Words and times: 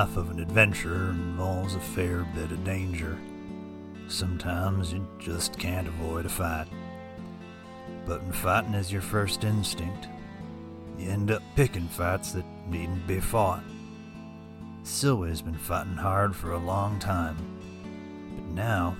life 0.00 0.16
of 0.16 0.30
an 0.30 0.40
adventurer 0.40 1.10
involves 1.10 1.74
a 1.74 1.78
fair 1.78 2.26
bit 2.34 2.50
of 2.50 2.64
danger. 2.64 3.18
Sometimes 4.08 4.94
you 4.94 5.06
just 5.18 5.58
can't 5.58 5.86
avoid 5.86 6.24
a 6.24 6.28
fight. 6.30 6.68
But 8.06 8.22
when 8.22 8.32
fighting 8.32 8.72
is 8.72 8.90
your 8.90 9.02
first 9.02 9.44
instinct, 9.44 10.08
you 10.96 11.10
end 11.10 11.30
up 11.30 11.42
picking 11.54 11.86
fights 11.86 12.32
that 12.32 12.46
needn't 12.66 13.06
be 13.06 13.20
fought. 13.20 13.62
Sylvia's 14.84 15.42
been 15.42 15.58
fighting 15.58 15.96
hard 15.96 16.34
for 16.34 16.52
a 16.52 16.58
long 16.58 16.98
time, 16.98 17.36
but 18.36 18.54
now 18.54 18.96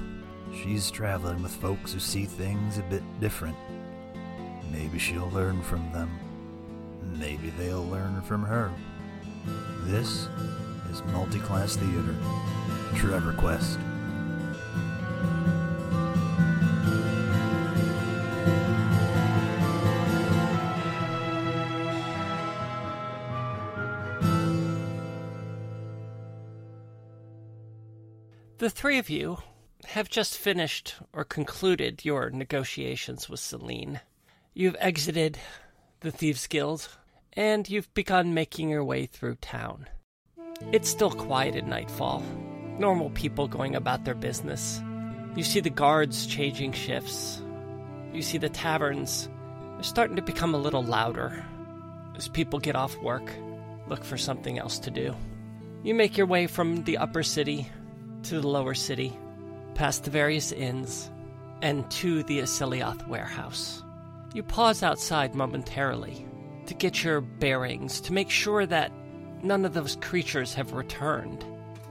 she's 0.55 0.91
traveling 0.91 1.43
with 1.43 1.57
folks 1.57 1.95
who 1.95 1.99
see 1.99 2.27
things 2.27 2.77
a 2.77 2.83
bit 2.83 3.21
different. 3.21 3.57
Maybe 4.71 4.99
she'll 4.99 5.31
learn 5.31 5.63
from 5.63 5.91
them. 5.93 6.11
Maybe 7.19 7.49
they'll 7.57 7.89
learn 7.89 8.21
from 8.21 8.43
her. 8.43 8.71
This 9.85 10.29
is 10.91 11.03
Multiclass 11.03 11.77
Theater. 11.77 12.17
Trevor 12.97 13.33
Quest. 13.35 13.79
The 28.59 28.69
three 28.69 28.99
of 28.99 29.09
you 29.09 29.39
have 29.87 30.11
just 30.11 30.37
finished 30.37 30.97
or 31.13 31.25
concluded 31.25 32.05
your 32.05 32.31
negotiations 32.31 33.29
with 33.29 33.41
Celine. 33.41 34.01
You've 34.53 34.77
exited 34.81 35.39
the 36.01 36.11
Thieves 36.11 36.47
Guild, 36.47 36.89
and 37.33 37.71
you've 37.71 37.93
begun 37.95 38.35
making 38.35 38.69
your 38.69 38.85
way 38.85 39.07
through 39.07 39.37
town. 39.37 39.87
It's 40.73 40.89
still 40.89 41.11
quiet 41.11 41.57
at 41.57 41.67
nightfall, 41.67 42.23
normal 42.79 43.11
people 43.11 43.49
going 43.49 43.75
about 43.75 44.05
their 44.05 44.15
business. 44.15 44.83
You 45.35 45.43
see 45.43 45.61
the 45.61 45.71
guards 45.71 46.27
changing 46.27 46.73
shifts. 46.73 47.43
You 48.13 48.23
see 48.23 48.39
the 48.39 48.49
taverns. 48.49 49.29
They're 49.75 49.83
starting 49.83 50.17
to 50.17 50.23
become 50.23 50.55
a 50.55 50.59
little 50.59 50.83
louder 50.83 51.45
as 52.17 52.29
people 52.29 52.59
get 52.59 52.77
off 52.77 52.97
work, 52.99 53.33
look 53.89 54.05
for 54.05 54.19
something 54.19 54.59
else 54.59 54.79
to 54.81 54.91
do. 54.91 55.17
You 55.83 55.95
make 55.95 56.17
your 56.17 56.27
way 56.27 56.47
from 56.47 56.85
the 56.85 56.99
upper 56.99 57.23
city 57.23 57.67
to 58.25 58.41
the 58.41 58.49
lower 58.49 58.75
city, 58.75 59.17
past 59.75 60.05
the 60.05 60.11
various 60.11 60.53
inns, 60.53 61.11
and 61.63 61.91
to 61.93 62.23
the 62.25 62.41
Asilioth 62.41 63.09
warehouse. 63.09 63.83
You 64.35 64.43
pause 64.43 64.83
outside 64.83 65.35
momentarily 65.35 66.27
to 66.67 66.75
get 66.75 67.03
your 67.03 67.23
bearings, 67.23 68.01
to 68.03 68.13
make 68.13 68.31
sure 68.31 68.67
that 68.67 68.93
none 69.43 69.65
of 69.65 69.75
those 69.75 69.97
creatures 69.97 70.55
have 70.55 70.73
returned. 70.73 71.45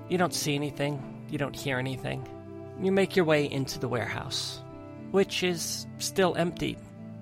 You 0.09 0.17
don't 0.17 0.33
see 0.33 0.55
anything, 0.55 1.02
you 1.30 1.38
don't 1.38 1.55
hear 1.55 1.78
anything. 1.78 2.28
You 2.81 2.92
make 2.92 3.16
your 3.16 3.25
way 3.25 3.50
into 3.50 3.80
the 3.80 3.88
warehouse, 3.88 4.61
which 5.11 5.44
is 5.44 5.86
still 5.97 6.36
empty, 6.36 6.77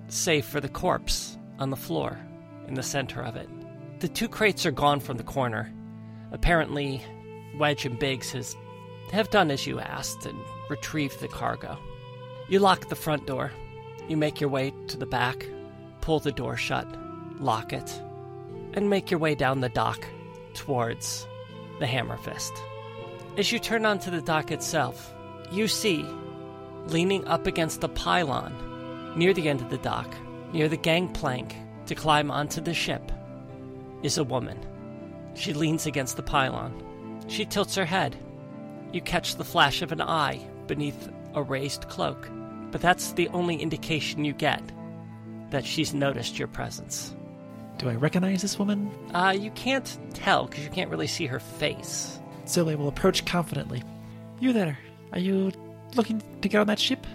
save 0.08 0.44
for 0.44 0.60
the 0.60 0.68
corpse 0.68 1.36
on 1.58 1.70
the 1.70 1.76
floor 1.76 2.18
in 2.66 2.74
the 2.74 2.82
center 2.82 3.22
of 3.22 3.36
it. 3.36 3.48
The 4.00 4.08
two 4.08 4.28
crates 4.28 4.64
are 4.64 4.70
gone 4.70 5.00
from 5.00 5.16
the 5.16 5.24
corner. 5.24 5.72
Apparently, 6.30 7.02
Wedge 7.58 7.84
and 7.84 7.98
Biggs 7.98 8.30
has 8.32 8.56
have 9.12 9.30
done 9.30 9.50
as 9.50 9.66
you 9.66 9.80
asked 9.80 10.26
and 10.26 10.38
retrieved 10.68 11.20
the 11.20 11.28
cargo. 11.28 11.78
You 12.48 12.58
lock 12.58 12.88
the 12.88 12.94
front 12.94 13.26
door. 13.26 13.52
You 14.06 14.16
make 14.16 14.40
your 14.40 14.50
way 14.50 14.72
to 14.88 14.96
the 14.96 15.06
back, 15.06 15.46
pull 16.00 16.20
the 16.20 16.32
door 16.32 16.56
shut, 16.56 16.86
lock 17.40 17.72
it, 17.72 18.02
and 18.74 18.88
make 18.88 19.10
your 19.10 19.20
way 19.20 19.34
down 19.34 19.60
the 19.60 19.68
dock 19.70 20.06
towards 20.58 21.26
the 21.78 21.86
Hammer 21.86 22.16
Fist. 22.18 22.52
As 23.36 23.50
you 23.52 23.58
turn 23.58 23.86
onto 23.86 24.10
the 24.10 24.20
dock 24.20 24.50
itself, 24.50 25.14
you 25.50 25.68
see, 25.68 26.04
leaning 26.86 27.26
up 27.26 27.46
against 27.46 27.80
the 27.80 27.88
pylon 27.88 28.52
near 29.16 29.32
the 29.32 29.48
end 29.48 29.60
of 29.60 29.70
the 29.70 29.78
dock, 29.78 30.12
near 30.52 30.68
the 30.68 30.76
gangplank 30.76 31.54
to 31.86 31.94
climb 31.94 32.30
onto 32.30 32.60
the 32.60 32.74
ship, 32.74 33.12
is 34.02 34.18
a 34.18 34.24
woman. 34.24 34.58
She 35.34 35.54
leans 35.54 35.86
against 35.86 36.16
the 36.16 36.22
pylon. 36.22 37.24
She 37.28 37.44
tilts 37.44 37.74
her 37.76 37.84
head 37.84 38.16
you 38.92 39.00
catch 39.02 39.36
the 39.36 39.44
flash 39.44 39.82
of 39.82 39.92
an 39.92 40.00
eye 40.00 40.40
beneath 40.66 41.10
a 41.34 41.42
raised 41.42 41.88
cloak, 41.88 42.28
but 42.70 42.80
that's 42.80 43.12
the 43.12 43.28
only 43.28 43.56
indication 43.56 44.24
you 44.24 44.32
get 44.32 44.62
that 45.50 45.64
she's 45.64 45.92
noticed 45.92 46.38
your 46.38 46.48
presence. 46.48 47.14
Do 47.78 47.88
I 47.88 47.94
recognize 47.94 48.42
this 48.42 48.58
woman? 48.58 48.90
Uh, 49.14 49.34
you 49.38 49.50
can't 49.52 49.98
tell 50.12 50.46
because 50.46 50.64
you 50.64 50.70
can't 50.70 50.90
really 50.90 51.06
see 51.06 51.26
her 51.26 51.38
face. 51.38 52.18
So 52.44 52.68
I 52.68 52.74
will 52.74 52.88
approach 52.88 53.24
confidently. 53.24 53.82
You 54.40 54.52
there? 54.52 54.78
Are 55.12 55.18
you 55.18 55.52
looking 55.94 56.22
to 56.42 56.48
get 56.48 56.60
on 56.60 56.66
that 56.66 56.78
ship? 56.78 57.06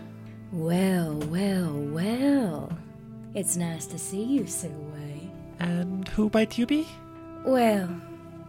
Well, 0.54 1.16
well, 1.30 1.74
well. 1.74 2.78
It's 3.34 3.58
nice 3.58 3.86
to 3.88 4.00
see 4.00 4.24
you, 4.24 4.44
Silwe. 4.44 5.30
And 5.60 6.08
who 6.10 6.30
might 6.34 6.58
you 6.58 6.66
be? 6.66 6.88
Well, 7.46 7.90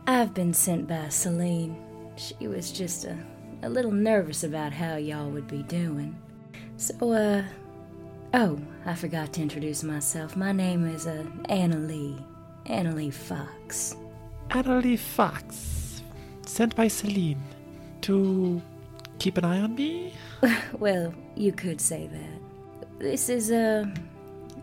I've 0.06 0.34
been 0.34 0.54
sent 0.54 0.86
by 0.86 1.08
Celine. 1.08 1.76
She 2.16 2.46
was 2.46 2.70
just 2.70 3.06
a, 3.06 3.16
a 3.62 3.69
little 3.69 3.91
nervous 3.91 4.44
about 4.44 4.72
how 4.72 4.96
y'all 4.96 5.31
would 5.31 5.48
be 5.48 5.62
doing. 5.64 6.16
So, 6.76 7.12
uh. 7.12 7.42
Oh, 8.36 8.58
I 8.84 8.96
forgot 8.96 9.32
to 9.34 9.42
introduce 9.42 9.84
myself. 9.84 10.34
My 10.36 10.50
name 10.50 10.88
is 10.88 11.06
uh, 11.06 11.24
Anna 11.48 11.76
Lee. 11.76 12.18
Anna 12.66 12.92
Lee 12.92 13.12
Fox. 13.12 13.94
Anna 14.50 14.80
Lee 14.80 14.96
Fox. 14.96 16.02
Sent 16.44 16.74
by 16.74 16.88
Celine. 16.88 17.40
To 18.00 18.60
keep 19.20 19.38
an 19.38 19.44
eye 19.44 19.60
on 19.60 19.76
me? 19.76 20.14
well, 20.80 21.14
you 21.36 21.52
could 21.52 21.80
say 21.80 22.08
that. 22.08 22.98
This 22.98 23.28
is 23.28 23.52
a. 23.52 23.88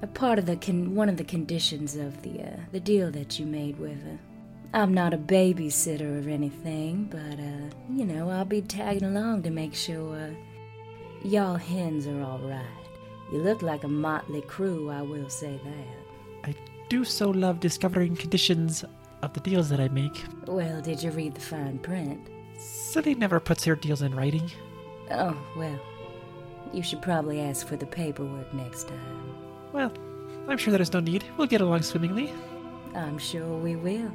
a 0.02 0.08
part 0.08 0.38
of 0.38 0.48
the 0.48 0.58
con- 0.58 0.94
one 0.94 1.08
of 1.08 1.16
the 1.16 1.24
conditions 1.24 1.96
of 1.96 2.22
the 2.24 2.42
uh, 2.42 2.58
the 2.74 2.80
deal 2.82 3.10
that 3.12 3.40
you 3.40 3.46
made 3.46 3.80
with 3.80 4.04
uh, 4.06 4.18
I'm 4.74 4.94
not 4.94 5.14
a 5.14 5.18
babysitter 5.18 6.26
or 6.26 6.30
anything, 6.30 7.06
but, 7.06 7.40
uh, 7.40 7.74
you 7.90 8.06
know, 8.06 8.30
I'll 8.30 8.44
be 8.44 8.62
tagging 8.62 9.04
along 9.06 9.44
to 9.44 9.50
make 9.50 9.76
sure 9.76 10.18
uh, 10.18 10.30
y'all 11.24 11.56
hens 11.56 12.06
are 12.06 12.22
all 12.22 12.40
right. 12.40 12.81
You 13.32 13.40
look 13.40 13.62
like 13.62 13.84
a 13.84 13.88
motley 13.88 14.42
crew, 14.42 14.90
I 14.90 15.02
will 15.02 15.30
say 15.30 15.60
that. 15.64 16.50
I 16.50 16.56
do 16.90 17.06
so 17.06 17.30
love 17.30 17.60
discovering 17.60 18.16
conditions 18.16 18.84
of 19.22 19.34
the 19.34 19.40
deals 19.40 19.70
that 19.70 19.80
I 19.80 19.88
make. 19.88 20.24
Well, 20.48 20.82
did 20.82 21.02
you 21.02 21.12
read 21.12 21.36
the 21.36 21.42
fine 21.42 21.80
print? 21.80 22.20
Celine 22.60 23.20
never 23.20 23.40
puts 23.40 23.64
her 23.64 23.76
deals 23.76 24.02
in 24.02 24.14
writing. 24.16 24.52
Oh, 25.12 25.38
well, 25.56 25.80
you 26.74 26.84
should 26.84 27.02
probably 27.02 27.40
ask 27.42 27.66
for 27.66 27.78
the 27.78 27.86
paperwork 27.86 28.54
next 28.54 28.88
time. 28.88 29.36
Well, 29.72 29.94
I'm 30.48 30.58
sure 30.58 30.72
there 30.72 30.82
is 30.82 30.94
no 30.94 31.00
need. 31.00 31.24
We'll 31.38 31.48
get 31.48 31.62
along 31.62 31.84
swimmingly. 31.84 32.34
I'm 32.96 33.18
sure 33.18 33.58
we 33.58 33.76
will. 33.76 34.12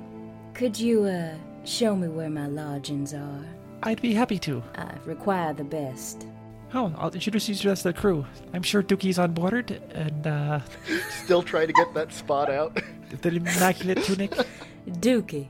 Could 0.54 0.78
you, 0.78 1.04
uh, 1.04 1.34
show 1.64 1.96
me 1.96 2.08
where 2.08 2.30
my 2.30 2.46
lodgings 2.46 3.14
are? 3.14 3.44
I'd 3.82 4.02
be 4.02 4.12
happy 4.14 4.38
to. 4.40 4.62
I 4.76 4.94
require 5.04 5.52
the 5.52 5.64
best. 5.64 6.26
Oh, 6.74 6.92
I'll 6.98 7.10
introduce 7.10 7.48
you 7.48 7.54
to 7.54 7.62
the 7.62 7.68
rest 7.70 7.86
of 7.86 7.94
the 7.94 8.00
crew. 8.00 8.26
I'm 8.52 8.62
sure 8.62 8.82
Dookie's 8.82 9.18
on 9.18 9.32
board, 9.32 9.70
and, 9.92 10.26
uh. 10.26 10.60
Still 11.24 11.42
trying 11.42 11.68
to 11.68 11.72
get 11.72 11.94
that 11.94 12.12
spot 12.12 12.50
out. 12.50 12.78
the 13.22 13.28
immaculate 13.28 14.02
tunic. 14.04 14.32
Dookie. 14.88 15.48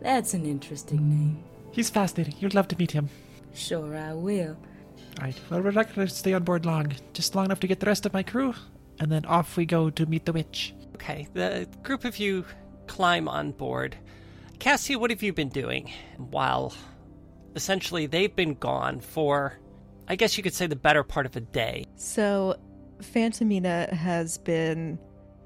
That's 0.00 0.34
an 0.34 0.46
interesting 0.46 1.08
name. 1.08 1.42
He's 1.72 1.90
fascinating. 1.90 2.34
You'd 2.38 2.54
love 2.54 2.68
to 2.68 2.78
meet 2.78 2.92
him. 2.92 3.08
Sure, 3.54 3.96
I 3.96 4.12
will. 4.12 4.56
Alright, 5.18 5.40
well, 5.50 5.60
we're 5.60 5.70
not 5.72 5.94
going 5.94 6.06
to 6.06 6.14
stay 6.14 6.32
on 6.34 6.44
board 6.44 6.64
long. 6.64 6.92
Just 7.12 7.34
long 7.34 7.46
enough 7.46 7.60
to 7.60 7.66
get 7.66 7.80
the 7.80 7.86
rest 7.86 8.06
of 8.06 8.12
my 8.12 8.22
crew, 8.22 8.54
and 8.98 9.10
then 9.10 9.24
off 9.26 9.56
we 9.56 9.66
go 9.66 9.90
to 9.90 10.06
meet 10.06 10.24
the 10.24 10.32
witch. 10.32 10.74
Okay, 10.94 11.26
the 11.32 11.66
group 11.82 12.04
of 12.04 12.18
you 12.18 12.44
climb 12.86 13.28
on 13.28 13.52
board. 13.52 13.96
Cassie, 14.58 14.96
what 14.96 15.10
have 15.10 15.22
you 15.22 15.32
been 15.32 15.48
doing 15.48 15.90
while 16.16 16.74
essentially 17.56 18.06
they've 18.06 18.34
been 18.34 18.54
gone 18.54 19.00
for, 19.00 19.58
I 20.10 20.16
guess 20.16 20.36
you 20.36 20.42
could 20.42 20.54
say, 20.54 20.66
the 20.66 20.74
better 20.74 21.04
part 21.04 21.24
of 21.24 21.36
a 21.36 21.40
day? 21.40 21.86
So, 21.94 22.56
Phantomina 22.98 23.92
has 23.92 24.38
been. 24.38 24.98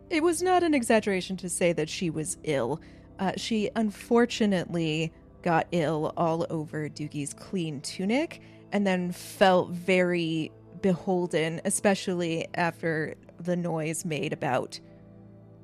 It 0.08 0.22
was 0.22 0.40
not 0.40 0.62
an 0.62 0.72
exaggeration 0.72 1.37
to 1.38 1.50
say 1.50 1.75
that 1.75 1.90
she 1.90 2.08
was 2.08 2.38
ill. 2.44 2.81
Uh, 3.19 3.32
she 3.37 3.69
unfortunately 3.76 5.12
got 5.43 5.66
ill 5.70 6.14
all 6.16 6.46
over 6.49 6.88
Dookie's 6.88 7.34
clean 7.34 7.82
tunic 7.82 8.40
and 8.72 8.87
then 8.87 9.12
felt 9.12 9.69
very 9.70 10.50
beholden, 10.81 11.60
especially 11.67 12.46
after 12.55 13.17
the 13.38 13.56
noise 13.56 14.06
made 14.06 14.32
about 14.32 14.81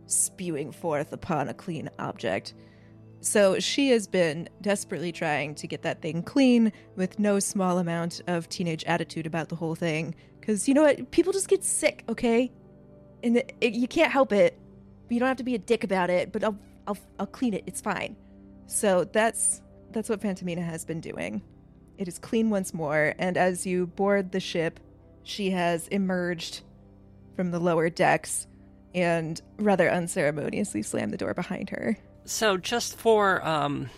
spewing 0.05 0.73
forth 0.73 1.15
upon 1.15 1.49
a 1.49 1.55
clean 1.55 1.89
object. 1.99 2.53
So 3.21 3.59
she 3.59 3.91
has 3.91 4.07
been 4.07 4.49
desperately 4.61 5.13
trying 5.13 5.55
to 5.57 5.67
get 5.67 5.83
that 5.83 6.01
thing 6.03 6.23
clean 6.23 6.73
with 6.97 7.19
no 7.19 7.39
small 7.39 7.79
amount 7.79 8.21
of 8.27 8.49
teenage 8.49 8.85
attitude 8.85 9.27
about 9.27 9.49
the 9.49 9.57
whole 9.57 9.75
thing. 9.75 10.15
Because 10.41 10.67
you 10.67 10.75
know 10.75 10.83
what? 10.83 11.11
People 11.11 11.33
just 11.33 11.49
get 11.49 11.63
sick, 11.63 12.05
okay? 12.09 12.51
And 13.23 13.37
it, 13.37 13.55
it, 13.61 13.75
you 13.75 13.87
can't 13.87 14.11
help 14.11 14.33
it. 14.33 14.59
You 15.09 15.19
don't 15.19 15.29
have 15.29 15.37
to 15.37 15.45
be 15.45 15.55
a 15.55 15.59
dick 15.59 15.85
about 15.85 16.09
it, 16.11 16.33
but 16.33 16.43
I'll, 16.43 16.59
I'll, 16.87 16.99
I'll 17.19 17.27
clean 17.27 17.55
it. 17.55 17.65
It's 17.67 17.81
fine. 17.81 18.17
So 18.67 19.05
that's 19.05 19.61
That's 19.93 20.09
what 20.09 20.21
Phantomina 20.21 20.63
has 20.63 20.85
been 20.85 21.01
doing. 21.01 21.43
It 21.99 22.09
is 22.09 22.19
clean 22.19 22.49
once 22.49 22.73
more, 22.73 23.15
and 23.19 23.37
as 23.37 23.67
you 23.67 23.89
board 23.89 24.31
the 24.33 24.41
ship, 24.41 24.81
she 25.25 25.51
has 25.51 25.89
emerged 25.89 26.63
from 27.35 27.51
the 27.51 27.59
lower 27.59 27.91
decks 27.91 28.47
and 28.95 29.41
rather 29.59 29.91
unceremoniously 29.91 30.83
slammed 30.83 31.13
the 31.13 31.17
door 31.17 31.35
behind 31.35 31.71
her. 31.71 31.99
So, 32.31 32.57
just 32.57 32.97
for, 32.97 33.45
um, 33.45 33.91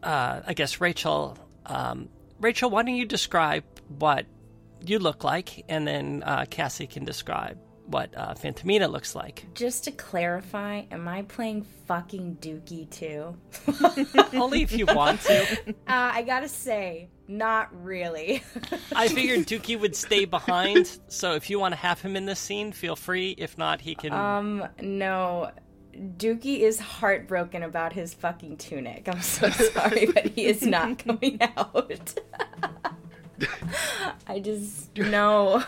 uh, 0.00 0.40
I 0.46 0.54
guess, 0.54 0.80
Rachel, 0.80 1.36
um, 1.66 2.08
Rachel, 2.40 2.70
why 2.70 2.84
don't 2.84 2.94
you 2.94 3.04
describe 3.06 3.64
what 3.88 4.24
you 4.84 5.00
look 5.00 5.24
like, 5.24 5.64
and 5.68 5.84
then 5.84 6.22
uh, 6.24 6.44
Cassie 6.48 6.86
can 6.86 7.04
describe 7.04 7.58
what 7.86 8.16
uh, 8.16 8.34
Phantomina 8.34 8.88
looks 8.88 9.16
like. 9.16 9.46
Just 9.54 9.82
to 9.84 9.90
clarify, 9.90 10.84
am 10.92 11.08
I 11.08 11.22
playing 11.22 11.66
fucking 11.88 12.36
Dookie 12.40 12.88
too? 12.88 13.36
Only 14.40 14.62
if 14.62 14.70
you 14.70 14.86
want 14.86 15.20
to. 15.22 15.44
Uh, 15.88 16.10
I 16.14 16.22
gotta 16.22 16.48
say, 16.48 17.08
not 17.28 17.68
really. 17.84 18.42
I 18.94 19.08
figured 19.08 19.46
Dookie 19.46 19.78
would 19.78 19.94
stay 19.96 20.24
behind, 20.24 20.98
so 21.08 21.34
if 21.34 21.48
you 21.50 21.58
want 21.60 21.72
to 21.72 21.80
have 21.80 22.00
him 22.00 22.16
in 22.16 22.26
this 22.26 22.40
scene, 22.40 22.70
feel 22.72 22.96
free. 22.96 23.34
If 23.36 23.56
not, 23.58 23.80
he 23.80 23.94
can. 23.94 24.12
um, 24.12 24.68
no. 24.80 25.50
Dookie 25.96 26.60
is 26.60 26.78
heartbroken 26.78 27.62
about 27.62 27.92
his 27.92 28.14
fucking 28.14 28.58
tunic. 28.58 29.08
I'm 29.08 29.22
so 29.22 29.48
sorry, 29.50 30.06
but 30.06 30.26
he 30.26 30.46
is 30.46 30.62
not 30.62 30.98
coming 31.04 31.38
out. 31.56 32.14
I 34.26 34.40
just 34.40 34.96
no. 34.96 35.62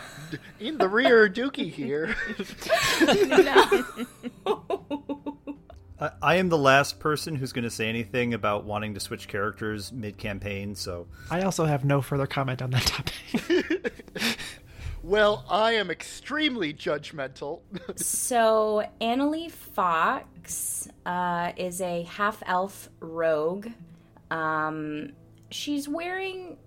In 0.59 0.77
the 0.77 0.87
rear, 0.87 1.29
Dookie 1.29 1.71
here. 1.71 2.15
I, 5.99 6.11
I 6.21 6.35
am 6.35 6.49
the 6.49 6.57
last 6.57 6.99
person 6.99 7.35
who's 7.35 7.53
going 7.53 7.63
to 7.63 7.69
say 7.69 7.87
anything 7.87 8.33
about 8.33 8.65
wanting 8.65 8.93
to 8.95 8.99
switch 8.99 9.27
characters 9.27 9.91
mid 9.91 10.17
campaign, 10.17 10.73
so 10.75 11.07
I 11.29 11.41
also 11.41 11.65
have 11.65 11.85
no 11.85 12.01
further 12.01 12.25
comment 12.25 12.61
on 12.61 12.71
that 12.71 12.83
topic. 12.83 13.93
Well, 15.03 15.45
I 15.49 15.73
am 15.73 15.89
extremely 15.89 16.73
judgmental. 16.73 17.61
So 17.95 18.83
Annalie 19.01 19.51
Fox 19.51 20.87
uh, 21.05 21.51
is 21.57 21.81
a 21.81 22.03
half 22.03 22.41
elf 22.45 22.89
rogue. 22.99 23.67
Um, 24.31 25.13
she's 25.49 25.87
wearing 25.87 26.57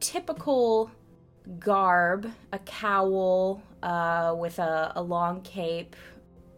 typical 0.00 0.90
garb, 1.58 2.30
a 2.52 2.58
cowl 2.60 3.62
uh, 3.82 4.34
with 4.36 4.58
a, 4.58 4.92
a 4.96 5.02
long 5.02 5.42
cape 5.42 5.96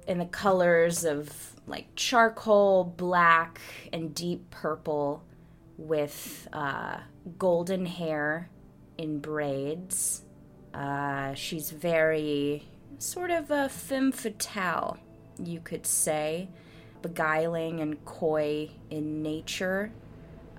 in 0.06 0.18
the 0.18 0.26
colors 0.26 1.04
of 1.04 1.54
like 1.66 1.86
charcoal, 1.96 2.84
black, 2.84 3.60
and 3.92 4.14
deep 4.14 4.50
purple, 4.50 5.22
with 5.78 6.46
uh, 6.52 6.98
golden 7.38 7.86
hair 7.86 8.50
in 8.98 9.18
braids. 9.18 10.23
Uh, 10.74 11.32
she's 11.34 11.70
very 11.70 12.66
sort 12.98 13.30
of 13.30 13.50
a 13.50 13.68
femme 13.68 14.12
fatale, 14.12 14.98
you 15.42 15.60
could 15.60 15.86
say, 15.86 16.48
beguiling 17.00 17.80
and 17.80 18.04
coy 18.04 18.68
in 18.90 19.22
nature. 19.22 19.92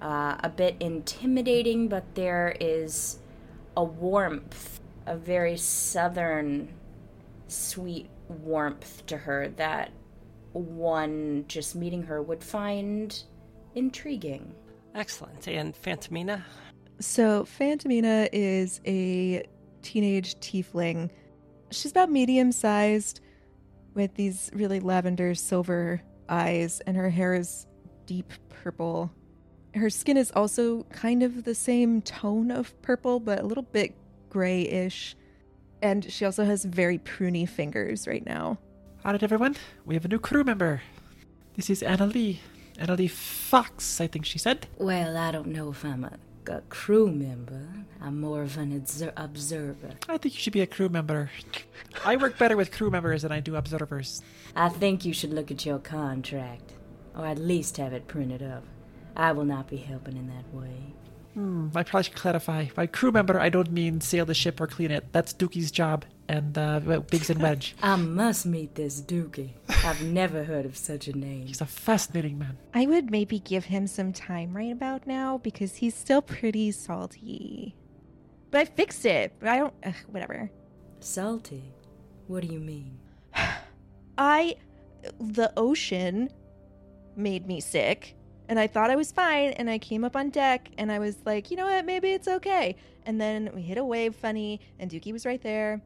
Uh, 0.01 0.37
a 0.43 0.49
bit 0.49 0.75
intimidating, 0.79 1.87
but 1.87 2.15
there 2.15 2.55
is 2.59 3.19
a 3.75 3.83
warmth, 3.83 4.79
a 5.05 5.17
very 5.17 5.57
southern, 5.57 6.69
sweet 7.47 8.09
warmth 8.27 9.05
to 9.07 9.17
her 9.17 9.49
that 9.57 9.91
one 10.53 11.43
just 11.47 11.75
meeting 11.75 12.03
her 12.03 12.21
would 12.21 12.43
find 12.43 13.23
intriguing. 13.73 14.53
Excellent. 14.93 15.47
And 15.47 15.75
Phantomina? 15.75 16.43
So, 16.99 17.43
Phantomina 17.43 18.29
is 18.31 18.79
a 18.85 19.45
teenage 19.85 20.35
tiefling. 20.39 21.09
She's 21.71 21.91
about 21.91 22.11
medium 22.11 22.51
sized 22.51 23.21
with 23.93 24.13
these 24.15 24.49
really 24.53 24.79
lavender 24.79 25.35
silver 25.35 26.01
eyes, 26.27 26.81
and 26.81 26.97
her 26.97 27.09
hair 27.09 27.35
is 27.35 27.67
deep 28.05 28.33
purple. 28.49 29.11
Her 29.73 29.89
skin 29.89 30.17
is 30.17 30.31
also 30.31 30.83
kind 30.83 31.23
of 31.23 31.43
the 31.43 31.55
same 31.55 32.01
tone 32.01 32.51
of 32.51 32.79
purple, 32.81 33.19
but 33.19 33.39
a 33.39 33.45
little 33.45 33.63
bit 33.63 33.95
grayish. 34.29 35.15
And 35.81 36.11
she 36.11 36.25
also 36.25 36.43
has 36.45 36.65
very 36.65 36.97
pruny 36.97 37.47
fingers 37.47 38.07
right 38.07 38.25
now. 38.25 38.57
All 39.05 39.11
right, 39.11 39.21
everyone, 39.21 39.55
we 39.85 39.93
have 39.93 40.05
a 40.05 40.07
new 40.07 40.19
crew 40.19 40.43
member. 40.43 40.81
This 41.55 41.69
is 41.69 41.83
Anna 41.83 42.07
Lee. 42.07 42.41
Anna 42.79 42.95
Lee 42.95 43.07
Fox, 43.07 44.01
I 44.01 44.07
think 44.07 44.25
she 44.25 44.39
said. 44.39 44.67
Well, 44.77 45.15
I 45.15 45.31
don't 45.31 45.47
know 45.47 45.69
if 45.69 45.85
I'm 45.85 46.03
a, 46.03 46.17
a 46.49 46.61
crew 46.69 47.11
member. 47.11 47.67
I'm 48.01 48.19
more 48.19 48.41
of 48.43 48.57
an 48.57 48.71
obser- 48.75 49.13
observer. 49.17 49.91
I 50.07 50.17
think 50.17 50.35
you 50.35 50.39
should 50.41 50.53
be 50.53 50.61
a 50.61 50.67
crew 50.67 50.89
member. 50.89 51.29
I 52.03 52.15
work 52.17 52.37
better 52.37 52.55
with 52.57 52.71
crew 52.71 52.89
members 52.89 53.23
than 53.23 53.31
I 53.31 53.39
do 53.39 53.55
observers. 53.55 54.21
I 54.55 54.69
think 54.69 55.05
you 55.05 55.13
should 55.13 55.33
look 55.33 55.51
at 55.51 55.65
your 55.65 55.79
contract, 55.79 56.73
or 57.15 57.25
at 57.25 57.37
least 57.39 57.77
have 57.77 57.93
it 57.93 58.07
printed 58.07 58.43
up. 58.43 58.63
I 59.15 59.31
will 59.31 59.45
not 59.45 59.67
be 59.67 59.77
helping 59.77 60.17
in 60.17 60.27
that 60.27 60.53
way. 60.53 60.93
Hmm, 61.33 61.67
I 61.75 61.83
probably 61.83 62.03
should 62.03 62.15
clarify. 62.15 62.65
By 62.75 62.87
crew 62.87 63.11
member, 63.11 63.39
I 63.39 63.49
don't 63.49 63.71
mean 63.71 64.01
sail 64.01 64.25
the 64.25 64.33
ship 64.33 64.59
or 64.61 64.67
clean 64.67 64.91
it. 64.91 65.11
That's 65.11 65.33
Dookie's 65.33 65.71
job, 65.71 66.05
and 66.27 66.57
uh, 66.57 66.79
well, 66.83 67.01
Biggs 67.01 67.29
and 67.29 67.41
Wedge. 67.41 67.75
I 67.83 67.95
must 67.95 68.45
meet 68.45 68.75
this 68.75 69.01
Dookie. 69.01 69.51
I've 69.83 70.01
never 70.01 70.43
heard 70.43 70.65
of 70.65 70.75
such 70.75 71.07
a 71.07 71.17
name. 71.17 71.45
He's 71.45 71.61
a 71.61 71.65
fascinating 71.65 72.39
man. 72.39 72.57
I 72.73 72.85
would 72.85 73.11
maybe 73.11 73.39
give 73.39 73.65
him 73.65 73.87
some 73.87 74.11
time 74.11 74.55
right 74.55 74.71
about 74.71 75.05
now 75.05 75.37
because 75.37 75.75
he's 75.75 75.95
still 75.95 76.21
pretty 76.21 76.71
salty. 76.71 77.75
But 78.51 78.61
I 78.61 78.65
fixed 78.65 79.05
it. 79.05 79.33
But 79.39 79.49
I 79.49 79.57
don't. 79.57 79.73
Ugh, 79.83 79.95
whatever. 80.09 80.49
Salty? 80.99 81.73
What 82.27 82.41
do 82.41 82.47
you 82.51 82.59
mean? 82.59 82.97
I. 84.17 84.55
The 85.19 85.53
ocean 85.55 86.29
made 87.15 87.45
me 87.45 87.61
sick. 87.61 88.15
And 88.47 88.59
I 88.59 88.67
thought 88.67 88.89
I 88.89 88.95
was 88.95 89.11
fine. 89.11 89.51
And 89.51 89.69
I 89.69 89.77
came 89.77 90.03
up 90.03 90.15
on 90.15 90.29
deck 90.29 90.69
and 90.77 90.91
I 90.91 90.99
was 90.99 91.17
like, 91.25 91.51
you 91.51 91.57
know 91.57 91.65
what? 91.65 91.85
Maybe 91.85 92.11
it's 92.11 92.27
okay. 92.27 92.75
And 93.05 93.19
then 93.19 93.51
we 93.53 93.61
hit 93.61 93.77
a 93.77 93.83
wave 93.83 94.15
funny. 94.15 94.59
And 94.79 94.89
Dookie 94.89 95.11
was 95.11 95.25
right 95.25 95.41
there. 95.41 95.81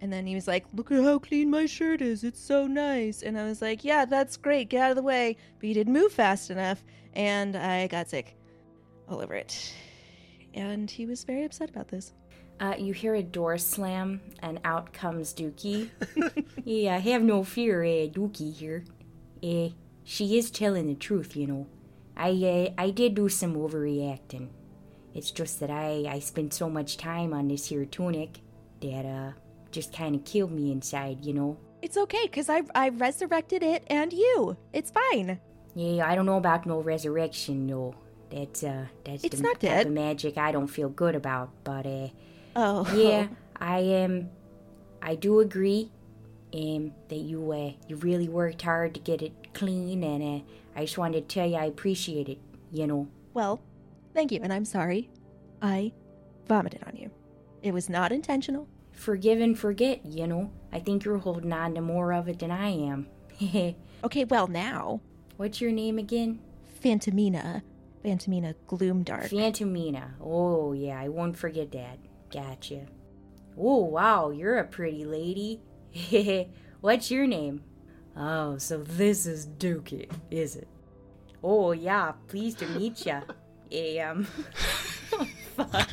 And 0.00 0.12
then 0.12 0.26
he 0.26 0.34
was 0.34 0.46
like, 0.46 0.64
look 0.72 0.92
at 0.92 1.02
how 1.02 1.18
clean 1.18 1.50
my 1.50 1.66
shirt 1.66 2.00
is. 2.00 2.22
It's 2.22 2.40
so 2.40 2.66
nice. 2.66 3.22
And 3.22 3.38
I 3.38 3.44
was 3.44 3.60
like, 3.60 3.84
yeah, 3.84 4.04
that's 4.04 4.36
great. 4.36 4.68
Get 4.68 4.82
out 4.82 4.90
of 4.90 4.96
the 4.96 5.02
way. 5.02 5.36
But 5.58 5.66
he 5.66 5.74
didn't 5.74 5.92
move 5.92 6.12
fast 6.12 6.50
enough. 6.50 6.84
And 7.14 7.56
I 7.56 7.88
got 7.88 8.08
sick 8.08 8.36
all 9.08 9.20
over 9.20 9.34
it. 9.34 9.74
And 10.54 10.90
he 10.90 11.06
was 11.06 11.24
very 11.24 11.44
upset 11.44 11.70
about 11.70 11.88
this. 11.88 12.12
Uh, 12.60 12.74
you 12.76 12.92
hear 12.92 13.14
a 13.14 13.22
door 13.22 13.56
slam, 13.56 14.20
and 14.40 14.58
out 14.64 14.92
comes 14.92 15.32
Dookie. 15.32 15.90
yeah, 16.64 16.96
I 16.96 16.98
have 16.98 17.22
no 17.22 17.44
fear, 17.44 17.84
uh, 17.84 18.08
Dookie 18.08 18.52
here. 18.52 18.84
Eh, 19.42 19.70
she 20.02 20.36
is 20.36 20.50
telling 20.50 20.88
the 20.88 20.96
truth, 20.96 21.36
you 21.36 21.46
know. 21.46 21.66
I 22.16 22.30
uh, 22.30 22.82
I 22.82 22.90
did 22.90 23.14
do 23.14 23.28
some 23.28 23.54
overreacting. 23.54 24.48
It's 25.14 25.30
just 25.30 25.60
that 25.60 25.70
I 25.70 26.06
I 26.10 26.18
spent 26.18 26.52
so 26.52 26.68
much 26.68 26.96
time 26.96 27.32
on 27.32 27.46
this 27.46 27.66
here 27.66 27.84
tunic 27.84 28.40
that 28.80 29.06
uh 29.06 29.32
just 29.70 29.92
kind 29.94 30.14
of 30.14 30.24
killed 30.24 30.52
me 30.52 30.72
inside, 30.72 31.24
you 31.24 31.32
know. 31.34 31.56
It's 31.82 31.96
okay, 31.96 32.22
because 32.24 32.48
I, 32.48 32.62
I 32.74 32.88
resurrected 32.88 33.62
it 33.62 33.84
and 33.88 34.12
you. 34.12 34.56
It's 34.72 34.90
fine. 34.90 35.38
Yeah, 35.74 36.08
I 36.10 36.14
don't 36.14 36.26
know 36.26 36.38
about 36.38 36.66
no 36.66 36.80
resurrection, 36.80 37.66
no. 37.66 37.94
That's 38.30 38.62
uh 38.62 38.84
that's 39.04 39.24
It's 39.24 39.36
the 39.36 39.42
not 39.42 39.54
type 39.54 39.60
dead. 39.60 39.86
of 39.86 39.92
magic 39.92 40.36
I 40.36 40.52
don't 40.52 40.66
feel 40.66 40.88
good 40.90 41.14
about, 41.14 41.50
but 41.64 41.86
uh 41.86 42.08
Oh. 42.56 42.86
yeah, 42.94 43.28
I 43.60 43.78
am. 43.78 44.30
I 45.00 45.14
do 45.14 45.40
agree, 45.40 45.90
um, 46.52 46.92
that 47.08 47.16
you 47.20 47.52
uh, 47.52 47.72
you 47.88 47.96
really 47.96 48.28
worked 48.28 48.60
hard 48.62 48.94
to 48.94 49.00
get 49.00 49.22
it 49.22 49.32
clean, 49.54 50.02
and 50.02 50.22
uh, 50.42 50.44
I 50.76 50.84
just 50.84 50.98
wanted 50.98 51.28
to 51.28 51.34
tell 51.34 51.48
you 51.48 51.56
I 51.56 51.66
appreciate 51.66 52.28
it. 52.28 52.38
You 52.72 52.86
know, 52.86 53.08
Well, 53.32 53.60
thank 54.12 54.30
you, 54.32 54.40
and 54.42 54.52
I'm 54.52 54.64
sorry. 54.66 55.08
I 55.62 55.92
vomited 56.48 56.82
on 56.86 56.96
you. 56.96 57.10
It 57.62 57.72
was 57.72 57.88
not 57.88 58.12
intentional. 58.12 58.66
Forgive 58.98 59.40
and 59.40 59.58
forget. 59.58 60.04
You 60.04 60.26
know, 60.26 60.50
I 60.72 60.80
think 60.80 61.04
you're 61.04 61.18
holding 61.18 61.52
on 61.52 61.74
to 61.74 61.80
more 61.80 62.12
of 62.12 62.28
it 62.28 62.38
than 62.40 62.50
I 62.50 62.68
am. 62.68 63.06
Okay, 64.04 64.24
well, 64.24 64.46
now. 64.46 65.00
What's 65.38 65.60
your 65.60 65.72
name 65.72 65.98
again? 65.98 66.38
Phantomina. 66.80 67.62
Phantomina 68.04 68.54
Gloomdark. 68.68 69.28
Phantomina. 69.28 70.10
Oh 70.20 70.72
yeah, 70.72 71.00
I 71.00 71.08
won't 71.08 71.36
forget 71.36 71.72
that. 71.72 71.98
Gotcha. 72.32 72.86
Oh 73.58 73.78
wow, 73.84 74.30
you're 74.30 74.58
a 74.58 74.64
pretty 74.64 75.04
lady. 75.04 75.60
What's 76.80 77.10
your 77.10 77.26
name? 77.26 77.62
Oh, 78.16 78.56
so 78.58 78.78
this 78.84 79.26
is 79.26 79.46
Dookie, 79.46 80.08
is 80.30 80.54
it? 80.54 80.68
Oh 81.42 81.72
yeah, 81.72 82.12
pleased 82.28 82.58
to 82.60 82.66
meet 82.68 83.04
ya. 83.04 83.22
Um, 84.02 84.24
fuck. 85.56 85.90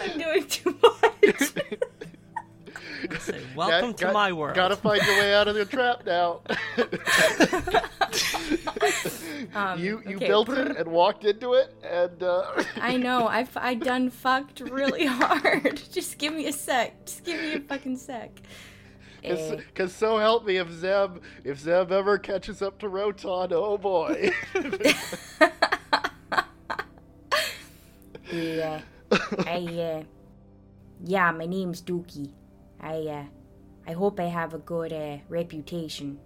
I'm 0.00 0.16
doing 0.16 0.46
too 0.46 0.78
much. 0.80 1.03
Say, 3.18 3.42
welcome 3.54 3.90
Got- 3.90 3.98
to 3.98 4.04
got- 4.04 4.12
my 4.14 4.32
world. 4.32 4.56
Gotta 4.56 4.76
find 4.76 5.02
your 5.04 5.18
way 5.18 5.34
out 5.34 5.46
of 5.46 5.54
the 5.54 5.66
trap 5.66 6.06
now. 6.06 6.40
you 9.76 10.02
you 10.06 10.16
okay. 10.16 10.26
built 10.26 10.48
it 10.48 10.76
and 10.76 10.88
walked 10.90 11.24
into 11.24 11.52
it, 11.54 11.74
and 11.82 12.22
uh, 12.22 12.62
I 12.80 12.96
know. 12.96 13.26
I've 13.38 13.54
I 13.56 13.74
done 13.74 14.10
fucked 14.10 14.60
really 14.60 15.04
hard. 15.06 15.82
Just 15.92 16.18
give 16.18 16.32
me 16.32 16.46
a 16.46 16.52
sec. 16.52 17.04
Just 17.04 17.24
give 17.24 17.40
me 17.40 17.52
a 17.54 17.60
fucking 17.60 17.96
sec. 17.98 18.30
Eh, 19.22 19.56
Because 19.56 19.94
so 19.94 20.18
help 20.18 20.46
me, 20.46 20.56
if 20.56 20.70
Zeb 20.70 21.22
if 21.44 21.58
Zeb 21.58 21.92
ever 21.92 22.18
catches 22.18 22.62
up 22.62 22.78
to 22.80 22.88
Roton, 22.88 23.50
oh 23.52 23.76
boy. 23.78 24.30
yeah. 28.32 28.80
I 29.46 29.56
uh 29.78 30.02
Yeah, 31.06 31.30
my 31.32 31.44
name's 31.44 31.82
Dookie. 31.82 32.30
I 32.80 32.96
uh 33.08 33.24
I 33.86 33.92
hope 33.92 34.18
I 34.18 34.24
have 34.24 34.54
a 34.54 34.58
good 34.58 34.90
uh 34.92 35.18
reputation. 35.28 36.18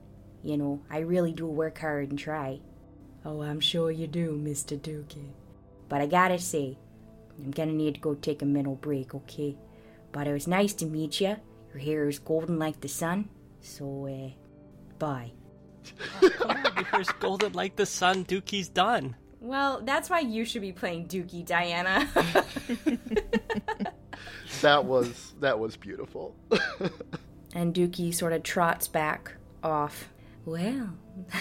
You 0.44 0.56
know, 0.56 0.80
I 0.88 0.98
really 0.98 1.32
do 1.32 1.46
work 1.46 1.78
hard 1.78 2.10
and 2.10 2.18
try. 2.18 2.60
Oh, 3.24 3.42
I'm 3.42 3.58
sure 3.58 3.90
you 3.90 4.06
do, 4.06 4.40
Mr. 4.40 4.78
Dookie. 4.78 5.32
But 5.88 6.00
I 6.00 6.06
gotta 6.06 6.38
say, 6.38 6.78
I'm 7.38 7.50
gonna 7.50 7.72
need 7.72 7.94
to 7.94 8.00
go 8.00 8.14
take 8.14 8.40
a 8.42 8.46
mental 8.46 8.76
break, 8.76 9.16
okay? 9.16 9.56
But 10.12 10.28
it 10.28 10.32
was 10.32 10.46
nice 10.46 10.74
to 10.74 10.86
meet 10.86 11.20
you. 11.20 11.36
Your 11.72 11.82
hair 11.82 12.08
is 12.08 12.20
golden 12.20 12.60
like 12.60 12.80
the 12.80 12.88
sun. 12.88 13.28
So, 13.60 14.06
uh, 14.06 14.30
bye. 15.00 15.32
Come 16.20 16.50
on, 16.50 16.74
your 16.76 16.84
hair's 16.84 17.10
golden 17.18 17.52
like 17.52 17.74
the 17.74 17.84
sun. 17.84 18.24
Dookie's 18.24 18.68
done. 18.68 19.16
Well, 19.40 19.80
that's 19.82 20.08
why 20.08 20.20
you 20.20 20.44
should 20.44 20.62
be 20.62 20.72
playing 20.72 21.08
Dookie, 21.08 21.44
Diana. 21.44 22.08
that 24.60 24.84
was 24.84 25.34
that 25.40 25.58
was 25.58 25.76
beautiful. 25.76 26.34
and 27.54 27.74
Dookie 27.74 28.14
sort 28.14 28.32
of 28.32 28.42
trots 28.42 28.88
back 28.88 29.34
off. 29.62 30.08
Well, 30.44 30.90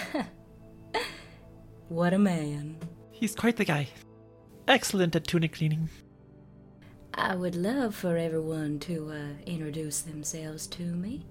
what 1.88 2.12
a 2.12 2.18
man. 2.18 2.78
He's 3.10 3.34
quite 3.34 3.56
the 3.56 3.64
guy. 3.64 3.88
Excellent 4.66 5.16
at 5.16 5.26
tunic 5.26 5.54
cleaning. 5.54 5.88
I 7.14 7.34
would 7.34 7.56
love 7.56 7.94
for 7.94 8.16
everyone 8.16 8.78
to 8.80 9.10
uh, 9.10 9.42
introduce 9.44 10.02
themselves 10.02 10.66
to 10.68 10.82
me. 10.82 11.26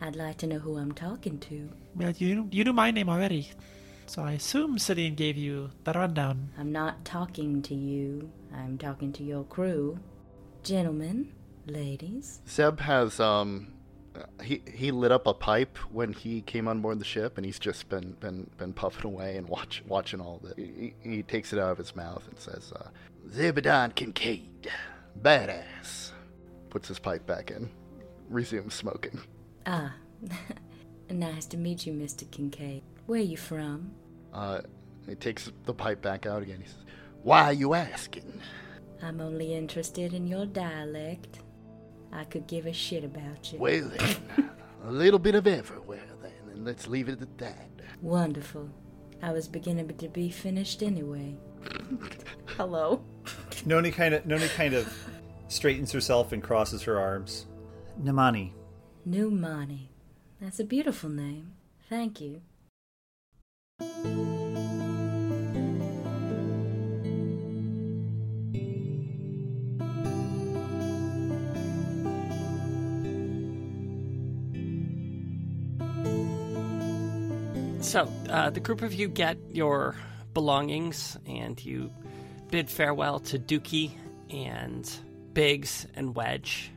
I'd 0.00 0.16
like 0.16 0.38
to 0.38 0.46
know 0.46 0.58
who 0.58 0.78
I'm 0.78 0.92
talking 0.92 1.38
to. 1.40 1.68
Well, 1.94 2.12
you 2.16 2.48
you 2.50 2.64
knew 2.64 2.72
my 2.72 2.90
name 2.90 3.10
already, 3.10 3.50
so 4.06 4.22
I 4.22 4.32
assume 4.32 4.78
Celine 4.78 5.14
gave 5.14 5.36
you 5.36 5.70
the 5.84 5.92
rundown. 5.92 6.48
I'm 6.58 6.72
not 6.72 7.04
talking 7.04 7.60
to 7.62 7.74
you. 7.74 8.30
I'm 8.54 8.78
talking 8.78 9.12
to 9.12 9.22
your 9.22 9.44
crew. 9.44 9.98
Gentlemen, 10.62 11.32
ladies. 11.66 12.40
Zeb 12.48 12.80
has 12.80 13.18
um 13.18 13.72
he 14.42 14.62
he 14.72 14.90
lit 14.90 15.12
up 15.12 15.26
a 15.26 15.34
pipe 15.34 15.78
when 15.90 16.12
he 16.12 16.42
came 16.42 16.68
on 16.68 16.80
board 16.80 16.98
the 16.98 17.04
ship, 17.04 17.36
and 17.36 17.46
he's 17.46 17.58
just 17.58 17.88
been 17.88 18.12
been 18.20 18.50
been 18.58 18.72
puffing 18.72 19.06
away 19.06 19.36
and 19.36 19.48
watch 19.48 19.82
watching 19.86 20.20
all 20.20 20.40
the. 20.42 20.54
He, 20.56 20.94
he 21.02 21.22
takes 21.22 21.52
it 21.52 21.58
out 21.58 21.72
of 21.72 21.78
his 21.78 21.96
mouth 21.96 22.26
and 22.28 22.38
says, 22.38 22.72
uh, 22.76 22.88
"Zebadyne 23.28 23.94
Kincaid, 23.94 24.70
badass." 25.22 26.10
Puts 26.68 26.88
his 26.88 26.98
pipe 26.98 27.26
back 27.26 27.50
in, 27.50 27.68
resumes 28.28 28.74
smoking. 28.74 29.20
Ah, 29.66 29.94
nice 31.10 31.46
to 31.46 31.56
meet 31.56 31.86
you, 31.86 31.92
Mr. 31.92 32.30
Kincaid. 32.30 32.82
Where 33.06 33.20
you 33.20 33.36
from? 33.36 33.92
Uh, 34.32 34.60
he 35.08 35.16
takes 35.16 35.50
the 35.64 35.74
pipe 35.74 36.00
back 36.00 36.26
out 36.26 36.42
again. 36.42 36.60
He 36.60 36.68
says, 36.68 36.84
"Why 37.22 37.44
are 37.44 37.52
you 37.52 37.74
asking?" 37.74 38.40
I'm 39.02 39.20
only 39.20 39.54
interested 39.54 40.12
in 40.14 40.26
your 40.26 40.46
dialect. 40.46 41.40
I 42.12 42.24
could 42.24 42.46
give 42.46 42.66
a 42.66 42.72
shit 42.72 43.04
about 43.04 43.52
you. 43.52 43.58
Well 43.58 43.90
then, 43.96 44.50
a 44.84 44.90
little 44.90 45.18
bit 45.18 45.34
of 45.34 45.46
everywhere 45.46 46.02
then, 46.22 46.32
and 46.52 46.64
let's 46.64 46.86
leave 46.86 47.08
it 47.08 47.22
at 47.22 47.38
that. 47.38 47.68
Wonderful. 48.02 48.68
I 49.22 49.32
was 49.32 49.48
beginning 49.48 49.88
to 49.88 50.08
be 50.08 50.30
finished 50.30 50.82
anyway. 50.82 51.36
Hello? 52.56 53.04
Noni 53.66 53.90
kind 53.90 54.14
of 54.14 54.26
Noni 54.26 54.48
kind 54.48 54.74
of 54.74 54.92
straightens 55.48 55.92
herself 55.92 56.32
and 56.32 56.42
crosses 56.42 56.82
her 56.82 56.98
arms. 56.98 57.46
Namani, 58.02 58.52
Numani. 59.08 59.88
That's 60.40 60.60
a 60.60 60.64
beautiful 60.64 61.10
name. 61.10 61.52
Thank 61.88 62.20
you. 62.20 62.40
So, 77.90 78.08
uh, 78.28 78.50
the 78.50 78.60
group 78.60 78.82
of 78.82 78.94
you 78.94 79.08
get 79.08 79.36
your 79.50 79.96
belongings 80.32 81.18
and 81.26 81.60
you 81.60 81.90
bid 82.48 82.70
farewell 82.70 83.18
to 83.18 83.36
Dookie 83.36 83.90
and 84.30 84.88
Biggs 85.32 85.88
and 85.96 86.14
Wedge. 86.14 86.70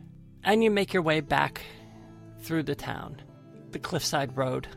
And 0.43 0.63
you 0.63 0.71
make 0.71 0.91
your 0.91 1.03
way 1.03 1.21
back 1.21 1.61
through 2.41 2.63
the 2.63 2.73
town, 2.73 3.21
the 3.69 3.77
Cliffside 3.77 4.35
Road, 4.35 4.67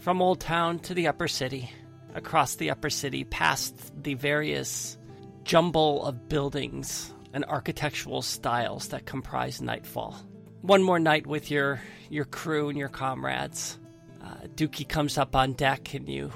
from 0.00 0.20
Old 0.20 0.40
Town 0.40 0.80
to 0.80 0.94
the 0.94 1.06
Upper 1.06 1.28
City, 1.28 1.70
across 2.12 2.56
the 2.56 2.72
Upper 2.72 2.90
City, 2.90 3.22
past 3.22 3.92
the 4.02 4.14
various 4.14 4.98
jumble 5.44 6.04
of 6.04 6.28
buildings 6.28 7.14
and 7.32 7.44
architectural 7.44 8.20
styles 8.20 8.88
that 8.88 9.06
comprise 9.06 9.62
Nightfall. 9.62 10.16
One 10.60 10.82
more 10.82 10.98
night 10.98 11.28
with 11.28 11.52
your, 11.52 11.80
your 12.10 12.24
crew 12.24 12.68
and 12.68 12.76
your 12.76 12.88
comrades. 12.88 13.78
Uh, 14.24 14.46
Dookie 14.54 14.88
comes 14.88 15.18
up 15.18 15.36
on 15.36 15.52
deck 15.52 15.92
and 15.94 16.08
you 16.08 16.32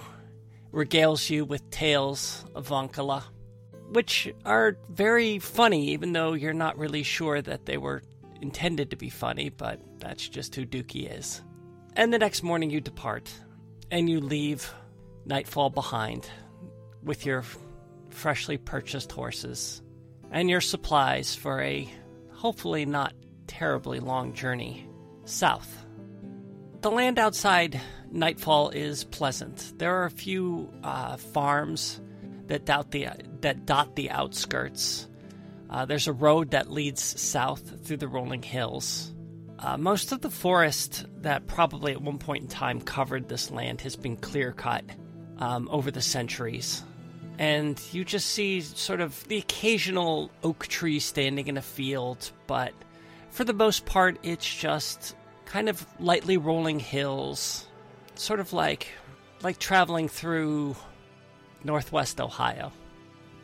regales 0.73 1.31
you 1.31 1.45
with 1.45 1.71
tales 1.71 2.45
of 2.55 2.69
Vonkala, 2.69 3.23
which 3.91 4.31
are 4.45 4.77
very 4.91 5.39
funny, 5.39 5.91
even 5.91 6.13
though 6.13 6.35
you're 6.35 6.53
not 6.53 6.77
really 6.77 7.03
sure 7.03 7.41
that 7.41 7.65
they 7.65 7.79
were 7.79 8.03
intended 8.43 8.91
to 8.91 8.97
be 8.97 9.09
funny, 9.09 9.49
but 9.49 9.81
that's 9.99 10.29
just 10.29 10.55
who 10.55 10.67
Dookie 10.67 11.11
is. 11.11 11.43
And 11.97 12.13
the 12.13 12.19
next 12.19 12.43
morning 12.43 12.71
you 12.71 12.81
depart, 12.81 13.33
and 13.91 14.09
you 14.09 14.21
leave 14.21 14.71
Nightfall 15.25 15.71
behind 15.71 16.29
with 17.03 17.25
your 17.25 17.45
freshly 18.11 18.59
purchased 18.59 19.13
horses 19.13 19.83
and 20.31 20.51
your 20.51 20.61
supplies 20.61 21.35
for 21.35 21.61
a 21.63 21.89
hopefully 22.33 22.85
not 22.85 23.15
terribly 23.47 23.99
long 23.99 24.35
journey 24.35 24.87
south. 25.25 25.87
The 26.81 26.91
land 26.93 27.19
outside 27.19 27.81
Nightfall 28.13 28.71
is 28.71 29.03
pleasant. 29.03 29.75
There 29.79 29.97
are 29.97 30.05
a 30.05 30.11
few 30.11 30.73
uh, 30.85 31.17
farms 31.17 32.01
that 32.47 32.65
dot 32.65 32.93
the 32.93 33.09
that 33.41 33.67
dot 33.67 33.97
the 33.97 34.11
outskirts. 34.11 35.09
Uh, 35.69 35.87
there's 35.87 36.07
a 36.07 36.13
road 36.13 36.53
that 36.53 36.71
leads 36.71 37.03
south 37.03 37.85
through 37.85 37.97
the 37.97 38.07
rolling 38.07 38.43
hills. 38.43 39.13
Uh, 39.59 39.77
most 39.77 40.13
of 40.13 40.21
the 40.21 40.31
forest 40.31 41.05
that 41.23 41.49
probably 41.49 41.93
at 41.93 42.01
one 42.01 42.19
point 42.19 42.45
in 42.45 42.49
time 42.49 42.81
covered 42.81 43.29
this 43.29 43.51
land 43.51 43.81
has 43.81 43.97
been 43.97 44.17
clear 44.17 44.53
cut 44.53 44.85
um, 45.39 45.69
over 45.73 45.91
the 45.91 46.01
centuries. 46.01 46.85
And 47.39 47.81
you 47.91 48.05
just 48.05 48.29
see 48.29 48.61
sort 48.61 49.01
of 49.01 49.27
the 49.27 49.39
occasional 49.39 50.31
oak 50.45 50.69
tree 50.69 51.01
standing 51.01 51.49
in 51.49 51.57
a 51.57 51.63
field, 51.63 52.31
but 52.47 52.73
for 53.31 53.45
the 53.45 53.53
most 53.53 53.85
part, 53.85 54.17
it's 54.23 54.53
just 54.53 55.15
kind 55.49 55.69
of 55.69 55.85
lightly 55.99 56.37
rolling 56.37 56.79
hills, 56.79 57.67
sort 58.15 58.39
of 58.39 58.53
like 58.53 58.89
like 59.43 59.59
traveling 59.59 60.09
through 60.09 60.77
northwest 61.65 62.21
Ohio. 62.21 62.71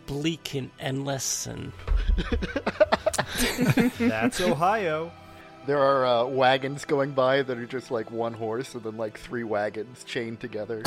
Bleak 0.07 0.55
and 0.55 0.71
endless 0.79 1.47
and 1.47 1.73
That's 3.99 4.39
Ohio. 4.41 5.11
There 5.67 5.79
are 5.79 6.05
uh, 6.05 6.25
wagons 6.27 6.85
going 6.85 7.13
by 7.13 7.41
that 7.41 7.57
are 7.57 7.65
just 7.65 7.91
like 7.91 8.11
one 8.11 8.35
horse, 8.35 8.75
and 8.75 8.85
then 8.85 8.99
like 8.99 9.19
three 9.19 9.45
wagons 9.45 10.05
chained 10.05 10.41
together. 10.41 10.83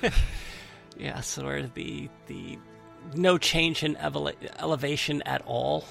yeah, 0.98 1.20
sort 1.20 1.60
of 1.60 1.74
the 1.74 2.08
the 2.26 2.58
no 3.14 3.38
change 3.38 3.84
in 3.84 3.94
evela- 3.96 4.34
elevation 4.58 5.22
at 5.22 5.42
all, 5.46 5.84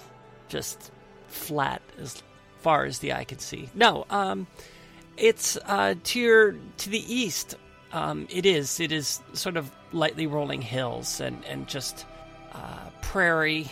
just 0.49 0.91
flat 1.27 1.81
as 1.97 2.21
far 2.63 2.85
as 2.85 2.99
the 2.99 3.13
eye 3.13 3.25
can 3.25 3.39
see. 3.39 3.69
No, 3.75 4.05
um, 4.09 4.47
it's 5.17 5.57
uh, 5.65 5.95
to 6.03 6.19
your 6.19 6.55
to 6.77 6.89
the 6.89 7.13
east. 7.13 7.55
Um, 7.91 8.27
it 8.31 8.45
is 8.45 8.79
it 8.79 8.91
is 8.91 9.21
sort 9.33 9.57
of 9.57 9.69
lightly 9.91 10.25
rolling 10.25 10.61
hills 10.61 11.19
and 11.19 11.43
and 11.45 11.67
just 11.67 12.05
uh, 12.53 12.89
prairie, 13.01 13.69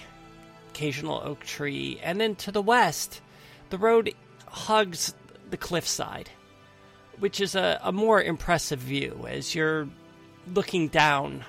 occasional 0.70 1.22
oak 1.24 1.40
tree, 1.44 2.00
and 2.04 2.20
then 2.20 2.36
to 2.36 2.52
the 2.52 2.62
west, 2.62 3.22
the 3.70 3.78
road 3.78 4.14
hugs 4.48 5.14
the 5.50 5.58
cliffside, 5.58 6.30
which 7.20 7.42
is 7.42 7.56
a, 7.56 7.80
a 7.84 7.92
more 7.92 8.22
impressive 8.22 8.80
view 8.80 9.26
as 9.28 9.56
you're 9.56 9.88
looking 10.54 10.88
down 10.90 11.44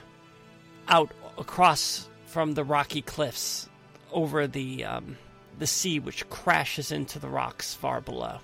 out 0.89 1.11
across 1.39 2.09
from 2.27 2.55
the 2.55 2.65
rocky 2.65 3.03
cliffs 3.03 3.69
over 4.13 4.47
the 4.47 4.85
um, 4.85 5.17
the 5.59 5.67
sea, 5.67 5.99
which 5.99 6.29
crashes 6.31 6.93
into 6.93 7.19
the 7.19 7.29
rocks 7.29 7.75
far 7.75 8.01
below. 8.01 8.39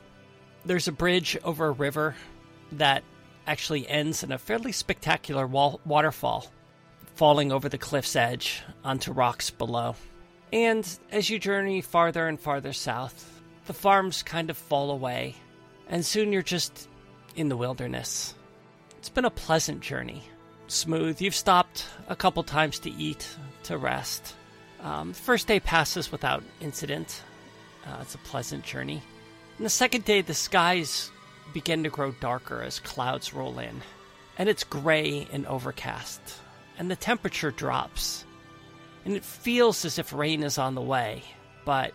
there's 0.65 0.89
a 0.89 0.93
bridge 0.93 1.37
over 1.45 1.69
a 1.69 1.73
river 1.73 2.15
that 2.73 3.03
actually 3.47 3.89
ends 3.89 4.23
in 4.23 4.31
a 4.33 4.39
fairly 4.39 4.73
spectacular 4.73 5.47
wall- 5.47 5.81
waterfall, 5.87 6.51
falling 7.15 7.51
over 7.51 7.69
the 7.69 7.79
cliff's 7.79 8.15
edge 8.15 8.63
onto 8.85 9.13
rocks 9.13 9.51
below. 9.51 9.97
And 10.53 10.87
as 11.11 11.31
you 11.31 11.39
journey 11.39 11.81
farther 11.81 12.29
and 12.29 12.39
farther 12.39 12.73
south, 12.73 13.41
the 13.67 13.73
farms 13.73 14.23
kind 14.23 14.51
of 14.51 14.59
fall 14.59 14.91
away, 14.91 15.37
and 15.89 16.05
soon 16.05 16.33
you're 16.33 16.43
just 16.43 16.89
in 17.37 17.49
the 17.49 17.57
wilderness. 17.57 18.35
It's 18.99 19.09
been 19.09 19.25
a 19.25 19.31
pleasant 19.31 19.81
journey. 19.81 20.23
Smooth. 20.67 21.23
You've 21.23 21.35
stopped 21.35 21.87
a 22.09 22.17
couple 22.17 22.43
times 22.43 22.79
to 22.81 22.91
eat, 22.91 23.27
to 23.63 23.79
rest. 23.79 24.35
Um, 24.81 25.13
first 25.13 25.47
day 25.47 25.61
passes 25.61 26.13
without 26.13 26.43
incident. 26.61 27.23
Uh, 27.87 27.99
it's 28.03 28.15
a 28.15 28.19
pleasant 28.19 28.65
journey. 28.65 29.03
And 29.57 29.67
the 29.67 29.71
second 29.71 30.05
day, 30.05 30.21
the 30.21 30.35
skies 30.35 31.11
begin 31.53 31.83
to 31.83 31.91
grow 31.91 32.13
darker 32.13 32.63
as 32.63 32.79
clouds 32.79 33.35
roll 33.35 33.59
in, 33.59 33.81
and 34.37 34.49
it's 34.49 34.65
gray 34.65 35.27
and 35.33 35.47
overcast, 35.47 36.21
and 36.79 36.91
the 36.91 36.97
temperature 36.97 37.51
drops. 37.51 38.25
And 39.05 39.17
it 39.17 39.25
feels 39.25 39.85
as 39.85 39.99
if 39.99 40.13
rain 40.13 40.43
is 40.43 40.59
on 40.59 40.75
the 40.75 40.83
way, 40.83 41.23
but 41.65 41.93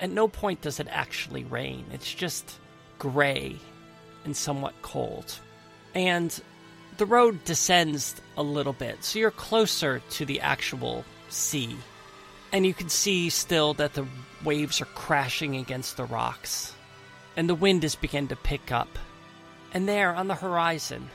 at 0.00 0.10
no 0.10 0.28
point 0.28 0.60
does 0.60 0.80
it 0.80 0.88
actually 0.90 1.44
rain. 1.44 1.84
It's 1.92 2.12
just 2.12 2.58
gray 2.98 3.56
and 4.24 4.36
somewhat 4.36 4.74
cold. 4.82 5.38
And 5.94 6.38
the 6.98 7.06
road 7.06 7.44
descends 7.44 8.16
a 8.36 8.42
little 8.42 8.72
bit, 8.72 9.04
so 9.04 9.18
you're 9.18 9.30
closer 9.30 10.02
to 10.10 10.24
the 10.26 10.40
actual 10.40 11.04
sea. 11.28 11.76
And 12.52 12.66
you 12.66 12.74
can 12.74 12.90
see 12.90 13.30
still 13.30 13.74
that 13.74 13.94
the 13.94 14.06
waves 14.44 14.80
are 14.80 14.86
crashing 14.86 15.56
against 15.56 15.96
the 15.96 16.04
rocks. 16.04 16.74
And 17.36 17.48
the 17.48 17.54
wind 17.54 17.82
is 17.82 17.94
beginning 17.94 18.28
to 18.28 18.36
pick 18.36 18.70
up. 18.70 18.98
And 19.72 19.88
there 19.88 20.14
on 20.14 20.28
the 20.28 20.34
horizon, 20.34 21.08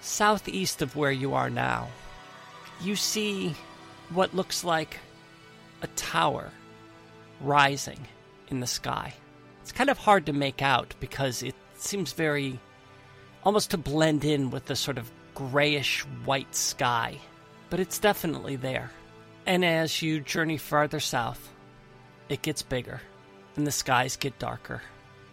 southeast 0.00 0.80
of 0.80 0.96
where 0.96 1.12
you 1.12 1.34
are 1.34 1.50
now, 1.50 1.88
you 2.80 2.96
see 2.96 3.54
what 4.10 4.34
looks 4.34 4.64
like 4.64 4.98
a 5.82 5.86
tower 5.88 6.50
rising 7.40 8.08
in 8.48 8.60
the 8.60 8.66
sky. 8.66 9.12
It's 9.60 9.72
kind 9.72 9.90
of 9.90 9.98
hard 9.98 10.26
to 10.26 10.32
make 10.32 10.62
out 10.62 10.94
because 11.00 11.42
it 11.42 11.54
seems 11.76 12.12
very 12.12 12.58
almost 13.44 13.70
to 13.70 13.78
blend 13.78 14.24
in 14.24 14.50
with 14.50 14.66
the 14.66 14.76
sort 14.76 14.98
of 14.98 15.10
grayish 15.34 16.00
white 16.24 16.54
sky, 16.54 17.18
but 17.70 17.80
it's 17.80 17.98
definitely 17.98 18.56
there. 18.56 18.90
And 19.46 19.64
as 19.64 20.02
you 20.02 20.20
journey 20.20 20.56
farther 20.56 21.00
south, 21.00 21.50
it 22.28 22.42
gets 22.42 22.62
bigger 22.62 23.00
and 23.56 23.66
the 23.66 23.72
skies 23.72 24.16
get 24.16 24.38
darker, 24.38 24.82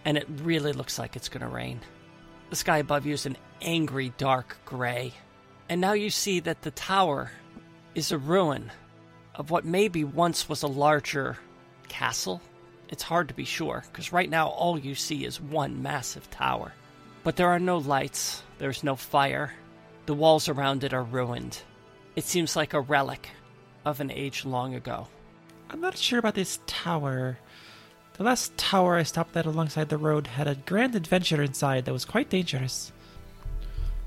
and 0.05 0.17
it 0.17 0.27
really 0.43 0.73
looks 0.73 0.99
like 0.99 1.15
it's 1.15 1.29
going 1.29 1.41
to 1.41 1.47
rain. 1.47 1.79
The 2.49 2.55
sky 2.55 2.79
above 2.79 3.05
you 3.05 3.13
is 3.13 3.25
an 3.25 3.37
angry 3.61 4.13
dark 4.17 4.57
gray, 4.65 5.13
and 5.69 5.79
now 5.79 5.93
you 5.93 6.09
see 6.09 6.39
that 6.41 6.61
the 6.61 6.71
tower 6.71 7.31
is 7.95 8.11
a 8.11 8.17
ruin 8.17 8.71
of 9.35 9.51
what 9.51 9.65
maybe 9.65 10.03
once 10.03 10.49
was 10.49 10.63
a 10.63 10.67
larger 10.67 11.37
castle. 11.87 12.41
It's 12.89 13.03
hard 13.03 13.27
to 13.29 13.33
be 13.33 13.45
sure, 13.45 13.83
because 13.91 14.11
right 14.11 14.29
now 14.29 14.49
all 14.49 14.77
you 14.77 14.95
see 14.95 15.25
is 15.25 15.39
one 15.39 15.81
massive 15.81 16.29
tower. 16.29 16.73
But 17.23 17.35
there 17.35 17.49
are 17.49 17.59
no 17.59 17.77
lights, 17.77 18.43
there's 18.57 18.83
no 18.83 18.95
fire, 18.95 19.53
the 20.07 20.13
walls 20.13 20.49
around 20.49 20.83
it 20.83 20.93
are 20.93 21.03
ruined. 21.03 21.61
It 22.15 22.23
seems 22.23 22.55
like 22.55 22.73
a 22.73 22.81
relic 22.81 23.29
of 23.85 23.99
an 23.99 24.11
age 24.11 24.45
long 24.45 24.75
ago. 24.75 25.07
I'm 25.69 25.81
not 25.81 25.97
sure 25.97 26.19
about 26.19 26.35
this 26.35 26.59
tower. 26.67 27.37
The 28.13 28.23
last 28.23 28.57
tower 28.57 28.97
I 28.97 29.03
stopped 29.03 29.35
at 29.37 29.45
alongside 29.45 29.89
the 29.89 29.97
road 29.97 30.27
had 30.27 30.47
a 30.47 30.55
grand 30.55 30.95
adventure 30.95 31.41
inside 31.41 31.85
that 31.85 31.93
was 31.93 32.05
quite 32.05 32.29
dangerous. 32.29 32.91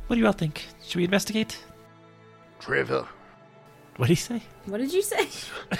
What 0.07 0.17
do 0.17 0.21
you 0.21 0.27
all 0.27 0.33
think? 0.33 0.67
Should 0.85 0.97
we 0.97 1.05
investigate? 1.05 1.59
Trevor. 2.61 3.07
What 3.97 4.09
did 4.09 4.13
he 4.13 4.17
say? 4.17 4.43
What 4.67 4.79
did 4.79 4.93
you 4.93 5.03
say? 5.03 5.29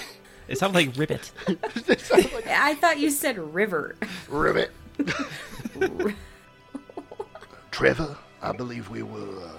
It 0.49 0.59
sounded 0.59 0.87
like 0.87 0.99
ribbit. 0.99 1.31
I 1.49 2.75
thought 2.75 2.99
you 2.99 3.11
said 3.11 3.39
river. 3.39 3.97
Ribbit. 4.29 4.71
Trevor, 7.71 8.17
I 8.43 8.53
believe 8.53 8.91
we 8.91 9.03
were 9.03 9.41
uh, 9.41 9.53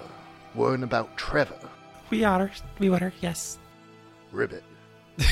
worrying 0.53 0.83
about 0.83 1.15
Trevor. 1.17 1.57
we 2.09 2.23
are. 2.23 2.51
We 2.79 2.89
were, 2.89 3.13
yes. 3.21 3.57
Ribbit. 4.33 4.63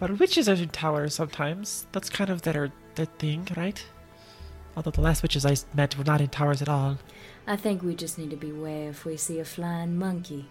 But 0.00 0.18
witches 0.18 0.48
are 0.48 0.54
in 0.54 0.68
towers 0.68 1.14
sometimes. 1.14 1.86
That's 1.92 2.08
kind 2.08 2.30
of 2.30 2.42
their, 2.42 2.72
their 2.94 3.06
thing, 3.06 3.46
right? 3.56 3.84
Although 4.76 4.92
the 4.92 5.00
last 5.00 5.22
witches 5.22 5.44
I 5.44 5.56
met 5.74 5.98
were 5.98 6.04
not 6.04 6.20
in 6.20 6.28
towers 6.28 6.62
at 6.62 6.68
all. 6.68 6.98
I 7.46 7.56
think 7.56 7.82
we 7.82 7.94
just 7.94 8.16
need 8.16 8.30
to 8.30 8.36
beware 8.36 8.90
if 8.90 9.04
we 9.04 9.16
see 9.16 9.40
a 9.40 9.44
flying 9.44 9.98
monkey. 9.98 10.48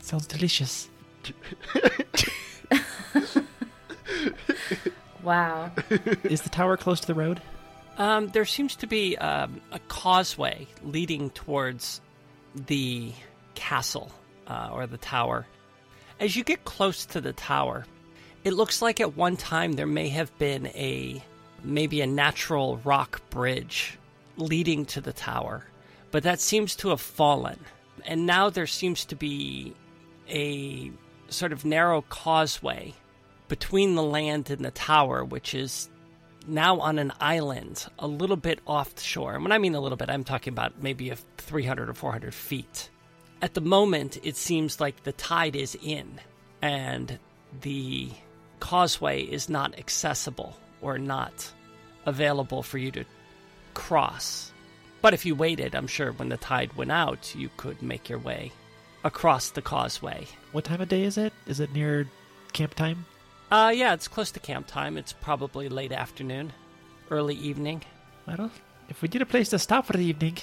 Sounds 0.00 0.26
delicious. 0.26 0.88
Wow. 5.24 5.72
Is 6.24 6.42
the 6.42 6.50
tower 6.50 6.76
close 6.76 7.00
to 7.00 7.06
the 7.06 7.14
road? 7.14 7.40
Um, 7.96 8.28
there 8.28 8.44
seems 8.44 8.76
to 8.76 8.86
be 8.86 9.16
um, 9.16 9.60
a 9.72 9.78
causeway 9.88 10.66
leading 10.82 11.30
towards 11.30 12.02
the 12.54 13.12
castle 13.54 14.12
uh, 14.46 14.68
or 14.70 14.86
the 14.86 14.98
tower. 14.98 15.46
As 16.20 16.36
you 16.36 16.44
get 16.44 16.64
close 16.64 17.04
to 17.06 17.20
the 17.20 17.32
tower, 17.32 17.86
it 18.44 18.52
looks 18.52 18.80
like 18.80 19.00
at 19.00 19.16
one 19.16 19.36
time 19.36 19.72
there 19.72 19.86
may 19.86 20.08
have 20.10 20.36
been 20.38 20.66
a 20.68 21.22
maybe 21.62 22.00
a 22.00 22.06
natural 22.06 22.76
rock 22.78 23.20
bridge 23.30 23.98
leading 24.36 24.84
to 24.84 25.00
the 25.00 25.12
tower, 25.12 25.64
but 26.10 26.22
that 26.22 26.40
seems 26.40 26.76
to 26.76 26.90
have 26.90 27.00
fallen. 27.00 27.58
And 28.06 28.26
now 28.26 28.50
there 28.50 28.66
seems 28.66 29.04
to 29.06 29.16
be 29.16 29.74
a 30.28 30.90
sort 31.28 31.52
of 31.52 31.64
narrow 31.64 32.02
causeway 32.02 32.94
between 33.48 33.94
the 33.94 34.02
land 34.02 34.50
and 34.50 34.64
the 34.64 34.70
tower, 34.70 35.24
which 35.24 35.54
is 35.54 35.88
now 36.46 36.80
on 36.80 36.98
an 36.98 37.12
island 37.20 37.86
a 37.98 38.06
little 38.06 38.36
bit 38.36 38.60
offshore. 38.66 39.34
And 39.34 39.42
when 39.42 39.52
I 39.52 39.58
mean 39.58 39.74
a 39.74 39.80
little 39.80 39.96
bit, 39.96 40.10
I'm 40.10 40.24
talking 40.24 40.52
about 40.52 40.82
maybe 40.82 41.10
a 41.10 41.16
300 41.38 41.88
or 41.88 41.94
400 41.94 42.34
feet. 42.34 42.90
At 43.44 43.52
the 43.52 43.60
moment, 43.60 44.16
it 44.22 44.38
seems 44.38 44.80
like 44.80 45.02
the 45.02 45.12
tide 45.12 45.54
is 45.54 45.76
in 45.82 46.18
and 46.62 47.18
the 47.60 48.08
causeway 48.58 49.20
is 49.20 49.50
not 49.50 49.78
accessible 49.78 50.56
or 50.80 50.96
not 50.96 51.52
available 52.06 52.62
for 52.62 52.78
you 52.78 52.90
to 52.92 53.04
cross. 53.74 54.50
But 55.02 55.12
if 55.12 55.26
you 55.26 55.34
waited, 55.34 55.74
I'm 55.74 55.88
sure 55.88 56.12
when 56.12 56.30
the 56.30 56.38
tide 56.38 56.72
went 56.72 56.90
out, 56.90 57.34
you 57.34 57.50
could 57.58 57.82
make 57.82 58.08
your 58.08 58.18
way 58.18 58.50
across 59.04 59.50
the 59.50 59.60
causeway. 59.60 60.26
What 60.52 60.64
time 60.64 60.80
of 60.80 60.88
day 60.88 61.02
is 61.02 61.18
it? 61.18 61.34
Is 61.46 61.60
it 61.60 61.74
near 61.74 62.08
camp 62.54 62.72
time? 62.72 63.04
Uh, 63.50 63.74
yeah, 63.76 63.92
it's 63.92 64.08
close 64.08 64.30
to 64.30 64.40
camp 64.40 64.68
time. 64.68 64.96
It's 64.96 65.12
probably 65.12 65.68
late 65.68 65.92
afternoon, 65.92 66.50
early 67.10 67.34
evening. 67.34 67.82
Well, 68.26 68.50
if 68.88 69.02
we 69.02 69.08
need 69.08 69.20
a 69.20 69.26
place 69.26 69.50
to 69.50 69.58
stop 69.58 69.84
for 69.84 69.92
the 69.92 70.06
evening, 70.06 70.38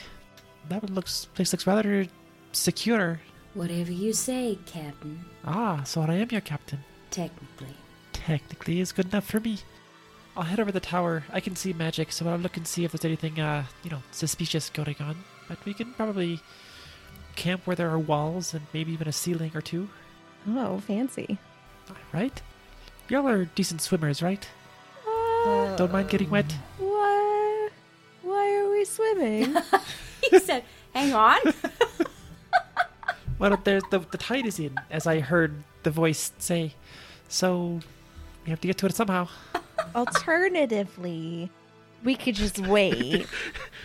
that 0.69 0.87
looks 0.87 1.25
place 1.33 1.51
looks 1.51 1.65
rather 1.65 2.05
secure. 2.51 3.19
Whatever 3.53 3.91
you 3.91 4.13
say, 4.13 4.57
Captain. 4.65 5.25
Ah, 5.45 5.83
so 5.83 6.01
I 6.01 6.13
am 6.15 6.29
your 6.31 6.41
captain. 6.41 6.79
Technically. 7.09 7.75
Technically 8.13 8.79
is 8.79 8.91
good 8.91 9.07
enough 9.07 9.25
for 9.25 9.39
me. 9.39 9.59
I'll 10.37 10.43
head 10.43 10.59
over 10.59 10.71
the 10.71 10.79
tower. 10.79 11.23
I 11.31 11.41
can 11.41 11.55
see 11.55 11.73
magic, 11.73 12.11
so 12.11 12.27
I'll 12.29 12.37
look 12.37 12.55
and 12.55 12.65
see 12.65 12.85
if 12.85 12.91
there's 12.91 13.03
anything 13.03 13.39
uh, 13.39 13.65
you 13.83 13.89
know, 13.89 14.01
suspicious 14.11 14.69
going 14.69 14.95
on. 15.01 15.17
But 15.49 15.63
we 15.65 15.73
can 15.73 15.91
probably 15.93 16.39
camp 17.35 17.67
where 17.67 17.75
there 17.75 17.89
are 17.89 17.99
walls 17.99 18.53
and 18.53 18.65
maybe 18.73 18.93
even 18.93 19.07
a 19.07 19.11
ceiling 19.11 19.51
or 19.53 19.61
two. 19.61 19.89
Oh, 20.47 20.79
fancy. 20.79 21.37
Right? 22.13 22.41
Y'all 23.09 23.27
are 23.27 23.45
decent 23.45 23.81
swimmers, 23.81 24.21
right? 24.21 24.47
Uh, 25.05 25.75
Don't 25.75 25.91
mind 25.91 26.09
getting 26.09 26.29
wet? 26.29 26.55
Why? 26.77 27.69
Why 28.21 28.55
are 28.55 28.69
we 28.71 28.85
swimming? 28.85 29.55
He 30.29 30.39
said, 30.39 30.63
hang 30.93 31.13
on. 31.13 31.39
Well, 33.41 33.59
there's 33.63 33.81
the 33.89 33.97
the 33.97 34.19
tide 34.19 34.45
is 34.45 34.59
in, 34.59 34.79
as 34.91 35.07
I 35.07 35.19
heard 35.19 35.63
the 35.81 35.89
voice 35.89 36.31
say. 36.37 36.75
So 37.27 37.79
we 38.45 38.51
have 38.51 38.61
to 38.61 38.67
get 38.67 38.77
to 38.77 38.85
it 38.85 38.93
somehow. 38.93 39.29
Alternatively, 39.95 41.49
we 42.03 42.15
could 42.15 42.35
just 42.35 42.59
wait. 42.59 43.25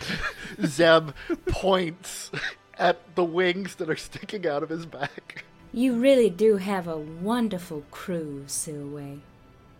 Zeb 0.63 1.09
points 1.47 2.29
at 2.77 2.99
the 3.15 3.23
wings 3.23 3.73
that 3.75 3.89
are 3.89 3.95
sticking 3.95 4.45
out 4.45 4.61
of 4.61 4.69
his 4.69 4.85
back. 4.85 5.43
You 5.73 5.99
really 5.99 6.29
do 6.29 6.57
have 6.57 6.87
a 6.87 6.99
wonderful 6.99 7.83
crew, 7.89 8.43
Silwe. 8.45 9.21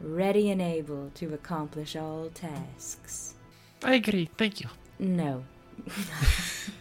Ready 0.01 0.49
and 0.49 0.59
able 0.59 1.11
to 1.13 1.35
accomplish 1.35 1.95
all 1.95 2.31
tasks. 2.33 3.35
I 3.83 3.93
agree. 3.93 4.27
Thank 4.39 4.59
you. 4.59 4.69
No. 4.97 5.43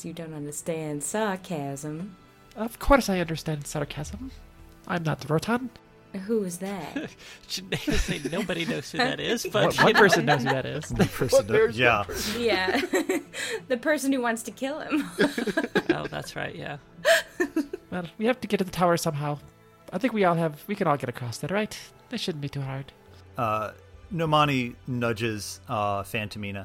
I 0.00 0.02
guess 0.02 0.06
you 0.06 0.12
don't 0.14 0.32
understand 0.32 1.02
sarcasm. 1.02 2.16
Of 2.56 2.78
course, 2.78 3.10
I 3.10 3.20
understand 3.20 3.66
sarcasm. 3.66 4.30
I'm 4.88 5.02
not 5.02 5.20
the 5.20 5.28
Rotan. 5.28 5.68
Who 6.26 6.42
is 6.42 6.56
that? 6.58 7.10
Should 7.48 7.74
say 7.74 8.18
nobody 8.32 8.64
knows 8.64 8.90
who 8.90 8.96
that 8.96 9.20
is, 9.20 9.44
but 9.52 9.76
One, 9.76 9.76
one 9.76 9.88
you 9.88 9.94
person 9.94 10.24
knows 10.24 10.42
who 10.42 10.48
that 10.48 10.64
is. 10.64 10.88
The 10.88 11.04
person 11.04 11.46
there's 11.48 11.74
one 11.74 11.82
yeah. 11.82 12.04
yeah, 12.38 12.80
the 13.68 13.76
person 13.76 14.10
who 14.14 14.22
wants 14.22 14.42
to 14.44 14.50
kill 14.50 14.80
him. 14.80 15.04
Oh, 15.90 16.06
that's 16.06 16.34
right. 16.34 16.54
Yeah. 16.56 16.78
Well, 17.90 18.06
we 18.16 18.24
have 18.24 18.40
to 18.40 18.48
get 18.48 18.56
to 18.56 18.64
the 18.64 18.70
tower 18.70 18.96
somehow. 18.96 19.38
I 19.92 19.98
think 19.98 20.14
we 20.14 20.24
all 20.24 20.36
have. 20.36 20.64
We 20.66 20.76
can 20.76 20.86
all 20.86 20.96
get 20.96 21.10
across 21.10 21.36
that, 21.38 21.50
right? 21.50 21.78
That 22.08 22.20
shouldn't 22.20 22.40
be 22.40 22.48
too 22.48 22.62
hard. 22.62 22.90
Uh, 23.36 23.72
Nomani 24.10 24.76
nudges 24.86 25.60
uh, 25.68 26.04
Phantomina. 26.04 26.64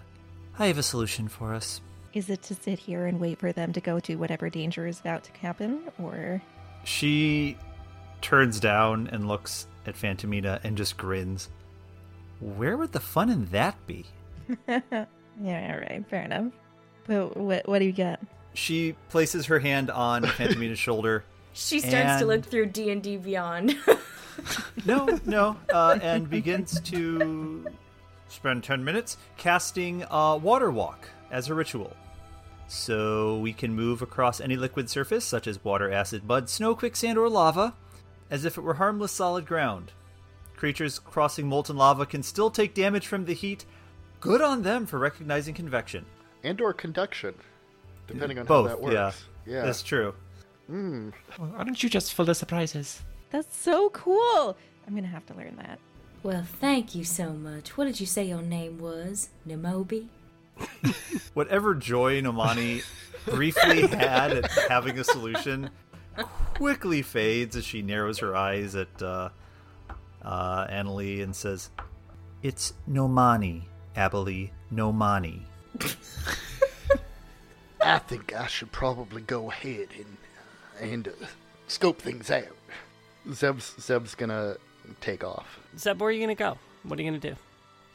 I 0.58 0.68
have 0.68 0.78
a 0.78 0.84
solution 0.84 1.28
for 1.28 1.54
us. 1.54 1.82
Is 2.16 2.30
it 2.30 2.42
to 2.44 2.56
sit 2.56 2.80
here 2.80 3.06
and 3.06 3.20
wait 3.20 3.40
for 3.40 3.52
them 3.52 3.74
to 3.74 3.82
go 3.82 4.00
to 4.00 4.16
whatever 4.16 4.50
danger 4.50 4.88
is 4.88 5.02
about 5.02 5.26
to 5.26 5.32
happen, 5.42 5.82
or 6.02 6.42
She 6.86 7.58
turns 8.22 8.60
down 8.60 9.10
and 9.12 9.28
looks 9.28 9.68
at 9.86 9.96
Phantomina 9.96 10.62
and 10.64 10.78
just 10.78 10.96
grins. 10.96 11.50
Where 12.40 12.78
would 12.78 12.94
the 12.94 13.02
fun 13.02 13.30
in 13.30 13.46
that 13.48 13.76
be? 13.86 14.06
yeah, 14.68 15.06
all 15.44 15.80
right, 15.80 16.04
fair 16.10 16.24
enough. 16.24 16.54
But 17.06 17.36
what 17.36 17.68
what 17.68 17.80
do 17.80 17.86
you 17.86 17.92
got? 17.92 18.22
She 18.54 18.96
places 19.10 19.46
her 19.48 19.60
hand 19.60 19.92
on 19.92 20.24
Phantomina's 20.38 20.80
shoulder. 20.80 21.26
She 21.52 21.82
starts 21.82 22.22
to 22.22 22.26
look 22.26 22.46
through 22.46 22.68
D 22.68 22.92
and 22.92 23.04
D 23.04 23.18
Beyond. 23.18 23.78
No, 24.86 25.18
no, 25.26 25.56
uh, 25.74 25.98
and 26.02 26.30
begins 26.30 26.82
to 26.82 27.66
spend 28.28 28.66
10 28.66 28.84
minutes 28.84 29.16
casting 29.38 30.04
uh, 30.12 30.36
Water 30.36 30.70
Walk 30.72 31.08
as 31.32 31.50
a 31.50 31.54
ritual. 31.54 31.96
So 32.68 33.38
we 33.38 33.54
can 33.54 33.74
move 33.76 34.02
across 34.02 34.42
any 34.42 34.56
liquid 34.56 34.90
surface, 34.90 35.24
such 35.24 35.48
as 35.48 35.64
water, 35.64 35.92
acid, 35.92 36.24
mud, 36.26 36.50
snow, 36.50 36.76
quicksand, 36.76 37.18
or 37.18 37.30
lava, 37.30 37.76
as 38.30 38.44
if 38.44 38.58
it 38.58 38.62
were 38.62 38.76
harmless 38.76 39.12
solid 39.12 39.46
ground. 39.46 39.92
Creatures 40.56 40.98
crossing 41.00 41.48
molten 41.48 41.78
lava 41.78 42.06
can 42.06 42.24
still 42.24 42.50
take 42.50 42.74
damage 42.74 43.06
from 43.06 43.26
the 43.26 43.34
heat. 43.34 43.66
Good 44.20 44.42
on 44.42 44.64
them 44.64 44.86
for 44.86 44.98
recognizing 44.98 45.54
convection. 45.54 46.06
and 46.44 46.60
or 46.62 46.74
conduction, 46.74 47.36
depending 48.08 48.40
on 48.40 48.46
Both, 48.46 48.70
how 48.70 48.76
that 48.76 48.82
works. 48.82 48.94
yeah. 48.94 49.12
yeah. 49.56 49.66
That's 49.66 49.84
true. 49.84 50.14
Mm. 50.72 51.14
Well, 51.38 51.50
why 51.50 51.64
don't 51.64 51.82
you 51.84 51.90
just 51.90 52.14
fill 52.14 52.26
the 52.26 52.34
surprises? 52.36 53.04
That's 53.32 53.56
so 53.56 53.90
cool. 53.92 54.58
I'm 54.88 54.96
gonna 54.96 55.08
have 55.08 55.26
to 55.28 55.34
learn 55.36 55.56
that. 55.58 55.80
well, 56.24 56.44
thank 56.60 56.96
you 56.96 57.04
so 57.04 57.34
much. 57.34 57.78
What 57.78 57.86
did 57.86 58.00
you 58.00 58.06
say 58.08 58.24
your 58.24 58.42
name 58.42 58.80
was? 58.80 59.30
Nemobi? 59.48 60.08
Whatever 61.34 61.76
joy 61.76 62.22
Nomani 62.22 62.84
briefly 63.26 63.88
had 63.88 64.32
at 64.32 64.52
having 64.70 64.98
a 65.00 65.04
solution 65.04 65.70
quickly 66.54 67.02
fades 67.02 67.56
as 67.56 67.66
she 67.66 67.82
narrows 67.82 68.20
her 68.20 68.36
eyes 68.36 68.76
at 68.76 69.02
uh, 69.02 69.30
uh, 70.22 70.68
Annalie 70.68 71.22
and 71.24 71.36
says, 71.36 71.70
It's 72.42 72.74
Nomani, 72.90 73.64
Abilene, 73.96 74.52
Nomani. 74.74 75.42
I 77.82 78.00
think 78.00 78.34
I 78.34 78.48
should 78.48 78.72
probably 78.72 79.22
go 79.22 79.52
ahead 79.52 79.90
and 79.98 80.18
and 80.80 81.08
uh, 81.08 81.12
scope 81.68 82.02
things 82.02 82.32
out. 82.32 82.48
Zeb's 83.32 83.76
Zeb's 83.80 84.16
gonna 84.16 84.58
take 85.02 85.24
off. 85.24 85.60
Zeb, 85.78 86.00
where 86.00 86.10
are 86.10 86.12
you 86.12 86.20
gonna 86.22 86.36
go? 86.36 86.58
What 86.84 86.98
are 86.98 87.02
you 87.04 87.10
gonna 87.10 87.20
do? 87.20 87.36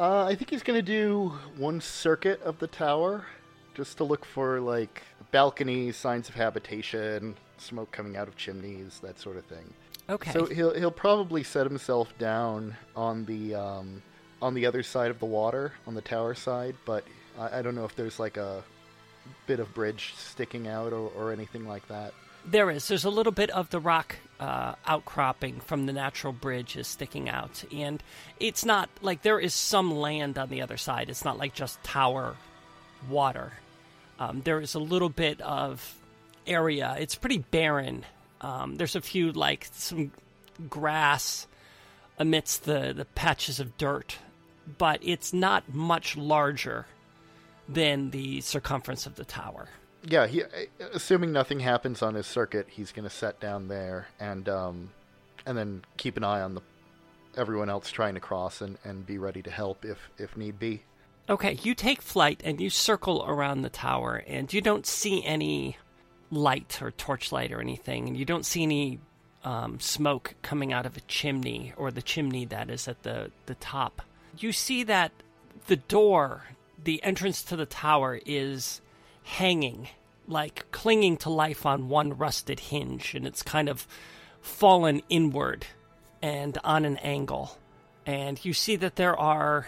Uh, 0.01 0.25
I 0.25 0.35
think 0.35 0.49
he's 0.49 0.63
gonna 0.63 0.81
do 0.81 1.35
one 1.59 1.83
circuit 1.83 2.41
of 2.41 2.59
the 2.59 2.67
tower, 2.67 3.27
just 3.75 3.99
to 3.99 4.05
look 4.05 4.25
for 4.25 4.59
like 4.59 5.03
balconies, 5.31 5.95
signs 5.95 6.31
of 6.31 6.35
habitation, 6.35 7.37
smoke 7.59 7.93
coming 7.93 8.17
out 8.17 8.27
of 8.27 8.35
chimneys, 8.35 8.99
that 9.01 9.21
sort 9.21 9.37
of 9.37 9.45
thing. 9.45 9.75
Okay. 10.09 10.31
So 10.33 10.47
he'll 10.47 10.73
he'll 10.73 10.91
probably 10.91 11.43
set 11.43 11.67
himself 11.67 12.17
down 12.17 12.79
on 12.97 13.27
the 13.27 13.55
um, 13.55 14.03
on 14.41 14.55
the 14.55 14.65
other 14.65 14.83
side 14.83 15.11
of 15.11 15.19
the 15.19 15.27
water, 15.27 15.75
on 15.87 15.95
the 15.95 16.01
tower 16.01 16.35
side. 16.35 16.77
But 16.87 17.05
I, 17.39 17.59
I 17.59 17.63
don't 17.63 17.75
know 17.75 17.85
if 17.85 17.95
there's 17.95 18.19
like 18.19 18.39
a 18.39 18.65
bit 19.47 19.61
of 19.61 19.73
bridge 19.75 20.15
sticking 20.17 20.67
out 20.67 20.95
or, 20.95 21.11
or 21.15 21.31
anything 21.31 21.69
like 21.69 21.87
that. 21.89 22.15
There 22.47 22.71
is. 22.71 22.89
There's 22.89 23.05
a 23.05 23.11
little 23.11 23.33
bit 23.33 23.51
of 23.51 23.69
the 23.69 23.81
rock 23.81 24.17
uh, 24.41 24.75
outcropping 24.87 25.61
from 25.61 25.87
the 25.87 25.93
natural 25.93 26.33
bridge 26.33 26.77
is 26.77 26.89
sticking 26.89 27.29
out, 27.29 27.63
and 27.73 28.03
it's 28.41 28.65
not 28.65 28.89
like 29.03 29.23
there 29.23 29.39
is 29.39 29.55
some 29.55 29.91
land 29.91 30.39
on 30.39 30.49
the 30.49 30.63
other 30.63 30.79
side. 30.79 31.11
It's 31.11 31.25
not 31.25 31.39
like 31.39 31.55
just 31.55 31.83
tower 31.85 32.37
water. 33.09 33.53
Um, 34.19 34.41
there 34.43 34.61
is 34.61 34.75
a 34.75 34.79
little 34.79 35.11
bit 35.11 35.41
of 35.43 35.95
area. 36.47 36.97
It's 36.99 37.15
pretty 37.15 37.39
barren. 37.39 38.05
Um, 38.41 38.77
there's 38.77 38.97
a 38.97 39.03
few 39.03 39.31
like 39.33 39.69
some 39.73 40.11
grass 40.69 41.47
amidst 42.19 42.65
the 42.65 42.95
the 42.97 43.05
patches 43.05 43.61
of 43.61 43.77
dirt, 43.77 44.17
but 44.79 45.01
it's 45.03 45.35
not 45.35 45.73
much 45.75 46.17
larger 46.17 46.87
than 47.69 48.11
the 48.11 48.41
circumference 48.41 49.05
of 49.05 49.17
the 49.17 49.25
tower. 49.25 49.69
Yeah, 50.03 50.27
he, 50.27 50.43
assuming 50.93 51.33
nothing 51.33 51.61
happens 51.61 52.03
on 52.03 52.15
his 52.15 52.27
circuit, 52.27 52.69
he's 52.71 52.93
going 52.93 53.05
to 53.05 53.15
set 53.15 53.39
down 53.39 53.69
there 53.69 54.09
and 54.19 54.49
um, 54.49 54.91
and 55.45 55.59
then 55.59 55.85
keep 55.97 56.17
an 56.17 56.25
eye 56.25 56.41
on 56.41 56.55
the 56.55 56.63
everyone 57.37 57.69
else 57.71 57.91
trying 57.91 58.15
to 58.15 58.21
cross 58.21 58.61
and, 58.61 58.79
and 58.85 59.07
be 59.07 59.19
ready 59.19 59.43
to 59.43 59.51
help 59.51 59.85
if 59.85 60.11
if 60.19 60.37
need 60.37 60.59
be. 60.59 60.83
Okay, 61.29 61.59
you 61.63 61.75
take 61.75 62.03
flight 62.03 62.41
and 62.45 62.61
you 62.61 62.71
circle 62.71 63.25
around 63.27 63.63
the 63.63 63.71
tower, 63.71 64.25
and 64.27 64.53
you 64.53 64.61
don't 64.61 64.87
see 64.87 65.25
any 65.25 65.77
light 66.31 66.81
or 66.83 66.91
torchlight 66.91 67.53
or 67.53 67.61
anything, 67.61 68.09
and 68.09 68.17
you 68.17 68.25
don't 68.25 68.47
see 68.47 68.63
any 68.63 68.99
um, 69.45 69.81
smoke 69.81 70.35
coming 70.43 70.73
out 70.73 70.87
of 70.87 70.97
a 70.97 71.01
chimney 71.03 71.73
or 71.77 71.91
the 71.91 72.03
chimney 72.03 72.45
that 72.47 72.71
is 72.71 72.89
at 72.89 73.03
the, 73.03 73.31
the 73.47 73.55
top. 73.57 74.03
You 74.39 74.53
see 74.53 74.83
that 74.85 75.13
the 75.67 75.77
door, 75.77 76.45
the 76.83 77.03
entrance 77.03 77.43
to 77.45 77.57
the 77.57 77.67
tower, 77.67 78.21
is 78.27 78.81
hanging, 79.23 79.89
like 80.27 80.71
clinging 80.71 81.17
to 81.19 81.31
life 81.31 81.67
on 81.67 81.89
one 81.89 82.17
rusted 82.17 82.61
hinge, 82.61 83.15
and 83.15 83.27
it's 83.27 83.43
kind 83.43 83.69
of 83.69 83.87
fallen 84.41 85.03
inward 85.09 85.67
and 86.23 86.59
on 86.65 86.85
an 86.85 86.97
angle. 86.99 87.59
And 88.07 88.43
you 88.45 88.53
see 88.53 88.77
that 88.77 88.97
there 88.97 89.19
are 89.19 89.67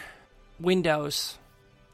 windows 0.58 1.38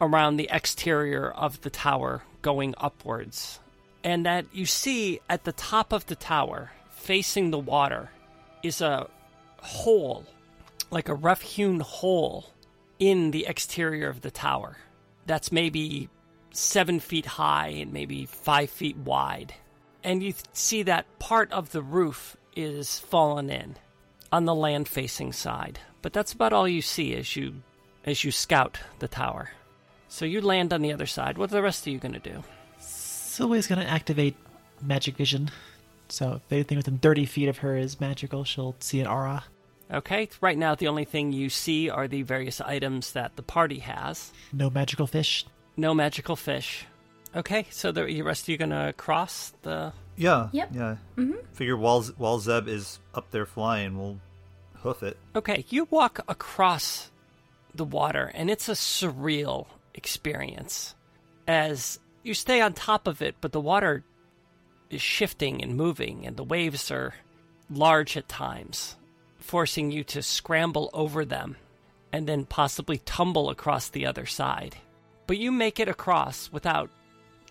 around 0.00 0.36
the 0.36 0.48
exterior 0.50 1.30
of 1.30 1.60
the 1.62 1.70
tower 1.70 2.22
going 2.42 2.74
upwards. 2.78 3.60
And 4.04 4.24
that 4.26 4.46
you 4.52 4.64
see 4.64 5.20
at 5.28 5.44
the 5.44 5.52
top 5.52 5.92
of 5.92 6.06
the 6.06 6.14
tower, 6.14 6.70
facing 6.90 7.50
the 7.50 7.58
water, 7.58 8.10
is 8.62 8.80
a 8.80 9.08
hole, 9.60 10.24
like 10.90 11.08
a 11.08 11.14
rough 11.14 11.42
hewn 11.42 11.80
hole 11.80 12.46
in 12.98 13.32
the 13.32 13.46
exterior 13.46 14.08
of 14.08 14.20
the 14.20 14.30
tower. 14.30 14.76
That's 15.26 15.52
maybe 15.52 16.08
seven 16.52 17.00
feet 17.00 17.26
high 17.26 17.68
and 17.68 17.92
maybe 17.92 18.26
five 18.26 18.70
feet 18.70 18.96
wide. 18.96 19.54
And 20.04 20.22
you 20.22 20.34
see 20.52 20.82
that 20.84 21.18
part 21.18 21.52
of 21.52 21.72
the 21.72 21.82
roof 21.82 22.36
is 22.56 22.98
fallen 22.98 23.50
in 23.50 23.76
on 24.32 24.44
the 24.44 24.54
land 24.54 24.88
facing 24.88 25.32
side. 25.32 25.78
But 26.02 26.12
that's 26.12 26.32
about 26.32 26.52
all 26.52 26.68
you 26.68 26.82
see 26.82 27.14
as 27.14 27.36
you 27.36 27.62
as 28.04 28.24
you 28.24 28.30
scout 28.30 28.78
the 29.00 29.08
tower. 29.08 29.50
So 30.08 30.24
you 30.24 30.40
land 30.40 30.72
on 30.72 30.80
the 30.80 30.92
other 30.92 31.06
side. 31.06 31.36
What 31.36 31.50
are 31.50 31.56
the 31.56 31.62
rest 31.62 31.86
of 31.86 31.92
you 31.92 31.98
gonna 31.98 32.18
do? 32.18 32.42
Sylvia's 32.78 33.66
gonna 33.66 33.84
activate 33.84 34.36
magic 34.80 35.16
vision. 35.16 35.50
So 36.08 36.34
if 36.34 36.52
anything 36.52 36.78
within 36.78 36.98
30 36.98 37.26
feet 37.26 37.48
of 37.48 37.58
her 37.58 37.76
is 37.76 38.00
magical, 38.00 38.44
she'll 38.44 38.76
see 38.80 39.00
an 39.00 39.06
aura. 39.06 39.44
Okay, 39.92 40.28
right 40.40 40.56
now 40.56 40.74
the 40.74 40.88
only 40.88 41.04
thing 41.04 41.32
you 41.32 41.48
see 41.48 41.88
are 41.88 42.08
the 42.08 42.22
various 42.22 42.60
items 42.60 43.12
that 43.12 43.36
the 43.36 43.42
party 43.42 43.78
has. 43.80 44.32
No 44.52 44.70
magical 44.70 45.06
fish. 45.06 45.46
No 45.78 45.94
magical 45.94 46.34
fish. 46.34 46.86
Okay, 47.36 47.66
so 47.70 47.92
the 47.92 48.04
the 48.04 48.22
rest 48.22 48.42
of 48.42 48.48
you 48.48 48.58
gonna 48.58 48.92
cross 48.94 49.52
the. 49.62 49.92
Yeah. 50.16 50.48
Yep. 50.50 50.70
Yeah. 50.74 50.96
Mm-hmm. 51.16 51.38
Figure 51.52 51.76
while, 51.76 52.02
while 52.16 52.40
Zeb 52.40 52.66
is 52.66 52.98
up 53.14 53.30
there 53.30 53.46
flying, 53.46 53.96
we'll 53.96 54.18
hoof 54.82 55.04
it. 55.04 55.16
Okay, 55.36 55.64
you 55.68 55.86
walk 55.88 56.18
across 56.26 57.12
the 57.72 57.84
water, 57.84 58.32
and 58.34 58.50
it's 58.50 58.68
a 58.68 58.72
surreal 58.72 59.66
experience. 59.94 60.96
As 61.46 62.00
you 62.24 62.34
stay 62.34 62.60
on 62.60 62.72
top 62.72 63.06
of 63.06 63.22
it, 63.22 63.36
but 63.40 63.52
the 63.52 63.60
water 63.60 64.02
is 64.90 65.00
shifting 65.00 65.62
and 65.62 65.76
moving, 65.76 66.26
and 66.26 66.36
the 66.36 66.42
waves 66.42 66.90
are 66.90 67.14
large 67.70 68.16
at 68.16 68.28
times, 68.28 68.96
forcing 69.38 69.92
you 69.92 70.02
to 70.04 70.22
scramble 70.22 70.90
over 70.92 71.24
them 71.24 71.56
and 72.12 72.26
then 72.26 72.44
possibly 72.44 72.98
tumble 72.98 73.48
across 73.48 73.88
the 73.88 74.06
other 74.06 74.26
side. 74.26 74.76
But 75.28 75.38
you 75.38 75.52
make 75.52 75.78
it 75.78 75.88
across 75.88 76.50
without 76.50 76.90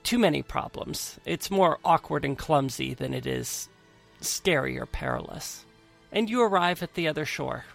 too 0.03 0.17
many 0.17 0.41
problems. 0.41 1.19
It's 1.25 1.51
more 1.51 1.77
awkward 1.85 2.25
and 2.25 2.37
clumsy 2.37 2.95
than 2.95 3.13
it 3.13 3.27
is 3.27 3.69
scary 4.19 4.79
or 4.79 4.87
perilous. 4.87 5.63
And 6.11 6.27
you 6.27 6.41
arrive 6.41 6.81
at 6.81 6.95
the 6.95 7.07
other 7.07 7.23
shore, 7.23 7.65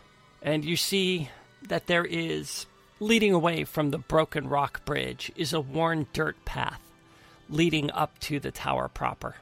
and 0.42 0.64
you 0.64 0.74
see 0.74 1.30
that 1.68 1.86
there 1.86 2.04
is, 2.04 2.66
leading 2.98 3.32
away 3.32 3.62
from 3.62 3.90
the 3.90 3.98
broken 3.98 4.48
rock 4.48 4.84
bridge, 4.84 5.30
is 5.36 5.52
a 5.52 5.60
worn 5.60 6.08
dirt 6.12 6.44
path 6.44 6.80
leading 7.48 7.90
up 7.92 8.18
to 8.20 8.40
the 8.40 8.50
tower 8.50 8.88
proper. 8.88 9.36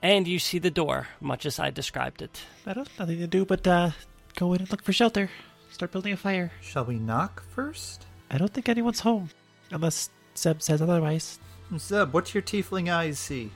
And 0.00 0.28
you 0.28 0.38
see 0.38 0.60
the 0.60 0.70
door, 0.70 1.08
much 1.20 1.44
as 1.44 1.58
I 1.58 1.70
described 1.70 2.22
it. 2.22 2.42
I 2.66 2.74
don't 2.74 2.88
nothing 3.00 3.18
to 3.18 3.26
do 3.26 3.44
but 3.44 3.66
uh, 3.66 3.90
go 4.36 4.52
in 4.52 4.60
and 4.60 4.70
look 4.70 4.84
for 4.84 4.92
shelter. 4.92 5.28
Start 5.72 5.90
building 5.90 6.12
a 6.12 6.16
fire. 6.16 6.52
Shall 6.60 6.84
we 6.84 7.00
knock 7.00 7.42
first? 7.42 8.06
I 8.30 8.38
don't 8.38 8.52
think 8.52 8.68
anyone's 8.68 9.00
home. 9.00 9.30
Unless 9.74 10.08
Zeb 10.36 10.62
says 10.62 10.80
otherwise. 10.80 11.38
Zeb, 11.76 12.12
what's 12.14 12.32
your 12.32 12.42
tiefling 12.42 12.90
eyes 12.92 13.18
see? 13.18 13.50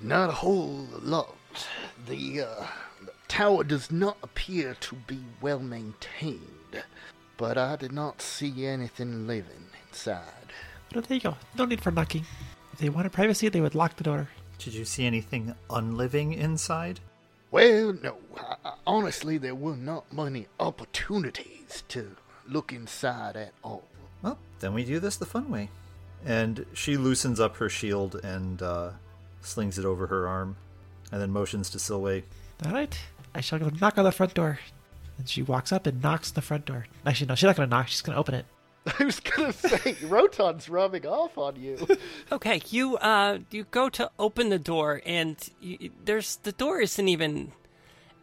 Not 0.00 0.30
a 0.30 0.32
whole 0.32 0.86
lot. 1.02 1.34
The, 2.06 2.42
uh, 2.42 2.66
the 3.04 3.12
tower 3.28 3.64
does 3.64 3.90
not 3.90 4.16
appear 4.22 4.76
to 4.80 4.94
be 4.94 5.18
well 5.40 5.58
maintained, 5.58 6.82
but 7.36 7.58
I 7.58 7.74
did 7.76 7.92
not 7.92 8.22
see 8.22 8.66
anything 8.66 9.26
living 9.26 9.66
inside. 9.88 10.22
But 10.92 11.04
there 11.04 11.16
you 11.16 11.22
go. 11.22 11.36
No 11.58 11.64
need 11.64 11.80
for 11.80 11.90
knocking. 11.90 12.24
If 12.72 12.78
they 12.78 12.88
wanted 12.88 13.12
privacy, 13.12 13.48
they 13.48 13.60
would 13.60 13.74
lock 13.74 13.96
the 13.96 14.04
door. 14.04 14.28
Did 14.58 14.74
you 14.74 14.84
see 14.84 15.06
anything 15.06 15.54
unliving 15.70 16.32
inside? 16.34 17.00
Well, 17.50 17.92
no. 18.00 18.16
I, 18.36 18.56
I- 18.64 18.74
honestly, 18.86 19.38
there 19.38 19.54
were 19.56 19.76
not 19.76 20.12
many 20.12 20.46
opportunities 20.60 21.82
to 21.88 22.14
look 22.48 22.72
inside 22.72 23.36
at 23.36 23.52
all. 23.64 23.82
Well, 24.64 24.70
then 24.70 24.76
we 24.76 24.84
do 24.84 24.98
this 24.98 25.16
the 25.16 25.26
fun 25.26 25.50
way. 25.50 25.68
And 26.24 26.64
she 26.72 26.96
loosens 26.96 27.38
up 27.38 27.56
her 27.56 27.68
shield 27.68 28.14
and 28.24 28.62
uh, 28.62 28.92
slings 29.42 29.78
it 29.78 29.84
over 29.84 30.06
her 30.06 30.26
arm, 30.26 30.56
and 31.12 31.20
then 31.20 31.30
motions 31.30 31.68
to 31.70 31.78
Silwe. 31.78 32.22
All 32.64 32.72
right. 32.72 32.98
I 33.34 33.42
shall 33.42 33.58
go 33.58 33.70
knock 33.78 33.98
on 33.98 34.04
the 34.04 34.12
front 34.12 34.32
door. 34.32 34.58
And 35.18 35.28
she 35.28 35.42
walks 35.42 35.70
up 35.70 35.86
and 35.86 36.02
knocks 36.02 36.30
on 36.30 36.36
the 36.36 36.40
front 36.40 36.64
door. 36.64 36.86
Actually, 37.04 37.26
no, 37.26 37.34
she's 37.34 37.44
not 37.44 37.56
going 37.56 37.68
to 37.68 37.76
knock. 37.76 37.88
She's 37.88 38.00
going 38.00 38.14
to 38.14 38.20
open 38.20 38.34
it. 38.36 38.46
I 38.98 39.04
was 39.04 39.20
gonna 39.20 39.52
say, 39.52 39.96
Roton's 40.02 40.68
rubbing 40.68 41.06
off 41.06 41.38
on 41.38 41.56
you. 41.56 41.78
Okay, 42.32 42.60
you 42.68 42.98
uh 42.98 43.38
you 43.50 43.64
go 43.70 43.88
to 43.88 44.10
open 44.18 44.50
the 44.50 44.58
door 44.58 45.00
and 45.06 45.38
you, 45.58 45.90
there's 46.04 46.36
the 46.36 46.52
door 46.52 46.82
isn't 46.82 47.08
even 47.08 47.52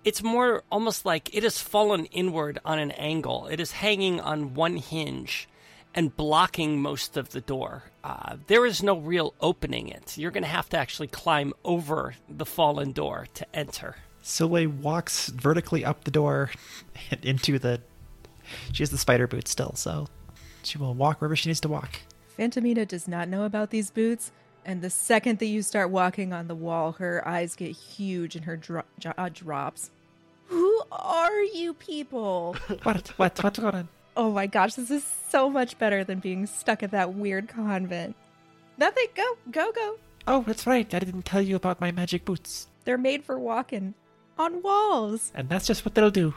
it's 0.04 0.22
more 0.22 0.62
almost 0.72 1.04
like 1.04 1.36
it 1.36 1.42
has 1.42 1.58
fallen 1.58 2.06
inward 2.06 2.60
on 2.64 2.78
an 2.78 2.92
angle. 2.92 3.48
It 3.48 3.60
is 3.60 3.72
hanging 3.72 4.20
on 4.20 4.54
one 4.54 4.76
hinge 4.78 5.48
and 5.94 6.16
blocking 6.16 6.82
most 6.82 7.18
of 7.18 7.30
the 7.30 7.42
door. 7.42 7.84
Uh, 8.04 8.38
there 8.48 8.66
is 8.66 8.82
no 8.82 8.98
real 8.98 9.34
opening 9.42 9.90
it. 9.90 10.18
You're 10.18 10.32
going 10.32 10.44
to 10.44 10.50
have 10.50 10.70
to 10.70 10.78
actually 10.78 11.08
climb 11.08 11.54
over 11.64 12.16
the 12.30 12.46
fallen 12.46 12.92
door 12.92 13.28
to 13.36 13.56
enter. 13.56 13.98
Silwe 14.24 14.68
walks 14.68 15.28
vertically 15.30 15.84
up 15.84 16.04
the 16.04 16.12
door 16.12 16.52
into 17.22 17.60
the. 17.60 17.82
She 18.74 18.84
has 18.84 18.90
the 18.90 18.98
spider 18.98 19.28
boots 19.28 19.52
still, 19.52 19.74
so 19.76 20.08
she 20.64 20.78
will 20.78 20.94
walk 20.94 21.22
wherever 21.22 21.36
she 21.36 21.50
needs 21.50 21.62
to 21.62 21.70
walk. 21.70 22.02
Phantomina 22.38 22.88
does 22.88 23.08
not 23.08 23.28
know 23.30 23.44
about 23.44 23.70
these 23.70 23.92
boots, 23.92 24.32
and 24.66 24.82
the 24.82 24.90
second 24.90 25.40
that 25.40 25.46
you 25.46 25.62
start 25.62 25.90
walking 25.90 26.34
on 26.34 26.48
the 26.48 26.56
wall, 26.56 26.94
her 26.94 27.26
eyes 27.28 27.56
get 27.56 27.72
huge 27.72 28.36
and 28.36 28.46
her 28.46 28.58
dro- 28.58 28.84
jaw 29.00 29.30
drops. 29.30 29.92
Who 30.48 30.82
are 30.92 31.42
you 31.44 31.74
people? 31.74 32.56
What? 32.84 33.08
What? 33.18 33.42
What's 33.44 33.60
going 33.60 33.76
on? 33.76 33.90
Oh 34.16 34.32
my 34.32 34.48
gosh, 34.48 34.76
this 34.76 34.92
is 34.92 35.04
so 35.30 35.50
much 35.50 35.78
better 35.78 36.04
than 36.04 36.20
being 36.20 36.46
stuck 36.46 36.84
at 36.84 36.92
that 36.92 37.14
weird 37.14 37.48
convent. 37.48 38.16
Nothing, 38.78 39.08
go, 39.16 39.38
go, 39.52 39.72
go. 39.72 39.98
Oh, 40.28 40.44
that's 40.46 40.68
right. 40.68 40.92
I 40.94 41.00
didn't 41.00 41.24
tell 41.26 41.42
you 41.42 41.56
about 41.56 41.82
my 41.82 41.92
magic 41.92 42.26
boots. 42.26 42.68
They're 42.86 42.98
made 42.98 43.24
for 43.24 43.38
walking 43.40 43.94
on 44.38 44.62
walls. 44.62 45.32
And 45.36 45.50
that's 45.50 45.68
just 45.68 45.86
what 45.86 45.96
they'll 45.96 46.12
do. 46.12 46.34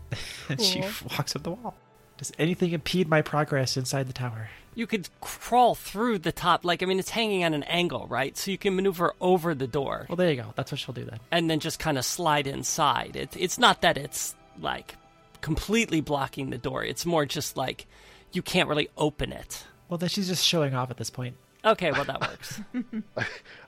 and 0.48 0.60
she 0.60 0.80
walks 1.18 1.34
up 1.36 1.42
the 1.42 1.52
wall. 1.52 1.74
Does 2.18 2.32
anything 2.38 2.72
impede 2.72 3.08
my 3.08 3.22
progress 3.22 3.76
inside 3.76 4.08
the 4.08 4.12
tower? 4.12 4.48
You 4.74 4.86
could 4.86 5.08
crawl 5.20 5.74
through 5.74 6.18
the 6.18 6.32
top 6.32 6.64
like 6.64 6.82
I 6.82 6.86
mean 6.86 6.98
it's 6.98 7.10
hanging 7.10 7.44
on 7.44 7.54
an 7.54 7.62
angle, 7.64 8.06
right? 8.08 8.36
So 8.36 8.50
you 8.50 8.58
can 8.58 8.76
maneuver 8.76 9.14
over 9.20 9.54
the 9.54 9.66
door. 9.66 10.06
Well, 10.08 10.16
there 10.16 10.30
you 10.30 10.36
go. 10.36 10.52
That's 10.54 10.70
what 10.70 10.78
she'll 10.78 10.94
do 10.94 11.04
then. 11.04 11.18
and 11.30 11.48
then 11.50 11.60
just 11.60 11.78
kind 11.78 11.96
of 11.98 12.04
slide 12.04 12.46
inside. 12.46 13.16
It, 13.16 13.34
it's 13.38 13.58
not 13.58 13.82
that 13.82 13.96
it's 13.96 14.34
like 14.58 14.96
completely 15.40 16.00
blocking 16.00 16.50
the 16.50 16.58
door. 16.58 16.84
It's 16.84 17.06
more 17.06 17.26
just 17.26 17.56
like 17.56 17.86
you 18.32 18.42
can't 18.42 18.68
really 18.68 18.88
open 18.96 19.32
it. 19.32 19.64
Well, 19.88 19.98
then 19.98 20.08
she's 20.08 20.28
just 20.28 20.44
showing 20.44 20.74
off 20.74 20.90
at 20.90 20.96
this 20.96 21.10
point. 21.10 21.36
Okay, 21.64 21.90
well 21.90 22.04
that 22.04 22.20
works. 22.20 22.60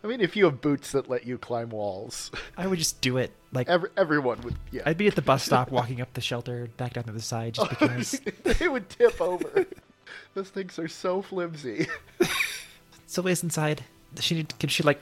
I 0.04 0.06
mean, 0.06 0.20
if 0.20 0.36
you 0.36 0.44
have 0.44 0.60
boots 0.60 0.92
that 0.92 1.10
let 1.10 1.26
you 1.26 1.36
climb 1.36 1.70
walls, 1.70 2.30
I 2.56 2.68
would 2.68 2.78
just 2.78 3.00
do 3.00 3.16
it. 3.16 3.32
Like, 3.52 3.68
every, 3.68 3.90
everyone 3.96 4.40
would. 4.42 4.54
Yeah, 4.70 4.82
I'd 4.86 4.98
be 4.98 5.08
at 5.08 5.16
the 5.16 5.22
bus 5.22 5.42
stop 5.42 5.72
walking 5.72 6.00
up 6.00 6.12
the 6.14 6.20
shelter 6.20 6.68
back 6.76 6.92
down 6.92 7.04
to 7.04 7.12
the 7.12 7.20
side 7.20 7.54
just 7.54 7.66
oh, 7.72 7.74
because. 7.88 8.20
they 8.44 8.68
would 8.68 8.88
tip 8.88 9.20
over. 9.20 9.66
Those 10.34 10.50
things 10.50 10.78
are 10.78 10.86
so 10.86 11.22
flimsy. 11.22 11.88
Sylvia's 13.06 13.42
inside. 13.42 13.84
Does 14.14 14.24
she 14.24 14.36
need, 14.36 14.56
can 14.60 14.68
she, 14.68 14.84
like, 14.84 15.00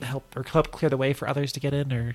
help 0.00 0.36
or 0.36 0.42
help 0.42 0.70
clear 0.70 0.90
the 0.90 0.96
way 0.98 1.14
for 1.14 1.26
others 1.26 1.50
to 1.52 1.60
get 1.60 1.72
in? 1.72 1.92
Or. 1.92 2.14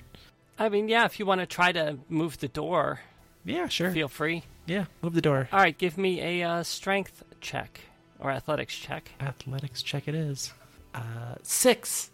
I 0.58 0.68
mean, 0.68 0.88
yeah, 0.88 1.06
if 1.06 1.18
you 1.18 1.26
want 1.26 1.40
to 1.40 1.46
try 1.46 1.72
to 1.72 1.98
move 2.08 2.38
the 2.38 2.48
door, 2.48 3.00
Yeah, 3.44 3.68
sure. 3.68 3.90
feel 3.90 4.08
free. 4.08 4.44
Yeah, 4.66 4.84
move 5.02 5.14
the 5.14 5.20
door. 5.20 5.48
All 5.52 5.58
right, 5.58 5.76
give 5.76 5.96
me 5.98 6.20
a 6.20 6.48
uh, 6.48 6.62
strength 6.62 7.24
check 7.40 7.80
or 8.18 8.30
athletics 8.30 8.76
check. 8.76 9.12
Athletics 9.20 9.82
check 9.82 10.06
it 10.06 10.14
is. 10.14 10.52
Uh, 10.94 11.36
six. 11.42 12.10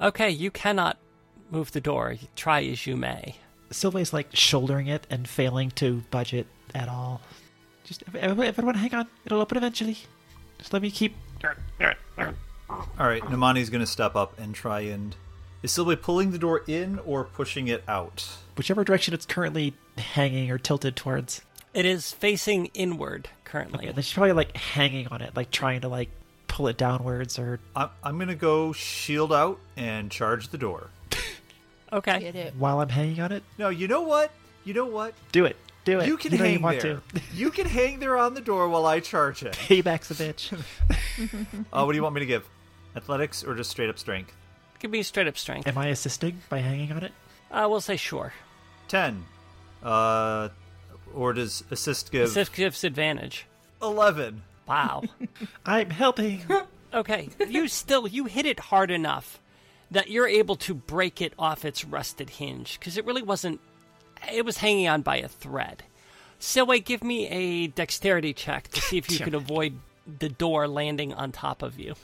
Okay, 0.00 0.30
you 0.30 0.50
cannot 0.50 0.98
move 1.50 1.72
the 1.72 1.80
door. 1.80 2.16
Try 2.34 2.64
as 2.64 2.86
you 2.86 2.96
may. 2.96 3.36
Sylvia's, 3.70 4.12
like, 4.12 4.28
shouldering 4.32 4.86
it 4.86 5.06
and 5.10 5.26
failing 5.26 5.70
to 5.72 6.02
budge 6.10 6.34
it 6.34 6.46
at 6.74 6.88
all. 6.88 7.20
Just, 7.84 8.04
everyone, 8.14 8.46
everyone 8.46 8.74
hang 8.74 8.94
on. 8.94 9.08
It'll 9.24 9.40
open 9.40 9.56
eventually. 9.56 9.98
Just 10.58 10.72
let 10.72 10.82
me 10.82 10.90
keep. 10.90 11.14
All 12.18 13.06
right, 13.06 13.22
Nomani's 13.24 13.70
going 13.70 13.80
to 13.80 13.86
step 13.86 14.16
up 14.16 14.38
and 14.38 14.54
try 14.54 14.80
and. 14.80 15.16
Is 15.62 15.72
Silwe 15.72 16.00
pulling 16.00 16.30
the 16.30 16.38
door 16.38 16.62
in 16.66 16.98
or 17.00 17.24
pushing 17.24 17.68
it 17.68 17.82
out? 17.88 18.26
Whichever 18.56 18.84
direction 18.84 19.14
it's 19.14 19.26
currently 19.26 19.74
hanging 19.98 20.50
or 20.50 20.58
tilted 20.58 20.96
towards. 20.96 21.42
It 21.74 21.84
is 21.84 22.12
facing 22.12 22.66
inward 22.74 23.28
currently. 23.44 23.86
Okay, 23.86 23.92
then 23.92 24.02
she's 24.02 24.14
probably 24.14 24.32
like 24.32 24.56
hanging 24.56 25.08
on 25.08 25.20
it, 25.22 25.34
like 25.36 25.50
trying 25.50 25.80
to 25.82 25.88
like 25.88 26.10
pull 26.48 26.68
it 26.68 26.76
downwards 26.76 27.38
or 27.38 27.58
I'm, 27.74 27.90
I'm 28.02 28.16
going 28.16 28.28
to 28.28 28.34
go 28.34 28.72
shield 28.72 29.32
out 29.32 29.58
and 29.76 30.10
charge 30.10 30.48
the 30.48 30.58
door. 30.58 30.90
Okay. 31.92 32.18
Get 32.18 32.34
it. 32.34 32.54
while 32.58 32.80
I'm 32.80 32.88
hanging 32.88 33.20
on 33.20 33.30
it. 33.30 33.44
No, 33.58 33.68
you 33.68 33.86
know 33.86 34.00
what? 34.02 34.32
You 34.64 34.74
know 34.74 34.86
what? 34.86 35.14
Do 35.30 35.44
it. 35.44 35.56
Do 35.84 36.00
it. 36.00 36.08
You 36.08 36.16
can 36.16 36.32
know 36.32 36.38
hang 36.38 36.54
you 36.54 36.60
want 36.60 36.80
there. 36.80 36.96
to. 37.14 37.20
you 37.34 37.50
can 37.50 37.64
hang 37.64 38.00
there 38.00 38.16
on 38.16 38.34
the 38.34 38.40
door 38.40 38.68
while 38.68 38.86
I 38.86 38.98
charge 38.98 39.44
it. 39.44 39.52
Payback's 39.52 40.10
a 40.10 40.14
bitch. 40.14 40.52
Uh, 41.72 41.84
what 41.84 41.92
do 41.92 41.96
you 41.96 42.02
want 42.02 42.14
me 42.16 42.20
to 42.20 42.26
give? 42.26 42.46
Athletics 42.96 43.44
or 43.44 43.54
just 43.54 43.70
straight 43.70 43.88
up 43.88 43.98
strength? 44.00 44.34
Give 44.78 44.90
me 44.90 45.02
straight 45.02 45.26
up 45.26 45.38
strength. 45.38 45.66
Am 45.66 45.78
I 45.78 45.88
assisting 45.88 46.40
by 46.48 46.58
hanging 46.58 46.92
on 46.92 47.02
it? 47.04 47.12
Uh, 47.50 47.66
we'll 47.68 47.80
say 47.80 47.96
sure. 47.96 48.32
10. 48.88 49.24
Uh, 49.82 50.48
or 51.14 51.32
does 51.32 51.64
assist 51.70 52.12
give 52.12 52.32
This 52.34 52.48
gives 52.48 52.84
advantage. 52.84 53.46
11? 53.82 54.42
Wow. 54.66 55.04
I'm 55.66 55.90
helping. 55.90 56.42
Okay, 56.94 57.28
you 57.48 57.68
still 57.68 58.06
you 58.06 58.24
hit 58.24 58.46
it 58.46 58.58
hard 58.58 58.90
enough 58.90 59.38
that 59.90 60.08
you're 60.08 60.28
able 60.28 60.56
to 60.56 60.72
break 60.72 61.20
it 61.20 61.34
off 61.38 61.64
its 61.64 61.84
rusted 61.84 62.30
hinge 62.30 62.78
because 62.78 62.96
it 62.96 63.04
really 63.04 63.22
wasn't. 63.22 63.60
It 64.32 64.46
was 64.46 64.58
hanging 64.58 64.88
on 64.88 65.02
by 65.02 65.18
a 65.18 65.28
thread. 65.28 65.82
So 66.38 66.64
wait, 66.64 66.86
give 66.86 67.04
me 67.04 67.28
a 67.28 67.66
dexterity 67.66 68.32
check 68.32 68.68
to 68.68 68.80
see 68.80 68.96
if 68.96 69.10
you 69.10 69.18
can 69.24 69.34
avoid 69.34 69.74
the 70.20 70.30
door 70.30 70.66
landing 70.68 71.12
on 71.12 71.32
top 71.32 71.60
of 71.60 71.78
you. 71.78 71.96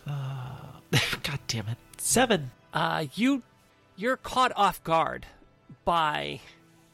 God 1.23 1.39
damn 1.47 1.69
it. 1.69 1.79
Seven. 1.97 2.51
Uh, 2.73 3.07
you 3.15 3.43
you're 3.97 4.17
caught 4.17 4.53
off 4.57 4.83
guard 4.85 5.27
by 5.85 6.41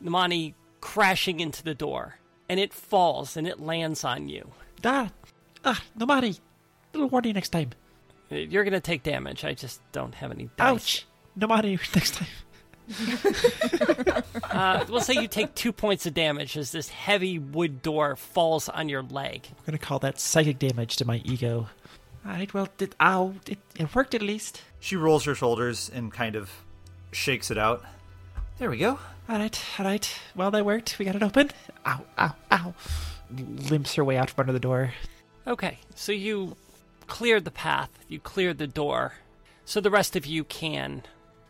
Nomani 0.03 0.55
crashing 0.81 1.41
into 1.41 1.62
the 1.62 1.75
door, 1.75 2.19
and 2.49 2.59
it 2.59 2.73
falls 2.73 3.37
and 3.37 3.47
it 3.47 3.61
lands 3.61 4.05
on 4.05 4.29
you. 4.29 4.51
Ah. 4.85 5.11
Ah, 5.64 5.83
money. 5.97 6.37
Little 6.93 7.09
warning 7.09 7.35
next 7.35 7.51
time. 7.51 7.71
You're 8.31 8.64
gonna 8.64 8.81
take 8.81 9.03
damage. 9.03 9.45
I 9.45 9.55
just 9.55 9.81
don't 9.93 10.14
have 10.14 10.31
any 10.31 10.49
dice. 10.57 10.71
Ouch. 10.71 11.07
Money 11.49 11.79
next 11.95 12.14
time. 12.14 12.29
Uh, 14.51 14.85
we'll 14.88 15.01
say 15.01 15.14
you 15.14 15.29
take 15.29 15.55
two 15.55 15.73
points 15.73 16.05
of 16.07 16.14
damage 16.14 16.57
as 16.57 16.73
this 16.73 16.88
heavy 16.88 17.38
wood 17.38 17.81
door 17.83 18.17
falls 18.17 18.69
on 18.69 18.88
your 18.88 19.03
leg. 19.03 19.47
I'm 19.51 19.64
gonna 19.67 19.79
call 19.79 19.99
that 20.01 20.19
psychic 20.19 20.59
damage 20.59 20.97
to 20.97 21.05
my 21.05 21.21
ego. 21.25 21.69
Alright, 22.26 22.52
well, 22.52 22.68
it, 22.78 22.94
ow. 23.00 23.35
It, 23.46 23.59
it 23.78 23.94
worked 23.94 24.14
at 24.14 24.22
least. 24.22 24.62
She 24.81 24.96
rolls 24.96 25.24
her 25.24 25.35
shoulders 25.35 25.90
and 25.92 26.12
kind 26.12 26.37
of 26.37 26.50
shakes 27.12 27.50
it 27.50 27.59
out. 27.59 27.85
There 28.59 28.70
we 28.70 28.78
go. 28.78 28.98
Alright, 29.28 29.61
alright. 29.78 30.18
Well, 30.35 30.50
that 30.50 30.64
worked. 30.64 30.98
We 30.98 31.04
got 31.04 31.16
it 31.16 31.22
open. 31.22 31.50
Ow, 31.87 32.04
ow, 32.18 32.35
ow. 32.50 32.74
Limps 33.31 33.94
her 33.94 34.04
way 34.04 34.16
out 34.16 34.31
from 34.31 34.42
under 34.42 34.52
the 34.52 34.61
door. 34.61 34.92
Okay, 35.46 35.78
so 35.94 36.12
you 36.12 36.57
cleared 37.07 37.44
the 37.44 37.50
path, 37.50 37.90
you 38.07 38.20
cleared 38.20 38.59
the 38.59 38.66
door, 38.66 39.14
so 39.64 39.81
the 39.81 39.90
rest 39.90 40.14
of 40.14 40.26
you 40.26 40.44
can 40.44 41.02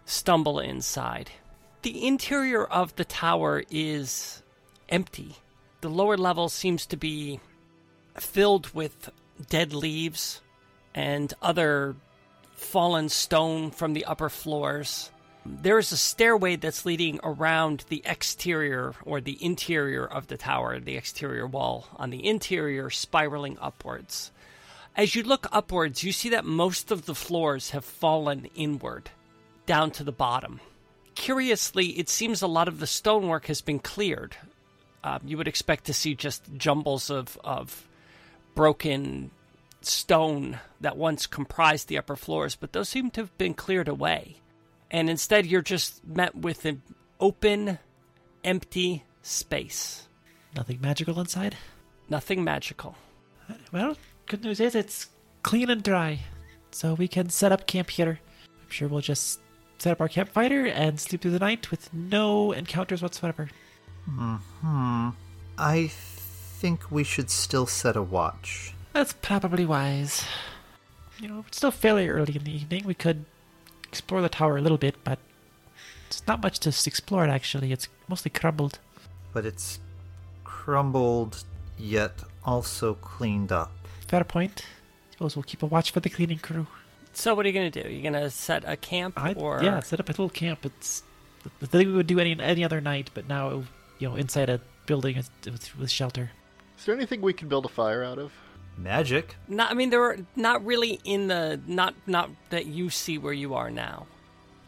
stumble 0.05 0.61
inside. 0.61 1.31
The 1.83 2.07
interior 2.07 2.65
of 2.65 2.95
the 2.97 3.05
tower 3.05 3.65
is 3.71 4.43
empty. 4.89 5.37
The 5.81 5.89
lower 5.89 6.17
level 6.17 6.49
seems 6.49 6.87
to 6.87 6.97
be 6.97 7.41
filled 8.17 8.73
with 8.75 9.11
dead 9.49 9.73
leaves 9.73 10.41
and 10.99 11.33
other 11.41 11.95
fallen 12.57 13.09
stone 13.09 13.71
from 13.71 13.93
the 13.93 14.05
upper 14.05 14.29
floors. 14.29 15.13
There's 15.47 15.93
a 15.93 15.97
stairway 15.97 16.57
that's 16.57 16.85
leading 16.85 17.21
around 17.23 17.85
the 17.89 18.03
exterior 18.05 18.95
or 19.05 19.21
the 19.21 19.39
interior 19.41 20.05
of 20.05 20.27
the 20.27 20.37
tower, 20.37 20.81
the 20.81 20.97
exterior 20.97 21.47
wall 21.47 21.87
on 21.95 22.11
the 22.11 22.27
interior, 22.27 22.91
spiraling 22.91 23.57
upwards. 23.61 24.33
As 24.97 25.15
you 25.15 25.23
look 25.23 25.47
upwards, 25.53 26.03
you 26.03 26.11
see 26.11 26.31
that 26.31 26.45
most 26.45 26.91
of 26.91 27.07
the 27.07 27.15
floors 27.15 27.71
have 27.71 27.85
fallen 27.85 28.49
inward, 28.57 29.11
down 29.67 29.93
to 29.93 30.03
the 30.03 30.11
bottom. 30.11 30.61
Curiously, 31.15 31.91
it 31.91 32.09
seems 32.09 32.43
a 32.43 32.49
lot 32.49 32.67
of 32.67 32.81
the 32.81 32.89
stonework 32.89 33.47
has 33.47 33.61
been 33.61 33.79
cleared. 33.79 34.35
Um, 35.05 35.21
you 35.25 35.37
would 35.37 35.47
expect 35.47 35.85
to 35.85 35.93
see 35.93 36.17
just 36.17 36.43
jumbles 36.57 37.09
of, 37.09 37.39
of 37.45 37.87
broken 38.57 39.31
stone 39.89 40.59
that 40.81 40.97
once 40.97 41.27
comprised 41.27 41.89
the 41.89 41.99
upper 41.99 42.17
floors, 42.17 42.57
but 42.57 42.73
those 42.73 42.89
seem 42.89 43.11
to 43.13 43.23
have 43.23 43.39
been 43.39 43.55
cleared 43.55 43.89
away. 43.89 44.37
And 44.91 45.11
instead, 45.11 45.47
you're 45.47 45.63
just 45.63 46.07
met 46.07 46.35
with 46.35 46.65
an 46.65 46.83
open, 47.21 47.79
empty 48.45 49.05
space. 49.23 50.09
Nothing 50.55 50.81
magical 50.81 51.21
inside? 51.21 51.57
Nothing 52.09 52.43
magical. 52.43 52.97
Well, 53.73 53.97
good 54.27 54.45
news 54.45 54.61
is 54.61 54.75
it's 54.75 55.09
clean 55.43 55.71
and 55.71 55.83
dry. 55.83 56.21
So 56.71 56.95
we 56.95 57.09
can 57.09 57.29
set 57.31 57.53
up 57.53 57.67
camp 57.67 57.91
here. 57.91 58.21
I'm 58.47 58.71
sure 58.71 58.89
we'll 58.89 59.01
just 59.01 59.41
set 59.79 59.93
up 59.93 60.01
our 60.01 60.09
campfire 60.09 60.67
and 60.67 60.99
sleep 60.99 61.23
through 61.23 61.31
the 61.33 61.39
night 61.39 61.71
with 61.71 61.93
no 61.93 62.53
encounters 62.53 63.03
whatsoever. 63.03 63.49
Hmm. 64.07 65.09
I 65.59 65.89
think 65.89 66.91
we 66.91 67.05
should 67.05 67.31
still 67.31 67.67
set 67.67 67.97
a 67.97 68.03
watch. 68.03 68.75
That's 68.93 69.13
probably 69.13 69.65
wise. 69.65 70.25
You 71.21 71.29
know, 71.29 71.45
it's 71.47 71.57
still 71.57 71.71
fairly 71.71 72.09
early 72.09 72.37
in 72.37 72.45
the 72.45 72.55
evening. 72.55 72.85
We 72.85 72.95
could 72.95 73.25
explore 73.85 74.21
the 74.21 74.29
tower 74.29 74.57
a 74.57 74.61
little 74.61 74.79
bit, 74.79 74.97
but 75.05 75.19
it's 76.07 76.27
not 76.27 76.43
much 76.43 76.59
to 76.61 76.69
explore 76.69 77.25
actually. 77.25 77.73
It's 77.73 77.89
mostly 78.09 78.31
crumbled. 78.31 78.79
But 79.33 79.45
it's 79.45 79.79
crumbled, 80.45 81.45
yet 81.79 82.23
also 82.45 82.95
cleaned 82.95 83.53
up. 83.53 83.73
Fair 84.07 84.25
point. 84.25 84.65
Suppose 85.13 85.37
we'll 85.37 85.43
keep 85.43 85.63
a 85.63 85.67
watch 85.67 85.91
for 85.91 86.01
the 86.01 86.09
cleaning 86.09 86.39
crew. 86.39 86.67
So, 87.13 87.35
what 87.35 87.45
are 87.45 87.49
you 87.49 87.55
going 87.55 87.71
to 87.73 87.83
do? 87.83 87.89
You're 87.89 88.03
going 88.03 88.23
to 88.23 88.31
set 88.31 88.63
a 88.67 88.77
camp? 88.77 89.15
I, 89.17 89.33
or 89.33 89.61
yeah, 89.63 89.81
set 89.81 89.99
up 89.99 90.09
a 90.09 90.13
little 90.13 90.29
camp. 90.29 90.65
It's 90.65 91.03
the 91.59 91.67
thing 91.67 91.89
we 91.89 91.95
would 91.95 92.07
do 92.07 92.21
any 92.21 92.39
any 92.41 92.65
other 92.65 92.81
night, 92.81 93.11
but 93.15 93.29
now 93.29 93.65
you 93.99 94.09
know 94.09 94.15
inside 94.15 94.49
a 94.49 94.61
building 94.87 95.17
with, 95.17 95.31
with, 95.45 95.79
with 95.79 95.91
shelter. 95.91 96.31
Is 96.79 96.85
there 96.85 96.95
anything 96.95 97.21
we 97.21 97.33
can 97.33 97.49
build 97.49 97.67
a 97.67 97.69
fire 97.69 98.05
out 98.05 98.19
of? 98.19 98.33
Magic? 98.79 99.35
Not, 99.49 99.71
I 99.71 99.75
mean, 99.75 99.91
there 99.91 100.03
are 100.03 100.19
not 100.37 100.65
really 100.65 101.01
in 101.05 101.27
the 101.27 101.61
not 101.67 101.95
not 102.07 102.31
that 102.51 102.67
you 102.67 102.91
see 102.91 103.19
where 103.19 103.33
you 103.33 103.55
are 103.55 103.71
now. 103.71 104.07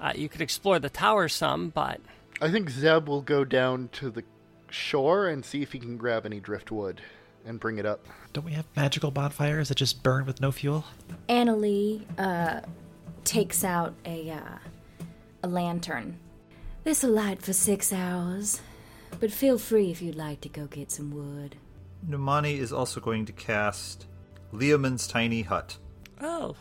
Uh, 0.01 0.13
you 0.15 0.29
could 0.29 0.41
explore 0.41 0.79
the 0.79 0.91
tower 0.91 1.29
some, 1.29 1.69
but 1.69 2.01
I 2.41 2.51
think 2.51 2.71
Zeb 2.71 3.07
will 3.07 3.23
go 3.23 3.45
down 3.45 3.89
to 3.93 4.11
the 4.11 4.25
shore 4.69 5.29
and 5.29 5.45
see 5.45 5.63
if 5.63 5.73
he 5.73 5.79
can 5.79 5.97
grab 5.97 6.27
any 6.27 6.41
driftwood 6.41 7.01
and 7.45 7.61
bring 7.61 7.79
it 7.79 7.87
up. 7.87 8.07
Don't 8.33 8.45
we 8.45 8.53
have 8.53 8.67
magical 8.77 9.11
bonfires 9.11 9.69
that 9.69 9.77
just 9.77 10.03
burn 10.03 10.27
with 10.27 10.41
no 10.41 10.51
fuel? 10.51 10.85
Annalie 11.29 12.03
uh, 12.19 12.61
takes 13.25 13.63
out 13.63 13.95
a 14.05 14.31
uh, 14.31 14.59
a 15.43 15.49
lantern. 15.49 16.19
This'll 16.83 17.11
light 17.11 17.43
for 17.43 17.53
six 17.53 17.93
hours, 17.93 18.61
but 19.21 19.31
feel 19.31 19.59
free 19.59 19.91
if 19.91 20.01
you'd 20.03 20.17
like 20.17 20.41
to 20.41 20.49
go 20.49 20.67
get 20.67 20.91
some 20.91 21.11
wood. 21.11 21.57
Nomani 22.09 22.59
is 22.59 22.73
also 22.73 23.01
going 23.01 23.27
to 23.27 23.33
cast 23.33 24.07
Leomund's 24.53 25.07
Tiny 25.07 25.43
Hut. 25.43 25.77
oh, 26.21 26.57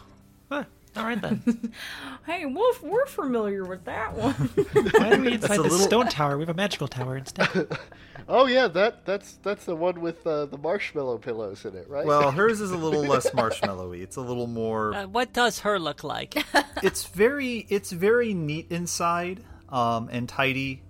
Huh, 0.52 0.64
all 0.98 1.04
right 1.04 1.22
then. 1.22 1.72
Hey, 2.26 2.46
we're, 2.46 2.72
we're 2.84 3.06
familiar 3.06 3.64
with 3.66 3.86
that 3.86 4.16
one. 4.16 4.34
Why 4.34 5.12
are 5.14 5.20
we 5.20 5.34
inside 5.34 5.58
the 5.58 5.62
little- 5.64 5.78
stone 5.80 6.08
tower? 6.08 6.38
We 6.38 6.42
have 6.44 6.50
a 6.50 6.54
magical 6.56 6.88
tower 6.88 7.18
instead. 7.18 7.68
Oh 8.32 8.46
yeah, 8.46 8.68
that 8.68 9.06
that's 9.06 9.38
that's 9.42 9.66
the 9.66 9.76
one 9.76 10.02
with 10.02 10.28
uh, 10.28 10.46
the 10.46 10.58
marshmallow 10.58 11.18
pillows 11.18 11.66
in 11.66 11.74
it, 11.76 11.90
right? 11.90 12.06
Well, 12.06 12.30
hers 12.30 12.62
is 12.62 12.70
a 12.70 12.78
little 12.78 13.04
less 13.04 13.28
marshmallowy. 13.32 14.04
It's 14.04 14.18
a 14.18 14.22
little 14.22 14.46
more. 14.46 14.94
uh, 14.94 15.08
what 15.08 15.34
does 15.34 15.60
her 15.62 15.80
look 15.80 16.04
like? 16.04 16.36
It's 16.84 17.06
very, 17.06 17.66
it's 17.70 17.92
very 17.92 18.36
neat 18.36 18.68
inside, 18.70 19.44
um, 19.70 20.10
and 20.12 20.30
tidy. 20.30 20.84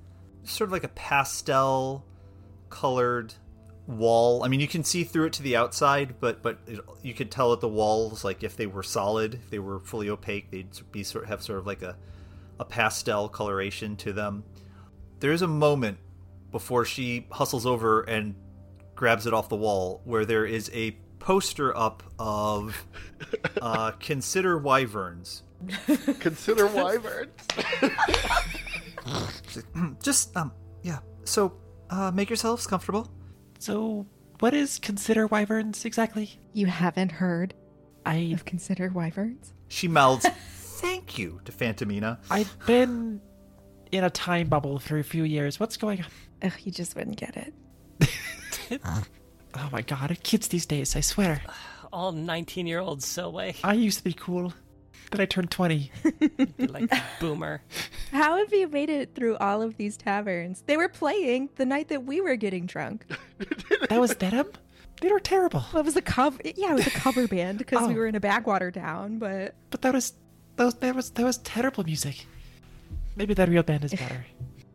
Sort 0.43 0.67
of 0.67 0.73
like 0.73 0.83
a 0.83 0.89
pastel 0.89 2.03
colored 2.69 3.35
wall. 3.89 4.43
I 4.43 4.47
mean, 4.47 4.59
you 4.59 4.67
can 4.67 4.83
see 4.83 5.03
through 5.03 5.25
it 5.25 5.33
to 5.33 5.43
the 5.43 5.55
outside, 5.55 6.15
but 6.19 6.43
but 6.43 6.59
it, 6.67 6.79
you 7.01 7.13
could 7.13 7.31
tell 7.31 7.51
that 7.51 7.59
the 7.59 7.67
walls, 7.67 8.23
like 8.23 8.43
if 8.43 8.55
they 8.55 8.67
were 8.67 8.83
solid, 8.83 9.33
if 9.33 9.49
they 9.49 9.59
were 9.59 9.79
fully 9.79 10.09
opaque, 10.09 10.51
they'd 10.51 10.69
be 10.91 11.03
sort 11.03 11.27
have 11.27 11.41
sort 11.41 11.59
of 11.59 11.67
like 11.67 11.81
a 11.81 11.97
a 12.59 12.65
pastel 12.65 13.27
coloration 13.27 13.95
to 13.97 14.13
them. 14.13 14.43
There 15.19 15.31
is 15.31 15.41
a 15.41 15.47
moment 15.47 15.97
before 16.51 16.85
she 16.85 17.27
hustles 17.31 17.65
over 17.65 18.01
and 18.01 18.35
grabs 18.95 19.25
it 19.25 19.33
off 19.33 19.49
the 19.49 19.55
wall 19.55 20.01
where 20.03 20.25
there 20.25 20.45
is 20.45 20.69
a 20.73 20.91
poster 21.19 21.75
up 21.75 22.03
of 22.19 22.85
uh, 23.61 23.91
consider 23.99 24.57
wyverns. 24.57 25.43
Consider 26.19 26.67
wyverns. 26.67 27.31
Just 30.03 30.35
um 30.37 30.51
yeah. 30.83 30.99
So 31.23 31.53
uh, 31.89 32.11
make 32.11 32.29
yourselves 32.29 32.67
comfortable. 32.67 33.09
So, 33.59 34.07
what 34.39 34.53
is 34.53 34.79
consider 34.79 35.27
wyverns 35.27 35.85
exactly? 35.85 36.39
You 36.53 36.67
haven't 36.67 37.11
heard 37.11 37.53
I 38.05 38.31
of 38.33 38.45
consider 38.45 38.89
wyverns? 38.89 39.53
She 39.67 39.87
mouths 39.87 40.25
thank 40.79 41.17
you 41.17 41.41
to 41.45 41.51
Phantomina. 41.51 42.17
I've 42.31 42.55
been 42.65 43.21
in 43.91 44.03
a 44.03 44.09
time 44.09 44.47
bubble 44.47 44.79
for 44.79 44.97
a 44.97 45.03
few 45.03 45.23
years. 45.23 45.59
What's 45.59 45.77
going 45.77 45.99
on? 45.99 46.07
Ugh, 46.41 46.53
you 46.63 46.71
just 46.71 46.95
wouldn't 46.95 47.17
get 47.17 47.35
it. 47.37 47.53
Oh 49.55 49.67
my 49.71 49.81
god, 49.81 50.15
kids 50.21 50.47
these 50.49 50.67
days, 50.67 50.95
I 50.95 50.99
swear. 51.01 51.41
All 51.91 52.11
19 52.11 52.67
year 52.67 52.79
olds 52.79 53.07
so 53.07 53.31
Silwe. 53.31 53.55
I 53.63 53.73
used 53.73 53.97
to 53.97 54.03
be 54.03 54.13
cool. 54.13 54.53
Then 55.11 55.21
I 55.21 55.25
turned 55.25 55.49
20. 55.51 55.91
like 56.59 56.91
boomer. 57.19 57.61
How 58.11 58.37
have 58.37 58.53
you 58.53 58.67
made 58.67 58.89
it 58.89 59.15
through 59.15 59.37
all 59.37 59.61
of 59.61 59.77
these 59.77 59.97
taverns? 59.97 60.63
They 60.67 60.77
were 60.77 60.87
playing 60.89 61.49
the 61.55 61.65
night 61.65 61.87
that 61.89 62.05
we 62.05 62.21
were 62.21 62.35
getting 62.35 62.65
drunk. 62.67 63.05
That 63.89 63.99
was 63.99 64.15
them? 64.15 64.47
They 65.01 65.11
were 65.11 65.19
terrible. 65.19 65.63
Well, 65.73 65.81
it 65.81 65.85
was 65.85 65.95
a 65.95 66.01
cover. 66.01 66.37
Yeah, 66.43 66.71
it 66.71 66.75
was 66.75 66.87
a 66.87 66.91
cover 66.91 67.27
band 67.27 67.57
because 67.57 67.87
we 67.87 67.93
Oh. 67.95 67.97
were 67.97 68.05
in 68.07 68.15
a 68.15 68.19
backwater 68.19 68.69
town. 68.69 69.17
But 69.17 69.55
But 69.71 69.81
that 69.81 69.93
was 69.93 70.13
that 70.57 70.65
was 70.65 70.75
that 70.75 70.95
was 70.95 71.09
that 71.11 71.23
was 71.23 71.37
terrible 71.37 71.83
music. 71.85 72.25
Maybe 73.15 73.33
that 73.33 73.49
real 73.49 73.63
band 73.63 73.85
is 73.85 73.91
better. 74.03 74.25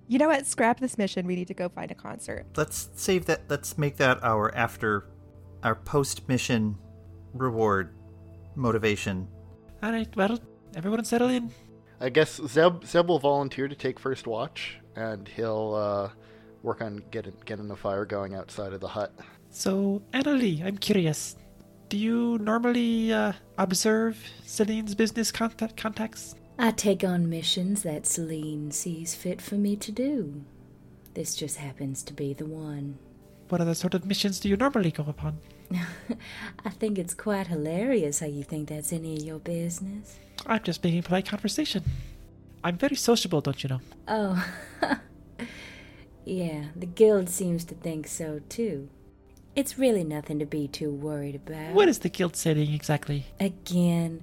you 0.09 0.19
know 0.19 0.29
what? 0.29 0.47
Scrap 0.47 0.81
this 0.81 0.97
mission. 0.99 1.27
We 1.27 1.37
need 1.37 1.49
to 1.49 1.55
go 1.55 1.69
find 1.69 1.91
a 1.91 1.95
concert. 1.95 2.47
Let's 2.57 2.89
save 2.97 3.27
that. 3.27 3.43
Let's 3.49 3.77
make 3.79 3.97
that 3.99 4.19
our 4.25 4.53
after, 4.55 5.07
our 5.63 5.75
post 5.75 6.27
mission 6.29 6.77
reward 7.35 7.95
motivation. 8.57 9.29
All 9.85 9.93
right, 9.93 10.09
well, 10.17 10.39
everyone 10.75 11.05
settle 11.05 11.29
in. 11.29 11.51
I 12.01 12.09
guess 12.09 12.41
Zeb 12.47 12.87
Zeb 12.87 13.07
will 13.07 13.19
volunteer 13.19 13.69
to 13.69 13.75
take 13.75 14.01
first 14.01 14.27
watch, 14.27 14.79
and 14.97 15.29
he'll 15.29 15.75
uh, 15.75 16.09
work 16.63 16.81
on 16.81 17.03
getting 17.11 17.35
getting 17.45 17.71
a 17.71 17.77
fire 17.77 18.07
going 18.07 18.35
outside 18.35 18.73
of 18.73 18.81
the 18.81 18.89
hut. 18.89 19.13
So, 19.51 20.01
Annalie, 20.15 20.65
I'm 20.65 20.79
curious. 20.79 21.37
Do 21.91 21.99
you 21.99 22.39
normally 22.39 23.13
uh, 23.13 23.35
observe 23.59 24.17
Celine's 24.47 24.95
business 24.95 25.31
contact- 25.31 25.77
contacts? 25.77 26.35
I 26.59 26.71
take 26.71 27.05
on 27.05 27.29
missions 27.29 27.83
that 27.83 28.07
Celine 28.07 28.71
sees 28.71 29.15
fit 29.15 29.43
for 29.43 29.57
me 29.57 29.77
to 29.77 29.93
do. 29.93 30.45
This 31.13 31.37
just 31.37 31.59
happens 31.59 32.03
to 32.05 32.15
be 32.15 32.33
the 32.33 32.47
one. 32.47 32.99
What 33.51 33.61
other 33.61 33.75
sort 33.75 33.93
of 33.93 34.07
missions 34.07 34.41
do 34.41 34.49
you 34.49 34.57
normally 34.57 34.93
go 34.93 35.05
upon? 35.07 35.41
I 36.65 36.71
think 36.71 36.99
it's 36.99 37.15
quite 37.15 37.47
hilarious 37.49 38.21
how 38.21 38.27
you 38.27 38.45
think 38.45 38.69
that's 38.69 38.93
any 38.93 39.17
of 39.17 39.23
your 39.23 39.39
business. 39.39 40.19
I'm 40.47 40.63
just 40.63 40.83
making 40.85 41.03
polite 41.03 41.27
conversation. 41.27 41.85
I'm 42.63 42.79
very 42.79 42.97
sociable, 42.97 43.41
don't 43.41 43.63
you 43.63 43.69
know? 43.69 43.81
Oh, 44.09 44.47
yeah, 46.25 46.65
the 46.75 46.87
guild 46.87 47.29
seems 47.29 47.65
to 47.67 47.75
think 47.75 48.07
so 48.07 48.41
too. 48.49 48.89
It's 49.55 49.79
really 49.79 50.03
nothing 50.03 50.39
to 50.41 50.47
be 50.47 50.67
too 50.67 50.91
worried 50.91 51.37
about. 51.37 51.75
What 51.75 51.89
is 51.89 52.01
the 52.01 52.09
guild 52.09 52.37
saying 52.37 52.73
exactly? 52.75 53.27
Again, 53.39 54.23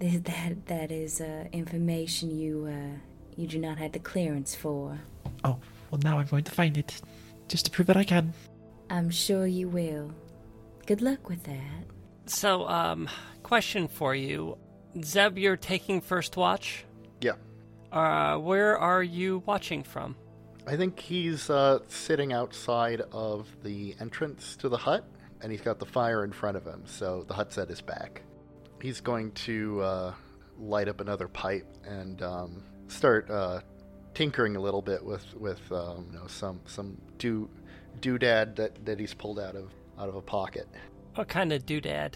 th- 0.00 0.24
that 0.24 0.66
that 0.66 0.90
is 0.90 1.20
uh, 1.20 1.44
information 1.52 2.36
you 2.36 2.66
uh, 2.66 2.98
you 3.36 3.46
do 3.46 3.58
not 3.58 3.78
have 3.78 3.92
the 3.92 3.98
clearance 3.98 4.54
for. 4.54 4.98
Oh, 5.44 5.58
well, 5.90 6.00
now 6.02 6.18
I'm 6.18 6.26
going 6.26 6.44
to 6.44 6.52
find 6.52 6.76
it. 6.76 7.00
Just 7.48 7.66
to 7.66 7.70
prove 7.70 7.86
that 7.86 7.96
I 7.96 8.04
can. 8.04 8.32
I'm 8.90 9.10
sure 9.10 9.46
you 9.46 9.68
will. 9.68 10.12
Good 10.86 11.00
luck 11.02 11.28
with 11.28 11.44
that. 11.44 11.84
So, 12.26 12.66
um, 12.68 13.08
question 13.42 13.88
for 13.88 14.14
you. 14.14 14.58
Zeb, 15.02 15.38
you're 15.38 15.56
taking 15.56 16.00
first 16.00 16.36
watch? 16.36 16.84
Yeah, 17.20 17.32
Uh, 17.90 18.38
where 18.38 18.78
are 18.78 19.02
you 19.02 19.42
watching 19.46 19.82
from? 19.82 20.16
I 20.66 20.76
think 20.76 20.98
he's 20.98 21.50
uh, 21.50 21.80
sitting 21.88 22.32
outside 22.32 23.02
of 23.12 23.48
the 23.62 23.94
entrance 24.00 24.56
to 24.56 24.68
the 24.68 24.76
hut, 24.78 25.04
and 25.40 25.50
he's 25.52 25.60
got 25.60 25.78
the 25.78 25.86
fire 25.86 26.24
in 26.24 26.32
front 26.32 26.56
of 26.56 26.64
him, 26.64 26.82
so 26.86 27.24
the 27.28 27.34
hut's 27.34 27.58
at 27.58 27.68
his 27.68 27.80
back. 27.82 28.22
He's 28.80 29.00
going 29.00 29.32
to 29.32 29.80
uh, 29.82 30.14
light 30.58 30.88
up 30.88 31.00
another 31.00 31.28
pipe 31.28 31.66
and 31.84 32.22
um, 32.22 32.62
start 32.88 33.30
uh, 33.30 33.60
tinkering 34.14 34.56
a 34.56 34.60
little 34.60 34.82
bit 34.82 35.04
with 35.04 35.24
with 35.34 35.60
um, 35.72 36.08
you 36.12 36.18
know 36.18 36.26
some 36.26 36.60
some 36.66 36.96
do 37.18 37.48
doodad 38.00 38.56
that 38.56 38.84
that 38.84 38.98
he's 39.00 39.14
pulled 39.14 39.38
out 39.38 39.54
of 39.56 39.70
out 39.98 40.08
of 40.08 40.14
a 40.16 40.22
pocket. 40.22 40.68
What 41.14 41.28
kind 41.28 41.52
of 41.52 41.66
doodad? 41.66 42.14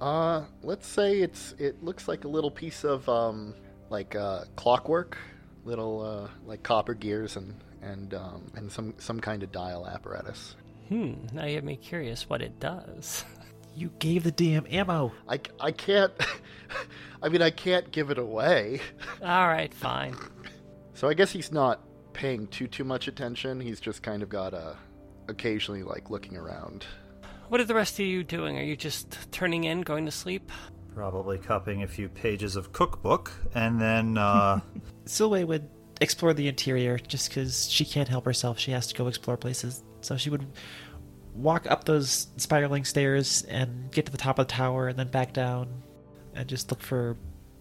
Uh, 0.00 0.44
let's 0.62 0.86
say 0.86 1.20
it's 1.20 1.52
it 1.58 1.82
looks 1.82 2.06
like 2.06 2.24
a 2.24 2.28
little 2.28 2.50
piece 2.50 2.84
of 2.84 3.08
um 3.08 3.54
like 3.90 4.14
uh, 4.14 4.44
clockwork, 4.56 5.16
little 5.64 6.02
uh, 6.02 6.28
like 6.46 6.62
copper 6.62 6.94
gears 6.94 7.36
and 7.36 7.54
and 7.82 8.14
um, 8.14 8.50
and 8.54 8.70
some 8.70 8.94
some 8.98 9.20
kind 9.20 9.42
of 9.42 9.52
dial 9.52 9.86
apparatus. 9.86 10.56
Hmm, 10.88 11.14
now 11.32 11.44
you 11.46 11.56
have 11.56 11.64
me 11.64 11.76
curious 11.76 12.28
what 12.28 12.42
it 12.42 12.58
does. 12.60 13.24
You 13.76 13.90
gave 13.98 14.24
the 14.24 14.32
DM 14.32 14.72
ammo. 14.72 15.12
I, 15.28 15.38
I 15.60 15.70
can't. 15.70 16.10
I 17.22 17.28
mean, 17.28 17.42
I 17.42 17.50
can't 17.50 17.92
give 17.92 18.10
it 18.10 18.16
away. 18.16 18.80
All 19.22 19.48
right, 19.48 19.72
fine. 19.74 20.16
So 20.94 21.08
I 21.10 21.12
guess 21.12 21.30
he's 21.30 21.52
not 21.52 21.82
paying 22.14 22.46
too 22.46 22.68
too 22.68 22.84
much 22.84 23.06
attention. 23.06 23.60
He's 23.60 23.78
just 23.78 24.02
kind 24.02 24.22
of 24.22 24.30
got 24.30 24.54
a 24.54 24.78
occasionally 25.28 25.82
like 25.82 26.08
looking 26.08 26.38
around. 26.38 26.86
What 27.48 27.60
are 27.60 27.64
the 27.64 27.74
rest 27.74 27.94
of 27.94 28.06
you 28.06 28.24
doing? 28.24 28.58
Are 28.58 28.62
you 28.62 28.76
just 28.76 29.30
turning 29.30 29.64
in, 29.64 29.82
going 29.82 30.04
to 30.06 30.10
sleep? 30.10 30.50
Probably 30.94 31.38
copying 31.38 31.82
a 31.82 31.86
few 31.86 32.08
pages 32.08 32.56
of 32.56 32.72
cookbook, 32.72 33.30
and 33.54 33.80
then 33.80 34.18
uh, 34.18 34.60
Silwe 35.04 35.46
would 35.46 35.68
explore 36.00 36.34
the 36.34 36.48
interior 36.48 36.98
just 36.98 37.28
because 37.28 37.70
she 37.70 37.84
can't 37.84 38.08
help 38.08 38.24
herself. 38.24 38.58
She 38.58 38.72
has 38.72 38.86
to 38.88 38.94
go 38.94 39.06
explore 39.06 39.36
places. 39.36 39.82
So 40.00 40.16
she 40.16 40.30
would 40.30 40.46
walk 41.34 41.70
up 41.70 41.84
those 41.84 42.28
spiraling 42.36 42.84
stairs 42.84 43.42
and 43.42 43.90
get 43.92 44.06
to 44.06 44.12
the 44.12 44.18
top 44.18 44.38
of 44.38 44.48
the 44.48 44.52
tower 44.52 44.88
and 44.88 44.98
then 44.98 45.08
back 45.08 45.32
down 45.32 45.68
and 46.34 46.48
just 46.48 46.70
look 46.70 46.82
for 46.82 47.16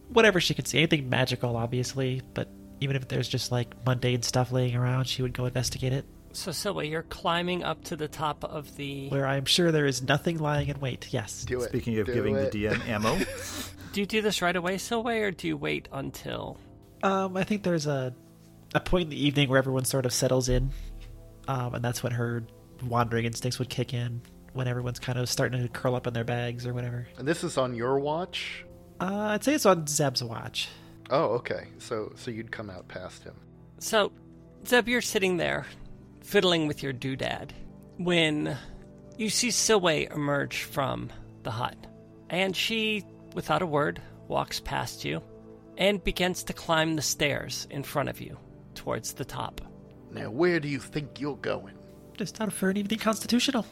whatever 0.10 0.40
she 0.40 0.54
could 0.54 0.68
see. 0.68 0.80
Anything 0.80 1.10
magical, 1.10 1.56
obviously, 1.56 2.22
but 2.34 2.50
even 2.80 2.96
if 2.96 3.08
there's 3.08 3.28
just 3.28 3.52
like 3.52 3.74
mundane 3.86 4.22
stuff 4.22 4.52
laying 4.52 4.76
around, 4.76 5.06
she 5.06 5.22
would 5.22 5.34
go 5.34 5.46
investigate 5.46 5.94
it. 5.94 6.06
So, 6.36 6.52
Silwe, 6.52 6.90
you're 6.90 7.04
climbing 7.04 7.64
up 7.64 7.84
to 7.86 7.96
the 7.96 8.08
top 8.08 8.44
of 8.44 8.76
the. 8.76 9.10
Where 9.10 9.26
I'm 9.26 9.46
sure 9.46 9.72
there 9.72 9.86
is 9.86 10.02
nothing 10.04 10.38
lying 10.38 10.68
in 10.68 10.80
wait. 10.80 11.08
Yes. 11.12 11.46
Do 11.46 11.62
it. 11.62 11.70
speaking 11.70 11.98
of 12.00 12.08
Do 12.08 12.14
giving 12.14 12.36
it. 12.36 12.52
the 12.52 12.66
DM 12.66 12.88
ammo, 12.88 13.18
Do 13.94 14.02
you 14.02 14.06
do 14.06 14.22
this 14.22 14.42
right 14.42 14.56
away, 14.56 14.76
Silwe, 14.76 15.22
or 15.22 15.32
do 15.32 15.48
you 15.48 15.56
wait 15.58 15.88
until. 15.94 16.58
Um, 17.04 17.38
I 17.38 17.44
think 17.44 17.64
there's 17.64 17.88
a 17.88 18.14
a 18.74 18.80
point 18.82 19.04
in 19.06 19.10
the 19.12 19.26
evening 19.26 19.48
where 19.50 19.58
everyone 19.58 19.86
sort 19.86 20.06
of 20.06 20.12
settles 20.12 20.50
in, 20.50 20.72
um, 21.48 21.76
and 21.76 21.84
that's 21.84 22.04
when 22.04 22.12
her 22.12 22.44
wandering 22.86 23.24
instincts 23.26 23.58
would 23.58 23.70
kick 23.70 23.94
in. 23.94 24.22
When 24.52 24.68
everyone's 24.68 25.00
kind 25.00 25.18
of 25.20 25.28
starting 25.30 25.62
to 25.62 25.68
curl 25.70 25.96
up 25.96 26.08
in 26.08 26.14
their 26.14 26.24
bags 26.24 26.66
or 26.66 26.74
whatever. 26.74 27.08
And 27.18 27.28
this 27.28 27.44
is 27.44 27.58
on 27.58 27.76
your 27.76 28.00
watch. 28.00 28.66
Uh, 29.02 29.28
I'd 29.32 29.44
say 29.44 29.54
it's 29.54 29.66
on 29.66 29.86
Zeb's 29.88 30.24
watch. 30.24 30.70
Oh, 31.10 31.26
okay. 31.36 31.68
So 31.78 32.12
so 32.16 32.32
you'd 32.32 32.52
come 32.52 32.70
out 32.70 32.88
past 32.88 33.24
him. 33.24 33.36
So, 33.80 34.12
Zeb, 34.66 34.88
you're 34.88 35.02
sitting 35.02 35.38
there, 35.38 35.66
fiddling 36.26 36.68
with 36.68 36.82
your 36.82 36.94
doodad, 36.94 37.52
when 37.98 38.58
you 39.18 39.30
see 39.30 39.50
Silwe 39.50 40.12
emerge 40.14 40.64
from 40.64 41.12
the 41.44 41.52
hut. 41.52 41.78
And 42.30 42.56
she, 42.56 43.06
without 43.34 43.62
a 43.62 43.68
word, 43.68 44.02
walks 44.28 44.60
past 44.60 45.06
you 45.06 45.22
and 45.78 46.04
begins 46.04 46.44
to 46.44 46.54
climb 46.54 46.96
the 46.96 47.02
stairs 47.02 47.68
in 47.70 47.84
front 47.84 48.10
of 48.10 48.20
you 48.20 48.38
towards 48.74 49.14
the 49.14 49.26
top. 49.26 49.62
Now, 50.12 50.32
where 50.32 50.60
do 50.60 50.68
you 50.68 50.80
think 50.80 51.20
you're 51.20 51.36
going? 51.38 51.78
Just 52.18 52.42
out 52.42 52.52
for 52.52 52.70
an 52.70 52.78
evening 52.78 53.00
constitutional. 53.00 53.66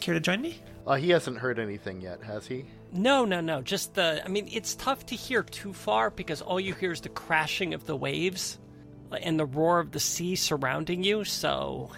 Care 0.00 0.14
to 0.14 0.20
join 0.20 0.40
me? 0.40 0.58
Uh, 0.86 0.94
he 0.94 1.10
hasn't 1.10 1.38
heard 1.38 1.58
anything 1.58 2.00
yet, 2.00 2.22
has 2.22 2.46
he? 2.46 2.64
No, 2.92 3.24
no, 3.24 3.40
no. 3.40 3.62
Just 3.62 3.94
the. 3.94 4.20
I 4.24 4.28
mean, 4.28 4.48
it's 4.52 4.74
tough 4.74 5.06
to 5.06 5.14
hear 5.14 5.42
too 5.42 5.72
far 5.72 6.10
because 6.10 6.42
all 6.42 6.60
you 6.60 6.74
hear 6.74 6.92
is 6.92 7.00
the 7.00 7.08
crashing 7.08 7.72
of 7.72 7.86
the 7.86 7.96
waves 7.96 8.58
and 9.22 9.38
the 9.38 9.46
roar 9.46 9.80
of 9.80 9.92
the 9.92 10.00
sea 10.00 10.36
surrounding 10.36 11.02
you, 11.02 11.24
so 11.24 11.90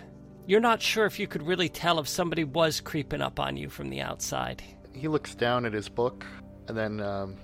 you're 0.46 0.60
not 0.60 0.82
sure 0.82 1.06
if 1.06 1.18
you 1.18 1.26
could 1.26 1.42
really 1.42 1.68
tell 1.68 1.98
if 1.98 2.08
somebody 2.08 2.44
was 2.44 2.80
creeping 2.80 3.20
up 3.20 3.40
on 3.40 3.56
you 3.56 3.68
from 3.68 3.90
the 3.90 4.00
outside. 4.00 4.62
He 4.92 5.08
looks 5.08 5.34
down 5.34 5.66
at 5.66 5.72
his 5.72 5.88
book 5.88 6.24
and 6.68 6.76
then 6.76 7.00
um, 7.00 7.36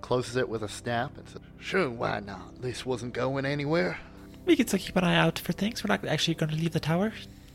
closes 0.00 0.36
it 0.36 0.48
with 0.48 0.62
a 0.62 0.68
snap 0.68 1.16
and 1.16 1.28
says, 1.28 1.40
"Sure, 1.58 1.88
why 1.90 2.20
not? 2.20 2.60
This 2.60 2.84
wasn't 2.84 3.14
going 3.14 3.46
anywhere." 3.46 3.98
We 4.46 4.56
can 4.56 4.66
still 4.66 4.80
keep 4.80 4.96
an 4.96 5.04
eye 5.04 5.16
out 5.16 5.38
for 5.38 5.52
things. 5.52 5.84
We're 5.84 5.94
not 5.94 6.04
actually 6.06 6.34
going 6.34 6.50
to 6.50 6.56
leave 6.56 6.72
the 6.72 6.80
tower. 6.80 7.12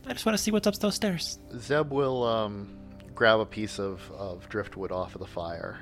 I 0.08 0.14
just 0.14 0.26
want 0.26 0.38
to 0.38 0.43
see 0.43 0.51
what's 0.51 0.68
up 0.68 0.76
those 0.78 0.95
stairs. 0.95 1.39
Zeb 1.58 1.91
will 1.91 2.24
um, 2.24 2.78
grab 3.16 3.39
a 3.39 3.45
piece 3.45 3.80
of, 3.80 4.10
of 4.12 4.47
driftwood 4.49 4.91
off 4.91 5.16
of 5.16 5.22
the 5.22 5.28
fire, 5.28 5.80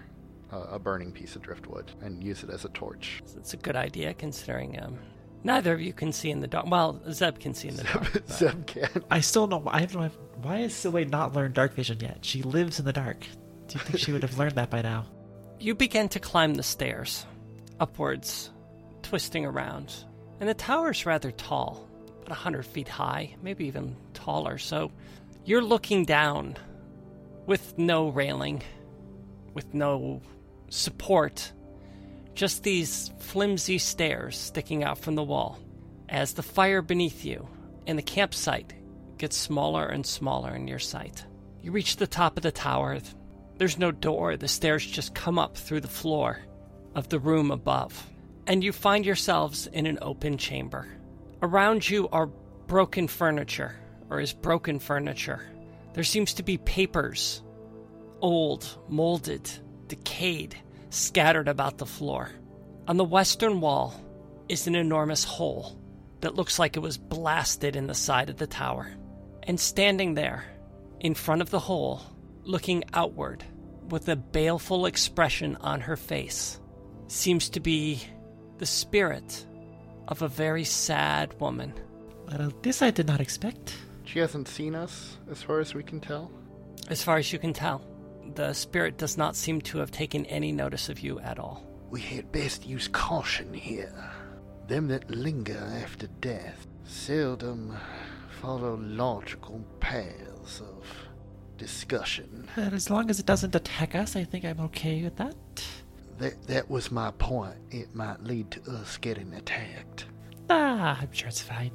uh, 0.52 0.66
a 0.72 0.80
burning 0.80 1.12
piece 1.12 1.36
of 1.36 1.42
driftwood, 1.42 1.92
and 2.02 2.24
use 2.24 2.44
it 2.44 2.50
as 2.50 2.64
a 2.64 2.70
torch. 2.70 3.22
It's 3.36 3.54
a 3.54 3.58
good 3.58 3.76
idea 3.76 4.14
considering 4.14 4.80
um, 4.82 4.98
neither 5.44 5.74
of 5.74 5.82
you 5.82 5.94
can 5.94 6.12
see 6.12 6.30
in 6.32 6.39
the 6.41 6.48
dark. 6.48 6.66
Well, 6.68 7.02
Zeb 7.12 7.39
can 7.39 7.54
see 7.54 7.68
in 7.70 7.76
the 7.76 7.84
dark. 7.84 8.12
but- 8.14 8.30
Zeb 8.30 8.66
can. 8.66 9.04
I 9.12 9.20
still 9.22 9.48
know. 9.48 9.64
I 9.68 9.82
have 9.82 9.94
no. 9.96 10.10
Why 10.41 10.58
has 10.60 10.74
Silwe 10.74 11.10
not 11.10 11.34
learned 11.34 11.54
dark 11.54 11.74
vision 11.74 12.00
yet? 12.00 12.20
She 12.22 12.41
lives 12.44 12.80
in 12.80 12.86
the 12.86 12.94
dark. 12.94 13.22
Do 13.68 13.78
you 13.78 13.80
think 13.86 14.00
she 14.00 14.12
would 14.12 14.24
have 14.24 14.38
learned 14.38 14.56
that 14.56 14.70
by 14.70 14.82
now? 14.82 15.06
You 15.60 15.76
begin 15.76 16.10
to 16.10 16.20
climb 16.20 16.56
the 16.56 16.64
stairs, 16.64 17.26
upwards, 17.80 18.50
twisting 19.02 19.46
around. 19.46 19.94
And 20.41 20.50
the 20.50 20.54
tower's 20.54 21.06
rather 21.06 21.32
tall, 21.32 21.88
about 22.18 22.32
a 22.32 22.34
hundred 22.34 22.66
feet 22.66 22.89
high, 22.89 23.36
maybe 23.41 23.66
even 23.68 23.96
taller. 24.14 24.58
So 24.58 24.91
you're 25.46 25.62
looking 25.62 26.04
down 26.04 26.58
with 27.46 27.78
no 27.78 28.10
railing, 28.10 28.62
with 29.54 29.74
no 29.74 30.22
support, 30.68 31.54
just 32.34 32.64
these 32.64 33.12
flimsy 33.20 33.78
stairs 33.78 34.38
sticking 34.38 34.84
out 34.84 34.98
from 34.98 35.16
the 35.16 35.24
wall. 35.24 35.60
As 36.10 36.34
the 36.34 36.44
fire 36.44 36.82
beneath 36.82 37.26
you 37.26 37.48
and 37.88 37.98
the 37.98 38.04
campsite 38.04 38.74
gets 39.18 39.38
smaller 39.38 39.88
and 39.88 40.06
smaller 40.06 40.56
in 40.56 40.68
your 40.68 40.80
sight. 40.80 41.26
You 41.62 41.72
reach 41.72 41.98
the 41.98 42.08
top 42.08 42.38
of 42.38 42.44
the 42.44 42.52
tower. 42.52 43.00
There's 43.58 43.78
no 43.78 43.92
door, 43.92 44.36
the 44.36 44.48
stairs 44.48 44.86
just 44.86 45.16
come 45.16 45.40
up 45.40 45.58
through 45.58 45.82
the 45.82 45.88
floor 45.88 46.40
of 46.96 47.10
the 47.10 47.20
room 47.20 47.52
above. 47.52 48.10
And 48.48 48.64
you 48.64 48.74
find 48.74 49.06
yourselves 49.06 49.68
in 49.68 49.86
an 49.86 50.00
open 50.02 50.38
chamber. 50.38 50.88
Around 51.42 51.90
you 51.90 52.10
are 52.10 52.28
broken 52.68 53.08
furniture, 53.08 53.76
or 54.10 54.20
is 54.20 54.34
broken 54.34 54.80
furniture. 54.80 55.42
There 55.94 56.04
seems 56.04 56.34
to 56.36 56.44
be 56.44 56.58
papers, 56.58 57.42
old, 58.20 58.78
molded, 58.90 59.50
decayed, 59.88 60.56
scattered 60.94 61.48
about 61.48 61.78
the 61.78 61.86
floor. 61.86 62.30
On 62.88 62.98
the 62.98 63.04
western 63.04 63.62
wall 63.62 63.94
is 64.50 64.68
an 64.68 64.76
enormous 64.76 65.24
hole 65.24 65.78
that 66.22 66.36
looks 66.36 66.60
like 66.60 66.76
it 66.76 66.82
was 66.82 66.98
blasted 66.98 67.76
in 67.76 67.88
the 67.88 67.94
side 67.94 68.30
of 68.30 68.38
the 68.38 68.48
tower. 68.48 68.91
And 69.44 69.60
standing 69.60 70.14
there, 70.14 70.46
in 71.00 71.14
front 71.14 71.41
of 71.41 71.50
the 71.50 71.60
hole, 71.60 72.02
looking 72.44 72.84
outward 72.94 73.44
with 73.89 74.08
a 74.08 74.16
baleful 74.16 74.86
expression 74.86 75.58
on 75.58 75.82
her 75.82 75.98
face, 75.98 76.60
seems 77.08 77.50
to 77.50 77.60
be 77.60 78.02
the 78.58 78.66
spirit 78.66 79.46
of 80.08 80.22
a 80.22 80.28
very 80.28 80.64
sad 80.64 81.38
woman. 81.39 81.74
Well, 82.28 82.54
this 82.62 82.82
I 82.82 82.91
did 82.91 83.08
not 83.08 83.20
expect. 83.20 83.76
She 84.06 84.20
hasn't 84.20 84.48
seen 84.48 84.76
us, 84.76 85.18
as 85.30 85.41
far 85.41 85.60
as 85.60 85.74
we 85.74 85.84
can 85.84 86.00
tell. 86.00 86.32
As 86.89 87.04
far 87.04 87.18
as 87.18 87.32
you 87.34 87.39
can 87.39 87.54
tell, 87.54 87.82
the 88.36 88.54
spirit 88.54 88.98
does 88.98 89.18
not 89.18 89.36
seem 89.36 89.62
to 89.62 89.78
have 89.80 89.92
taken 89.92 90.26
any 90.28 90.52
notice 90.52 90.90
of 90.90 91.00
you 91.00 91.20
at 91.20 91.40
all. 91.40 91.66
We 91.90 92.02
had 92.02 92.32
best 92.32 92.66
use 92.66 92.88
caution 92.88 93.54
here. 93.54 93.94
Them 94.68 94.88
that 94.88 95.10
linger 95.10 95.70
after 95.84 96.08
death 96.22 96.68
seldom 96.86 97.78
follow 98.42 98.78
logical 98.78 99.64
paths 99.80 100.62
of 100.62 100.86
discussion. 101.58 102.48
Well, 102.58 102.74
as 102.74 102.90
long 102.90 103.10
as 103.10 103.20
it 103.20 103.26
doesn't 103.26 103.56
attack 103.56 103.96
us, 103.96 104.16
I 104.16 104.24
think 104.24 104.46
I'm 104.46 104.60
okay 104.62 105.04
with 105.04 105.16
that. 105.18 105.36
That 106.18 106.48
that 106.48 106.70
was 106.70 106.92
my 106.92 107.12
point. 107.12 107.56
It 107.72 107.94
might 107.96 108.24
lead 108.24 108.52
to 108.52 108.72
us 108.72 108.98
getting 108.98 109.34
attacked. 109.34 110.06
Ah, 110.50 111.00
I'm 111.02 111.12
sure 111.12 111.28
it's 111.28 111.42
fine. 111.42 111.72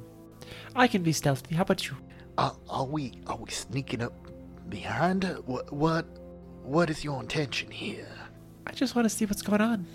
I 0.75 0.87
can 0.87 1.03
be 1.03 1.11
stealthy. 1.11 1.55
How 1.55 1.63
about 1.63 1.87
you? 1.87 1.97
Are, 2.37 2.55
are 2.69 2.85
we 2.85 3.13
are 3.27 3.37
we 3.37 3.49
sneaking 3.49 4.01
up 4.01 4.13
behind 4.69 5.23
her? 5.23 5.35
What 5.45 5.71
what 5.73 6.05
what 6.69 6.89
is 6.91 7.03
your 7.03 7.19
intention 7.19 7.71
here? 7.71 8.07
I 8.67 8.73
just 8.73 8.95
want 8.95 9.05
to 9.05 9.09
see 9.09 9.25
what's 9.25 9.41
going 9.41 9.59
on. 9.59 9.87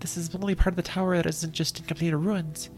This 0.00 0.16
is 0.16 0.30
the 0.30 0.38
only 0.38 0.54
part 0.54 0.68
of 0.68 0.76
the 0.76 0.82
tower 0.82 1.14
that 1.14 1.26
isn't 1.26 1.52
just 1.52 1.78
in 1.78 1.84
complete 1.84 2.12
ruins. 2.12 2.70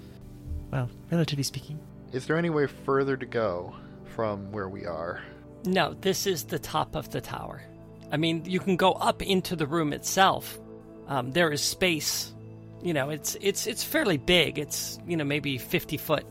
Well, 0.72 0.90
relatively 1.10 1.44
speaking. 1.44 1.78
Is 2.12 2.26
there 2.26 2.36
any 2.36 2.50
way 2.50 2.66
further 2.66 3.16
to 3.16 3.26
go 3.26 3.76
from 4.16 4.50
where 4.50 4.68
we 4.68 4.86
are? 4.86 5.22
No, 5.64 5.94
this 5.94 6.26
is 6.26 6.44
the 6.44 6.58
top 6.58 6.96
of 6.96 7.10
the 7.10 7.20
tower. 7.20 7.62
I 8.10 8.16
mean, 8.16 8.44
you 8.44 8.58
can 8.58 8.76
go 8.76 8.92
up 8.92 9.22
into 9.22 9.54
the 9.54 9.66
room 9.66 9.92
itself. 9.92 10.58
Um, 11.06 11.30
there 11.30 11.52
is 11.52 11.62
space. 11.62 12.34
You 12.82 12.92
know, 12.92 13.10
it's 13.10 13.36
it's 13.40 13.66
it's 13.66 13.84
fairly 13.84 14.16
big. 14.16 14.58
It's 14.58 14.98
you 15.06 15.16
know 15.16 15.24
maybe 15.24 15.58
fifty 15.58 15.96
foot, 15.96 16.24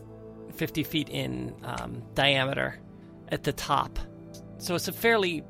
fifty 0.54 0.82
feet 0.82 1.08
in 1.08 1.54
um, 1.62 2.02
diameter 2.14 2.78
at 3.28 3.44
the 3.44 3.52
top. 3.52 3.98
So 4.58 4.74
it's 4.74 4.88
a 4.88 4.92
fairly 4.92 5.44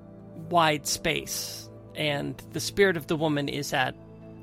wide 0.50 0.86
space, 0.86 1.68
and 1.94 2.40
the 2.52 2.60
spirit 2.60 2.96
of 2.96 3.06
the 3.06 3.16
woman 3.16 3.48
is 3.48 3.72
at, 3.72 3.94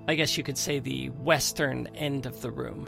I 0.07 0.15
guess 0.15 0.37
you 0.37 0.43
could 0.43 0.57
say, 0.57 0.79
the 0.79 1.09
western 1.09 1.87
end 1.95 2.25
of 2.25 2.41
the 2.41 2.51
room, 2.51 2.87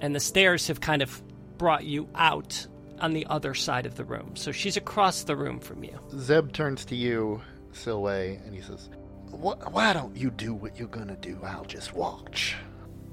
and 0.00 0.14
the 0.14 0.20
stairs 0.20 0.68
have 0.68 0.80
kind 0.80 1.02
of 1.02 1.22
brought 1.58 1.84
you 1.84 2.08
out 2.14 2.66
on 3.00 3.12
the 3.12 3.26
other 3.26 3.54
side 3.54 3.86
of 3.86 3.96
the 3.96 4.04
room. 4.04 4.36
So 4.36 4.52
she's 4.52 4.76
across 4.76 5.24
the 5.24 5.36
room 5.36 5.58
from 5.58 5.82
you. 5.82 5.98
Zeb 6.18 6.52
turns 6.52 6.84
to 6.86 6.96
you, 6.96 7.40
Silwe, 7.72 8.44
and 8.46 8.54
he 8.54 8.60
says, 8.60 8.90
"Why 9.30 9.92
don't 9.92 10.16
you 10.16 10.30
do 10.30 10.54
what 10.54 10.78
you're 10.78 10.88
gonna 10.88 11.16
do? 11.16 11.38
I'll 11.42 11.64
just 11.64 11.94
watch." 11.94 12.56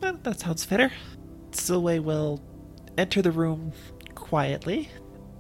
Well, 0.02 0.20
that 0.24 0.40
sounds 0.40 0.64
fair. 0.66 0.92
Silwe 1.52 2.04
will 2.04 2.42
enter 2.98 3.22
the 3.22 3.32
room 3.32 3.72
quietly. 4.16 4.90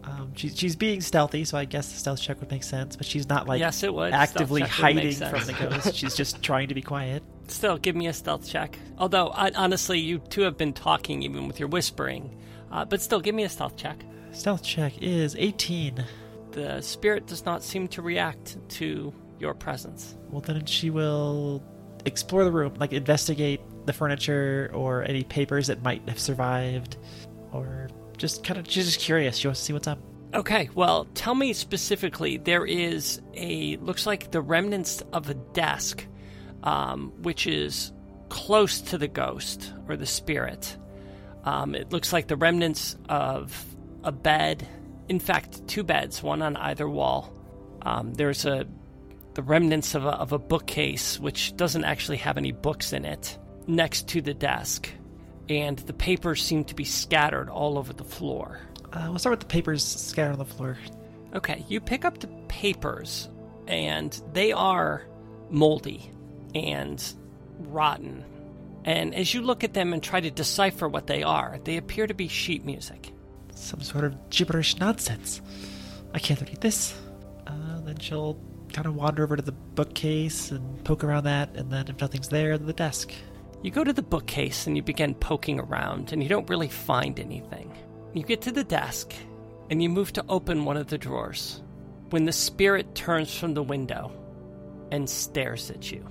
Um, 0.03 0.31
she's 0.35 0.57
she's 0.57 0.75
being 0.75 1.01
stealthy, 1.01 1.43
so 1.45 1.57
I 1.57 1.65
guess 1.65 1.91
the 1.91 1.97
stealth 1.97 2.21
check 2.21 2.39
would 2.39 2.49
make 2.49 2.63
sense. 2.63 2.95
But 2.95 3.05
she's 3.05 3.27
not 3.27 3.47
like 3.47 3.59
Yes, 3.59 3.83
it 3.83 3.93
would. 3.93 4.13
Actively 4.13 4.61
hiding 4.61 5.13
from 5.13 5.45
the 5.45 5.53
ghost. 5.53 5.95
she's 5.95 6.15
just 6.15 6.41
trying 6.41 6.69
to 6.69 6.73
be 6.75 6.81
quiet. 6.81 7.23
Still, 7.47 7.77
give 7.77 7.95
me 7.95 8.07
a 8.07 8.13
stealth 8.13 8.47
check. 8.47 8.77
Although, 8.97 9.29
I, 9.29 9.51
honestly, 9.55 9.99
you 9.99 10.19
two 10.19 10.41
have 10.41 10.57
been 10.57 10.73
talking 10.73 11.23
even 11.23 11.47
with 11.47 11.59
your 11.59 11.67
whispering. 11.69 12.37
Uh, 12.71 12.85
but 12.85 13.01
still, 13.01 13.19
give 13.19 13.35
me 13.35 13.43
a 13.43 13.49
stealth 13.49 13.75
check. 13.75 14.03
Stealth 14.31 14.63
check 14.63 14.93
is 15.01 15.35
18. 15.35 16.05
The 16.51 16.81
spirit 16.81 17.27
does 17.27 17.45
not 17.45 17.63
seem 17.63 17.87
to 17.89 18.01
react 18.01 18.57
to 18.69 19.13
your 19.39 19.53
presence. 19.53 20.15
Well, 20.29 20.41
then 20.41 20.65
she 20.65 20.89
will 20.89 21.63
explore 22.05 22.43
the 22.43 22.51
room, 22.51 22.73
like 22.79 22.93
investigate 22.93 23.61
the 23.85 23.93
furniture 23.93 24.69
or 24.73 25.03
any 25.03 25.23
papers 25.23 25.67
that 25.67 25.81
might 25.83 26.07
have 26.07 26.19
survived, 26.19 26.97
or 27.51 27.89
just 28.19 28.43
kind 28.43 28.59
of 28.59 28.67
just 28.67 28.99
curious. 28.99 29.37
She 29.37 29.47
wants 29.47 29.61
to 29.61 29.65
see 29.65 29.73
what's 29.73 29.87
up. 29.87 29.99
Okay, 30.33 30.69
well, 30.75 31.05
tell 31.15 31.33
me 31.33 31.53
specifically. 31.53 32.37
There 32.37 32.65
is 32.65 33.19
a 33.33 33.77
looks 33.77 34.05
like 34.05 34.29
the 34.29 34.41
remnants 34.41 35.01
of 35.11 35.27
a 35.29 35.33
desk, 35.33 36.05
um, 36.61 37.11
which 37.23 37.47
is 37.47 37.91
close 38.29 38.81
to 38.81 38.99
the 38.99 39.07
ghost 39.07 39.73
or 39.87 39.97
the 39.97 40.05
spirit. 40.05 40.77
Um, 41.45 41.73
it 41.73 41.91
looks 41.91 42.13
like 42.13 42.27
the 42.27 42.35
remnants 42.35 42.95
of 43.07 43.65
a 44.03 44.11
bed. 44.11 44.67
In 45.07 45.19
fact, 45.19 45.67
two 45.67 45.83
beds, 45.83 46.21
one 46.21 46.43
on 46.43 46.55
either 46.57 46.87
wall. 46.87 47.33
Um, 47.81 48.13
there's 48.13 48.45
a 48.45 48.67
the 49.33 49.43
remnants 49.43 49.95
of 49.95 50.05
a, 50.05 50.09
of 50.09 50.31
a 50.31 50.39
bookcase, 50.39 51.19
which 51.19 51.55
doesn't 51.55 51.85
actually 51.85 52.17
have 52.17 52.37
any 52.37 52.51
books 52.51 52.93
in 52.93 53.05
it, 53.05 53.37
next 53.67 54.07
to 54.09 54.21
the 54.21 54.33
desk, 54.33 54.89
and 55.49 55.79
the 55.79 55.93
papers 55.93 56.43
seem 56.43 56.63
to 56.65 56.75
be 56.75 56.83
scattered 56.83 57.49
all 57.49 57.77
over 57.77 57.91
the 57.91 58.03
floor. 58.03 58.59
Uh, 58.93 59.07
we'll 59.09 59.19
start 59.19 59.33
with 59.33 59.47
the 59.47 59.53
papers 59.53 59.83
scattered 59.83 60.33
on 60.33 60.39
the 60.39 60.45
floor. 60.45 60.77
Okay, 61.33 61.65
you 61.67 61.79
pick 61.79 62.05
up 62.05 62.19
the 62.19 62.27
papers, 62.47 63.29
and 63.67 64.21
they 64.33 64.51
are 64.51 65.05
moldy 65.49 66.11
and 66.55 67.03
rotten. 67.59 68.23
And 68.85 69.13
as 69.13 69.33
you 69.33 69.41
look 69.41 69.63
at 69.63 69.73
them 69.73 69.93
and 69.93 70.01
try 70.01 70.21
to 70.21 70.31
decipher 70.31 70.87
what 70.87 71.07
they 71.07 71.23
are, 71.23 71.59
they 71.63 71.77
appear 71.77 72.07
to 72.07 72.13
be 72.13 72.27
sheet 72.27 72.65
music. 72.65 73.11
Some 73.53 73.81
sort 73.81 74.05
of 74.05 74.29
gibberish 74.29 74.77
nonsense. 74.77 75.41
I 76.13 76.19
can't 76.19 76.39
read 76.39 76.61
this. 76.61 76.97
Uh, 77.45 77.81
then 77.81 77.97
she'll 77.99 78.39
kind 78.73 78.87
of 78.87 78.95
wander 78.95 79.23
over 79.23 79.35
to 79.35 79.41
the 79.41 79.51
bookcase 79.51 80.51
and 80.51 80.83
poke 80.83 81.03
around 81.03 81.25
that, 81.25 81.55
and 81.55 81.71
then 81.71 81.87
if 81.87 81.99
nothing's 81.99 82.29
there, 82.29 82.57
the 82.57 82.73
desk. 82.73 83.11
You 83.61 83.71
go 83.71 83.83
to 83.83 83.93
the 83.93 84.01
bookcase 84.01 84.67
and 84.67 84.77
you 84.77 84.83
begin 84.83 85.13
poking 85.15 85.59
around, 85.59 86.13
and 86.13 86.23
you 86.23 86.29
don't 86.29 86.49
really 86.49 86.69
find 86.69 87.19
anything. 87.19 87.75
You 88.13 88.23
get 88.23 88.41
to 88.41 88.51
the 88.51 88.63
desk, 88.63 89.13
and 89.69 89.83
you 89.83 89.89
move 89.89 90.13
to 90.13 90.25
open 90.29 90.65
one 90.65 90.77
of 90.77 90.87
the 90.87 90.97
drawers 90.97 91.61
when 92.09 92.25
the 92.25 92.31
spirit 92.31 92.95
turns 92.95 93.35
from 93.35 93.53
the 93.53 93.63
window 93.63 94.11
and 94.91 95.09
stares 95.09 95.69
at 95.69 95.91
you. 95.91 96.05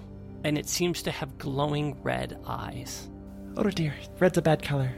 And 0.44 0.57
it 0.57 0.68
seems 0.68 1.03
to 1.03 1.11
have 1.11 1.38
glowing 1.38 2.01
red 2.03 2.38
eyes. 2.46 3.09
Oh 3.57 3.70
dear, 3.70 3.94
red's 4.20 4.38
a 4.38 4.42
bad 4.42 4.62
color. 4.62 4.92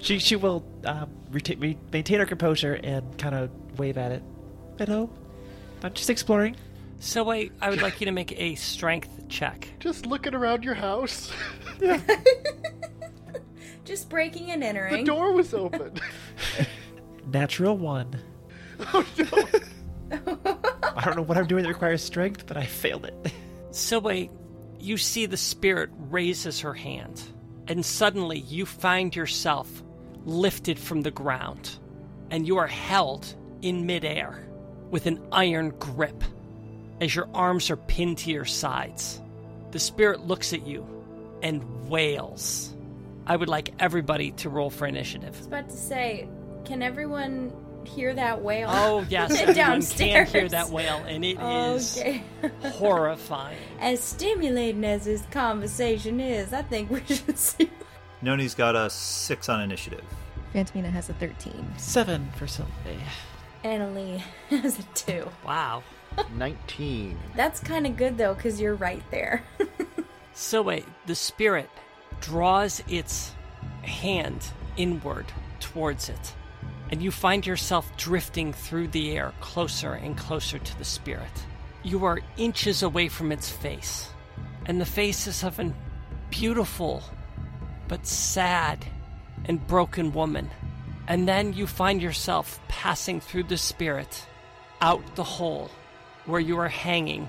She 0.00 0.18
she 0.18 0.34
will 0.34 0.64
um, 0.84 1.10
reta- 1.30 1.60
re- 1.60 1.78
maintain 1.92 2.18
her 2.18 2.26
composure 2.26 2.74
and 2.82 3.16
kind 3.18 3.34
of 3.34 3.50
wave 3.78 3.98
at 3.98 4.10
it. 4.10 4.22
Hello, 4.78 5.10
I'm 5.84 5.92
just 5.92 6.10
exploring. 6.10 6.56
So 6.98 7.30
I, 7.30 7.50
I 7.62 7.70
would 7.70 7.80
like 7.80 8.00
you 8.00 8.06
to 8.06 8.12
make 8.12 8.38
a 8.38 8.56
strength 8.56 9.28
check. 9.28 9.68
Just 9.78 10.04
looking 10.04 10.34
around 10.34 10.64
your 10.64 10.74
house. 10.74 11.32
Just 13.84 14.08
breaking 14.08 14.50
and 14.50 14.62
entering. 14.62 14.98
the 14.98 15.04
door 15.04 15.32
was 15.32 15.54
open. 15.54 15.94
Natural 17.32 17.76
one. 17.76 18.18
oh 18.94 19.04
no! 19.18 20.18
I 20.96 21.04
don't 21.04 21.16
know 21.16 21.22
what 21.22 21.36
I'm 21.36 21.46
doing 21.46 21.62
that 21.62 21.68
requires 21.68 22.02
strength, 22.02 22.46
but 22.46 22.56
I 22.56 22.64
failed 22.64 23.06
it. 23.06 23.32
So 23.70 23.98
wait, 23.98 24.30
you 24.78 24.96
see 24.96 25.26
the 25.26 25.36
spirit 25.36 25.90
raises 26.10 26.60
her 26.60 26.74
hand, 26.74 27.22
and 27.68 27.84
suddenly 27.84 28.38
you 28.38 28.66
find 28.66 29.14
yourself 29.14 29.82
lifted 30.24 30.78
from 30.78 31.02
the 31.02 31.10
ground, 31.10 31.78
and 32.30 32.46
you 32.46 32.58
are 32.58 32.66
held 32.66 33.34
in 33.62 33.86
midair 33.86 34.44
with 34.90 35.06
an 35.06 35.20
iron 35.32 35.70
grip 35.78 36.22
as 37.00 37.14
your 37.14 37.28
arms 37.34 37.70
are 37.70 37.76
pinned 37.76 38.18
to 38.18 38.30
your 38.30 38.44
sides. 38.44 39.20
The 39.70 39.78
spirit 39.78 40.26
looks 40.26 40.52
at 40.52 40.66
you 40.66 40.86
and 41.42 41.88
wails. 41.88 42.74
I 43.26 43.36
would 43.36 43.48
like 43.48 43.72
everybody 43.78 44.32
to 44.32 44.48
roll 44.50 44.70
for 44.70 44.86
initiative. 44.86 45.34
I 45.34 45.38
was 45.38 45.46
about 45.46 45.68
to 45.68 45.76
say, 45.76 46.28
can 46.64 46.82
everyone 46.82 47.52
hear 47.84 48.12
that 48.14 48.42
wail? 48.42 48.68
Oh 48.70 49.04
yes, 49.08 49.30
everyone 49.40 49.54
Downstairs. 49.54 50.30
can 50.30 50.40
hear 50.40 50.48
that 50.50 50.68
wail, 50.70 50.96
and 51.06 51.24
it 51.24 51.38
is 51.40 51.98
Okay. 51.98 52.22
horrifying. 52.62 53.58
as 53.80 54.00
stimulating 54.02 54.84
as 54.84 55.04
this 55.04 55.22
conversation 55.30 56.20
is, 56.20 56.52
I 56.52 56.62
think 56.62 56.90
we 56.90 57.02
should 57.06 57.38
see. 57.38 57.70
Noni's 58.22 58.54
got 58.54 58.76
a 58.76 58.90
six 58.90 59.48
on 59.48 59.60
initiative. 59.62 60.04
Phantomina 60.54 60.90
has 60.90 61.08
a 61.08 61.14
13. 61.14 61.74
Seven 61.78 62.28
for 62.36 62.46
Silwe. 62.46 62.66
Annalie 63.64 64.20
has 64.50 64.78
a 64.78 64.82
two. 64.94 65.28
Wow. 65.46 65.82
Nineteen. 66.36 67.18
That's 67.36 67.60
kind 67.60 67.86
of 67.86 67.96
good 67.96 68.18
though, 68.18 68.34
because 68.34 68.60
you're 68.60 68.74
right 68.74 69.02
there. 69.10 69.44
So 70.40 70.62
wait, 70.62 70.86
the 71.04 71.14
spirit 71.14 71.68
draws 72.22 72.82
its 72.88 73.34
hand 73.82 74.42
inward 74.78 75.26
towards 75.60 76.08
it, 76.08 76.34
and 76.88 77.02
you 77.02 77.10
find 77.10 77.46
yourself 77.46 77.94
drifting 77.98 78.54
through 78.54 78.88
the 78.88 79.18
air 79.18 79.34
closer 79.40 79.92
and 79.92 80.16
closer 80.16 80.58
to 80.58 80.78
the 80.78 80.84
spirit. 80.84 81.44
You 81.82 82.06
are 82.06 82.20
inches 82.38 82.82
away 82.82 83.08
from 83.08 83.32
its 83.32 83.50
face, 83.50 84.08
and 84.64 84.80
the 84.80 84.86
face 84.86 85.26
is 85.26 85.44
of 85.44 85.60
a 85.60 85.74
beautiful 86.30 87.02
but 87.86 88.06
sad 88.06 88.86
and 89.44 89.66
broken 89.66 90.10
woman. 90.10 90.48
And 91.06 91.28
then 91.28 91.52
you 91.52 91.66
find 91.66 92.00
yourself 92.00 92.58
passing 92.66 93.20
through 93.20 93.44
the 93.44 93.58
spirit 93.58 94.26
out 94.80 95.16
the 95.16 95.22
hole 95.22 95.70
where 96.24 96.40
you 96.40 96.58
are 96.58 96.68
hanging 96.68 97.28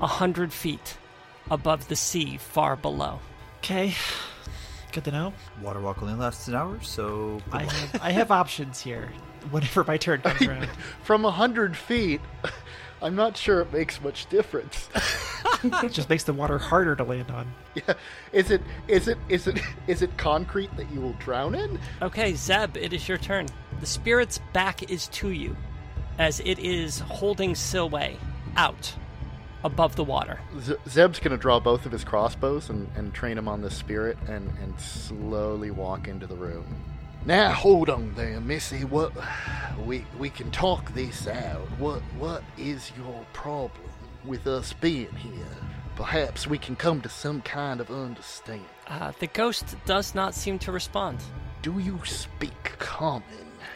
a 0.00 0.08
hundred 0.08 0.52
feet 0.52 0.96
above 1.50 1.88
the 1.88 1.96
sea 1.96 2.36
far 2.36 2.76
below. 2.76 3.20
Okay, 3.58 3.94
good 4.92 5.04
to 5.04 5.10
know. 5.10 5.32
Water 5.62 5.80
walk 5.80 6.02
only 6.02 6.14
lasts 6.14 6.48
an 6.48 6.54
hour, 6.54 6.80
so 6.80 7.40
I 7.52 7.64
have, 7.64 8.02
I 8.02 8.10
have 8.10 8.30
options 8.30 8.80
here. 8.80 9.10
Whenever 9.50 9.84
my 9.84 9.96
turn 9.96 10.20
comes 10.22 10.42
around. 10.46 10.68
From 11.02 11.24
a 11.24 11.30
hundred 11.30 11.76
feet, 11.76 12.20
I'm 13.02 13.16
not 13.16 13.36
sure 13.36 13.60
it 13.60 13.72
makes 13.72 14.00
much 14.02 14.28
difference. 14.28 14.88
It 15.62 15.92
just 15.92 16.08
makes 16.08 16.24
the 16.24 16.32
water 16.32 16.58
harder 16.58 16.96
to 16.96 17.04
land 17.04 17.30
on. 17.30 17.52
yeah. 17.74 17.94
Is 18.32 18.50
it? 18.50 18.62
Is 18.88 19.08
it? 19.08 19.18
Is 19.28 19.46
it? 19.46 19.60
Is 19.86 20.02
it 20.02 20.16
concrete 20.16 20.74
that 20.76 20.90
you 20.90 21.00
will 21.00 21.14
drown 21.14 21.54
in? 21.54 21.78
Okay, 22.02 22.34
Zeb, 22.34 22.76
it 22.76 22.92
is 22.92 23.08
your 23.08 23.18
turn. 23.18 23.46
The 23.80 23.86
spirit's 23.86 24.38
back 24.52 24.90
is 24.90 25.08
to 25.08 25.30
you, 25.30 25.56
as 26.18 26.40
it 26.40 26.58
is 26.58 27.00
holding 27.00 27.52
Silwe 27.52 28.16
out 28.56 28.94
above 29.64 29.96
the 29.96 30.04
water. 30.04 30.38
Z- 30.60 30.76
Zeb's 30.88 31.18
gonna 31.20 31.36
draw 31.36 31.60
both 31.60 31.86
of 31.86 31.92
his 31.92 32.04
crossbows 32.04 32.70
and, 32.70 32.88
and 32.96 33.12
train 33.14 33.36
him 33.38 33.48
on 33.48 33.60
the 33.60 33.70
spirit 33.70 34.18
and, 34.28 34.50
and 34.62 34.78
slowly 34.80 35.70
walk 35.70 36.08
into 36.08 36.26
the 36.26 36.36
room. 36.36 36.64
Now 37.26 37.52
hold 37.52 37.90
on 37.90 38.14
there, 38.14 38.40
Missy. 38.40 38.84
What 38.84 39.12
we 39.84 40.06
we 40.18 40.30
can 40.30 40.50
talk 40.50 40.92
this 40.94 41.26
out. 41.26 41.60
What 41.78 42.00
what 42.18 42.42
is 42.56 42.90
your 42.96 43.26
problem 43.34 43.82
with 44.24 44.46
us 44.46 44.72
being 44.72 45.14
here? 45.16 45.44
Perhaps 45.96 46.46
we 46.46 46.56
can 46.56 46.76
come 46.76 47.02
to 47.02 47.10
some 47.10 47.42
kind 47.42 47.78
of 47.80 47.90
understanding. 47.90 48.64
Uh, 48.86 49.12
the 49.18 49.26
ghost 49.26 49.76
does 49.84 50.14
not 50.14 50.34
seem 50.34 50.58
to 50.60 50.72
respond. 50.72 51.18
Do 51.60 51.78
you 51.78 52.00
speak 52.06 52.78
common? 52.78 53.22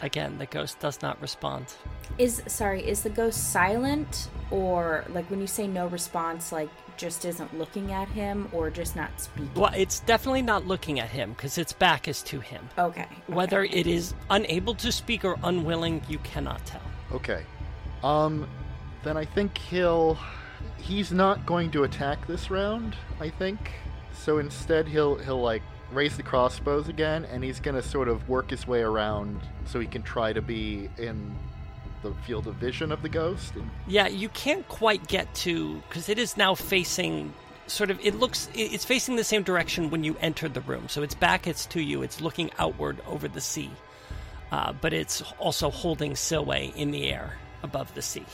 Again, 0.01 0.39
the 0.39 0.47
ghost 0.47 0.81
does 0.81 1.03
not 1.03 1.21
respond. 1.21 1.67
Is 2.19 2.43
sorry, 2.47 2.87
is 2.87 3.03
the 3.03 3.11
ghost 3.11 3.53
silent 3.53 4.29
or 4.51 5.05
like 5.11 5.29
when 5.31 5.41
you 5.41 5.47
say 5.47 5.67
no 5.67 5.87
response, 5.89 6.53
like 6.53 6.71
just 6.97 7.25
isn't 7.25 7.57
looking 7.59 7.93
at 7.93 8.09
him 8.09 8.49
or 8.53 8.71
just 8.71 8.97
not 8.97 9.21
speaking? 9.21 9.51
Well, 9.55 9.73
it's 9.77 10.01
definitely 10.01 10.43
not 10.43 10.67
looking 10.67 11.01
at 11.01 11.11
him 11.11 11.33
because 11.33 11.59
its 11.59 11.73
back 11.73 12.09
is 12.09 12.23
to 12.25 12.41
him. 12.41 12.69
Okay. 12.79 13.07
Whether 13.27 13.65
it 13.65 13.87
is 13.87 14.15
unable 14.31 14.75
to 14.77 14.93
speak 14.93 15.25
or 15.25 15.39
unwilling, 15.43 16.03
you 16.09 16.19
cannot 16.19 16.65
tell. 16.65 16.83
Okay. 17.13 17.45
Um, 18.03 18.49
then 19.03 19.17
I 19.17 19.25
think 19.25 19.59
he'll. 19.59 20.19
He's 20.79 21.13
not 21.13 21.47
going 21.47 21.71
to 21.73 21.85
attack 21.85 22.27
this 22.27 22.51
round. 22.51 22.97
I 23.21 23.31
think. 23.31 23.73
So 24.13 24.39
instead, 24.39 24.87
he'll 24.87 25.17
he'll 25.17 25.43
like 25.43 25.63
raise 25.93 26.17
the 26.17 26.23
crossbows 26.23 26.89
again, 26.89 27.25
and 27.27 27.43
he's 27.43 27.61
gonna 27.61 27.83
sort 27.83 28.09
of 28.09 28.29
work 28.29 28.51
his 28.51 28.67
way 28.67 28.81
around 28.81 29.41
so 29.65 29.81
he 29.81 29.87
can 29.87 30.03
try 30.03 30.33
to 30.33 30.43
be 30.43 30.89
in 30.99 31.35
the 32.05 32.15
field 32.23 32.47
of 32.47 32.55
vision 32.57 32.93
of 32.93 33.03
the 33.03 33.09
ghost. 33.09 33.55
And 33.57 33.69
Yeah, 33.87 34.07
you 34.07 34.29
can't 34.29 34.67
quite 34.69 35.09
get 35.09 35.35
to 35.37 35.83
because 35.89 36.09
it 36.09 36.19
is 36.19 36.37
now 36.37 36.55
facing 36.55 37.35
sort 37.67 37.91
of. 37.91 37.99
It 38.01 38.15
looks 38.15 38.49
it's 38.55 38.85
facing 38.85 39.17
the 39.17 39.25
same 39.25 39.43
direction 39.43 39.91
when 39.91 40.05
you 40.05 40.17
entered 40.21 40.55
the 40.55 40.61
room. 40.61 40.89
So 40.89 41.03
its 41.03 41.15
back 41.15 41.47
it's 41.47 41.67
to 41.67 41.81
you. 41.81 42.03
It's 42.03 42.21
looking 42.21 42.51
outward 42.59 43.01
over 43.07 43.27
the 43.27 43.41
sea, 43.41 43.71
uh, 44.53 44.73
but 44.81 44.93
it's 44.93 45.23
also 45.39 45.71
holding 45.71 46.13
Silwe 46.13 46.75
in 46.77 46.93
the 46.93 47.11
air 47.11 47.37
above 47.63 47.93
the 47.95 48.03
sea. 48.03 48.27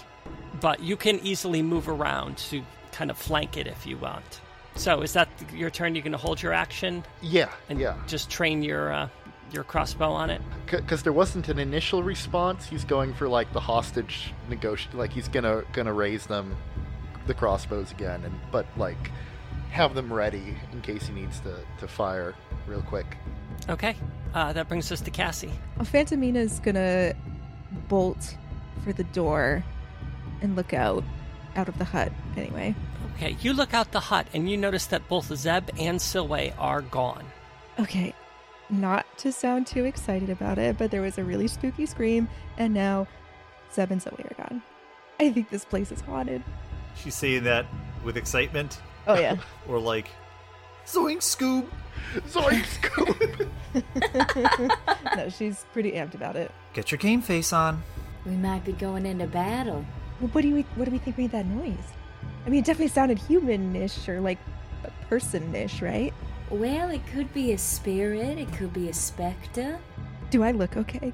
But 0.61 0.81
you 0.81 0.97
can 0.97 1.19
easily 1.21 1.63
move 1.63 1.89
around 1.89 2.37
to 2.51 2.63
kind 2.93 3.11
of 3.11 3.17
flank 3.17 3.57
it 3.57 3.67
if 3.67 3.87
you 3.87 3.97
want. 3.97 4.41
So 4.77 5.03
is 5.03 5.13
that 5.15 5.29
your 5.55 5.71
turn? 5.71 5.95
You're 5.95 6.03
going 6.03 6.13
to 6.13 6.19
hold 6.19 6.41
your 6.41 6.53
action 6.53 7.05
yeah, 7.23 7.51
and 7.69 7.81
yeah. 7.81 7.97
just 8.07 8.31
train 8.31 8.63
your 8.63 8.93
uh, 8.93 9.09
your 9.53 9.65
crossbow 9.65 10.11
on 10.11 10.31
it. 10.31 10.41
because 10.71 11.03
there 11.03 11.13
wasn't 11.13 11.49
an 11.49 11.59
initial 11.59 12.03
response. 12.03 12.67
He's 12.67 12.85
going 12.85 13.15
for 13.15 13.29
like 13.29 13.53
the 13.53 13.61
hostage 13.61 14.33
negotiate. 14.49 14.95
Like 14.95 15.13
he's 15.13 15.29
gonna 15.29 15.65
gonna 15.73 15.93
raise 15.93 16.27
them, 16.27 16.57
the 17.27 17.35
crossbows 17.35 17.91
again, 17.93 18.25
and 18.25 18.39
but 18.51 18.67
like 18.77 19.11
have 19.71 19.95
them 19.95 20.13
ready 20.13 20.57
in 20.73 20.81
case 20.81 21.07
he 21.07 21.15
needs 21.15 21.41
to 21.41 21.55
to 21.79 21.89
fire 21.89 22.35
real 22.67 22.83
quick. 22.83 23.17
Okay, 23.69 23.97
uh, 24.35 24.53
that 24.53 24.69
brings 24.69 24.91
us 24.91 25.01
to 25.03 25.11
Cassie. 25.11 25.53
Well, 25.77 25.87
Phantomina's 25.87 26.61
gonna 26.61 27.15
bolt 27.89 28.37
for 28.85 28.93
the 28.93 29.05
door 29.05 29.65
and 30.41 30.57
look 30.57 30.73
out 30.73 31.05
out 31.57 31.69
of 31.69 31.79
the 31.79 31.85
hut 31.85 32.13
anyway. 32.37 32.75
Okay, 33.17 33.37
you 33.43 33.53
look 33.53 33.75
out 33.75 33.93
the 33.93 34.01
hut 34.01 34.27
and 34.33 34.51
you 34.51 34.57
notice 34.57 34.87
that 34.87 35.07
both 35.09 35.35
Zeb 35.37 35.69
and 35.79 35.99
Silwe 35.99 36.55
are 36.59 36.81
gone. 36.81 37.25
Okay, 37.79 38.15
not 38.71 39.07
to 39.19 39.33
sound 39.33 39.67
too 39.67 39.85
excited 39.85 40.31
about 40.31 40.59
it, 40.59 40.79
but 40.79 40.91
there 40.91 41.03
was 41.03 41.19
a 41.19 41.25
really 41.25 41.49
spooky 41.49 41.87
scream, 41.87 42.29
and 42.59 42.73
now 42.73 43.07
Zeb 43.73 43.91
and 43.91 44.01
Zoe 44.01 44.13
are 44.19 44.35
gone. 44.45 44.63
I 45.19 45.31
think 45.31 45.51
this 45.51 45.65
place 45.65 45.93
is 45.93 46.01
haunted. 46.01 46.43
She's 46.97 47.15
saying 47.15 47.45
that 47.45 47.67
with 48.05 48.17
excitement, 48.17 48.81
Oh 49.07 49.19
yeah. 49.19 49.37
or 49.69 49.79
like, 49.79 50.09
Zoink 50.87 51.19
Scoob. 51.19 51.67
Zoink 52.29 52.65
scoop! 52.67 53.49
no, 55.17 55.29
she's 55.29 55.65
pretty 55.73 55.93
amped 55.93 56.15
about 56.15 56.35
it. 56.37 56.51
Get 56.73 56.91
your 56.91 56.99
game 56.99 57.21
face 57.21 57.53
on. 57.53 57.83
We 58.25 58.33
might 58.33 58.65
be 58.65 58.73
going 58.73 59.07
into 59.07 59.27
battle. 59.27 59.85
Well, 60.21 60.31
what 60.31 60.43
do 60.43 60.55
we 60.55 60.63
what 60.77 60.87
do 60.87 60.91
we 60.91 60.99
think 60.99 61.19
made 61.19 61.33
that 61.33 61.47
noise? 61.47 61.77
I 62.47 62.49
mean, 62.49 62.61
it 62.61 62.67
definitely 62.67 62.89
sounded 62.89 63.19
human-ish 63.19 64.09
or 64.09 64.21
like 64.21 64.39
a 64.85 64.91
person-ish, 65.09 65.83
right? 65.83 66.15
Well, 66.51 66.91
it 66.91 67.07
could 67.13 67.33
be 67.33 67.53
a 67.53 67.59
spirit, 67.59 68.39
it 68.39 68.53
could 68.53 68.73
be 68.73 68.89
a 68.89 68.95
specter. 68.95 69.79
Do 70.31 70.43
I 70.43 70.51
look 70.53 70.77
okay? 70.77 71.13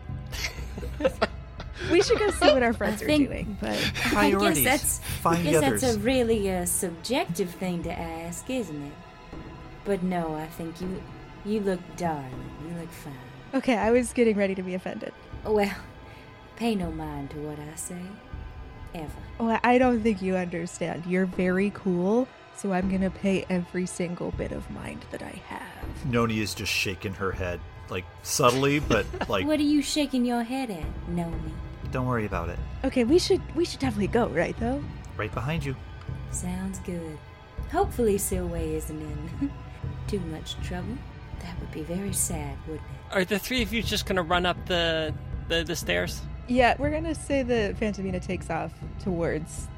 we 1.90 2.02
should 2.02 2.18
go 2.18 2.30
see 2.30 2.52
what 2.52 2.62
our 2.62 2.72
friends 2.72 3.02
are 3.02 3.06
think- 3.06 3.28
doing, 3.28 3.56
but 3.60 3.70
I 3.70 3.74
guess 3.74 4.12
Priorities. 4.12 4.64
that's 4.64 4.98
Find 5.20 5.44
guess 5.44 5.62
others. 5.62 5.80
that's 5.82 5.96
a 5.96 5.98
really 6.00 6.50
uh, 6.54 6.64
subjective 6.64 7.50
thing 7.50 7.82
to 7.84 7.92
ask, 7.92 8.48
isn't 8.50 8.82
it? 8.86 8.92
But 9.84 10.02
no, 10.02 10.34
I 10.34 10.46
think 10.46 10.80
you 10.80 11.02
you 11.44 11.60
look 11.60 11.80
darling. 11.96 12.50
You 12.68 12.80
look 12.80 12.90
fine. 12.90 13.14
okay, 13.54 13.76
I 13.76 13.90
was 13.92 14.12
getting 14.12 14.36
ready 14.36 14.54
to 14.54 14.62
be 14.62 14.74
offended. 14.74 15.12
Well, 15.44 15.72
pay 16.56 16.74
no 16.74 16.90
mind 16.90 17.30
to 17.30 17.36
what 17.36 17.58
I 17.58 17.76
say. 17.76 18.00
Ever. 18.94 19.12
Well, 19.38 19.60
I 19.62 19.78
don't 19.78 20.00
think 20.02 20.22
you 20.22 20.36
understand. 20.36 21.04
You're 21.06 21.26
very 21.26 21.70
cool, 21.74 22.26
so 22.56 22.72
I'm 22.72 22.90
gonna 22.90 23.10
pay 23.10 23.44
every 23.50 23.86
single 23.86 24.30
bit 24.32 24.52
of 24.52 24.68
mind 24.70 25.04
that 25.10 25.22
I 25.22 25.40
have. 25.48 26.06
Noni 26.06 26.40
is 26.40 26.54
just 26.54 26.72
shaking 26.72 27.14
her 27.14 27.32
head, 27.32 27.60
like 27.90 28.04
subtly, 28.22 28.78
but 28.80 29.06
like, 29.28 29.46
What 29.46 29.60
are 29.60 29.64
you 29.64 29.82
shaking 29.82 30.24
your 30.24 30.42
head 30.42 30.70
at, 30.70 31.08
Noni? 31.08 31.52
don't 31.92 32.06
worry 32.06 32.26
about 32.26 32.48
it. 32.48 32.58
Okay, 32.84 33.04
we 33.04 33.18
should 33.18 33.40
we 33.54 33.64
should 33.64 33.80
definitely 33.80 34.08
go, 34.08 34.26
right? 34.28 34.58
Though. 34.58 34.82
Right 35.16 35.32
behind 35.32 35.64
you. 35.64 35.76
Sounds 36.30 36.78
good. 36.80 37.18
Hopefully 37.72 38.16
Silwe 38.18 38.74
isn't 38.74 39.00
in 39.00 39.50
too 40.08 40.20
much 40.20 40.56
trouble. 40.62 40.96
That 41.40 41.58
would 41.60 41.70
be 41.72 41.82
very 41.82 42.12
sad, 42.12 42.56
wouldn't 42.66 42.82
it? 42.86 43.14
Are 43.16 43.24
the 43.24 43.38
three 43.38 43.62
of 43.62 43.72
you 43.72 43.82
just 43.82 44.04
going 44.06 44.16
to 44.16 44.22
run 44.22 44.44
up 44.46 44.56
the, 44.66 45.14
the 45.48 45.62
the 45.64 45.76
stairs? 45.76 46.20
Yeah, 46.48 46.74
we're 46.78 46.90
gonna 46.90 47.14
say 47.14 47.42
that 47.42 47.76
Phantomina 47.78 48.20
takes 48.20 48.50
off 48.50 48.72
towards 49.02 49.68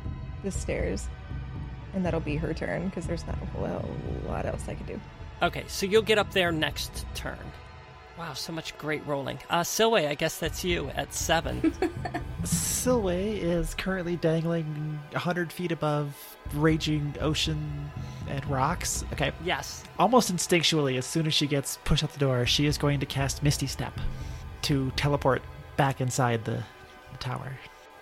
the 0.43 0.51
stairs, 0.51 1.09
and 1.95 2.05
that'll 2.05 2.21
be 2.21 2.37
her 2.37 2.55
turn 2.55 2.89
because 2.89 3.07
there's 3.07 3.27
not 3.27 3.37
a 3.43 3.47
whole 3.47 3.89
lot 4.27 4.47
else 4.47 4.69
I 4.69 4.75
can 4.75 4.87
do. 4.87 5.01
Okay, 5.43 5.65
so 5.69 5.87
you'll 5.87 6.03
get 6.03 6.19
up 6.19 6.33
there 6.33 6.51
next 6.51 7.07
turn. 7.15 7.39
Wow, 8.19 8.33
so 8.33 8.53
much 8.53 8.77
great 8.79 9.07
rolling. 9.07 9.39
Uh, 9.49 9.61
Silwe, 9.61 10.09
I 10.09 10.17
guess 10.17 10.39
that's 10.39 10.65
you 10.65 10.91
at 10.97 11.15
seven. 11.15 11.61
Silwe 12.43 13.41
is 13.41 13.75
currently 13.75 14.17
dangling 14.17 14.99
100 15.13 15.53
feet 15.53 15.71
above 15.71 16.37
raging 16.55 17.15
ocean 17.21 17.89
and 18.29 18.45
rocks. 18.47 19.05
Okay. 19.13 19.31
yes. 19.45 19.85
Almost 20.01 20.35
instinctually, 20.35 20.99
as 20.99 21.07
soon 21.07 21.29
as 21.29 21.35
she 21.35 21.47
gets 21.47 21.79
pushed 21.85 22.03
out 22.03 22.13
the 22.13 22.19
door, 22.19 22.45
she 22.45 22.67
is 22.67 22.77
going 22.77 22.99
to 22.99 23.07
cast 23.07 23.45
Misty 23.45 23.69
Step 23.69 23.93
to 24.63 24.91
teleport 24.97 25.41
back 25.77 26.01
inside 26.01 26.45
the, 26.45 26.65
the 27.13 27.19
tower. 27.19 27.53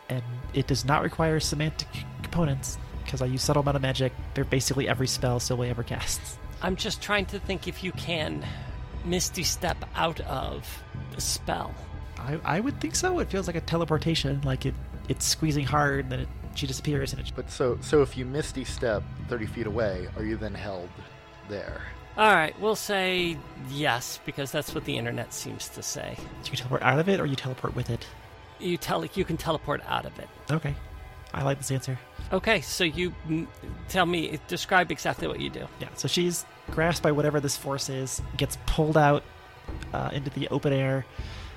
And 0.08 0.22
it 0.54 0.66
does 0.66 0.86
not 0.86 1.02
require 1.02 1.40
somatic 1.40 1.88
components, 2.22 2.78
because 3.06 3.22
I 3.22 3.26
use 3.26 3.42
Subtle 3.42 3.62
Amount 3.62 3.76
of 3.76 3.82
Magic. 3.82 4.12
They're 4.34 4.44
basically 4.44 4.88
every 4.88 5.06
spell 5.06 5.38
Silwe 5.38 5.70
ever 5.70 5.82
casts. 5.82 6.36
I'm 6.60 6.76
just 6.76 7.00
trying 7.00 7.26
to 7.26 7.38
think 7.38 7.66
if 7.66 7.82
you 7.82 7.92
can 7.92 8.44
Misty 9.04 9.44
Step 9.44 9.76
out 9.94 10.20
of 10.20 10.82
the 11.14 11.20
spell. 11.20 11.74
I, 12.18 12.38
I 12.44 12.60
would 12.60 12.80
think 12.80 12.96
so. 12.96 13.18
It 13.20 13.28
feels 13.28 13.46
like 13.46 13.56
a 13.56 13.60
teleportation, 13.60 14.40
like 14.42 14.66
it 14.66 14.74
it's 15.08 15.24
squeezing 15.24 15.64
hard, 15.64 16.00
and 16.00 16.12
then 16.12 16.20
it, 16.20 16.28
she 16.54 16.66
disappears, 16.66 17.12
and 17.12 17.20
it 17.20 17.32
But 17.34 17.50
so 17.50 17.78
so 17.80 18.02
if 18.02 18.16
you 18.16 18.24
misty 18.24 18.64
step 18.64 19.02
thirty 19.28 19.46
feet 19.46 19.66
away, 19.66 20.08
are 20.16 20.24
you 20.24 20.36
then 20.36 20.54
held 20.54 20.88
there? 21.48 21.82
All 22.16 22.34
right, 22.34 22.58
we'll 22.60 22.76
say 22.76 23.36
yes 23.70 24.18
because 24.24 24.50
that's 24.50 24.74
what 24.74 24.86
the 24.86 24.96
internet 24.96 25.34
seems 25.34 25.68
to 25.70 25.82
say. 25.82 26.14
Do 26.16 26.22
you 26.44 26.50
can 26.50 26.56
teleport 26.56 26.82
out 26.82 26.98
of 26.98 27.08
it, 27.08 27.20
or 27.20 27.26
you 27.26 27.36
teleport 27.36 27.76
with 27.76 27.90
it. 27.90 28.06
You 28.58 28.78
tell 28.78 29.04
you 29.04 29.24
can 29.24 29.36
teleport 29.36 29.82
out 29.86 30.06
of 30.06 30.18
it. 30.18 30.28
Okay, 30.50 30.74
I 31.36 31.42
like 31.42 31.58
this 31.58 31.70
answer. 31.70 31.98
Okay, 32.32 32.62
so 32.62 32.82
you 32.82 33.12
tell 33.88 34.06
me, 34.06 34.40
describe 34.48 34.90
exactly 34.90 35.28
what 35.28 35.38
you 35.38 35.50
do. 35.50 35.68
Yeah, 35.80 35.88
so 35.94 36.08
she's 36.08 36.46
grasped 36.70 37.02
by 37.02 37.12
whatever 37.12 37.40
this 37.40 37.56
force 37.56 37.90
is, 37.90 38.22
gets 38.38 38.56
pulled 38.66 38.96
out 38.96 39.22
uh, 39.92 40.10
into 40.14 40.30
the 40.30 40.48
open 40.48 40.72
air, 40.72 41.04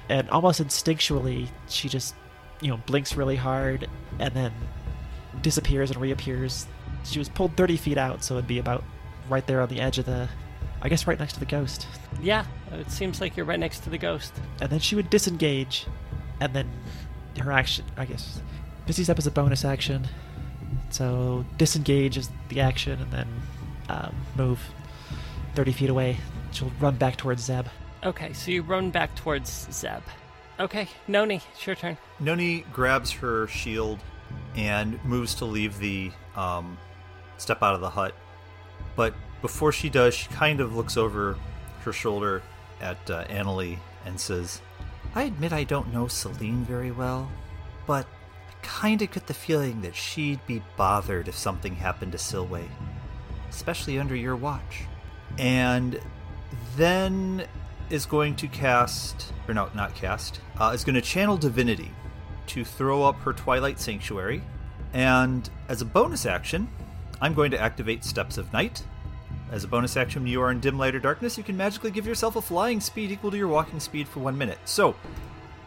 and 0.10 0.30
almost 0.30 0.62
instinctually, 0.62 1.48
she 1.70 1.88
just, 1.88 2.14
you 2.60 2.68
know, 2.70 2.78
blinks 2.86 3.16
really 3.16 3.38
hard 3.38 3.88
and 4.20 4.34
then 4.34 4.52
disappears 5.42 5.92
and 5.92 6.02
reappears. 6.02 6.68
She 7.06 7.18
was 7.18 7.30
pulled 7.30 7.56
30 7.56 7.78
feet 7.78 7.98
out, 7.98 8.22
so 8.22 8.36
it'd 8.36 8.48
be 8.48 8.60
about 8.60 8.84
right 9.30 9.48
there 9.48 9.62
on 9.62 9.70
the 9.70 9.80
edge 9.80 9.98
of 9.98 10.06
the, 10.06 10.28
I 10.82 10.90
guess, 10.90 11.08
right 11.08 11.18
next 11.18 11.34
to 11.34 11.40
the 11.40 11.46
ghost. 11.46 11.88
Yeah, 12.22 12.46
it 12.74 12.92
seems 12.92 13.22
like 13.22 13.38
you're 13.38 13.46
right 13.46 13.60
next 13.60 13.80
to 13.86 13.90
the 13.90 13.98
ghost. 13.98 14.34
And 14.62 14.70
then 14.70 14.80
she 14.80 14.96
would 14.96 15.10
disengage, 15.10 15.86
and 16.42 16.54
then 16.54 16.70
her 17.40 17.52
action, 17.54 17.86
I 17.96 18.04
guess. 18.04 18.42
Misty 18.90 19.04
Step 19.04 19.20
is 19.20 19.28
a 19.28 19.32
bonus 19.32 19.64
action, 19.64 20.08
so 20.90 21.46
disengage 21.60 22.18
is 22.18 22.28
the 22.48 22.60
action, 22.60 23.00
and 23.00 23.12
then 23.12 23.28
um, 23.88 24.16
move 24.36 24.60
30 25.54 25.74
feet 25.74 25.90
away. 25.92 26.18
She'll 26.54 26.72
run 26.80 26.96
back 26.96 27.16
towards 27.16 27.44
Zeb. 27.44 27.68
Okay, 28.04 28.34
so 28.34 28.50
you 28.50 28.64
run 28.64 28.90
back 28.90 29.14
towards 29.14 29.68
Zeb. 29.72 30.02
Okay, 30.60 30.88
Noni, 31.08 31.40
it's 31.54 31.68
your 31.68 31.76
turn. 31.76 32.00
Noni 32.20 32.66
grabs 32.74 33.12
her 33.12 33.46
shield 33.46 34.00
and 34.56 35.00
moves 35.06 35.36
to 35.36 35.46
leave 35.46 35.78
the 35.78 36.12
um, 36.36 36.76
step 37.38 37.62
out 37.62 37.76
of 37.76 37.82
the 37.82 37.92
hut. 37.92 38.16
But 38.96 39.14
before 39.44 39.72
she 39.72 39.92
does, 39.92 40.16
she 40.16 40.30
kind 40.30 40.60
of 40.60 40.76
looks 40.76 40.98
over 40.98 41.38
her 41.82 41.94
shoulder 41.94 42.42
at 42.82 42.98
uh, 43.08 43.26
Annalie 43.26 43.78
and 44.08 44.20
says, 44.20 44.62
I 45.14 45.26
admit 45.26 45.54
I 45.54 45.64
don't 45.64 45.94
know 45.94 46.08
Celine 46.08 46.66
very 46.66 46.90
well, 46.90 47.30
but 47.86 48.08
I 48.70 48.82
kind 48.82 49.02
of 49.02 49.12
get 49.12 49.26
the 49.26 49.34
feeling 49.34 49.82
that 49.82 49.96
she'd 49.96 50.46
be 50.46 50.62
bothered 50.78 51.28
if 51.28 51.36
something 51.36 51.76
happened 51.76 52.12
to 52.12 52.18
Silwe, 52.18 52.68
especially 53.50 54.00
under 54.00 54.16
your 54.16 54.36
watch. 54.36 54.84
And 55.38 56.00
then 56.78 57.48
is 57.90 58.06
going 58.06 58.36
to 58.38 58.48
cast, 58.48 59.34
or 59.48 59.54
no, 59.54 59.70
not 59.74 59.96
cast, 59.96 60.40
uh, 60.60 60.72
is 60.74 60.84
going 60.84 60.96
to 60.96 61.02
channel 61.02 61.36
Divinity 61.36 61.92
to 62.48 62.64
throw 62.64 63.04
up 63.04 63.16
her 63.22 63.34
Twilight 63.34 63.80
Sanctuary. 63.80 64.44
And 64.94 65.50
as 65.68 65.82
a 65.82 65.86
bonus 65.86 66.26
action, 66.26 66.70
I'm 67.22 67.34
going 67.34 67.52
to 67.52 67.60
activate 67.60 68.04
Steps 68.04 68.38
of 68.38 68.54
Night. 68.54 68.84
As 69.52 69.64
a 69.64 69.68
bonus 69.68 69.98
action, 69.98 70.22
when 70.24 70.32
you 70.32 70.42
are 70.42 70.52
in 70.52 70.60
dim 70.60 70.78
light 70.78 70.94
or 70.94 71.00
darkness, 71.00 71.38
you 71.38 71.44
can 71.44 71.58
magically 71.58 71.92
give 71.92 72.06
yourself 72.06 72.36
a 72.36 72.42
flying 72.42 72.80
speed 72.80 73.12
equal 73.12 73.32
to 73.32 73.38
your 73.38 73.48
walking 73.48 73.80
speed 73.80 74.08
for 74.08 74.20
one 74.20 74.38
minute. 74.38 74.60
So, 74.66 74.96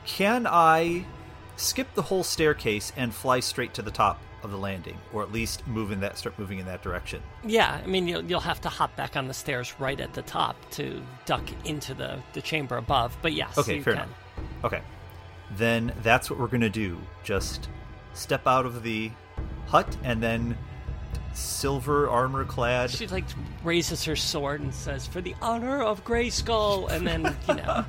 can 0.07 0.46
I 0.46 1.05
skip 1.62 1.92
the 1.94 2.02
whole 2.02 2.22
staircase 2.24 2.92
and 2.96 3.14
fly 3.14 3.40
straight 3.40 3.74
to 3.74 3.82
the 3.82 3.90
top 3.90 4.20
of 4.42 4.50
the 4.50 4.56
landing, 4.58 4.98
or 5.12 5.22
at 5.22 5.30
least 5.30 5.66
move 5.68 5.92
in 5.92 6.00
that 6.00 6.18
start 6.18 6.36
moving 6.38 6.58
in 6.58 6.66
that 6.66 6.82
direction. 6.82 7.22
Yeah, 7.44 7.80
I 7.82 7.86
mean 7.86 8.08
you'll 8.08 8.24
you'll 8.24 8.40
have 8.40 8.60
to 8.62 8.68
hop 8.68 8.94
back 8.96 9.16
on 9.16 9.28
the 9.28 9.34
stairs 9.34 9.72
right 9.78 10.00
at 10.00 10.12
the 10.14 10.22
top 10.22 10.56
to 10.72 11.00
duck 11.26 11.44
into 11.64 11.94
the 11.94 12.18
the 12.32 12.42
chamber 12.42 12.76
above. 12.76 13.16
But 13.22 13.32
yes, 13.34 13.56
Okay, 13.56 13.80
fair 13.80 13.94
can. 13.94 14.02
enough. 14.02 14.16
Okay. 14.64 14.82
Then 15.56 15.92
that's 16.02 16.28
what 16.30 16.38
we're 16.40 16.46
going 16.48 16.62
to 16.62 16.70
do. 16.70 16.98
Just 17.24 17.68
step 18.14 18.46
out 18.46 18.66
of 18.66 18.82
the 18.82 19.10
hut 19.66 19.96
and 20.02 20.22
then 20.22 20.56
silver 21.35 22.09
armor 22.09 22.45
clad. 22.45 22.91
She 22.91 23.07
like 23.07 23.24
raises 23.64 24.05
her 24.05 24.16
sword 24.16 24.61
and 24.61 24.74
says, 24.74 25.07
"For 25.07 25.20
the 25.20 25.35
honor 25.41 25.83
of 25.83 26.05
Grayskull," 26.05 26.91
and 26.91 27.07
then 27.07 27.37
you 27.49 27.55
know, 27.55 27.85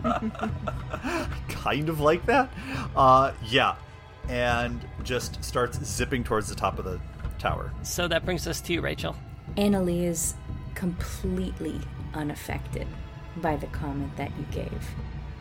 kind 1.50 1.90
of 1.90 2.00
like 2.00 2.26
that. 2.26 2.52
Uh, 2.96 3.32
yeah. 3.46 3.76
And 4.30 4.80
just 5.04 5.44
starts 5.44 5.84
zipping 5.84 6.24
towards 6.24 6.48
the 6.48 6.56
top 6.56 6.80
of 6.80 6.86
the 6.86 7.00
tower. 7.40 7.74
so 7.84 8.08
that 8.08 8.24
brings 8.24 8.48
us 8.48 8.62
to 8.62 8.74
you, 8.74 8.80
Rachel. 8.80 9.16
Annalie 9.58 10.04
is 10.04 10.36
completely 10.76 11.80
unaffected 12.14 12.88
by 13.38 13.58
the 13.58 13.68
comment 13.68 14.16
that 14.16 14.32
you 14.38 14.46
gave, 14.52 14.90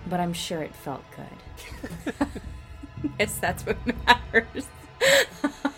but 0.09 0.19
I'm 0.19 0.33
sure 0.33 0.63
it 0.63 0.75
felt 0.75 1.05
good. 1.15 2.15
yes, 3.21 3.39
that's 3.39 3.65
what 3.65 3.77
matters. 4.07 4.67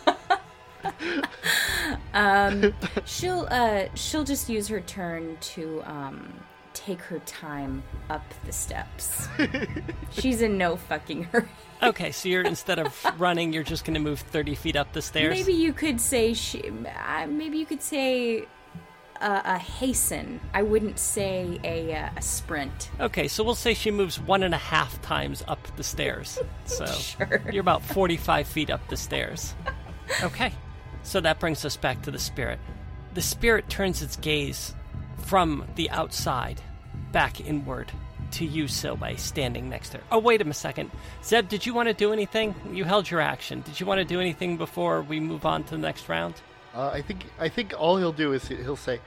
um, 2.15 2.73
she'll 3.05 3.47
uh, 3.51 3.85
she'll 3.95 4.25
just 4.25 4.49
use 4.49 4.69
her 4.69 4.81
turn 4.81 5.37
to 5.41 5.83
um, 5.85 6.33
take 6.73 7.01
her 7.03 7.19
time 7.21 7.83
up 8.09 8.25
the 8.47 8.53
steps. 8.53 9.29
She's 10.11 10.41
in 10.43 10.57
no 10.57 10.77
fucking 10.77 11.25
hurry. 11.25 11.49
Okay, 11.83 12.11
so 12.13 12.29
you're 12.29 12.43
instead 12.47 12.79
of 12.79 13.05
running, 13.19 13.53
you're 13.53 13.63
just 13.63 13.85
going 13.85 13.95
to 13.95 14.01
move 14.01 14.21
thirty 14.21 14.55
feet 14.55 14.77
up 14.77 14.93
the 14.93 15.03
stairs. 15.03 15.37
Maybe 15.39 15.53
you 15.53 15.73
could 15.73 16.01
say 16.01 16.33
she. 16.35 16.71
Uh, 16.71 17.27
maybe 17.27 17.59
you 17.59 17.67
could 17.67 17.83
say 17.83 18.47
uh, 19.21 19.43
a 19.45 19.59
hasten. 19.59 20.41
I 20.53 20.63
wouldn't 20.63 20.99
say 20.99 21.59
a, 21.65 21.95
uh, 21.95 22.11
a 22.17 22.23
sprint. 22.23 22.91
Okay, 23.01 23.29
so 23.29 23.43
we'll 23.45 23.55
say 23.55 23.75
she 23.75 23.91
moves 23.91 24.19
one 24.21 24.43
and 24.43 24.55
a 24.55 24.59
half 24.59 25.01
times 25.03 25.43
up 25.49 25.67
the 25.77 25.85
stairs. 25.85 26.39
So 26.67 26.87
Sure. 26.87 27.43
you're 27.53 27.61
about 27.61 27.83
45 27.83 28.47
feet 28.47 28.71
up 28.71 28.87
the 28.89 28.97
stairs. 28.97 29.55
Okay, 30.23 30.53
so 31.05 31.21
that 31.21 31.39
brings 31.39 31.65
us 31.65 31.77
back 31.77 32.03
to 32.03 32.11
the 32.11 32.19
spirit. 32.19 32.59
The 33.15 33.23
spirit 33.23 33.69
turns 33.69 34.03
its 34.03 34.17
gaze 34.17 34.75
from 35.19 35.65
the 35.77 35.89
outside 35.91 36.61
back 37.13 37.41
inward 37.41 37.93
to 38.33 38.45
you, 38.45 38.65
Silwe, 38.65 39.17
standing 39.19 39.69
next 39.69 39.91
to 39.91 39.99
her. 39.99 40.05
Oh, 40.11 40.19
wait 40.19 40.43
a 40.43 40.53
second. 40.53 40.91
Zeb, 41.23 41.49
did 41.49 41.65
you 41.65 41.73
want 41.73 41.89
to 41.89 41.95
do 41.95 42.13
anything? 42.13 42.55
You 42.73 42.83
held 42.83 43.09
your 43.09 43.21
action. 43.21 43.61
Did 43.61 43.79
you 43.79 43.87
want 43.87 43.99
to 44.01 44.05
do 44.05 44.21
anything 44.21 44.57
before 44.57 45.03
we 45.03 45.21
move 45.21 45.47
on 45.47 45.63
to 45.65 45.71
the 45.71 45.79
next 45.79 46.09
round? 46.09 46.35
Uh, 46.75 46.89
I 46.89 47.03
think 47.03 47.27
I 47.39 47.49
think 47.49 47.73
all 47.79 47.97
he'll 47.99 48.13
do 48.13 48.33
is 48.33 48.49
he- 48.49 48.57
he'll 48.57 48.75
say, 48.77 48.99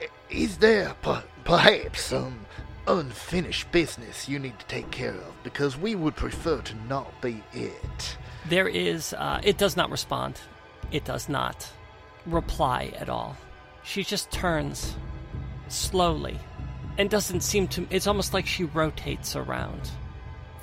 "I- 0.00 0.08
"Is 0.28 0.58
there 0.58 0.94
per- 1.02 1.22
perhaps 1.44 2.06
some 2.06 2.46
unfinished 2.88 3.70
business 3.70 4.28
you 4.28 4.40
need 4.40 4.58
to 4.58 4.66
take 4.66 4.90
care 4.90 5.14
of? 5.14 5.42
Because 5.44 5.76
we 5.76 5.94
would 5.94 6.16
prefer 6.16 6.60
to 6.62 6.74
not 6.88 7.20
be 7.20 7.44
it." 7.52 8.16
There 8.46 8.66
is, 8.68 9.14
uh, 9.14 9.40
it 9.44 9.56
does 9.56 9.76
not 9.76 9.90
respond. 9.90 10.40
It 10.94 11.04
does 11.04 11.28
not 11.28 11.68
reply 12.24 12.92
at 12.96 13.08
all. 13.08 13.36
She 13.82 14.04
just 14.04 14.30
turns 14.30 14.94
slowly 15.66 16.38
and 16.96 17.10
doesn't 17.10 17.40
seem 17.40 17.66
to, 17.68 17.84
it's 17.90 18.06
almost 18.06 18.32
like 18.32 18.46
she 18.46 18.62
rotates 18.62 19.34
around 19.34 19.90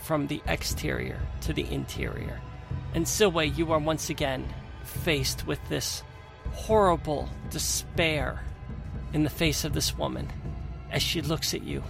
from 0.01 0.27
the 0.27 0.41
exterior 0.47 1.19
to 1.41 1.51
the 1.51 1.69
interior. 1.69 2.39
And 2.93 3.05
Silwe, 3.05 3.57
you 3.57 3.73
are 3.73 3.79
once 3.79 4.09
again 4.09 4.47
faced 4.85 5.45
with 5.45 5.59
this 5.67 6.01
horrible 6.53 7.27
despair 7.49 8.41
in 9.11 9.23
the 9.25 9.29
face 9.29 9.65
of 9.65 9.73
this 9.73 9.97
woman 9.97 10.29
as 10.91 11.03
she 11.03 11.21
looks 11.21 11.53
at 11.53 11.63
you 11.63 11.83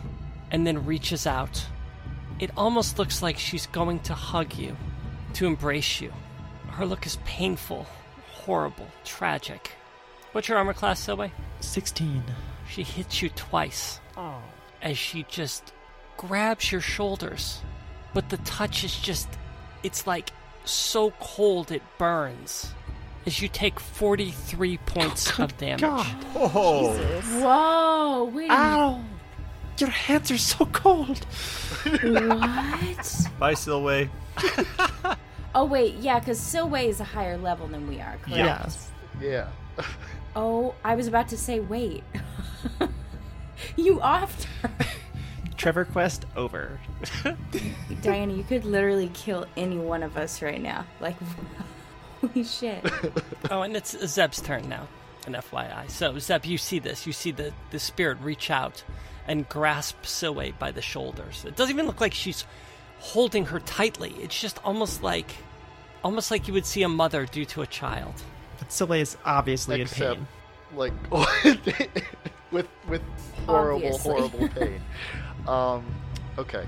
and 0.49 0.65
then 0.65 0.87
reaches 0.87 1.27
out. 1.27 1.63
It 2.39 2.49
almost 2.57 2.97
looks 2.97 3.21
like 3.21 3.37
she's 3.37 3.67
going 3.67 3.99
to 3.99 4.15
hug 4.15 4.55
you 4.55 4.75
to 5.33 5.45
embrace 5.45 6.01
you. 6.01 6.11
Her 6.69 6.87
look 6.87 7.05
is 7.05 7.19
painful, 7.23 7.85
horrible, 8.45 8.87
tragic. 9.03 9.71
What's 10.31 10.47
your 10.47 10.57
armor 10.57 10.73
class, 10.73 11.05
Silwe? 11.05 11.31
16. 11.59 12.23
She 12.69 12.83
hits 12.83 13.21
you 13.21 13.29
twice 13.29 13.99
Oh. 14.17 14.37
as 14.81 14.97
she 14.97 15.25
just 15.29 15.73
grabs 16.17 16.71
your 16.71 16.81
shoulders. 16.81 17.61
But 18.13 18.29
the 18.29 18.37
touch 18.37 18.83
is 18.83 18.97
just, 18.99 19.27
it's 19.83 20.07
like 20.07 20.31
so 20.65 21.11
cold 21.19 21.71
it 21.71 21.81
burns. 21.97 22.73
As 23.25 23.41
you 23.41 23.47
take 23.47 23.79
43 23.79 24.77
points 24.79 25.39
oh, 25.39 25.43
of 25.43 25.57
damage. 25.57 25.81
God. 25.81 26.25
Oh, 26.35 26.93
Whoa! 27.39 28.23
Wait. 28.33 28.49
Ow! 28.49 29.03
Your 29.77 29.89
hands 29.89 30.31
are 30.31 30.37
so 30.37 30.65
cold. 30.67 31.25
minute. 31.85 32.13
What? 32.21 33.27
bye, 33.39 33.53
Silwe. 33.53 34.09
Oh 35.54 35.66
wait, 35.66 35.95
yeah, 35.95 36.20
because 36.20 36.39
Silwe 36.39 36.86
is 36.86 36.99
a 36.99 37.04
higher 37.04 37.38
level 37.38 37.68
than 37.68 37.88
we 37.88 37.99
are. 37.99 38.18
Correct? 38.22 38.38
Yes. 38.38 38.91
Yeah. 39.20 39.47
Oh, 40.36 40.76
I 40.84 40.95
was 40.95 41.08
about 41.08 41.28
to 41.30 41.38
say 41.38 41.60
wait. 41.60 42.04
you 43.76 43.97
offed 43.97 44.45
her. 44.62 44.72
Trevor 45.58 45.86
Quest 45.86 46.26
over. 46.36 46.80
Diana, 48.02 48.34
you 48.34 48.43
could 48.43 48.66
literally 48.66 49.12
kill 49.14 49.45
any 49.56 49.78
one 49.78 50.02
of 50.02 50.18
us 50.18 50.41
right 50.41 50.62
now. 50.62 50.86
Like, 50.99 51.16
holy 52.20 52.43
shit. 52.43 52.84
Oh, 53.52 53.62
and 53.62 53.76
it's 53.76 53.95
Zeb's 54.08 54.41
turn 54.41 54.68
now, 54.68 54.88
an 55.28 55.34
FYI. 55.34 55.88
So, 55.91 56.18
Zeb, 56.18 56.45
you 56.45 56.58
see 56.58 56.80
this. 56.80 57.06
You 57.06 57.14
see 57.14 57.30
the, 57.30 57.54
the 57.70 57.78
spirit 57.78 58.18
reach 58.22 58.49
out 58.49 58.84
and 59.28 59.47
grasp 59.49 60.02
Silwe 60.02 60.58
by 60.58 60.72
the 60.72 60.82
shoulders. 60.82 61.45
It 61.45 61.56
doesn't 61.56 61.74
even 61.74 61.86
look 61.86 62.02
like 62.02 62.16
she's 62.16 62.43
holding 63.02 63.45
her 63.47 63.60
tightly. 63.60 64.12
It's 64.20 64.39
just 64.39 64.60
almost 64.64 65.04
like 65.04 65.32
almost 66.04 66.32
like 66.32 66.47
you 66.47 66.54
would 66.54 66.66
see 66.66 66.84
a 66.84 66.89
mother 66.89 67.26
do 67.26 67.43
to 67.45 67.62
a 67.62 67.68
child. 67.68 68.14
But 68.60 68.70
Silwe 68.70 69.02
is 69.02 69.18
obviously 69.26 69.82
in 69.82 69.88
pain. 69.88 70.28
like 70.76 70.93
with 72.52 72.68
with 72.88 73.02
horrible, 73.45 73.76
Obviously. 73.88 74.12
horrible 74.14 74.47
pain. 74.56 74.82
um, 75.47 75.86
okay. 76.38 76.66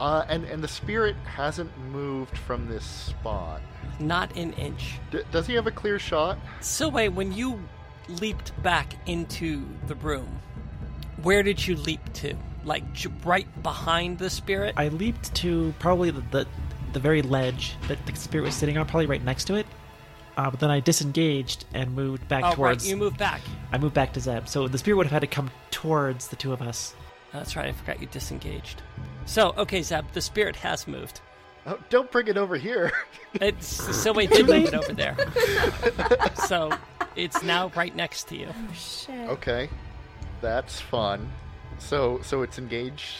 Uh, 0.00 0.24
and 0.28 0.44
and 0.44 0.62
the 0.64 0.68
spirit 0.68 1.14
hasn't 1.24 1.70
moved 1.92 2.36
from 2.38 2.66
this 2.68 2.84
spot. 2.84 3.60
Not 3.98 4.34
an 4.36 4.52
inch. 4.54 4.98
D- 5.10 5.20
does 5.30 5.46
he 5.46 5.54
have 5.54 5.66
a 5.66 5.70
clear 5.70 5.98
shot? 5.98 6.38
Silwe, 6.60 7.12
when 7.12 7.32
you 7.32 7.60
leaped 8.08 8.60
back 8.62 8.94
into 9.06 9.62
the 9.88 9.94
room, 9.96 10.40
where 11.22 11.42
did 11.42 11.66
you 11.66 11.76
leap 11.76 12.00
to? 12.14 12.34
Like 12.64 12.92
j- 12.92 13.10
right 13.24 13.62
behind 13.62 14.18
the 14.18 14.30
spirit? 14.30 14.74
I 14.76 14.88
leaped 14.88 15.34
to 15.36 15.74
probably 15.78 16.10
the, 16.10 16.22
the, 16.30 16.46
the 16.92 17.00
very 17.00 17.22
ledge 17.22 17.76
that 17.88 18.04
the 18.06 18.14
spirit 18.16 18.44
was 18.44 18.54
sitting 18.54 18.76
on, 18.76 18.86
probably 18.86 19.06
right 19.06 19.22
next 19.22 19.44
to 19.44 19.54
it. 19.54 19.66
Uh, 20.36 20.50
but 20.50 20.60
then 20.60 20.70
I 20.70 20.80
disengaged 20.80 21.66
and 21.74 21.94
moved 21.94 22.26
back 22.28 22.44
oh, 22.44 22.48
right. 22.48 22.56
towards. 22.56 22.88
You 22.88 22.96
moved 22.96 23.18
back. 23.18 23.40
I 23.72 23.78
moved 23.78 23.94
back 23.94 24.12
to 24.14 24.20
Zeb. 24.20 24.48
So 24.48 24.68
the 24.68 24.78
spirit 24.78 24.96
would 24.96 25.06
have 25.06 25.12
had 25.12 25.20
to 25.20 25.26
come 25.26 25.50
towards 25.70 26.28
the 26.28 26.36
two 26.36 26.52
of 26.52 26.62
us. 26.62 26.94
That's 27.32 27.56
right. 27.56 27.66
I 27.66 27.72
forgot 27.72 28.00
you 28.00 28.06
disengaged. 28.06 28.82
So, 29.26 29.54
okay, 29.56 29.82
Zeb, 29.82 30.04
the 30.12 30.20
spirit 30.20 30.56
has 30.56 30.88
moved. 30.88 31.20
Oh, 31.66 31.78
don't 31.90 32.10
bring 32.10 32.28
it 32.28 32.36
over 32.36 32.56
here. 32.56 32.92
It's 33.34 33.80
Silwe 33.80 34.28
did 34.28 34.48
move 34.48 34.64
it 34.64 34.74
over 34.74 34.92
there. 34.92 35.16
so 36.48 36.72
it's 37.14 37.44
now 37.44 37.70
right 37.76 37.94
next 37.94 38.24
to 38.24 38.36
you. 38.36 38.48
Shit. 38.74 39.28
okay, 39.28 39.68
that's 40.40 40.80
fun. 40.80 41.30
So 41.80 42.20
so 42.22 42.42
it's 42.42 42.58
engaged, 42.58 43.16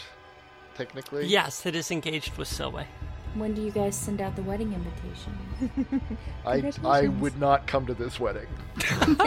technically. 0.75 1.27
Yes, 1.27 1.67
it 1.67 1.75
is 1.75 1.91
engaged 1.91 2.37
with 2.37 2.49
Silwe. 2.49 2.85
When 3.35 3.55
do 3.55 3.63
you 3.63 3.71
guys 3.71 3.95
send 3.95 4.21
out 4.21 4.35
the 4.37 4.43
wedding 4.43 4.73
invitation? 4.73 6.01
I 6.47 6.73
I 6.85 7.09
would 7.09 7.39
not 7.39 7.67
come 7.67 7.87
to 7.87 7.95
this 7.95 8.21
wedding. 8.21 8.47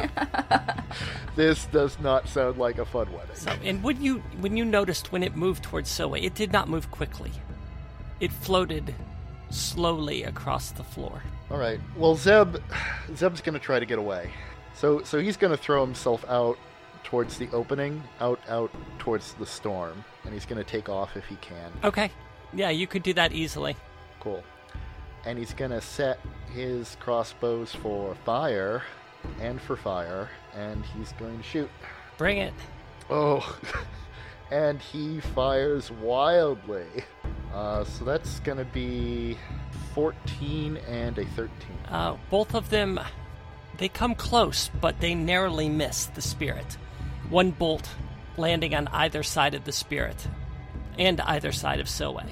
this 1.35 1.65
does 1.67 1.99
not 1.99 2.27
sound 2.27 2.57
like 2.57 2.77
a 2.77 2.85
fun 2.85 3.11
wedding. 3.11 3.35
So, 3.35 3.51
and 3.63 3.81
when 3.83 4.01
you 4.01 4.19
when 4.39 4.55
you 4.55 4.65
noticed 4.65 5.11
when 5.11 5.23
it 5.23 5.35
moved 5.35 5.63
towards 5.63 5.89
Silwe, 5.89 6.23
it 6.23 6.35
did 6.35 6.51
not 6.51 6.69
move 6.69 6.91
quickly. 6.91 7.31
It 8.19 8.31
floated 8.31 8.93
slowly 9.49 10.23
across 10.23 10.71
the 10.71 10.83
floor. 10.83 11.23
All 11.49 11.57
right. 11.57 11.79
Well, 11.95 12.15
Zeb, 12.15 12.57
Zeb's 13.15 13.41
gonna 13.41 13.59
try 13.59 13.79
to 13.79 13.85
get 13.85 13.99
away. 13.99 14.31
So 14.75 15.01
so 15.03 15.19
he's 15.19 15.37
gonna 15.37 15.57
throw 15.57 15.83
himself 15.85 16.25
out 16.27 16.57
towards 17.03 17.37
the 17.37 17.49
opening, 17.51 18.03
out 18.19 18.39
out 18.47 18.71
towards 18.99 19.33
the 19.33 19.45
storm, 19.45 20.03
and 20.23 20.33
he's 20.33 20.45
gonna 20.45 20.63
take 20.63 20.89
off 20.89 21.15
if 21.15 21.25
he 21.25 21.35
can. 21.37 21.71
Okay. 21.83 22.11
Yeah, 22.53 22.69
you 22.69 22.87
could 22.87 23.03
do 23.03 23.13
that 23.13 23.33
easily. 23.33 23.75
Cool. 24.19 24.43
And 25.25 25.37
he's 25.37 25.53
gonna 25.53 25.81
set 25.81 26.19
his 26.53 26.97
crossbows 26.99 27.73
for 27.73 28.15
fire, 28.25 28.83
and 29.39 29.61
for 29.61 29.75
fire, 29.75 30.29
and 30.55 30.83
he's 30.85 31.11
going 31.13 31.37
to 31.37 31.43
shoot. 31.43 31.69
Bring 32.17 32.37
it. 32.37 32.53
Oh, 33.09 33.57
and 34.51 34.81
he 34.81 35.19
fires 35.19 35.91
wildly. 35.91 36.87
Uh, 37.53 37.83
so 37.83 38.05
that's 38.05 38.39
gonna 38.39 38.65
be 38.65 39.37
14 39.93 40.77
and 40.87 41.17
a 41.17 41.25
13. 41.25 41.49
Uh, 41.89 42.17
both 42.29 42.55
of 42.55 42.69
them, 42.69 42.99
they 43.77 43.87
come 43.87 44.15
close, 44.15 44.69
but 44.81 44.99
they 44.99 45.13
narrowly 45.13 45.69
miss 45.69 46.05
the 46.07 46.21
spirit. 46.21 46.77
One 47.29 47.51
bolt 47.51 47.89
landing 48.37 48.75
on 48.75 48.87
either 48.87 49.23
side 49.23 49.53
of 49.53 49.63
the 49.65 49.71
spirit, 49.71 50.27
and 50.97 51.19
either 51.21 51.51
side 51.51 51.79
of 51.79 51.87
Silwe. 51.87 52.25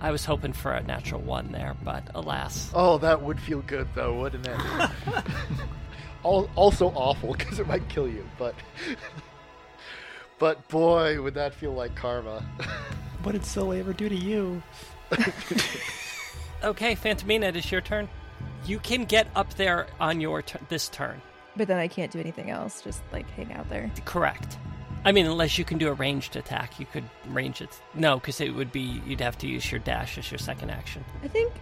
I 0.00 0.10
was 0.10 0.24
hoping 0.24 0.52
for 0.52 0.72
a 0.72 0.82
natural 0.82 1.20
one 1.20 1.52
there, 1.52 1.76
but 1.82 2.04
alas. 2.14 2.70
Oh, 2.74 2.98
that 2.98 3.22
would 3.22 3.38
feel 3.40 3.60
good 3.62 3.88
though, 3.94 4.18
wouldn't 4.18 4.46
it? 4.46 4.60
Also 6.22 6.88
awful 6.88 7.32
because 7.32 7.58
it 7.58 7.66
might 7.66 7.88
kill 7.88 8.06
you, 8.06 8.28
but 8.38 8.54
but 10.38 10.68
boy, 10.68 11.20
would 11.22 11.32
that 11.32 11.54
feel 11.54 11.72
like 11.72 11.94
karma. 11.94 12.44
What 13.22 13.32
did 13.32 13.42
Silwe 13.42 13.80
ever 13.80 13.92
do 13.94 14.08
to 14.08 14.16
you? 14.16 14.62
Okay, 16.62 16.94
Phantomina, 16.94 17.44
it 17.44 17.56
is 17.56 17.72
your 17.72 17.80
turn. 17.80 18.06
You 18.66 18.78
can 18.80 19.06
get 19.06 19.28
up 19.34 19.54
there 19.54 19.86
on 19.98 20.20
your 20.20 20.42
tur 20.42 20.58
this 20.68 20.90
turn. 20.90 21.22
But 21.60 21.68
then 21.68 21.76
I 21.76 21.88
can't 21.88 22.10
do 22.10 22.18
anything 22.18 22.48
else, 22.48 22.80
just 22.80 23.02
like 23.12 23.28
hang 23.32 23.52
out 23.52 23.68
there. 23.68 23.90
Correct. 24.06 24.56
I 25.04 25.12
mean, 25.12 25.26
unless 25.26 25.58
you 25.58 25.64
can 25.66 25.76
do 25.76 25.88
a 25.88 25.92
ranged 25.92 26.34
attack, 26.34 26.80
you 26.80 26.86
could 26.86 27.04
range 27.28 27.60
it. 27.60 27.68
No, 27.92 28.18
because 28.18 28.40
it 28.40 28.54
would 28.54 28.72
be 28.72 29.02
you'd 29.06 29.20
have 29.20 29.36
to 29.40 29.46
use 29.46 29.70
your 29.70 29.78
dash 29.80 30.16
as 30.16 30.30
your 30.30 30.38
second 30.38 30.70
action. 30.70 31.04
I 31.22 31.28
think 31.28 31.52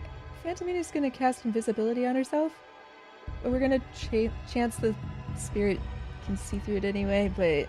Phantomina's 0.44 0.92
gonna 0.92 1.10
cast 1.10 1.44
invisibility 1.44 2.06
on 2.06 2.14
herself. 2.14 2.52
But 3.42 3.50
we're 3.50 3.58
gonna 3.58 3.80
cha- 3.92 4.32
chance 4.48 4.76
the 4.76 4.94
spirit 5.36 5.80
can 6.26 6.36
see 6.36 6.60
through 6.60 6.76
it 6.76 6.84
anyway, 6.84 7.32
but 7.36 7.68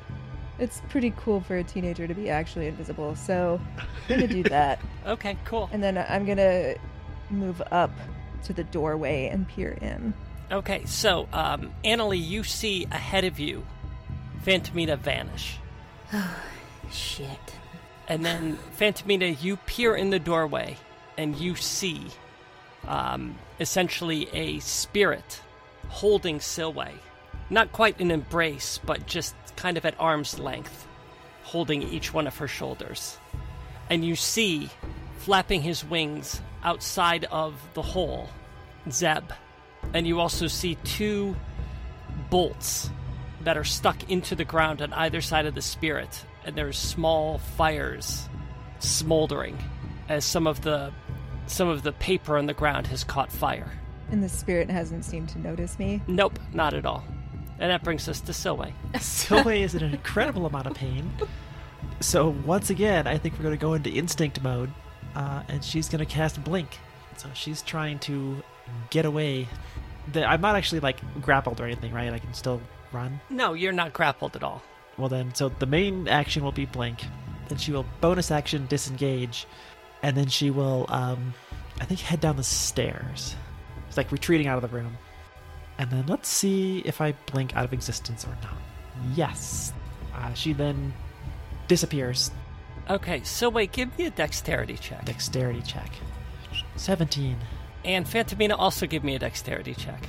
it's 0.64 0.84
pretty 0.88 1.12
cool 1.18 1.42
for 1.42 1.58
a 1.58 1.64
teenager 1.64 2.08
to 2.08 2.14
be 2.14 2.30
actually 2.30 2.68
invisible. 2.68 3.16
So 3.16 3.60
I'm 4.08 4.20
gonna 4.20 4.28
do 4.28 4.44
that. 4.44 4.80
Okay, 5.08 5.36
cool. 5.46 5.68
And 5.74 5.82
then 5.82 5.98
I'm 5.98 6.28
gonna 6.28 6.76
move 7.32 7.60
up 7.72 7.90
to 8.44 8.54
the 8.54 8.66
doorway 8.66 9.30
and 9.30 9.48
peer 9.48 9.80
in. 9.82 10.14
Okay, 10.52 10.84
so 10.86 11.28
um, 11.32 11.72
Annalie, 11.84 12.26
you 12.26 12.44
see 12.44 12.86
ahead 12.86 13.24
of 13.24 13.40
you 13.40 13.66
Phantomina 14.44 14.98
vanish. 14.98 15.58
Oh, 16.12 16.44
shit. 16.92 17.56
And 18.08 18.26
then, 18.26 18.58
Phantomina, 18.78 19.42
you 19.42 19.58
peer 19.58 19.96
in 19.96 20.10
the 20.10 20.20
doorway 20.20 20.78
and 21.18 21.36
you 21.36 21.56
see 21.56 22.08
um, 22.88 23.36
essentially 23.60 24.28
a 24.34 24.60
spirit 24.60 25.42
holding 25.90 26.40
Silwe. 26.40 26.94
Not 27.52 27.72
quite 27.72 28.00
an 28.00 28.10
embrace, 28.10 28.80
but 28.84 29.06
just 29.06 29.36
kind 29.56 29.78
of 29.78 29.86
at 29.86 30.00
arm's 30.00 30.40
length, 30.40 30.88
holding 31.44 31.84
each 31.84 32.14
one 32.14 32.26
of 32.26 32.38
her 32.38 32.48
shoulders. 32.48 33.18
And 33.90 34.04
you 34.04 34.16
see, 34.16 34.70
flapping 35.18 35.62
his 35.62 35.84
wings 35.84 36.42
outside 36.64 37.26
of 37.26 37.54
the 37.74 37.82
hole, 37.82 38.30
Zeb. 38.90 39.32
And 39.94 40.06
you 40.06 40.20
also 40.20 40.48
see 40.48 40.76
two 40.84 41.36
bolts 42.30 42.90
that 43.42 43.58
are 43.58 43.64
stuck 43.64 44.10
into 44.10 44.36
the 44.36 44.46
ground 44.46 44.82
on 44.82 44.94
either 44.94 45.22
side 45.22 45.46
of 45.46 45.56
the 45.56 45.62
spirit, 45.62 46.26
and 46.46 46.56
there's 46.56 46.78
small 46.78 47.38
fires 47.38 48.28
smoldering 48.80 49.58
as 50.08 50.26
some 50.26 50.48
of 50.48 50.62
the 50.62 50.92
some 51.48 51.68
of 51.68 51.82
the 51.82 51.92
paper 51.94 52.38
on 52.38 52.46
the 52.46 52.54
ground 52.54 52.88
has 52.88 53.04
caught 53.04 53.32
fire. 53.32 53.72
And 54.12 54.24
the 54.24 54.30
spirit 54.30 54.70
hasn't 54.70 55.04
seemed 55.04 55.30
to 55.30 55.40
notice 55.40 55.80
me. 55.80 56.02
Nope, 56.08 56.40
not 56.54 56.74
at 56.74 56.86
all. 56.86 57.04
And 57.60 57.72
that 57.72 57.84
brings 57.84 58.08
us 58.08 58.22
to 58.22 58.32
Silwe. 58.32 58.72
Silwe 58.94 59.62
is 59.62 59.76
in 59.76 59.84
an 59.84 59.94
incredible 59.94 60.46
amount 60.46 60.68
of 60.68 60.76
pain. 60.76 61.12
So 62.00 62.30
once 62.46 62.70
again, 62.70 63.08
I 63.08 63.18
think 63.18 63.36
we're 63.36 63.44
going 63.44 63.58
to 63.58 63.62
go 63.62 63.74
into 63.74 63.90
instinct 63.90 64.42
mode, 64.42 64.72
uh, 65.16 65.44
and 65.48 65.64
she's 65.64 65.90
going 65.90 66.00
to 66.00 66.12
cast 66.12 66.44
blink. 66.44 66.78
So 67.18 67.28
she's 67.34 67.62
trying 67.62 68.00
to 68.00 68.42
get 68.90 69.06
away. 69.06 69.48
The, 70.12 70.26
I'm 70.26 70.42
not 70.42 70.56
actually 70.56 70.80
like 70.80 71.00
grappled 71.22 71.60
or 71.60 71.66
anything, 71.66 71.94
right? 71.94 72.12
I 72.12 72.20
can 72.20 72.34
still 72.34 72.62
run. 72.92 73.20
No, 73.30 73.54
you're 73.54 73.74
not 73.74 73.94
grappled 73.94 74.36
at 74.36 74.44
all. 74.44 74.62
Well 74.98 75.10
then, 75.10 75.34
so 75.34 75.50
the 75.50 75.66
main 75.66 76.08
action 76.08 76.44
will 76.44 76.52
be 76.52 76.66
blink. 76.66 77.06
Then 77.48 77.58
she 77.58 77.72
will 77.72 77.86
bonus 78.02 78.32
action 78.32 78.68
disengage, 78.68 79.48
and 80.04 80.16
then 80.16 80.28
she 80.28 80.52
will, 80.52 80.86
um, 80.90 81.34
I 81.80 81.86
think, 81.86 82.00
head 82.00 82.20
down 82.20 82.36
the 82.36 82.44
stairs. 82.44 83.36
It's 83.88 83.98
like 83.98 84.12
retreating 84.12 84.48
out 84.48 84.64
of 84.64 84.70
the 84.70 84.76
room. 84.76 84.98
And 85.78 85.90
then 85.90 86.06
let's 86.08 86.28
see 86.28 86.80
if 86.80 87.00
I 87.00 87.14
blink 87.32 87.56
out 87.56 87.64
of 87.64 87.74
existence 87.74 88.26
or 88.26 88.38
not. 88.44 88.58
Yes. 89.16 89.74
Uh, 90.14 90.34
she 90.34 90.54
then 90.54 90.94
disappears. 91.68 92.32
Okay, 92.90 93.24
so 93.24 93.50
wait, 93.50 93.72
give 93.72 93.98
me 93.98 94.06
a 94.06 94.10
dexterity 94.10 94.76
check. 94.76 95.06
Dexterity 95.06 95.62
check. 95.62 95.90
17. 96.76 97.38
And 97.86 98.06
Phantomina, 98.06 98.56
also 98.58 98.86
give 98.86 99.04
me 99.04 99.16
a 99.16 99.20
dexterity 99.20 99.74
check. 99.74 100.04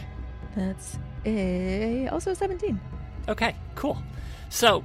That's 0.56 0.98
a 1.24 2.08
also 2.08 2.34
17. 2.34 2.80
Okay, 3.28 3.54
cool. 3.74 4.02
So, 4.48 4.84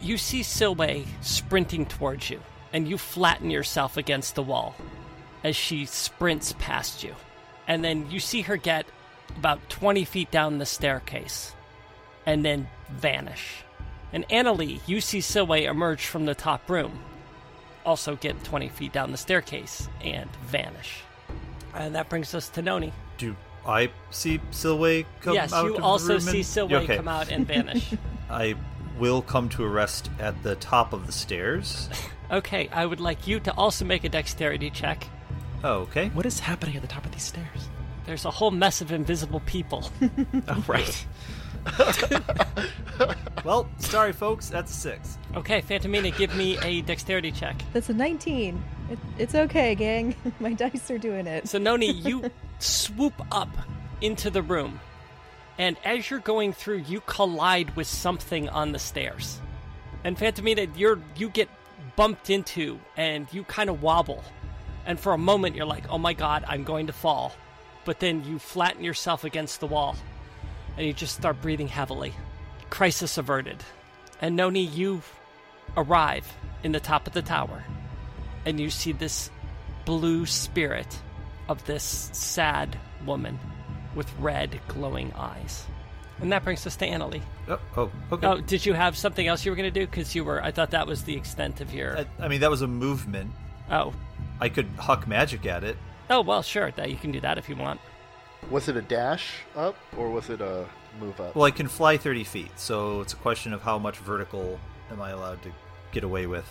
you 0.00 0.16
see 0.16 0.40
Silwe 0.40 1.06
sprinting 1.20 1.86
towards 1.86 2.30
you, 2.30 2.40
and 2.72 2.88
you 2.88 2.96
flatten 2.96 3.50
yourself 3.50 3.96
against 3.96 4.34
the 4.34 4.42
wall 4.42 4.74
as 5.44 5.56
she 5.56 5.84
sprints 5.84 6.54
past 6.58 7.04
you. 7.04 7.14
And 7.68 7.84
then 7.84 8.10
you 8.10 8.20
see 8.20 8.42
her 8.42 8.56
get 8.56 8.86
about 9.36 9.68
20 9.68 10.04
feet 10.04 10.30
down 10.30 10.58
the 10.58 10.66
staircase 10.66 11.54
and 12.26 12.44
then 12.44 12.68
vanish. 12.90 13.64
And 14.12 14.28
Annalie, 14.28 14.80
you 14.86 15.00
see 15.00 15.18
Silwe 15.20 15.64
emerge 15.68 16.06
from 16.06 16.26
the 16.26 16.34
top 16.34 16.68
room, 16.68 17.00
also 17.84 18.16
get 18.16 18.42
20 18.44 18.68
feet 18.68 18.92
down 18.92 19.10
the 19.10 19.16
staircase 19.16 19.88
and 20.02 20.28
vanish. 20.46 21.02
And 21.74 21.94
that 21.94 22.08
brings 22.08 22.34
us 22.34 22.48
to 22.50 22.62
Noni. 22.62 22.92
Do 23.18 23.36
I 23.66 23.90
see 24.10 24.40
Silwe 24.50 25.06
come 25.20 25.34
yes, 25.34 25.52
out 25.52 25.64
you 25.64 25.70
of 25.72 25.76
the 25.76 25.82
also 25.82 26.12
room 26.14 26.20
see 26.20 26.36
and- 26.38 26.44
Silwe 26.70 26.72
Okay. 26.84 26.96
come 26.96 27.08
out 27.08 27.30
and 27.30 27.46
vanish. 27.54 27.94
I 28.30 28.54
will 28.98 29.22
come 29.22 29.48
to 29.50 29.64
a 29.64 29.68
rest 29.68 30.10
at 30.18 30.42
the 30.42 30.54
top 30.56 30.92
of 30.92 31.06
the 31.06 31.12
stairs. 31.12 31.88
okay, 32.30 32.68
I 32.72 32.84
would 32.86 33.00
like 33.00 33.26
you 33.26 33.40
to 33.40 33.52
also 33.54 33.84
make 33.84 34.04
a 34.04 34.08
dexterity 34.08 34.70
check. 34.70 35.06
Oh, 35.64 35.80
okay. 35.82 36.08
What 36.10 36.26
is 36.26 36.40
happening 36.40 36.76
at 36.76 36.82
the 36.82 36.88
top 36.88 37.04
of 37.06 37.12
these 37.12 37.22
stairs? 37.22 37.68
There's 38.04 38.24
a 38.24 38.30
whole 38.32 38.50
mess 38.50 38.80
of 38.80 38.90
invisible 38.92 39.40
people. 39.46 39.90
Oh, 40.48 40.64
right. 40.66 41.06
Well, 43.44 43.68
sorry, 43.78 44.12
folks. 44.12 44.48
That's 44.48 44.70
a 44.70 44.74
six. 44.74 45.18
Okay, 45.34 45.62
Phantomina, 45.62 46.16
give 46.16 46.34
me 46.36 46.58
a 46.62 46.82
dexterity 46.82 47.32
check. 47.32 47.60
That's 47.72 47.88
a 47.88 47.94
19. 47.94 48.62
It, 48.90 48.98
it's 49.18 49.34
okay, 49.34 49.74
gang. 49.74 50.14
My 50.40 50.52
dice 50.52 50.90
are 50.90 50.98
doing 50.98 51.26
it. 51.26 51.48
So, 51.48 51.58
Noni, 51.58 51.90
you 51.92 52.30
swoop 52.60 53.14
up 53.32 53.50
into 54.00 54.30
the 54.30 54.42
room, 54.42 54.80
and 55.58 55.76
as 55.84 56.08
you're 56.08 56.20
going 56.20 56.52
through, 56.52 56.78
you 56.78 57.00
collide 57.00 57.74
with 57.74 57.88
something 57.88 58.48
on 58.48 58.72
the 58.72 58.78
stairs. 58.78 59.40
And 60.04 60.16
Phantomina, 60.16 60.68
you're 60.76 61.00
you 61.16 61.28
get 61.28 61.48
bumped 61.96 62.30
into, 62.30 62.78
and 62.96 63.26
you 63.32 63.42
kind 63.44 63.70
of 63.70 63.82
wobble. 63.82 64.22
And 64.86 64.98
for 64.98 65.12
a 65.12 65.18
moment, 65.18 65.56
you're 65.56 65.66
like, 65.66 65.84
"Oh 65.90 65.98
my 65.98 66.12
God, 66.12 66.44
I'm 66.46 66.62
going 66.62 66.86
to 66.86 66.92
fall," 66.92 67.32
but 67.84 67.98
then 67.98 68.24
you 68.24 68.38
flatten 68.38 68.84
yourself 68.84 69.24
against 69.24 69.60
the 69.60 69.66
wall, 69.66 69.96
and 70.76 70.86
you 70.86 70.92
just 70.92 71.16
start 71.16 71.40
breathing 71.42 71.68
heavily. 71.68 72.12
Crisis 72.70 73.18
averted. 73.18 73.62
And 74.20 74.36
Noni, 74.36 74.62
you 74.62 75.02
arrive 75.76 76.32
in 76.62 76.72
the 76.72 76.80
top 76.80 77.06
of 77.06 77.12
the 77.12 77.22
tower, 77.22 77.64
and 78.46 78.58
you 78.60 78.70
see 78.70 78.92
this 78.92 79.30
blue 79.84 80.26
spirit 80.26 81.00
of 81.48 81.64
this 81.66 82.10
sad 82.12 82.78
woman 83.04 83.38
with 83.94 84.10
red 84.18 84.60
glowing 84.68 85.12
eyes. 85.14 85.66
And 86.20 86.30
that 86.30 86.44
brings 86.44 86.66
us 86.66 86.76
to 86.76 86.86
Annalie. 86.86 87.22
Oh, 87.48 87.58
oh 87.76 87.90
okay. 88.12 88.26
Oh, 88.26 88.40
did 88.40 88.64
you 88.64 88.74
have 88.74 88.96
something 88.96 89.26
else 89.26 89.44
you 89.44 89.50
were 89.50 89.56
going 89.56 89.72
to 89.72 89.80
do? 89.80 89.86
Because 89.86 90.14
you 90.14 90.24
were, 90.24 90.42
I 90.42 90.52
thought 90.52 90.70
that 90.70 90.86
was 90.86 91.02
the 91.02 91.16
extent 91.16 91.60
of 91.60 91.74
your. 91.74 91.98
I, 91.98 92.06
I 92.20 92.28
mean, 92.28 92.40
that 92.40 92.50
was 92.50 92.62
a 92.62 92.68
movement. 92.68 93.32
oh, 93.70 93.92
I 94.40 94.48
could 94.48 94.68
huck 94.78 95.06
magic 95.06 95.46
at 95.46 95.64
it. 95.64 95.76
oh 96.10 96.20
well, 96.20 96.42
sure. 96.42 96.70
That 96.72 96.90
you 96.90 96.96
can 96.96 97.10
do 97.10 97.20
that 97.20 97.38
if 97.38 97.48
you 97.48 97.56
want. 97.56 97.80
Was 98.50 98.68
it 98.68 98.76
a 98.76 98.82
dash 98.82 99.34
up 99.56 99.76
or 99.96 100.10
was 100.10 100.28
it 100.30 100.40
a 100.40 100.66
move 101.00 101.18
up? 101.20 101.34
Well, 101.34 101.44
I 101.44 101.50
can 101.50 101.68
fly 101.68 101.96
30 101.96 102.24
feet, 102.24 102.58
so 102.58 103.00
it's 103.00 103.12
a 103.12 103.16
question 103.16 103.52
of 103.52 103.62
how 103.62 103.78
much 103.78 103.98
vertical 103.98 104.58
am 104.90 105.00
I 105.00 105.10
allowed 105.10 105.42
to 105.44 105.50
get 105.92 106.04
away 106.04 106.26
with 106.26 106.46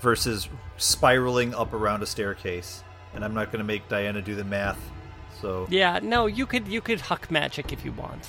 versus 0.00 0.48
spiraling 0.76 1.54
up 1.54 1.72
around 1.72 2.02
a 2.02 2.06
staircase. 2.06 2.82
And 3.14 3.24
I'm 3.24 3.32
not 3.32 3.46
going 3.52 3.58
to 3.60 3.64
make 3.64 3.88
Diana 3.88 4.20
do 4.20 4.34
the 4.34 4.44
math. 4.44 4.78
So, 5.40 5.66
Yeah, 5.70 6.00
no, 6.02 6.26
you 6.26 6.46
could 6.46 6.66
you 6.68 6.80
could 6.80 7.00
huck 7.00 7.30
magic 7.30 7.72
if 7.72 7.84
you 7.84 7.92
want. 7.92 8.28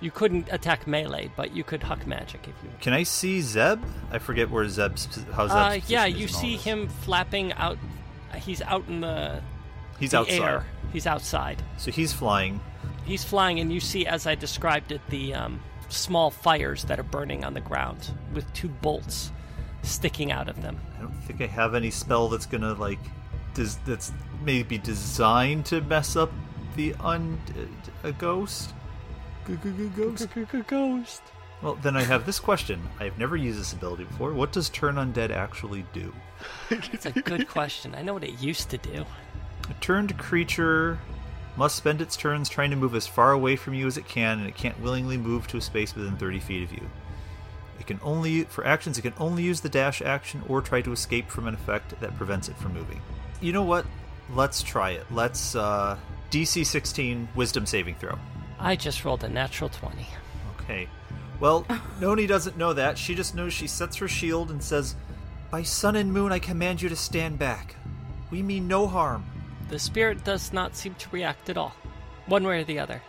You 0.00 0.10
couldn't 0.10 0.48
attack 0.50 0.86
melee, 0.86 1.30
but 1.36 1.54
you 1.54 1.62
could 1.62 1.82
huck 1.82 2.06
magic 2.06 2.40
if 2.48 2.54
you 2.62 2.68
want. 2.70 2.80
can 2.80 2.92
I 2.92 3.02
see 3.04 3.40
Zeb? 3.40 3.80
I 4.10 4.18
forget 4.18 4.50
where 4.50 4.66
Zeb's 4.68 5.06
how's 5.32 5.50
that. 5.50 5.72
Uh, 5.72 5.80
yeah, 5.86 6.06
you 6.06 6.24
is 6.24 6.30
in 6.30 6.34
all 6.36 6.40
see 6.40 6.56
him 6.56 6.88
flapping 6.88 7.52
out. 7.52 7.78
He's 8.36 8.62
out 8.62 8.84
in 8.88 9.00
the, 9.02 9.42
He's 10.00 10.10
the 10.12 10.18
outside. 10.20 10.40
air. 10.40 10.66
He's 10.92 11.06
outside. 11.06 11.62
So 11.76 11.90
he's 11.90 12.12
flying. 12.12 12.60
He's 13.04 13.24
flying, 13.24 13.60
and 13.60 13.72
you 13.72 13.80
see, 13.80 14.06
as 14.06 14.26
I 14.26 14.34
described 14.34 14.92
it, 14.92 15.00
the 15.08 15.34
um, 15.34 15.60
small 15.88 16.30
fires 16.30 16.84
that 16.84 16.98
are 16.98 17.04
burning 17.04 17.44
on 17.44 17.54
the 17.54 17.60
ground 17.60 18.12
with 18.32 18.50
two 18.52 18.68
bolts 18.68 19.32
sticking 19.82 20.30
out 20.30 20.48
of 20.48 20.62
them. 20.62 20.78
I 20.98 21.02
don't 21.02 21.24
think 21.24 21.40
I 21.40 21.46
have 21.46 21.74
any 21.74 21.90
spell 21.90 22.28
that's 22.28 22.46
going 22.46 22.62
to 22.62 22.74
like 22.74 23.00
does 23.54 23.76
that's 23.78 24.12
maybe 24.44 24.78
designed 24.78 25.66
to 25.66 25.80
mess 25.82 26.16
up 26.16 26.32
the 26.76 26.94
un 27.00 27.38
a 28.02 28.12
ghost. 28.12 28.72
Ghost. 29.96 30.28
Ghost. 30.68 31.22
Well, 31.62 31.74
then 31.76 31.96
I 31.96 32.02
have 32.02 32.26
this 32.26 32.40
question. 32.40 32.80
I've 32.98 33.18
never 33.18 33.36
used 33.36 33.58
this 33.58 33.72
ability 33.72 34.04
before. 34.04 34.32
What 34.32 34.52
does 34.52 34.68
turn 34.68 34.96
undead 34.96 35.30
actually 35.30 35.84
do? 35.92 36.12
That's 36.70 37.06
a 37.06 37.12
good 37.12 37.48
question. 37.48 37.94
I 37.94 38.02
know 38.02 38.14
what 38.14 38.24
it 38.24 38.40
used 38.40 38.70
to 38.70 38.78
do. 38.78 39.04
A 39.70 39.74
turned 39.80 40.18
creature 40.18 40.98
must 41.56 41.76
spend 41.76 42.00
its 42.00 42.16
turns 42.16 42.48
trying 42.48 42.70
to 42.70 42.76
move 42.76 42.94
as 42.94 43.06
far 43.06 43.32
away 43.32 43.56
from 43.56 43.74
you 43.74 43.86
as 43.86 43.96
it 43.96 44.08
can, 44.08 44.38
and 44.38 44.48
it 44.48 44.54
can't 44.54 44.80
willingly 44.80 45.16
move 45.16 45.46
to 45.48 45.58
a 45.58 45.60
space 45.60 45.94
within 45.94 46.16
30 46.16 46.40
feet 46.40 46.62
of 46.62 46.72
you. 46.72 46.88
It 47.78 47.86
can 47.86 48.00
only, 48.02 48.44
for 48.44 48.66
actions, 48.66 48.98
it 48.98 49.02
can 49.02 49.14
only 49.18 49.42
use 49.42 49.60
the 49.60 49.68
dash 49.68 50.02
action 50.02 50.42
or 50.48 50.62
try 50.62 50.82
to 50.82 50.92
escape 50.92 51.28
from 51.28 51.46
an 51.46 51.54
effect 51.54 51.98
that 52.00 52.16
prevents 52.16 52.48
it 52.48 52.56
from 52.56 52.74
moving. 52.74 53.00
You 53.40 53.52
know 53.52 53.62
what? 53.62 53.84
Let's 54.34 54.62
try 54.62 54.90
it. 54.90 55.06
Let's, 55.10 55.54
uh, 55.56 55.98
DC 56.30 56.64
16 56.64 57.28
Wisdom 57.34 57.66
saving 57.66 57.96
throw. 57.96 58.18
I 58.58 58.76
just 58.76 59.04
rolled 59.04 59.24
a 59.24 59.28
natural 59.28 59.68
20. 59.68 60.06
Okay. 60.60 60.88
Well, 61.40 61.66
Noni 62.00 62.26
doesn't 62.26 62.56
know 62.56 62.72
that. 62.72 62.96
She 62.96 63.14
just 63.14 63.34
knows 63.34 63.52
she 63.52 63.66
sets 63.66 63.96
her 63.96 64.08
shield 64.08 64.50
and 64.50 64.62
says, 64.62 64.94
By 65.50 65.64
sun 65.64 65.96
and 65.96 66.12
moon, 66.12 66.30
I 66.30 66.38
command 66.38 66.80
you 66.80 66.88
to 66.88 66.96
stand 66.96 67.38
back. 67.38 67.74
We 68.30 68.42
mean 68.42 68.68
no 68.68 68.86
harm. 68.86 69.24
The 69.72 69.78
spirit 69.78 70.22
does 70.22 70.52
not 70.52 70.76
seem 70.76 70.94
to 70.96 71.08
react 71.12 71.48
at 71.48 71.56
all, 71.56 71.74
one 72.26 72.44
way 72.44 72.60
or 72.60 72.64
the 72.64 72.78
other. 72.78 73.00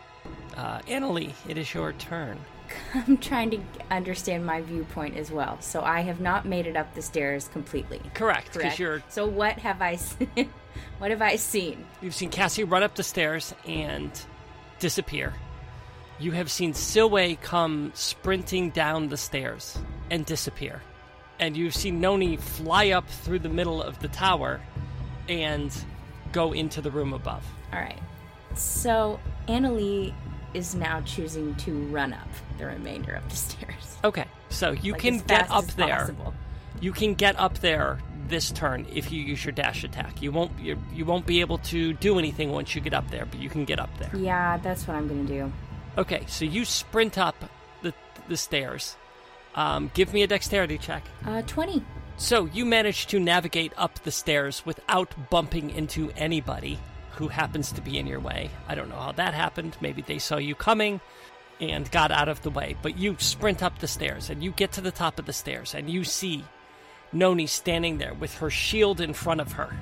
Uh, 0.56 0.80
Annalie, 0.88 1.34
it 1.46 1.58
is 1.58 1.74
your 1.74 1.92
turn. 1.92 2.40
I'm 2.94 3.18
trying 3.18 3.52
to 3.52 3.60
understand 3.92 4.46
my 4.46 4.62
viewpoint 4.62 5.18
as 5.18 5.30
well. 5.30 5.60
So 5.60 5.82
I 5.82 6.00
have 6.04 6.22
not 6.22 6.46
made 6.46 6.66
it 6.66 6.78
up 6.78 6.96
the 6.96 7.02
stairs 7.02 7.50
completely. 7.50 8.00
Correct, 8.14 8.54
because 8.54 8.62
Correct. 8.62 8.80
you're 8.80 9.04
So 9.10 9.28
what 9.28 9.60
have 9.60 9.82
I 9.82 9.98
seen? 9.98 10.30
what 11.00 11.12
have 11.12 11.22
I 11.22 11.36
seen? 11.36 11.86
You've 12.02 12.16
seen 12.16 12.30
Cassie 12.30 12.64
run 12.64 12.82
up 12.82 12.96
the 12.96 13.04
stairs 13.04 13.54
and 13.68 14.10
disappear. 14.80 15.34
You 16.18 16.32
have 16.32 16.50
seen 16.50 16.72
Silwe 16.72 17.42
come 17.42 17.92
sprinting 17.94 18.70
down 18.70 19.10
the 19.10 19.18
stairs 19.18 19.78
and 20.10 20.26
disappear. 20.26 20.82
And 21.42 21.58
you've 21.58 21.76
seen 21.76 22.00
Noni 22.00 22.38
fly 22.38 22.92
up 22.92 23.10
through 23.10 23.40
the 23.40 23.50
middle 23.50 23.84
of 23.84 24.00
the 24.00 24.08
tower 24.08 24.62
and 25.28 25.76
go 26.34 26.52
into 26.52 26.82
the 26.82 26.92
room 26.92 27.14
above. 27.14 27.46
All 27.72 27.80
right. 27.80 28.00
So 28.56 29.20
Annalie 29.48 30.14
is 30.54 30.76
now 30.76 31.02
choosing 31.02 31.56
to 31.56 31.72
run 31.88 32.14
up 32.14 32.28
the 32.58 32.66
remainder 32.66 33.14
of 33.14 33.28
the 33.30 33.36
stairs. 33.48 33.98
Okay, 34.04 34.26
so 34.50 34.72
you 34.72 34.92
Like, 34.92 35.02
can 35.02 35.20
get 35.20 35.50
up 35.50 35.66
there. 35.76 35.98
possible. 36.00 36.34
You 36.82 36.92
can 36.92 37.14
get 37.14 37.40
up 37.40 37.60
there 37.60 38.00
this 38.28 38.52
turn 38.52 38.86
if 38.94 39.12
you 39.12 39.22
use 39.22 39.44
your 39.46 39.52
dash 39.54 39.84
attack. 39.84 40.22
You 40.22 40.32
won't 40.32 40.52
you, 40.60 40.78
you 40.94 41.06
won't 41.06 41.26
be 41.26 41.40
able 41.42 41.58
to 41.60 41.94
do 41.94 42.20
anything 42.20 42.52
once 42.52 42.76
you 42.76 42.82
get 42.82 42.94
up 42.94 43.10
there, 43.10 43.26
but 43.26 43.40
you 43.40 43.50
can 43.50 43.64
get 43.66 43.80
up 43.80 43.90
there. 43.98 44.12
Yeah, 44.16 44.58
that's 44.58 44.88
what 44.88 44.96
I'm 44.98 45.08
gonna 45.08 45.24
do. 45.24 45.52
Okay, 45.98 46.24
so 46.28 46.44
you 46.46 46.66
sprint 46.66 47.18
up 47.18 47.36
the 47.82 47.94
the 48.28 48.38
stairs. 48.38 48.96
Um, 49.56 49.92
give 49.94 50.14
me 50.14 50.24
a 50.24 50.28
dexterity 50.28 50.78
check. 50.80 51.04
Uh, 51.26 51.44
20. 51.44 51.84
So 52.18 52.46
you 52.46 52.66
manage 52.66 53.08
to 53.08 53.20
navigate 53.20 53.74
up 53.78 54.00
the 54.04 54.12
stairs 54.12 54.66
without 54.66 55.14
bumping 55.30 55.70
into 55.72 56.12
anybody 56.16 56.80
who 57.12 57.28
happens 57.28 57.72
to 57.74 57.82
be 57.82 57.98
in 57.98 58.08
your 58.08 58.20
way. 58.20 58.50
I 58.68 58.76
don't 58.76 58.90
know 58.90 59.00
how 59.00 59.12
that 59.14 59.34
happened. 59.34 59.78
Maybe 59.82 60.02
they 60.02 60.20
saw 60.20 60.38
you 60.38 60.56
coming 60.56 61.02
and 61.60 61.90
got 61.92 62.12
out 62.12 62.30
of 62.30 62.42
the 62.42 62.50
way. 62.50 62.76
But 62.82 62.98
you 62.98 63.16
sprint 63.20 63.62
up 63.62 63.80
the 63.80 63.88
stairs 63.88 64.30
and 64.30 64.44
you 64.44 64.52
get 64.52 64.72
to 64.74 64.82
the 64.82 64.92
top 64.92 65.20
of 65.20 65.26
the 65.26 65.34
stairs 65.34 65.76
and 65.76 65.90
you 65.90 66.04
see 66.04 66.44
Noni 67.12 67.48
standing 67.48 67.98
there 67.98 68.14
with 68.14 68.38
her 68.38 68.50
shield 68.50 69.00
in 69.00 69.14
front 69.14 69.42
of 69.42 69.54
her 69.54 69.76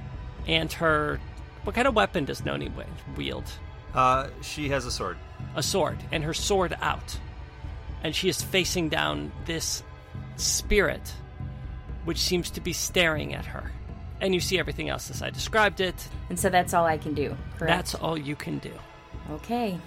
and 0.48 0.72
her. 0.74 1.20
What 1.64 1.76
kind 1.76 1.88
of 1.88 1.96
weapon 1.96 2.26
does 2.26 2.44
Noni 2.44 2.72
wield? 3.16 3.46
Uh, 3.94 4.28
she 4.42 4.70
has 4.70 4.86
a 4.86 4.92
sword. 4.92 5.18
a 5.56 5.64
sword 5.64 5.98
and 6.12 6.24
her 6.24 6.34
sword 6.34 6.76
out. 6.82 7.18
And 8.04 8.16
she 8.16 8.30
is 8.30 8.42
facing 8.42 8.90
down 8.90 9.32
this 9.46 9.84
spirit, 10.38 11.14
which 12.06 12.20
seems 12.20 12.50
to 12.52 12.62
be 12.62 12.74
staring 12.74 13.34
at 13.34 13.46
her. 13.46 13.72
And 14.20 14.34
you 14.34 14.40
see 14.40 14.60
everything 14.60 14.90
else 14.90 15.10
as 15.10 15.22
I 15.22 15.30
described 15.30 15.82
it. 15.82 16.08
And 16.30 16.40
so 16.40 16.50
that's 16.50 16.74
all 16.74 16.86
I 16.86 16.98
can 16.98 17.14
do. 17.14 17.36
Correct. 17.58 17.68
That's 17.68 17.96
all 17.96 18.18
you 18.18 18.36
can 18.36 18.60
do. 18.60 18.74
okay. 19.32 19.80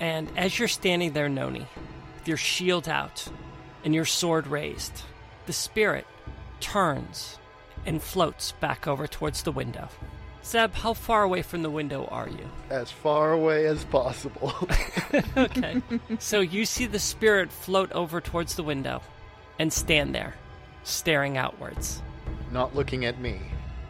And 0.00 0.30
as 0.36 0.58
you're 0.58 0.68
standing 0.68 1.12
there, 1.12 1.28
Noni, 1.28 1.66
with 2.18 2.28
your 2.28 2.36
shield 2.36 2.88
out 2.88 3.26
and 3.84 3.94
your 3.94 4.04
sword 4.04 4.46
raised, 4.46 5.02
the 5.46 5.52
spirit 5.52 6.06
turns 6.60 7.38
and 7.86 8.02
floats 8.02 8.52
back 8.52 8.86
over 8.86 9.06
towards 9.06 9.42
the 9.42 9.52
window. 9.52 9.88
Zeb, 10.44 10.74
how 10.74 10.92
far 10.92 11.22
away 11.22 11.40
from 11.42 11.62
the 11.62 11.70
window 11.70 12.06
are 12.10 12.28
you? 12.28 12.48
As 12.68 12.90
far 12.90 13.32
away 13.32 13.66
as 13.66 13.84
possible. 13.84 14.52
okay. 15.36 15.80
so 16.18 16.40
you 16.40 16.66
see 16.66 16.86
the 16.86 16.98
spirit 16.98 17.50
float 17.50 17.90
over 17.92 18.20
towards 18.20 18.54
the 18.54 18.62
window 18.62 19.00
and 19.58 19.72
stand 19.72 20.14
there, 20.14 20.34
staring 20.84 21.36
outwards, 21.36 22.02
Not 22.52 22.74
looking 22.74 23.04
at 23.04 23.18
me. 23.20 23.40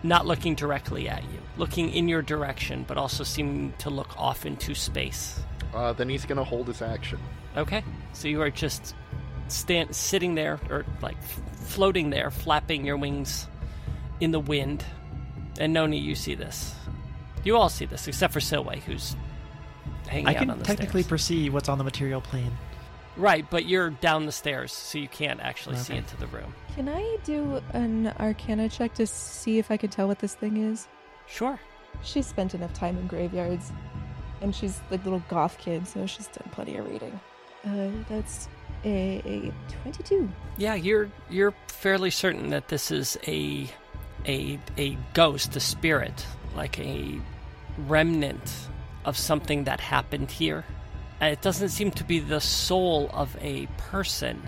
not 0.03 0.27
looking 0.27 0.55
directly 0.55 1.09
at 1.09 1.23
you, 1.25 1.39
looking 1.57 1.91
in 1.91 2.09
your 2.09 2.23
direction, 2.23 2.85
but 2.89 2.97
also 2.97 3.25
seeming 3.25 3.73
to 3.79 3.91
look 3.91 4.19
off 4.19 4.47
into 4.47 4.75
space. 4.75 5.41
Uh, 5.75 5.93
then 5.93 6.09
he's 6.09 6.25
gonna 6.25 6.45
hold 6.45 6.67
his 6.69 6.81
action. 6.83 7.19
Okay. 7.57 7.83
So 8.13 8.29
you 8.29 8.41
are 8.43 8.51
just 8.51 8.95
stand 9.49 9.95
sitting 9.95 10.35
there 10.35 10.59
or 10.71 10.85
like 11.03 11.17
f- 11.19 11.41
floating 11.69 12.11
there, 12.11 12.31
flapping 12.31 12.85
your 12.85 12.97
wings 12.97 13.47
in 14.21 14.31
the 14.31 14.41
wind. 14.41 14.85
And 15.59 15.73
Noni, 15.73 15.99
you 15.99 16.15
see 16.15 16.35
this. 16.35 16.75
You 17.45 17.57
all 17.57 17.69
see 17.69 17.85
this, 17.85 18.09
except 18.09 18.33
for 18.33 18.41
Silwe, 18.41 18.81
who's 18.83 19.15
hanging 20.09 20.27
I 20.29 20.35
out 20.35 20.39
can 20.39 20.51
on 20.51 20.59
the 20.59 20.65
I 20.65 20.67
can 20.67 20.77
technically 20.77 21.03
stairs. 21.03 21.11
perceive 21.11 21.53
what's 21.55 21.69
on 21.69 21.79
the 21.79 21.85
material 21.85 22.21
plane. 22.21 22.53
Right, 23.17 23.49
but 23.49 23.67
you're 23.67 23.91
down 23.91 24.27
the 24.27 24.33
stairs, 24.33 24.73
so 24.73 24.99
you 24.99 25.09
can't 25.09 25.41
actually 25.41 25.77
see 25.77 25.95
into 25.95 26.17
the 26.17 26.27
room. 26.27 26.55
Can 26.75 26.89
I 26.89 27.19
do 27.25 27.63
an 27.73 28.13
arcana 28.19 28.69
check 28.69 28.95
to 28.95 29.07
see 29.07 29.59
if 29.59 29.71
I 29.71 29.77
can 29.77 29.91
tell 29.91 30.09
what 30.09 30.19
this 30.19 30.35
thing 30.35 30.57
is? 30.57 30.89
Sure. 31.27 31.61
She's 32.03 32.27
spent 32.27 32.55
enough 32.55 32.73
time 32.75 32.99
in 32.99 33.07
graveyards. 33.07 33.71
And 34.41 34.55
she's 34.55 34.81
like 34.91 35.01
a 35.03 35.05
little 35.05 35.23
goth 35.29 35.59
kid, 35.59 35.87
so 35.87 36.07
she's 36.07 36.27
done 36.27 36.49
plenty 36.51 36.77
of 36.77 36.89
reading. 36.89 37.19
Uh, 37.65 37.89
that's 38.09 38.49
a, 38.85 39.23
a 39.25 39.53
22. 39.83 40.29
Yeah, 40.59 40.75
you're 40.75 41.11
you're 41.31 41.55
fairly 41.69 42.11
certain 42.11 42.51
that 42.51 42.69
this 42.69 42.91
is 42.91 43.17
a 43.27 43.67
a 44.27 44.59
a 44.77 44.99
ghost, 45.15 45.57
a 45.57 45.61
spirit, 45.61 46.27
like 46.55 46.79
a 46.79 47.19
remnant 47.87 48.69
of 49.05 49.17
something 49.17 49.65
that 49.65 49.81
happened 49.81 50.31
here. 50.31 50.65
And 51.21 51.33
it 51.33 51.41
doesn't 51.41 51.71
seem 51.71 51.91
to 51.93 52.05
be 52.05 52.19
the 52.19 52.41
soul 52.41 53.11
of 53.13 53.37
a 53.41 53.67
person, 53.77 54.43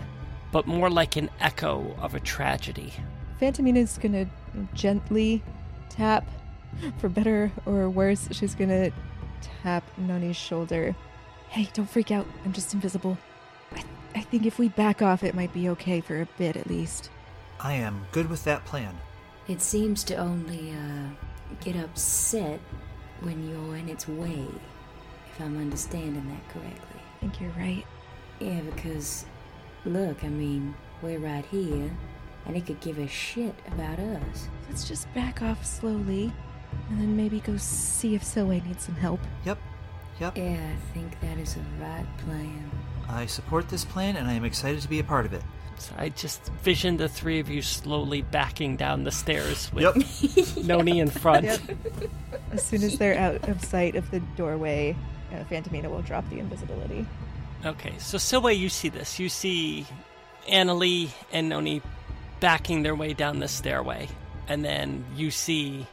but 0.51 0.67
more 0.67 0.89
like 0.89 1.15
an 1.15 1.29
echo 1.39 1.95
of 1.99 2.13
a 2.13 2.19
tragedy. 2.19 2.93
Phantomina's 3.39 3.97
gonna 3.97 4.27
gently 4.73 5.43
tap, 5.89 6.27
for 6.97 7.09
better 7.09 7.51
or 7.65 7.89
worse, 7.89 8.27
she's 8.31 8.55
gonna 8.55 8.91
tap 9.63 9.83
Noni's 9.97 10.35
shoulder. 10.35 10.95
Hey, 11.49 11.69
don't 11.73 11.89
freak 11.89 12.11
out. 12.11 12.27
I'm 12.45 12.53
just 12.53 12.73
invisible. 12.73 13.17
I, 13.73 13.83
I 14.15 14.21
think 14.21 14.45
if 14.45 14.59
we 14.59 14.69
back 14.69 15.01
off, 15.01 15.23
it 15.23 15.35
might 15.35 15.53
be 15.53 15.69
okay 15.69 16.01
for 16.01 16.21
a 16.21 16.27
bit 16.37 16.57
at 16.57 16.67
least. 16.67 17.09
I 17.59 17.73
am 17.73 18.05
good 18.11 18.29
with 18.29 18.43
that 18.43 18.65
plan. 18.65 18.95
It 19.47 19.61
seems 19.61 20.03
to 20.05 20.15
only 20.15 20.71
uh, 20.71 21.09
get 21.61 21.75
upset 21.75 22.59
when 23.21 23.49
you're 23.49 23.77
in 23.77 23.89
its 23.89 24.07
way, 24.07 24.45
if 25.37 25.45
I'm 25.45 25.57
understanding 25.57 26.27
that 26.29 26.49
correctly. 26.53 27.01
I 27.15 27.19
think 27.19 27.41
you're 27.41 27.51
right. 27.51 27.85
Yeah, 28.39 28.61
because, 28.61 29.25
look, 29.85 30.23
I 30.23 30.29
mean, 30.29 30.73
we're 31.01 31.19
right 31.19 31.45
here, 31.45 31.91
and 32.45 32.55
it 32.55 32.65
could 32.65 32.79
give 32.79 32.97
a 32.97 33.07
shit 33.07 33.55
about 33.67 33.99
us. 33.99 34.47
Let's 34.69 34.87
just 34.87 35.11
back 35.13 35.41
off 35.41 35.65
slowly, 35.65 36.31
and 36.89 36.99
then 36.99 37.15
maybe 37.15 37.39
go 37.39 37.57
see 37.57 38.15
if 38.15 38.23
Silwe 38.23 38.65
needs 38.65 38.83
some 38.85 38.95
help. 38.95 39.19
Yep. 39.45 39.57
Yep. 40.19 40.37
Yeah, 40.37 40.57
I 40.73 40.93
think 40.93 41.19
that 41.21 41.37
is 41.37 41.55
a 41.57 41.83
right 41.83 42.05
plan. 42.25 42.71
I 43.07 43.25
support 43.27 43.69
this 43.69 43.85
plan 43.85 44.15
and 44.17 44.27
I 44.27 44.33
am 44.33 44.43
excited 44.43 44.81
to 44.81 44.87
be 44.89 44.99
a 44.99 45.03
part 45.03 45.25
of 45.27 45.33
it. 45.33 45.43
So 45.77 45.93
I 45.97 46.09
just 46.09 46.51
vision 46.63 46.97
the 46.97 47.07
three 47.07 47.39
of 47.39 47.49
you 47.49 47.61
slowly 47.61 48.23
backing 48.23 48.75
down 48.75 49.03
the 49.03 49.11
stairs 49.11 49.71
with 49.71 49.83
Yep. 50.57 50.65
Noni 50.65 50.99
in 50.99 51.09
front. 51.09 51.45
As 52.51 52.65
soon 52.65 52.81
as 52.83 52.97
they're 52.97 53.17
out 53.17 53.47
of 53.47 53.63
sight 53.63 53.95
of 53.95 54.09
the 54.09 54.19
doorway, 54.35 54.95
uh, 55.31 55.43
Phantomina 55.45 55.89
will 55.89 56.01
drop 56.01 56.29
the 56.29 56.39
invisibility. 56.39 57.05
Okay, 57.65 57.93
so 57.97 58.17
Silwe, 58.17 58.57
you 58.57 58.69
see 58.69 58.89
this. 58.89 59.19
You 59.19 59.29
see 59.29 59.85
Annalie 60.47 61.09
and 61.31 61.49
Noni 61.49 61.81
backing 62.39 62.83
their 62.83 62.95
way 62.95 63.13
down 63.13 63.39
the 63.39 63.47
stairway, 63.47 64.07
and 64.47 64.63
then 64.63 65.03
you 65.15 65.31
see 65.31 65.87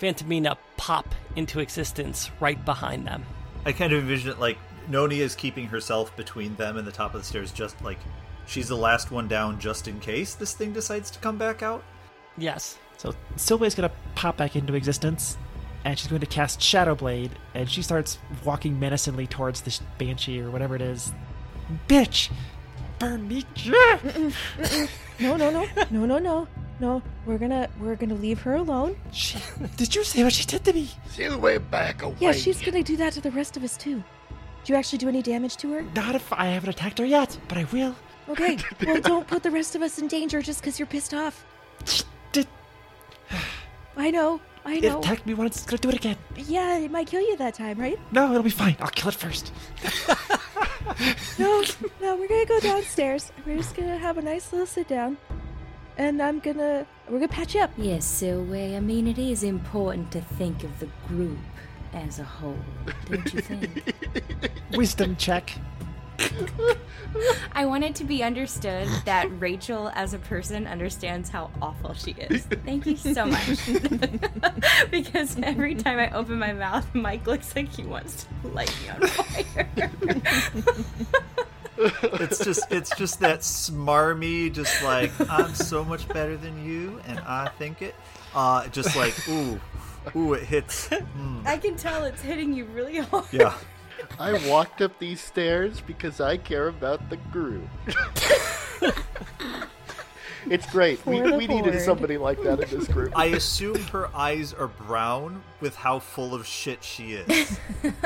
Phantomina 0.00 0.56
pop 0.76 1.14
into 1.36 1.60
existence 1.60 2.30
right 2.40 2.62
behind 2.64 3.06
them. 3.06 3.24
I 3.66 3.72
kind 3.72 3.92
of 3.92 4.00
envision 4.00 4.30
it 4.30 4.38
like 4.38 4.58
Noni 4.88 5.20
is 5.20 5.34
keeping 5.34 5.66
herself 5.66 6.16
between 6.16 6.54
them 6.56 6.76
and 6.76 6.86
the 6.86 6.92
top 6.92 7.14
of 7.14 7.20
the 7.20 7.26
stairs, 7.26 7.52
just 7.52 7.82
like 7.82 7.98
she's 8.46 8.68
the 8.68 8.76
last 8.76 9.10
one 9.10 9.28
down 9.28 9.58
just 9.60 9.88
in 9.88 10.00
case 10.00 10.34
this 10.34 10.54
thing 10.54 10.72
decides 10.72 11.10
to 11.10 11.18
come 11.18 11.36
back 11.36 11.62
out. 11.62 11.82
Yes, 12.36 12.78
So 12.98 13.14
Silwe's 13.36 13.74
gonna 13.74 13.90
pop 14.14 14.36
back 14.36 14.56
into 14.56 14.74
existence, 14.74 15.36
and 15.84 15.98
she's 15.98 16.08
going 16.08 16.20
to 16.20 16.26
cast 16.26 16.60
Shadow 16.60 16.94
Blade, 16.94 17.32
and 17.54 17.70
she 17.70 17.82
starts 17.82 18.18
walking 18.44 18.78
menacingly 18.78 19.26
towards 19.26 19.62
this 19.62 19.80
banshee 19.98 20.40
or 20.40 20.50
whatever 20.50 20.74
it 20.76 20.82
is. 20.82 21.12
Bitch, 21.88 22.30
burn 22.98 23.28
me. 23.28 23.44
No, 25.20 25.36
no, 25.36 25.50
no, 25.50 25.66
no, 25.90 26.06
no, 26.06 26.18
no, 26.18 26.48
no. 26.78 27.02
We're 27.26 27.38
gonna 27.38 27.68
we're 27.80 27.96
gonna 27.96 28.14
leave 28.14 28.40
her 28.42 28.54
alone. 28.54 28.96
She, 29.12 29.38
did 29.76 29.94
you 29.94 30.04
say 30.04 30.22
what 30.22 30.32
she 30.32 30.44
did 30.44 30.64
to 30.64 30.72
me? 30.72 30.88
Silwe, 31.08 31.58
back 31.70 32.02
away. 32.02 32.16
Yeah, 32.20 32.32
she's 32.32 32.62
gonna 32.62 32.84
do 32.84 32.96
that 32.98 33.14
to 33.14 33.20
the 33.20 33.32
rest 33.32 33.56
of 33.56 33.64
us 33.64 33.76
too. 33.76 34.02
Do 34.64 34.72
you 34.72 34.78
actually 34.78 34.98
do 34.98 35.08
any 35.08 35.22
damage 35.22 35.56
to 35.58 35.72
her? 35.72 35.82
Not 35.96 36.14
if 36.14 36.32
I 36.32 36.46
haven't 36.46 36.70
attacked 36.70 36.98
her 36.98 37.04
yet, 37.04 37.36
but 37.48 37.58
I 37.58 37.64
will. 37.72 37.96
Okay. 38.28 38.58
well, 38.86 39.00
don't 39.00 39.26
put 39.26 39.42
the 39.42 39.50
rest 39.50 39.74
of 39.74 39.82
us 39.82 39.98
in 39.98 40.06
danger 40.06 40.40
just 40.42 40.60
because 40.60 40.78
you're 40.78 40.86
pissed 40.86 41.14
off. 41.14 41.44
I 43.96 44.10
know. 44.10 44.40
I 44.68 44.74
it 44.74 44.82
know. 44.84 44.98
attacked 45.00 45.24
me 45.26 45.34
once? 45.34 45.56
It's 45.56 45.66
gonna 45.66 45.78
do 45.78 45.88
it 45.88 45.94
again. 45.96 46.16
yeah, 46.36 46.76
it 46.78 46.90
might 46.90 47.06
kill 47.06 47.22
you 47.22 47.36
that 47.38 47.54
time, 47.54 47.78
right? 47.78 47.98
No, 48.12 48.30
it'll 48.30 48.42
be 48.42 48.50
fine. 48.50 48.76
I'll 48.80 48.88
kill 48.90 49.08
it 49.08 49.14
first. 49.14 49.52
No, 51.38 51.62
no, 52.00 52.16
we're 52.16 52.28
gonna 52.28 52.44
go 52.46 52.58
downstairs. 52.60 53.30
We're 53.46 53.56
just 53.58 53.76
gonna 53.76 53.98
have 53.98 54.18
a 54.18 54.22
nice 54.22 54.50
little 54.52 54.66
sit 54.66 54.88
down, 54.88 55.16
and 55.96 56.20
I'm 56.20 56.40
gonna 56.40 56.86
we're 57.08 57.18
gonna 57.20 57.28
patch 57.28 57.54
you 57.54 57.60
up. 57.60 57.70
Yes, 57.76 58.04
Silwe, 58.20 58.76
I 58.76 58.80
mean, 58.80 59.06
it 59.06 59.18
is 59.18 59.42
important 59.44 60.10
to 60.12 60.20
think 60.20 60.64
of 60.64 60.78
the 60.80 60.88
group 61.06 61.38
as 61.92 62.18
a 62.18 62.24
whole, 62.24 62.58
don't 63.08 63.32
you 63.32 63.40
think? 63.40 63.94
Wisdom 64.76 65.14
check. 65.16 65.52
I 67.52 67.64
want 67.66 67.84
it 67.84 67.94
to 67.96 68.04
be 68.04 68.22
understood 68.22 68.88
that 69.04 69.28
Rachel, 69.40 69.90
as 69.94 70.14
a 70.14 70.18
person, 70.18 70.66
understands 70.66 71.30
how 71.30 71.50
awful 71.62 71.94
she 71.94 72.12
is. 72.12 72.42
Thank 72.64 72.86
you 72.86 72.96
so 72.96 73.26
much. 73.26 73.58
because 74.90 75.36
every 75.42 75.74
time 75.74 75.98
I 75.98 76.10
open 76.10 76.38
my 76.38 76.52
mouth, 76.52 76.92
Mike 76.94 77.26
looks 77.26 77.54
like 77.54 77.68
he 77.68 77.82
wants 77.82 78.26
to 78.42 78.48
light 78.48 78.74
me 78.82 78.88
on 78.90 79.06
fire. 79.08 79.68
It's 81.80 82.44
just 82.44 82.72
it's 82.72 82.94
just 82.96 83.20
that 83.20 83.40
smarmy, 83.40 84.52
just 84.52 84.82
like 84.82 85.12
I'm 85.30 85.54
so 85.54 85.84
much 85.84 86.08
better 86.08 86.36
than 86.36 86.64
you, 86.64 87.00
and 87.06 87.20
I 87.20 87.48
think 87.58 87.82
it. 87.82 87.94
Uh, 88.34 88.66
just 88.68 88.96
like 88.96 89.14
ooh, 89.28 89.60
ooh, 90.16 90.32
it 90.34 90.42
hits. 90.42 90.88
Mm, 90.88 91.46
I 91.46 91.56
can 91.56 91.76
tell 91.76 92.04
it's 92.04 92.20
hitting 92.20 92.52
you 92.52 92.64
really 92.66 92.98
hard. 92.98 93.26
yeah. 93.32 93.54
I 94.18 94.48
walked 94.48 94.82
up 94.82 94.98
these 94.98 95.20
stairs 95.20 95.80
because 95.80 96.20
I 96.20 96.36
care 96.36 96.68
about 96.68 97.08
the 97.08 97.16
group. 97.16 97.68
it's 100.50 100.70
great. 100.70 101.04
We, 101.06 101.20
For 101.20 101.28
the 101.30 101.36
we 101.36 101.46
needed 101.46 101.80
somebody 101.80 102.18
like 102.18 102.42
that 102.42 102.60
in 102.60 102.78
this 102.78 102.88
group. 102.88 103.16
I 103.16 103.26
assume 103.26 103.80
her 103.84 104.08
eyes 104.14 104.52
are 104.52 104.68
brown 104.68 105.42
with 105.60 105.76
how 105.76 105.98
full 105.98 106.34
of 106.34 106.46
shit 106.46 106.82
she 106.82 107.12
is. 107.14 107.58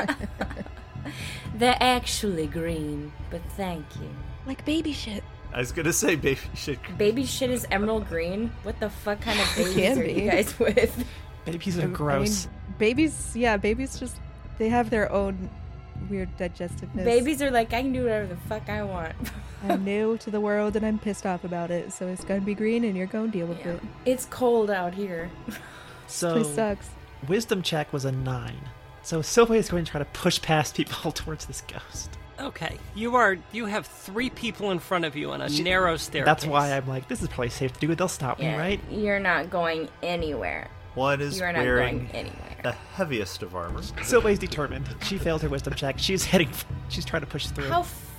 They're 1.55 1.77
actually 1.79 2.47
green, 2.47 3.11
but 3.29 3.41
thank 3.57 3.85
you. 3.99 4.09
Like 4.45 4.65
baby 4.65 4.93
shit. 4.93 5.23
I 5.53 5.59
was 5.59 5.71
gonna 5.71 5.93
say 5.93 6.15
baby 6.15 6.39
shit. 6.55 6.79
Baby 6.97 7.25
shit 7.25 7.51
is 7.51 7.65
emerald 7.69 8.07
green. 8.09 8.51
What 8.63 8.79
the 8.79 8.89
fuck 8.89 9.21
kind 9.21 9.39
of 9.39 9.51
babies 9.55 9.75
can 9.75 9.99
are 9.99 10.03
be. 10.03 10.13
you 10.13 10.31
guys 10.31 10.57
with? 10.59 11.05
Babies 11.45 11.77
I 11.77 11.83
are 11.83 11.85
mean, 11.85 11.93
gross. 11.93 12.47
babies, 12.77 13.35
yeah, 13.35 13.57
babies 13.57 13.99
just 13.99 14.17
they 14.57 14.69
have 14.69 14.89
their 14.89 15.11
own 15.11 15.49
weird 16.09 16.35
digestiveness. 16.37 17.03
Babies 17.05 17.41
are 17.41 17.51
like, 17.51 17.73
I 17.73 17.81
can 17.81 17.93
do 17.93 18.03
whatever 18.03 18.27
the 18.27 18.35
fuck 18.35 18.69
I 18.69 18.83
want. 18.83 19.13
I'm 19.67 19.83
new 19.85 20.17
to 20.19 20.29
the 20.31 20.41
world 20.41 20.75
and 20.75 20.85
I'm 20.85 20.99
pissed 20.99 21.25
off 21.25 21.43
about 21.43 21.71
it, 21.71 21.93
so 21.93 22.07
it's 22.07 22.23
gonna 22.23 22.41
be 22.41 22.53
green 22.55 22.83
and 22.83 22.95
you're 22.97 23.07
gonna 23.07 23.31
deal 23.31 23.47
with 23.47 23.59
Yeah. 23.59 23.73
it. 23.73 23.81
It's 24.05 24.25
cold 24.25 24.69
out 24.69 24.93
here. 24.93 25.29
so 26.07 26.39
This 26.39 26.55
sucks. 26.55 26.89
wisdom 27.27 27.61
check 27.61 27.91
was 27.93 28.05
a 28.05 28.11
nine. 28.11 28.57
So 29.03 29.19
Silwe 29.19 29.57
is 29.57 29.69
going 29.69 29.83
to 29.83 29.91
try 29.91 29.99
to 29.99 30.05
push 30.05 30.41
past 30.41 30.75
people 30.77 31.11
towards 31.11 31.45
this 31.45 31.61
ghost. 31.61 32.17
Okay, 32.39 32.77
you 32.95 33.15
are. 33.17 33.37
You 33.51 33.65
have 33.65 33.85
three 33.85 34.29
people 34.29 34.71
in 34.71 34.79
front 34.79 35.03
of 35.05 35.15
you 35.15 35.31
on 35.31 35.41
a 35.41 35.49
narrow 35.49 35.97
staircase. 35.97 36.25
That's 36.25 36.45
why 36.45 36.71
I'm 36.75 36.87
like, 36.87 37.07
this 37.09 37.21
is 37.21 37.27
probably 37.27 37.49
safe 37.49 37.73
to 37.73 37.79
do. 37.79 37.93
They'll 37.95 38.07
stop 38.07 38.39
me, 38.39 38.55
right? 38.55 38.79
You're 38.89 39.19
not 39.19 39.49
going 39.49 39.89
anywhere. 40.01 40.69
One 40.95 41.19
is 41.21 41.37
You 41.37 41.43
are 41.43 41.51
not 41.53 41.59
wearing 41.63 41.97
going 42.05 42.11
anywhere. 42.11 42.42
The 42.63 42.71
heaviest 42.71 43.43
of 43.43 43.55
armor. 43.55 43.81
Silwe's 43.81 44.39
determined. 44.39 44.87
She 45.03 45.17
failed 45.17 45.41
her 45.41 45.49
wisdom 45.49 45.73
check. 45.73 45.99
She's 45.99 46.23
heading. 46.25 46.49
She's 46.89 47.05
trying 47.05 47.21
to 47.21 47.27
push 47.27 47.47
through. 47.47 47.67
How 47.69 47.81
f- 47.81 48.09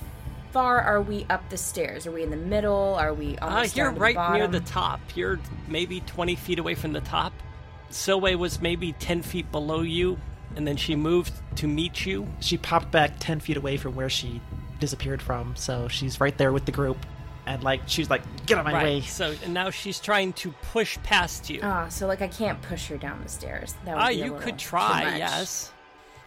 far 0.51 0.79
are 0.81 1.01
we 1.01 1.25
up 1.29 1.49
the 1.49 1.57
stairs? 1.57 2.05
Are 2.05 2.11
we 2.11 2.21
in 2.23 2.29
the 2.29 2.37
middle? 2.37 2.95
Are 2.95 3.13
we 3.13 3.37
Uh, 3.39 3.47
almost 3.47 3.75
you're 3.75 3.87
down 3.87 3.95
to 3.95 3.99
right 3.99 4.33
near 4.33 4.47
the 4.47 4.59
top. 4.59 4.99
You're 5.15 5.39
maybe 5.67 5.99
20 6.01 6.35
feet 6.35 6.59
away 6.59 6.75
from 6.75 6.93
the 6.93 7.01
top. 7.01 7.33
Silwe 7.89 8.35
was 8.37 8.61
maybe 8.61 8.93
10 8.93 9.21
feet 9.23 9.51
below 9.51 9.81
you, 9.81 10.17
and 10.55 10.67
then 10.67 10.77
she 10.77 10.95
moved 10.95 11.33
to 11.57 11.67
meet 11.67 12.05
you. 12.05 12.27
She 12.39 12.57
popped 12.57 12.91
back 12.91 13.19
ten 13.19 13.39
feet 13.39 13.57
away 13.57 13.77
from 13.77 13.95
where 13.95 14.09
she 14.09 14.41
disappeared 14.79 15.21
from, 15.21 15.55
so 15.55 15.87
she's 15.87 16.19
right 16.21 16.37
there 16.37 16.51
with 16.53 16.65
the 16.65 16.71
group. 16.71 16.97
And 17.47 17.63
like, 17.63 17.81
she's 17.85 18.09
like, 18.09 18.23
get 18.47 18.57
out 18.57 18.61
of 18.61 18.65
my 18.65 18.73
right. 18.73 18.83
way. 18.83 19.01
So 19.01 19.35
and 19.43 19.53
now 19.53 19.69
she's 19.69 19.99
trying 19.99 20.33
to 20.33 20.51
push 20.73 20.97
past 21.03 21.49
you. 21.49 21.59
Ah, 21.63 21.87
so 21.89 22.07
like 22.07 22.21
I 22.21 22.27
can't 22.27 22.59
push 22.63 22.87
her 22.87 22.97
down 22.97 23.21
the 23.23 23.29
stairs. 23.29 23.75
That 23.85 23.95
would 23.95 24.01
Ah, 24.01 24.07
be 24.07 24.15
you 24.15 24.23
little 24.23 24.39
could 24.39 24.57
try. 24.57 25.15
Yes. 25.17 25.71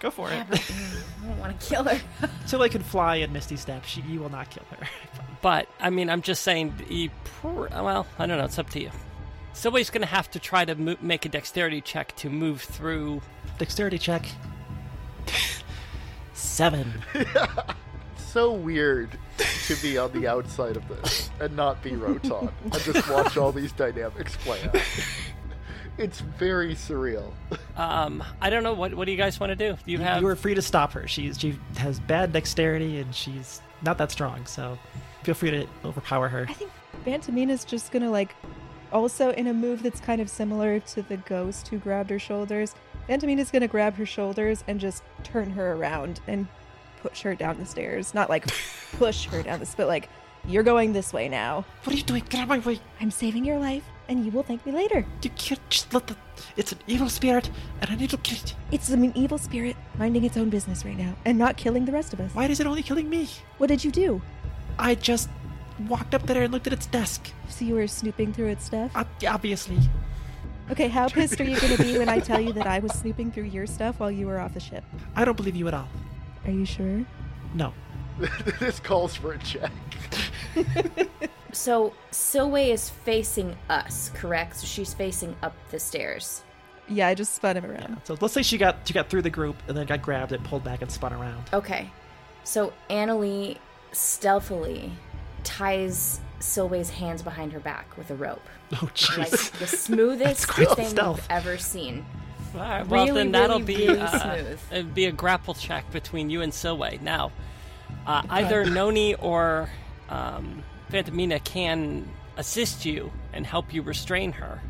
Go 0.01 0.11
for 0.13 0.29
Yeah, 0.31 0.43
it. 0.43 0.47
but, 0.49 0.59
mm, 0.61 1.03
I 1.25 1.27
don't 1.29 1.39
want 1.41 1.59
to 1.61 1.67
kill 1.67 1.83
her. 1.83 2.01
Silwe 2.47 2.71
can 2.71 2.83
fly 2.85 3.17
and 3.17 3.33
Misty 3.33 3.57
Step. 3.57 3.85
She, 3.85 4.01
you 4.03 4.21
will 4.21 4.31
not 4.31 4.49
kill 4.51 4.65
her. 4.79 4.87
But 5.41 5.69
I 5.81 5.91
mean, 5.91 6.11
I'm 6.11 6.23
just 6.23 6.43
saying. 6.43 6.75
You, 6.89 7.11
pr- 7.25 7.69
well, 7.71 8.07
I 8.19 8.27
don't 8.27 8.39
know. 8.39 8.45
It's 8.45 8.59
up 8.59 8.71
to 8.71 8.81
you. 8.81 8.91
Silwe's 9.55 9.89
going 9.91 10.01
to 10.03 10.07
have 10.09 10.29
to 10.33 10.41
try 10.41 10.65
to 10.65 10.75
mo- 10.75 10.97
make 11.01 11.27
a 11.27 11.29
dexterity 11.29 11.81
check 11.81 12.15
to 12.17 12.29
move 12.29 12.61
through. 12.63 13.23
Dexterity 13.59 13.99
check. 13.99 14.27
Seven. 16.35 16.93
so 18.29 18.53
weird 18.53 19.11
to 19.67 19.77
be 19.77 19.99
on 19.99 20.13
the 20.13 20.27
outside 20.27 20.77
of 20.77 20.87
this 20.89 21.31
and 21.41 21.57
not 21.57 21.83
be 21.83 21.95
Roton 21.97 22.51
and 22.63 22.75
just 22.83 23.09
watch 23.11 23.37
all 23.37 23.53
these 23.53 23.73
dynamics 23.73 24.37
play 24.39 24.63
out. 24.65 24.77
It's 25.99 26.21
very 26.21 26.75
surreal. 26.75 27.33
Um, 27.77 28.23
I 28.41 28.51
don't 28.51 28.63
know. 28.63 28.75
What 28.75 28.95
What 28.95 29.07
do 29.07 29.11
you 29.11 29.19
guys 29.19 29.41
want 29.41 29.51
to 29.51 29.57
do? 29.57 29.77
Do 29.85 29.91
you 29.93 29.99
have? 29.99 30.23
You 30.23 30.29
are 30.29 30.37
free 30.37 30.55
to 30.55 30.63
stop 30.63 30.93
her. 30.93 31.09
She's 31.09 31.39
she 31.39 31.59
has 31.77 31.99
bad 31.99 32.33
dexterity 32.33 32.99
and 33.01 33.13
she's 33.15 33.61
not 33.83 33.99
that 33.99 34.13
strong. 34.13 34.47
So 34.47 34.79
feel 35.25 35.35
free 35.35 35.51
to 35.51 35.67
overpower 35.85 36.29
her. 36.29 36.47
I 36.49 36.53
think 36.53 36.71
Phantomina's 37.05 37.65
just 37.65 37.91
gonna 37.91 38.11
like 38.11 38.35
also 38.93 39.31
in 39.33 39.49
a 39.49 39.53
move 39.53 39.83
that's 39.83 40.01
kind 40.01 40.21
of 40.21 40.31
similar 40.31 40.79
to 40.81 41.03
the 41.03 41.17
ghost 41.17 41.69
who 41.69 41.79
grabbed 41.79 42.11
her 42.11 42.19
shoulders. 42.19 42.75
Phantomina's 43.09 43.51
gonna 43.51 43.69
grab 43.69 43.95
her 43.97 44.07
shoulders 44.07 44.63
and 44.69 44.79
just 44.79 45.03
turn 45.25 45.51
her 45.51 45.73
around 45.73 46.21
and 46.29 46.47
push 47.03 47.23
her 47.23 47.35
down 47.35 47.59
the 47.59 47.67
stairs. 47.67 48.15
Not 48.15 48.29
like 48.29 48.47
push 48.99 49.27
her 49.27 49.43
down 49.43 49.61
this, 49.61 49.75
but 49.75 49.87
like 49.87 50.09
you're 50.47 50.63
going 50.63 50.93
this 50.93 51.13
way 51.13 51.29
now. 51.29 51.65
What 51.85 51.95
are 51.95 51.97
you 51.97 52.05
doing? 52.05 52.25
Get 52.29 52.41
out 52.41 52.43
of 52.45 52.49
my 52.49 52.59
way! 52.59 52.81
I'm 53.01 53.11
saving 53.11 53.45
your 53.45 53.59
life, 53.59 53.85
and 54.09 54.25
you 54.25 54.31
will 54.31 54.43
thank 54.43 54.65
me 54.65 54.73
later. 54.73 55.05
You 55.23 55.31
can't 55.31 55.61
just 55.69 55.93
let 55.93 56.07
the. 56.07 56.17
It's 56.57 56.73
an 56.73 56.79
evil 56.87 57.09
spirit, 57.09 57.51
and 57.81 57.91
I 57.91 57.97
need 57.97 58.11
to 58.11 58.17
kill 58.19 58.39
it. 58.39 58.55
It's 58.71 58.89
an 58.89 59.17
evil 59.17 59.39
spirit 59.39 59.77
minding 59.99 60.25
its 60.25 60.37
own 60.37 60.51
business 60.51 60.85
right 60.85 60.97
now 60.97 61.15
and 61.25 61.39
not 61.39 61.57
killing 61.57 61.85
the 61.85 61.93
rest 61.93 62.13
of 62.13 62.21
us. 62.21 62.35
Why 62.35 62.47
is 62.47 62.61
it 62.61 62.67
only 62.67 62.83
killing 62.83 63.11
me? 63.11 63.29
What 63.59 63.67
did 63.67 63.85
you 63.85 63.91
do? 63.91 64.23
I 64.79 64.95
just 64.95 65.29
walked 65.89 66.15
up 66.15 66.23
there 66.27 66.43
and 66.43 66.53
looked 66.53 66.67
at 66.67 66.73
its 66.73 66.87
desk. 66.87 67.31
So 67.49 67.65
you 67.65 67.75
were 67.75 67.87
snooping 67.87 68.33
through 68.33 68.49
its 68.49 68.65
stuff? 68.65 68.95
Ob- 68.97 69.09
obviously. 69.27 69.79
Okay, 70.71 70.89
how 70.89 71.09
pissed 71.11 71.41
are 71.41 71.45
you 71.45 71.59
gonna 71.61 71.77
be 71.77 71.99
when 71.99 72.09
I 72.09 72.21
tell 72.21 72.41
you 72.41 72.53
that 72.55 72.67
I 72.67 72.79
was 72.79 72.93
snooping 72.93 73.33
through 73.33 73.45
your 73.45 73.67
stuff 73.67 74.01
while 74.01 74.11
you 74.11 74.27
were 74.27 74.39
off 74.39 74.55
the 74.55 74.61
ship? 74.61 74.85
I 75.17 75.25
don't 75.25 75.37
believe 75.37 75.57
you 75.57 75.69
at 75.69 75.75
all. 75.75 75.89
Are 76.49 76.51
you 76.51 76.65
sure? 76.65 77.05
No. 77.55 77.75
this 78.59 78.81
calls 78.81 79.15
for 79.15 79.33
a 79.33 79.39
check. 79.39 79.71
So 81.51 81.95
Silwe 82.13 82.69
is 82.69 82.91
facing 82.91 83.57
us, 83.71 84.11
correct? 84.15 84.57
So 84.59 84.67
she's 84.67 84.93
facing 84.93 85.35
up 85.43 85.55
the 85.71 85.79
stairs. 85.81 86.43
Yeah, 86.89 87.09
I 87.09 87.15
just 87.15 87.35
spun 87.35 87.57
him 87.57 87.65
around. 87.65 88.03
So 88.05 88.19
let's 88.21 88.35
say 88.35 88.43
she 88.43 88.59
got 88.59 88.87
she 88.87 88.93
got 88.93 89.09
through 89.09 89.23
the 89.23 89.31
group 89.31 89.57
and 89.67 89.77
then 89.77 89.87
got 89.87 90.03
grabbed 90.03 90.33
and 90.33 90.45
pulled 90.45 90.63
back 90.63 90.83
and 90.83 90.91
spun 90.91 91.13
around. 91.15 91.43
Okay. 91.55 91.91
So 92.45 92.75
Annalie 92.91 93.57
stealthily 93.93 94.93
ties 95.43 96.21
Silwe's 96.39 96.91
hands 96.91 97.23
behind 97.23 97.53
her 97.55 97.61
back 97.61 97.97
with 97.97 98.11
a 98.11 98.15
rope. 98.15 98.47
Oh 98.75 98.79
Like 98.83 98.95
jeez. 98.95 99.51
the 99.59 99.67
smoothest 99.67 100.49
quite 100.49 100.69
thing 100.77 100.89
stealth. 100.91 101.17
we've 101.17 101.27
ever 101.31 101.57
seen. 101.57 102.05
All 102.59 102.69
right, 102.69 102.87
well, 102.87 103.07
Really, 103.07 103.23
then 103.23 103.33
that'll 103.33 103.61
really, 103.61 103.77
be 103.77 103.87
really 103.89 104.01
uh, 104.01 104.57
it'd 104.71 104.95
be 104.95 105.07
a 105.07 105.13
grapple 105.13 105.55
check 105.55 105.91
between 105.93 106.29
you 106.31 106.43
and 106.43 106.53
Silwe. 106.53 107.01
Now, 107.01 107.33
uh, 108.07 108.23
either 108.31 108.65
Noni 108.65 109.15
or 109.15 109.69
um, 110.09 110.63
Phantomina 110.91 111.43
can 111.45 112.09
assist 112.37 112.85
you 112.85 113.13
and 113.33 113.47
help 113.47 113.73
you 113.73 113.83
restrain 113.83 114.33
her, 114.33 114.61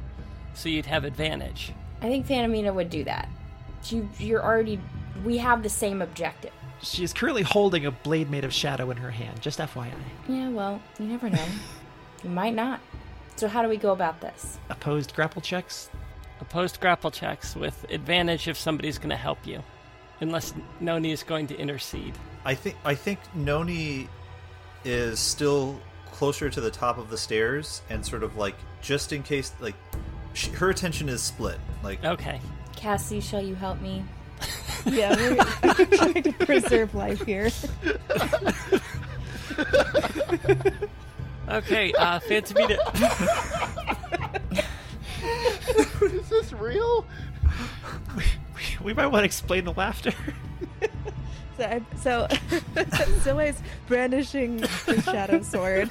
so 0.55 0.69
you'd 0.69 0.87
have 0.87 1.05
advantage. 1.05 1.73
I 2.03 2.09
think 2.09 2.27
Phantomina 2.27 2.75
would 2.75 2.91
do 2.91 3.05
that. 3.05 3.29
You, 3.87 4.09
you're 4.19 4.43
already. 4.43 4.81
We 5.25 5.39
have 5.39 5.63
the 5.63 5.69
same 5.69 6.03
objective. 6.03 6.53
She 6.83 7.03
is 7.03 7.13
currently 7.13 7.43
holding 7.43 7.87
a 7.87 7.91
blade 7.91 8.31
made 8.31 8.45
of 8.45 8.53
shadow 8.53 8.91
in 8.91 8.97
her 8.99 9.11
hand. 9.11 9.41
Just 9.41 9.59
FYI. 9.59 9.91
Yeah, 10.29 10.49
well, 10.51 10.81
you 10.99 11.07
never 11.07 11.29
know. 11.29 11.45
you 12.23 12.31
might 12.31 12.55
not. 12.55 12.81
So 13.37 13.49
how 13.49 13.63
do 13.63 13.69
we 13.69 13.77
go 13.77 13.93
about 13.93 14.21
this? 14.21 14.59
Opposed 14.69 15.15
grapple 15.15 15.43
checks. 15.43 15.91
Opposed 16.51 16.81
grapple 16.81 17.11
checks 17.11 17.55
with 17.55 17.85
advantage 17.91 18.49
if 18.49 18.57
somebody's 18.57 18.97
going 18.97 19.11
to 19.11 19.17
help 19.17 19.39
you, 19.47 19.63
unless 20.21 20.55
Noni 20.81 21.13
is 21.13 21.23
going 21.23 21.47
to 21.49 21.57
intercede. 21.59 22.15
I 22.47 22.55
think 22.55 22.77
I 22.87 22.95
think 22.95 23.19
Noni 23.35 24.09
is 24.83 25.19
still 25.21 25.79
closer 26.11 26.49
to 26.49 26.61
the 26.61 26.71
top 26.71 26.97
of 26.97 27.11
the 27.11 27.19
stairs 27.19 27.83
and 27.91 28.05
sort 28.05 28.23
of 28.23 28.37
like 28.37 28.55
just 28.81 29.13
in 29.13 29.23
case 29.23 29.53
like 29.61 29.75
she, 30.33 30.51
her 30.53 30.71
attention 30.71 31.11
is 31.11 31.23
split. 31.23 31.59
Like 31.83 32.03
Okay. 32.03 32.41
Cassie, 32.75 33.21
shall 33.21 33.43
you 33.43 33.55
help 33.55 33.81
me? 33.83 34.03
Yeah, 34.87 35.15
we're 35.17 35.85
trying 35.85 36.23
to 36.23 36.33
preserve 36.33 36.95
life 36.95 37.21
here. 37.27 37.51
Okay, 41.51 41.93
uh, 41.95 42.21
Phantomina. 42.21 42.77
Is 42.95 43.01
this 43.19 43.78
real? 46.69 47.07
We 48.83 48.95
might 48.95 49.09
want 49.09 49.23
to 49.23 49.27
explain 49.27 49.65
the 49.65 49.73
laughter. 49.73 50.13
So, 51.57 51.65
I, 51.65 51.83
so 51.97 52.29
Zoe's 53.25 53.61
brandishing 53.89 54.61
his 54.87 55.03
shadow 55.05 55.43
sword, 55.43 55.91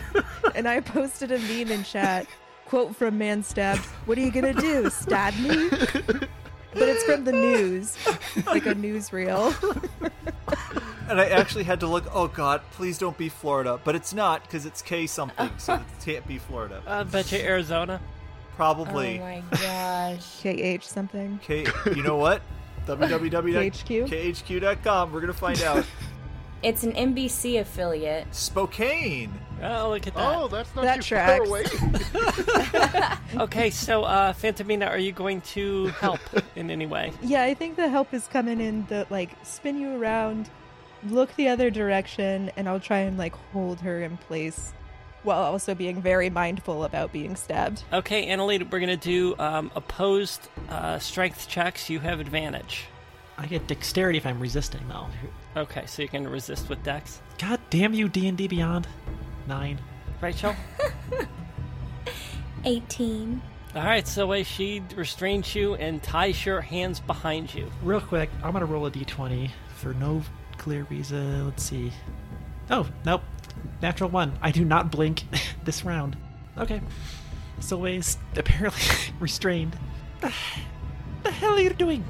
and 0.55 0.65
I 0.65 0.79
posted 0.79 1.29
a 1.29 1.39
meme 1.39 1.73
in 1.73 1.83
chat. 1.83 2.25
Quote 2.67 2.95
from 2.95 3.17
Man 3.17 3.43
Stabbed: 3.43 3.81
"What 4.05 4.17
are 4.17 4.21
you 4.21 4.31
gonna 4.31 4.53
do? 4.53 4.89
Stab 4.89 5.35
me?" 5.35 5.67
But 5.69 6.87
it's 6.87 7.03
from 7.03 7.25
the 7.25 7.33
news, 7.33 7.97
like 8.45 8.65
a 8.65 8.75
newsreel. 8.75 9.53
and 11.09 11.19
I 11.19 11.25
actually 11.25 11.65
had 11.65 11.81
to 11.81 11.87
look. 11.87 12.05
Oh 12.13 12.29
God, 12.29 12.61
please 12.71 12.97
don't 12.97 13.17
be 13.17 13.27
Florida, 13.27 13.77
but 13.83 13.93
it's 13.93 14.13
not 14.13 14.43
because 14.43 14.65
it's 14.65 14.81
K 14.81 15.05
something, 15.05 15.49
so 15.57 15.73
it 15.73 15.81
can't 16.05 16.25
be 16.25 16.37
Florida. 16.37 16.81
I 16.87 17.03
bet 17.03 17.29
you 17.33 17.39
Arizona. 17.39 17.99
Probably 18.57 19.19
Oh 19.19 19.23
my 19.23 19.43
gosh. 19.51 20.41
KH 20.43 20.83
something. 20.83 21.39
K. 21.43 21.65
You 21.95 22.03
know 22.03 22.17
what? 22.17 22.41
KHQ? 22.87 24.07
www.khq.com. 24.07 25.11
We're 25.13 25.21
gonna 25.21 25.33
find 25.33 25.61
out. 25.61 25.85
It's 26.63 26.83
an 26.83 26.93
NBC 26.93 27.59
affiliate. 27.59 28.25
Spokane. 28.33 29.31
Oh, 29.61 29.89
look 29.91 30.07
at 30.07 30.15
that. 30.15 30.35
Oh, 30.37 30.47
that's 30.47 30.75
not 30.75 30.85
That 30.85 30.95
too 30.95 31.01
tracks. 31.03 31.37
far 31.37 31.47
away. 31.47 31.63
Okay, 33.43 33.69
so 33.69 34.03
uh, 34.03 34.33
Phantomina, 34.33 34.87
are 34.89 34.97
you 34.97 35.11
going 35.11 35.41
to 35.53 35.89
help 35.99 36.19
in 36.55 36.71
any 36.71 36.87
way? 36.87 37.13
Yeah, 37.21 37.43
I 37.43 37.53
think 37.53 37.75
the 37.75 37.87
help 37.87 38.11
is 38.11 38.27
coming 38.27 38.59
in 38.59 38.87
the 38.87 39.05
like 39.11 39.29
spin 39.43 39.79
you 39.79 40.01
around, 40.01 40.49
look 41.07 41.33
the 41.35 41.47
other 41.47 41.69
direction, 41.69 42.49
and 42.57 42.67
I'll 42.67 42.79
try 42.79 42.99
and 42.99 43.19
like 43.19 43.35
hold 43.53 43.79
her 43.81 44.01
in 44.01 44.17
place 44.17 44.73
while 45.27 45.43
also 45.43 45.75
being 45.75 46.01
very 46.01 46.29
mindful 46.29 46.85
about 46.85 47.11
being 47.11 47.35
stabbed. 47.35 47.83
Okay, 47.93 48.27
Annalena, 48.27 48.71
we're 48.71 48.79
going 48.79 48.87
to 48.87 48.95
do 48.97 49.35
um, 49.37 49.69
opposed 49.75 50.47
uh, 50.69 50.97
strength 50.97 51.47
checks. 51.47 51.89
You 51.89 51.99
have 51.99 52.19
advantage. 52.19 52.85
I 53.37 53.45
get 53.45 53.67
dexterity 53.67 54.17
if 54.17 54.25
I'm 54.25 54.39
resisting, 54.39 54.81
though. 54.87 55.07
Okay, 55.55 55.85
so 55.85 56.01
you 56.01 56.07
can 56.07 56.27
resist 56.27 56.69
with 56.69 56.81
dex. 56.81 57.21
God 57.37 57.59
damn 57.69 57.93
you, 57.93 58.09
D 58.09 58.27
and 58.27 58.37
D 58.37 58.47
Beyond. 58.47 58.87
Nine. 59.47 59.77
Rachel? 60.21 60.55
18. 62.63 63.41
All 63.75 63.83
right, 63.83 64.07
so 64.07 64.31
uh, 64.31 64.43
she 64.43 64.81
restrains 64.95 65.53
you 65.53 65.75
and 65.75 66.01
ties 66.01 66.45
your 66.45 66.61
hands 66.61 66.99
behind 66.99 67.53
you. 67.53 67.69
Real 67.83 68.01
quick, 68.01 68.29
I'm 68.43 68.53
gonna 68.53 68.65
roll 68.65 68.87
a 68.87 68.91
d20 68.91 69.51
for 69.75 69.93
no 69.93 70.23
clear 70.57 70.87
reason. 70.89 71.45
Let's 71.45 71.63
see. 71.63 71.91
Oh, 72.71 72.87
nope. 73.05 73.21
Natural 73.81 74.09
one. 74.09 74.37
I 74.41 74.51
do 74.51 74.65
not 74.65 74.91
blink 74.91 75.23
this 75.63 75.85
round. 75.85 76.17
Okay. 76.57 76.81
Silwe's 77.59 78.17
apparently 78.35 78.81
restrained. 79.19 79.77
The, 80.21 80.31
the 81.23 81.31
hell 81.31 81.53
are 81.53 81.61
you 81.61 81.69
doing? 81.71 82.03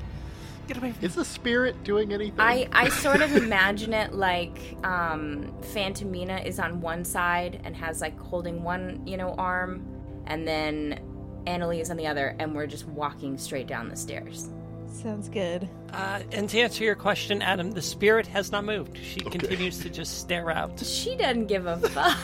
Get 0.68 0.78
away 0.78 0.92
from 0.92 1.06
Is 1.06 1.16
the 1.16 1.24
spirit 1.24 1.84
doing 1.84 2.12
anything? 2.12 2.40
I, 2.40 2.68
I 2.74 2.90
sort 3.02 3.22
of 3.22 3.36
imagine 3.36 3.94
it 3.94 4.14
like 4.14 4.76
um, 4.84 5.54
Phantomina 5.62 6.46
is 6.46 6.60
on 6.60 6.82
one 6.82 7.06
side 7.06 7.62
and 7.64 7.76
has 7.76 8.02
like 8.02 8.20
holding 8.20 8.64
one, 8.64 9.06
you 9.08 9.16
know, 9.16 9.34
arm, 9.38 9.86
and 10.26 10.46
then 10.46 11.00
Annalie 11.46 11.80
is 11.80 11.90
on 11.90 11.96
the 11.96 12.08
other, 12.08 12.36
and 12.40 12.54
we're 12.54 12.68
just 12.68 12.86
walking 12.86 13.38
straight 13.38 13.68
down 13.68 13.88
the 13.88 13.96
stairs. 13.96 14.50
Sounds 14.92 15.30
good. 15.30 15.70
Uh, 15.94 16.22
and 16.32 16.50
to 16.50 16.60
answer 16.60 16.84
your 16.84 16.96
question, 16.96 17.42
Adam, 17.42 17.72
the 17.72 17.82
spirit 17.82 18.26
has 18.28 18.52
not 18.52 18.66
moved. 18.66 18.98
She 18.98 19.20
continues 19.22 19.80
to 19.80 19.90
just 19.90 20.20
stare 20.20 20.50
out. 20.52 20.80
She 20.80 21.16
doesn't 21.16 21.46
give 21.48 21.66
a 21.66 21.78
fuck. 21.90 22.18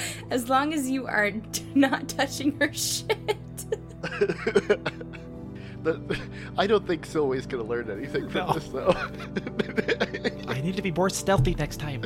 as 0.30 0.48
long 0.48 0.72
as 0.72 0.88
you 0.90 1.06
are 1.06 1.30
not 1.74 2.08
touching 2.08 2.58
her 2.58 2.72
shit. 2.72 3.16
The- 5.82 6.18
I 6.58 6.66
don't 6.66 6.86
think 6.86 7.04
Silwe's 7.06 7.46
gonna 7.46 7.62
learn 7.62 7.90
anything 7.90 8.28
from 8.28 8.46
No. 8.48 8.52
this, 8.54 8.68
though. 8.68 8.94
I 10.48 10.60
need 10.60 10.74
to 10.76 10.82
be 10.82 10.90
more 10.90 11.10
stealthy 11.10 11.54
next 11.54 11.76
time. 11.78 12.02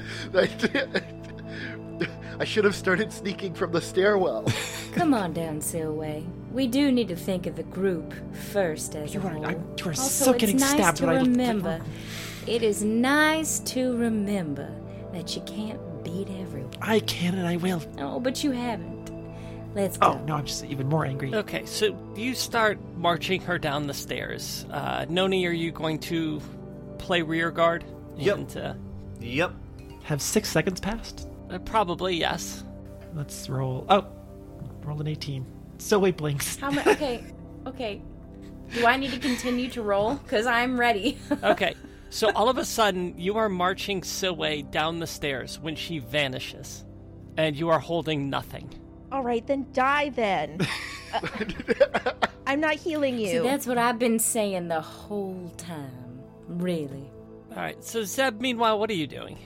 I 2.40 2.44
should 2.44 2.64
have 2.64 2.74
started 2.74 3.12
sneaking 3.12 3.54
from 3.54 3.72
the 3.72 3.80
stairwell. 3.80 4.44
Come 4.94 5.14
on 5.14 5.32
down, 5.32 5.60
Silwe. 5.60 6.24
We 6.52 6.66
do 6.66 6.90
need 6.90 7.08
to 7.08 7.16
think 7.16 7.46
of 7.46 7.56
the 7.56 7.62
group 7.62 8.12
first 8.52 8.96
as 8.96 9.14
You 9.14 9.20
a 9.20 9.24
are- 9.24 9.28
whole. 9.30 9.46
I- 9.46 9.50
you 9.50 9.84
are 9.84 9.88
also, 9.90 10.02
so 10.32 10.32
getting 10.32 10.56
nice 10.56 10.70
stabbed 10.70 10.98
to 10.98 11.06
when 11.06 11.16
I 11.16 11.18
look 11.20 11.28
at 11.28 11.34
the 11.34 11.38
remember. 11.40 11.80
It 12.46 12.62
is 12.62 12.82
nice 12.82 13.58
to 13.60 13.96
remember 13.96 14.68
that 15.12 15.36
you 15.36 15.42
can't 15.42 15.78
beat 16.04 16.28
everyone. 16.40 16.72
I 16.80 17.00
can 17.00 17.34
and 17.34 17.46
I 17.46 17.56
will. 17.56 17.82
Oh, 17.98 18.18
but 18.20 18.42
you 18.42 18.50
haven't. 18.52 19.00
Let's 19.74 19.98
go. 19.98 20.18
Oh, 20.20 20.24
no, 20.24 20.34
I'm 20.34 20.46
just 20.46 20.64
even 20.64 20.88
more 20.88 21.04
angry. 21.04 21.32
Okay, 21.32 21.64
so 21.66 21.96
you 22.16 22.34
start 22.34 22.78
marching 22.96 23.40
her 23.42 23.56
down 23.58 23.86
the 23.86 23.94
stairs. 23.94 24.66
Uh, 24.70 25.06
Noni, 25.08 25.46
are 25.46 25.52
you 25.52 25.70
going 25.70 25.98
to 26.00 26.40
play 26.98 27.22
rear 27.22 27.50
guard? 27.52 27.84
Yep. 28.16 28.36
And, 28.36 28.56
uh, 28.56 28.74
Yep. 29.20 29.52
Have 30.04 30.20
six 30.22 30.48
seconds 30.48 30.80
passed? 30.80 31.28
Uh, 31.50 31.58
probably 31.58 32.16
yes. 32.16 32.64
Let's 33.14 33.48
roll. 33.48 33.84
Oh, 33.88 34.06
roll 34.84 35.00
an 35.00 35.08
18. 35.08 35.44
Silwe 35.78 36.16
blinks. 36.16 36.56
How 36.56 36.70
much? 36.70 36.86
Okay, 36.86 37.24
okay. 37.66 38.00
Do 38.72 38.86
I 38.86 38.96
need 38.96 39.10
to 39.10 39.18
continue 39.18 39.68
to 39.70 39.82
roll? 39.82 40.14
Because 40.14 40.46
I'm 40.46 40.78
ready. 40.78 41.18
Okay, 41.42 41.74
so 42.10 42.30
all 42.32 42.48
of 42.48 42.58
a 42.58 42.64
sudden 42.64 43.18
you 43.18 43.36
are 43.36 43.48
marching 43.48 44.02
Silwe 44.02 44.70
down 44.70 45.00
the 45.00 45.06
stairs 45.06 45.58
when 45.58 45.74
she 45.74 45.98
vanishes, 45.98 46.84
and 47.36 47.56
you 47.56 47.68
are 47.70 47.80
holding 47.80 48.30
nothing. 48.30 48.72
All 49.10 49.22
right, 49.24 49.44
then 49.46 49.66
die 49.72 50.10
then. 50.10 50.60
Uh, 51.12 52.12
I'm 52.46 52.60
not 52.60 52.74
healing 52.74 53.18
you. 53.18 53.26
See, 53.26 53.38
that's 53.40 53.66
what 53.66 53.78
I've 53.78 53.98
been 53.98 54.20
saying 54.20 54.68
the 54.68 54.80
whole 54.80 55.52
time. 55.56 56.20
Really. 56.46 57.10
All 57.50 57.56
right, 57.56 57.82
so 57.82 58.04
Zeb, 58.04 58.40
meanwhile, 58.40 58.78
what 58.78 58.90
are 58.90 58.94
you 58.94 59.08
doing? 59.08 59.36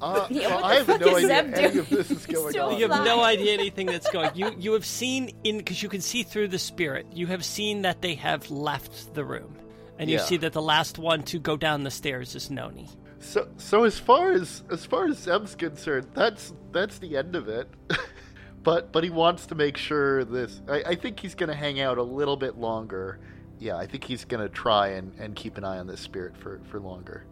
Uh, 0.00 0.26
Yeah, 0.30 0.48
well, 0.48 0.56
what 0.62 0.64
I 0.64 0.82
the 0.82 0.92
have 0.92 1.00
no 1.00 1.16
is 1.16 1.24
idea 1.24 1.28
Zeb 1.28 1.54
any 1.54 1.78
of 1.78 1.88
this 1.90 2.10
is 2.10 2.26
going 2.34 2.50
still 2.50 2.66
on. 2.68 2.78
You 2.78 2.88
have 2.88 3.04
no 3.04 3.22
idea 3.22 3.52
anything 3.54 3.86
that's 3.86 4.10
going. 4.10 4.30
You 4.34 4.54
you 4.58 4.72
have 4.72 4.84
seen 4.86 5.30
in 5.44 5.58
because 5.58 5.82
you 5.82 5.88
can 5.88 6.00
see 6.00 6.22
through 6.22 6.48
the 6.48 6.58
spirit. 6.58 7.06
You 7.12 7.26
have 7.28 7.44
seen 7.44 7.82
that 7.82 8.02
they 8.02 8.14
have 8.14 8.50
left 8.50 9.14
the 9.14 9.24
room, 9.24 9.56
and 9.98 10.10
you 10.10 10.16
Yeah. 10.16 10.22
see 10.24 10.36
that 10.38 10.52
the 10.52 10.62
last 10.62 10.98
one 10.98 11.22
to 11.24 11.38
go 11.38 11.56
down 11.56 11.84
the 11.84 11.90
stairs 11.90 12.34
is 12.34 12.50
Noni. 12.50 12.88
So, 13.18 13.48
so 13.56 13.84
as 13.84 13.98
far 13.98 14.32
as 14.32 14.62
as 14.70 14.84
far 14.84 15.06
as 15.06 15.18
Zeb's 15.18 15.54
concerned, 15.54 16.08
that's 16.14 16.52
that's 16.72 16.98
the 16.98 17.16
end 17.16 17.34
of 17.34 17.48
it. 17.48 17.68
but 18.62 18.92
but 18.92 19.02
he 19.04 19.10
wants 19.10 19.46
to 19.46 19.54
make 19.54 19.76
sure 19.76 20.24
this. 20.24 20.60
I, 20.68 20.82
I 20.88 20.94
think 20.94 21.18
he's 21.20 21.34
going 21.34 21.48
to 21.48 21.54
hang 21.56 21.80
out 21.80 21.98
a 21.98 22.02
little 22.02 22.36
bit 22.36 22.56
longer. 22.56 23.18
Yeah, 23.58 23.76
I 23.76 23.86
think 23.86 24.04
he's 24.04 24.26
going 24.26 24.42
to 24.42 24.50
try 24.50 24.88
and, 24.88 25.18
and 25.18 25.34
keep 25.34 25.56
an 25.56 25.64
eye 25.64 25.78
on 25.78 25.86
this 25.86 26.00
spirit 26.00 26.36
for 26.36 26.60
for 26.70 26.78
longer. 26.78 27.24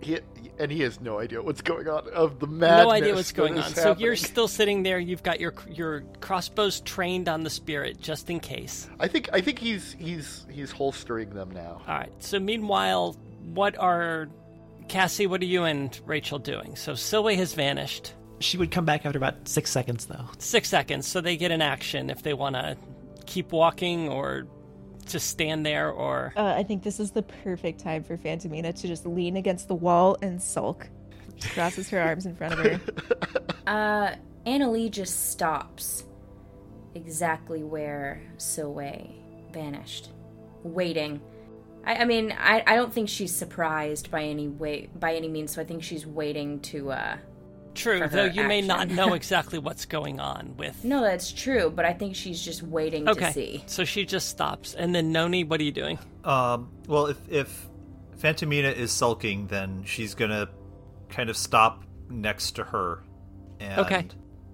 He 0.00 0.18
and 0.58 0.70
he 0.70 0.80
has 0.80 1.00
no 1.00 1.18
idea 1.18 1.42
what's 1.42 1.62
going 1.62 1.88
on 1.88 2.08
of 2.10 2.38
the 2.38 2.46
madness. 2.46 2.84
no 2.84 2.90
idea 2.90 3.14
what's 3.14 3.32
going 3.32 3.56
is 3.56 3.66
on. 3.66 3.74
So 3.74 3.96
you're 3.98 4.16
still 4.16 4.48
sitting 4.48 4.82
there. 4.82 4.98
You've 4.98 5.22
got 5.22 5.40
your 5.40 5.54
your 5.68 6.02
crossbows 6.20 6.80
trained 6.80 7.28
on 7.28 7.42
the 7.42 7.50
spirit 7.50 8.00
just 8.00 8.30
in 8.30 8.40
case. 8.40 8.88
I 8.98 9.08
think 9.08 9.28
I 9.32 9.40
think 9.40 9.58
he's 9.58 9.96
he's 9.98 10.46
he's 10.50 10.70
holstering 10.70 11.30
them 11.30 11.50
now. 11.50 11.82
All 11.86 11.94
right. 11.94 12.12
So 12.18 12.38
meanwhile, 12.38 13.16
what 13.54 13.78
are 13.78 14.28
Cassie? 14.88 15.26
What 15.26 15.40
are 15.40 15.46
you 15.46 15.64
and 15.64 15.98
Rachel 16.06 16.38
doing? 16.38 16.76
So 16.76 16.92
Silwe 16.92 17.36
has 17.36 17.54
vanished. 17.54 18.14
She 18.40 18.56
would 18.56 18.70
come 18.70 18.84
back 18.84 19.04
after 19.04 19.18
about 19.18 19.48
six 19.48 19.70
seconds, 19.70 20.06
though. 20.06 20.24
Six 20.38 20.68
seconds. 20.68 21.06
So 21.06 21.20
they 21.20 21.36
get 21.36 21.50
an 21.50 21.60
action 21.60 22.08
if 22.10 22.22
they 22.22 22.32
want 22.32 22.56
to 22.56 22.76
keep 23.26 23.52
walking 23.52 24.08
or 24.08 24.46
just 25.12 25.28
stand 25.28 25.64
there 25.64 25.90
or. 25.90 26.32
Uh, 26.36 26.54
I 26.56 26.62
think 26.62 26.82
this 26.82 27.00
is 27.00 27.10
the 27.10 27.22
perfect 27.22 27.80
time 27.80 28.02
for 28.02 28.16
Phantomina 28.16 28.72
to 28.80 28.86
just 28.86 29.06
lean 29.06 29.36
against 29.36 29.68
the 29.68 29.74
wall 29.74 30.16
and 30.22 30.40
sulk. 30.40 30.88
She 31.36 31.48
crosses 31.50 31.88
her 31.90 32.00
arms 32.00 32.26
in 32.26 32.34
front 32.36 32.54
of 32.54 32.58
her. 32.60 32.80
Uh, 33.66 34.16
Annalie 34.46 34.90
just 34.90 35.30
stops 35.30 36.02
exactly 36.94 37.62
where 37.62 38.20
Silwe 38.36 39.12
vanished, 39.52 40.10
waiting. 40.64 41.20
I, 41.84 41.96
I 41.96 42.04
mean, 42.04 42.32
I, 42.36 42.64
I 42.66 42.74
don't 42.74 42.92
think 42.92 43.08
she's 43.08 43.34
surprised 43.34 44.10
by 44.10 44.24
any 44.24 44.48
way 44.48 44.88
by 44.98 45.14
any 45.14 45.28
means. 45.28 45.52
So 45.54 45.62
I 45.62 45.64
think 45.64 45.84
she's 45.84 46.06
waiting 46.06 46.58
to 46.60 46.90
uh 46.92 47.16
True, 47.74 48.00
for 48.00 48.08
though 48.08 48.28
her 48.28 48.32
you 48.34 48.44
may 48.44 48.60
not 48.60 48.88
know 48.88 49.14
exactly 49.14 49.58
what's 49.58 49.84
going 49.84 50.20
on 50.20 50.54
with. 50.56 50.84
No, 50.84 51.00
that's 51.00 51.32
true, 51.32 51.70
but 51.74 51.84
I 51.84 51.92
think 51.92 52.14
she's 52.16 52.42
just 52.42 52.62
waiting 52.62 53.08
Okay, 53.08 53.26
to 53.26 53.32
see. 53.32 53.64
so 53.66 53.84
she 53.84 54.04
just 54.04 54.28
stops, 54.28 54.74
and 54.74 54.94
then 54.94 55.12
Noni, 55.12 55.44
what 55.44 55.60
are 55.60 55.64
you 55.64 55.72
doing? 55.72 55.98
Um, 56.24 56.70
well, 56.86 57.06
if 57.06 57.18
if 57.28 57.68
Phantomina 58.18 58.74
is 58.74 58.90
sulking, 58.92 59.46
then 59.46 59.82
she's 59.84 60.14
gonna 60.14 60.48
kind 61.08 61.30
of 61.30 61.36
stop 61.36 61.84
next 62.08 62.52
to 62.52 62.64
her. 62.64 63.02
And, 63.60 63.78
Okay. 63.80 64.06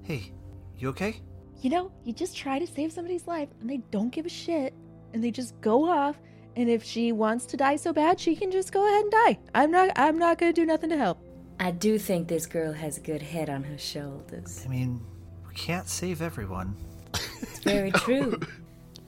Hey, 0.02 0.32
you 0.78 0.88
okay? 0.90 1.20
You 1.60 1.70
know, 1.70 1.93
you 2.05 2.12
just 2.12 2.36
try 2.36 2.59
to 2.59 2.66
save 2.66 2.93
somebody's 2.93 3.26
life 3.26 3.48
and 3.60 3.68
they 3.68 3.78
don't 3.90 4.10
give 4.10 4.26
a 4.26 4.28
shit 4.30 4.74
and 5.12 5.24
they 5.24 5.30
just 5.30 5.59
go 5.60 5.88
off 5.88 6.16
and 6.55 6.68
if 6.70 6.82
she 6.84 7.12
wants 7.12 7.44
to 7.47 7.56
die 7.56 7.76
so 7.76 7.93
bad, 7.93 8.18
she 8.20 8.34
can 8.36 8.51
just 8.51 8.72
go 8.72 8.86
ahead 8.86 9.02
and 9.02 9.10
die. 9.10 9.38
I'm 9.55 9.70
not 9.70 9.90
I'm 9.97 10.18
not 10.18 10.38
going 10.38 10.52
to 10.52 10.60
do 10.60 10.66
nothing 10.66 10.90
to 10.90 10.97
help. 10.97 11.18
I 11.58 11.70
do 11.70 11.98
think 11.98 12.28
this 12.28 12.46
girl 12.46 12.72
has 12.72 12.98
a 12.98 13.00
good 13.00 13.22
head 13.22 13.48
on 13.48 13.64
her 13.64 13.78
shoulders. 13.78 14.62
I 14.64 14.68
mean, 14.68 15.00
we 15.48 15.54
can't 15.54 15.88
save 15.88 16.20
everyone. 16.22 16.76
It's 17.14 17.58
very 17.60 17.90
true. 17.92 18.38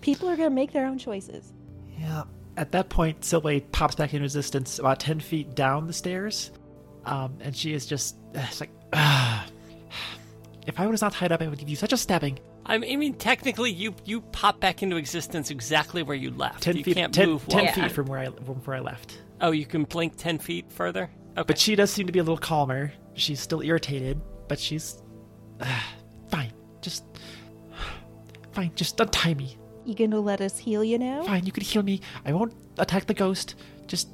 People 0.01 0.29
are 0.29 0.37
going 0.37 0.49
to 0.49 0.55
make 0.55 0.73
their 0.73 0.87
own 0.87 0.99
choices. 0.99 1.53
Yeah. 1.99 2.25
At 2.57 2.73
that 2.73 2.89
point, 2.89 3.21
Silwe 3.21 3.63
pops 3.73 3.95
back 3.95 4.15
in 4.15 4.23
resistance 4.23 4.79
about 4.79 4.99
10 5.01 5.21
feet 5.21 5.55
down 5.55 5.87
the 5.87 5.93
stairs. 5.93 6.51
Um, 7.05 7.37
and 7.41 7.57
she 7.57 7.73
is 7.73 7.87
just, 7.87 8.17
uh, 8.35 8.41
it's 8.49 8.61
like, 8.61 8.71
ah. 8.93 9.47
If 10.67 10.79
I 10.79 10.87
was 10.87 11.01
not 11.01 11.13
tied 11.15 11.33
up, 11.33 11.41
I 11.41 11.47
would 11.49 11.59
give 11.59 11.71
you 11.71 11.77
such 11.77 11.95
a 11.95 11.97
stabbing. 11.97 12.39
I 12.67 12.77
mean, 12.77 12.93
I 12.93 12.97
mean, 12.97 13.15
technically, 13.15 13.71
you 13.73 13.95
you 14.05 14.21
pop 14.21 14.61
back 14.61 14.83
into 14.83 14.97
existence 14.97 15.51
exactly 15.51 16.03
where 16.03 16.15
you 16.17 16.31
left. 16.31 16.63
10 16.63 16.77
you 16.77 16.85
feet, 16.85 16.95
can't 16.95 17.15
10, 17.15 17.27
move. 17.27 17.49
10 17.49 17.65
while- 17.65 17.73
feet 17.73 17.93
from 17.93 18.07
where, 18.07 18.19
I, 18.19 18.27
from 18.27 18.57
where 18.57 18.77
I 18.77 18.81
left. 18.81 19.19
Oh, 19.41 19.53
you 19.53 19.65
can 19.65 19.85
blink 19.85 20.17
ten 20.19 20.39
feet 20.39 20.71
further. 20.71 21.09
Okay. 21.39 21.47
But 21.47 21.59
she 21.59 21.77
does 21.77 21.91
seem 21.91 22.07
to 22.07 22.13
be 22.13 22.19
a 22.19 22.23
little 22.23 22.37
calmer. 22.37 22.93
She's 23.15 23.41
still 23.41 23.63
irritated, 23.63 24.21
but 24.49 24.59
she's 24.59 25.01
uh, 25.61 25.81
fine. 26.29 26.53
Just 26.83 27.05
fine. 28.53 28.73
Just 28.75 28.99
untie 28.99 29.35
me. 29.35 29.57
You 29.85 29.95
going 29.95 30.11
to 30.11 30.21
let 30.21 30.41
us 30.41 30.59
heal 30.59 30.85
you 30.85 30.99
now? 30.99 31.23
Fine, 31.23 31.47
you 31.47 31.53
can 31.53 31.63
heal 31.65 31.83
me. 31.83 32.01
I 32.27 32.33
won't 32.33 32.53
attack 32.77 33.07
the 33.07 33.15
ghost. 33.15 33.55
Just 33.87 34.09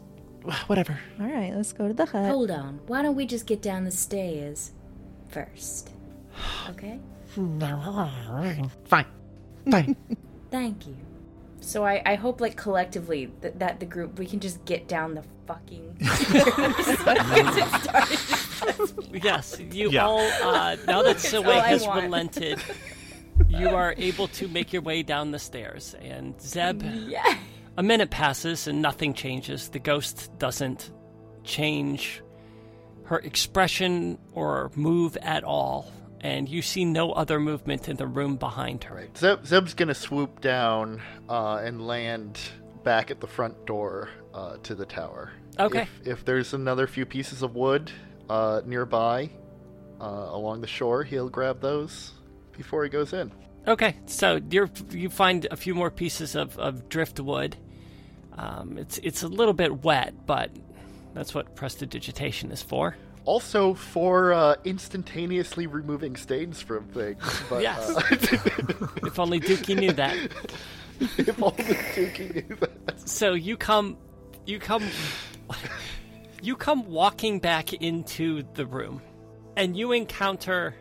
whatever. 0.67 0.99
All 1.19 1.27
right, 1.27 1.53
let's 1.55 1.73
go 1.73 1.89
to 1.89 1.95
the 1.95 2.05
hut. 2.05 2.27
Hold 2.27 2.51
on. 2.51 2.79
Why 2.87 3.03
don't 3.03 3.17
we 3.17 3.27
just 3.27 3.47
get 3.47 3.63
down 3.63 3.85
the 3.85 3.91
stairs 3.91 4.73
first? 5.29 5.91
Okay? 6.71 7.01
Fine. 8.85 9.11
Fine. 9.71 9.97
Thank 10.51 10.87
you. 10.87 10.97
So 11.65 11.85
I, 11.85 12.03
I 12.05 12.15
hope, 12.17 12.41
like, 12.41 12.57
collectively, 12.57 13.31
that, 13.41 13.59
that 13.59 13.81
the 13.81 13.87
group, 13.87 14.19
we 14.19 14.27
can 14.27 14.41
just 14.41 14.65
get 14.65 14.89
down 14.89 15.15
the 15.15 15.23
fucking. 15.47 15.97
yes, 19.23 19.59
you 19.73 19.91
Yeah. 19.91 20.07
all. 20.07 20.21
Uh, 20.21 20.77
now 20.87 21.03
that 21.03 21.17
Silwe 21.17 21.61
has 21.63 21.87
want. 21.87 22.03
relented, 22.05 22.61
you 23.49 23.69
are 23.69 23.95
able 23.97 24.29
to 24.29 24.49
make 24.49 24.73
your 24.73 24.83
way 24.83 25.03
down 25.03 25.31
the 25.31 25.39
stairs. 25.39 25.95
And 26.01 26.41
Zeb, 26.41 26.83
yeah. 26.83 27.37
a 27.77 27.83
minute 27.83 28.11
passes 28.11 28.67
and 28.67 28.83
nothing 28.83 29.15
changes. 29.15 29.69
The 29.69 29.79
ghost 29.79 30.31
doesn't 30.39 30.91
change 31.45 32.23
her 33.05 33.19
expression 33.19 34.19
or 34.33 34.71
move 34.75 35.17
at 35.19 35.45
all. 35.45 35.91
And 36.25 36.49
you 36.49 36.63
see 36.63 36.87
no 36.87 37.13
other 37.13 37.39
movement 37.39 37.87
in 37.87 37.97
the 37.97 38.07
room 38.07 38.37
behind 38.37 38.83
her. 38.85 38.95
Right. 38.95 39.17
Zeb, 39.17 39.45
Zeb's 39.45 39.75
gonna 39.75 39.95
swoop 39.95 40.41
down 40.41 41.03
uh, 41.29 41.61
and 41.63 41.87
land 41.87 42.41
back 42.83 43.11
at 43.11 43.21
the 43.21 43.27
front 43.27 43.67
door 43.67 44.09
uh, 44.33 44.57
to 44.63 44.75
the 44.75 44.87
tower. 44.87 45.33
Okay. 45.59 45.83
If, 45.83 46.07
if 46.07 46.25
there's 46.25 46.55
another 46.55 46.87
few 46.87 47.05
pieces 47.05 47.43
of 47.43 47.55
wood 47.55 47.93
uh, 48.31 48.63
nearby 48.65 49.29
uh, 50.01 50.29
along 50.31 50.63
the 50.63 50.67
shore, 50.67 51.05
he'll 51.05 51.29
grab 51.29 51.61
those 51.61 52.13
before 52.57 52.85
he 52.85 52.89
goes 52.89 53.13
in. 53.13 53.31
Okay, 53.67 53.97
so 54.07 54.41
you 54.51 54.69
you 54.91 55.11
find 55.11 55.47
a 55.51 55.57
few 55.57 55.75
more 55.75 55.91
pieces 55.91 56.35
of, 56.37 56.59
of 56.59 56.89
driftwood. 56.89 57.57
Um, 58.33 58.79
it's 58.79 58.99
it's 58.99 59.23
a 59.23 59.29
little 59.29 59.55
bit 59.55 59.85
wet, 59.85 60.27
but 60.27 60.51
that's 61.15 61.35
what 61.35 61.55
prestidigitation 61.55 62.51
is 62.51 62.63
for. 62.63 62.97
Also 63.25 63.75
for 63.75 64.33
uh, 64.33 64.57
instantaneously 64.65 65.67
removing 65.67 66.17
stains 66.17 66.61
from 66.61 66.85
things. 66.89 67.23
But, 67.49 67.63
Yes. 67.63 67.91
uh, 67.91 68.87
If 69.07 69.19
only 69.19 69.41
Dookie 69.41 69.79
knew 69.79 69.93
that. 69.93 70.15
if 71.01 71.43
only 71.43 71.65
Dookie 71.65 72.49
knew 72.49 72.57
that. 72.57 73.09
So 73.09 73.33
you 73.35 73.57
come, 73.57 73.97
you 74.47 74.59
come, 74.59 74.85
you 76.43 76.57
come 76.57 76.87
walking 76.91 77.41
back 77.41 77.73
into 77.73 78.45
the 78.55 78.67
room, 78.67 79.01
and 79.57 79.77
you 79.77 79.93
encounter 79.93 80.75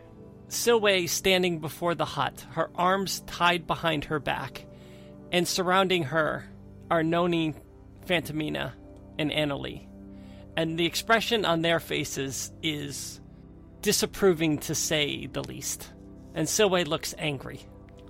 Silwe 0.48 1.08
standing 1.08 1.58
before 1.60 1.94
the 1.94 2.04
hut, 2.04 2.44
her 2.50 2.70
arms 2.74 3.20
tied 3.26 3.66
behind 3.66 4.04
her 4.04 4.20
back, 4.20 4.66
and 5.32 5.48
surrounding 5.48 6.02
her 6.04 6.44
are 6.90 7.02
Noni, 7.02 7.54
Phantomina, 8.06 8.72
and 9.18 9.30
Annalie. 9.30 9.86
And 10.56 10.78
the 10.78 10.86
expression 10.86 11.44
on 11.44 11.62
their 11.62 11.80
faces 11.80 12.52
is 12.62 13.20
disapproving 13.82 14.58
to 14.58 14.74
say 14.74 15.26
the 15.26 15.42
least. 15.42 15.92
And 16.34 16.46
Silwe 16.46 16.86
looks 16.86 17.14
angry. 17.18 17.60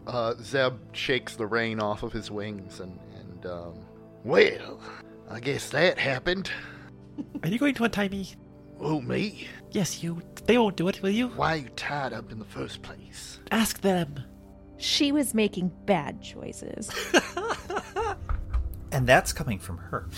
Uh, 0.07 0.35
Zeb 0.43 0.75
shakes 0.93 1.37
the 1.37 1.47
rain 1.47 1.81
off 1.81 2.03
of 2.03 2.13
his 2.13 2.31
wings 2.31 2.81
and, 2.81 2.99
and 3.19 3.47
um, 3.47 3.75
well, 4.25 4.81
I 5.31 5.41
guess 5.41 5.71
that 5.71 5.99
happened. 5.99 6.51
Are 7.43 7.49
you 7.49 7.59
going 7.59 7.75
to 7.75 7.85
untie 7.85 8.09
me? 8.09 8.29
Oh, 8.81 9.01
me? 9.01 9.49
Yes, 9.71 10.03
you. 10.03 10.21
They 10.47 10.59
won't 10.59 10.77
do 10.77 10.89
it, 10.89 11.01
will 11.03 11.11
you? 11.11 11.29
Why 11.29 11.55
are 11.55 11.59
you 11.59 11.69
tied 11.71 12.13
up 12.13 12.31
in 12.31 12.39
the 12.39 12.45
first 12.45 12.83
place? 12.83 13.41
Ask 13.51 13.81
them. 13.81 14.23
She 14.77 15.13
was 15.13 15.35
making 15.35 15.73
bad 15.87 16.21
choices. 16.23 16.91
And 18.95 19.07
that's 19.09 19.33
coming 19.33 19.59
from 19.59 19.79
her. 19.79 20.07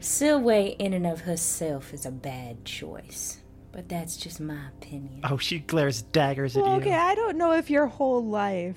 Silwe, 0.00 0.74
in 0.80 0.92
and 0.92 1.06
of 1.06 1.20
herself, 1.20 1.94
is 1.94 2.04
a 2.04 2.10
bad 2.10 2.64
choice. 2.64 3.38
But 3.70 3.88
that's 3.88 4.16
just 4.16 4.40
my 4.40 4.58
opinion. 4.76 5.20
Oh, 5.22 5.36
she 5.36 5.60
glares 5.60 6.02
daggers 6.02 6.56
at 6.56 6.64
well, 6.64 6.74
you. 6.74 6.80
okay, 6.80 6.94
I 6.94 7.14
don't 7.14 7.36
know 7.38 7.52
if 7.52 7.70
your 7.70 7.86
whole 7.86 8.24
life. 8.24 8.76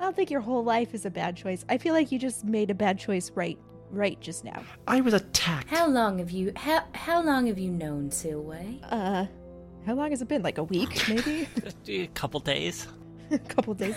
I 0.00 0.04
don't 0.04 0.16
think 0.16 0.30
your 0.30 0.40
whole 0.40 0.64
life 0.64 0.94
is 0.94 1.04
a 1.04 1.10
bad 1.10 1.36
choice. 1.36 1.64
I 1.68 1.76
feel 1.76 1.92
like 1.92 2.10
you 2.10 2.18
just 2.18 2.44
made 2.44 2.70
a 2.70 2.74
bad 2.74 2.98
choice 2.98 3.30
right 3.34 3.58
right 3.90 4.18
just 4.20 4.42
now. 4.44 4.62
I 4.86 5.02
was 5.02 5.12
attacked. 5.14 5.68
How 5.68 5.86
long 5.86 6.18
have 6.18 6.30
you 6.30 6.52
how 6.56 6.84
how 6.92 7.22
long 7.22 7.46
have 7.46 7.58
you 7.58 7.70
known 7.70 8.10
Silwe? 8.10 8.80
Uh 8.90 9.26
how 9.86 9.94
long 9.94 10.10
has 10.10 10.20
it 10.20 10.28
been? 10.28 10.42
Like 10.42 10.58
a 10.58 10.64
week, 10.64 11.02
maybe? 11.08 11.48
A 12.02 12.06
couple 12.08 12.40
days. 12.40 12.86
a 13.30 13.38
couple 13.38 13.74
days. 13.74 13.96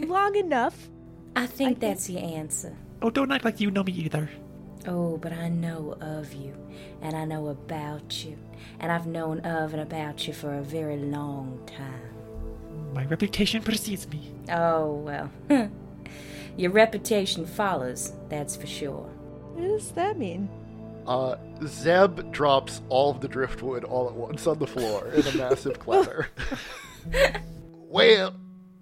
Long 0.00 0.34
enough. 0.36 0.88
I 1.36 1.46
think 1.46 1.48
think- 1.48 1.80
that's 1.80 2.06
the 2.06 2.18
answer. 2.18 2.76
Oh, 3.02 3.10
don't 3.10 3.30
act 3.32 3.44
like 3.44 3.60
you 3.60 3.70
know 3.70 3.82
me 3.82 3.92
either. 3.92 4.30
Oh, 4.86 5.16
but 5.18 5.32
I 5.32 5.48
know 5.48 5.96
of 6.00 6.32
you, 6.34 6.54
and 7.00 7.16
I 7.16 7.24
know 7.24 7.48
about 7.48 8.24
you, 8.24 8.36
and 8.80 8.92
I've 8.92 9.06
known 9.06 9.40
of 9.40 9.72
and 9.72 9.82
about 9.82 10.26
you 10.26 10.34
for 10.34 10.54
a 10.54 10.62
very 10.62 10.98
long 10.98 11.60
time. 11.66 12.94
My 12.94 13.04
reputation 13.06 13.62
precedes 13.62 14.08
me. 14.08 14.30
Oh, 14.50 14.94
well. 14.94 15.30
Your 16.56 16.70
reputation 16.70 17.46
follows, 17.46 18.12
that's 18.28 18.56
for 18.56 18.66
sure. 18.66 19.10
What 19.54 19.62
does 19.62 19.90
that 19.92 20.18
mean? 20.18 20.48
Uh, 21.06 21.36
Zeb 21.66 22.30
drops 22.32 22.80
all 22.88 23.10
of 23.10 23.20
the 23.20 23.28
driftwood 23.28 23.84
all 23.84 24.08
at 24.08 24.14
once 24.14 24.46
on 24.46 24.58
the 24.58 24.66
floor 24.66 25.08
in 25.08 25.26
a 25.26 25.36
massive 25.36 25.78
clatter. 25.78 26.28
well, 27.72 28.34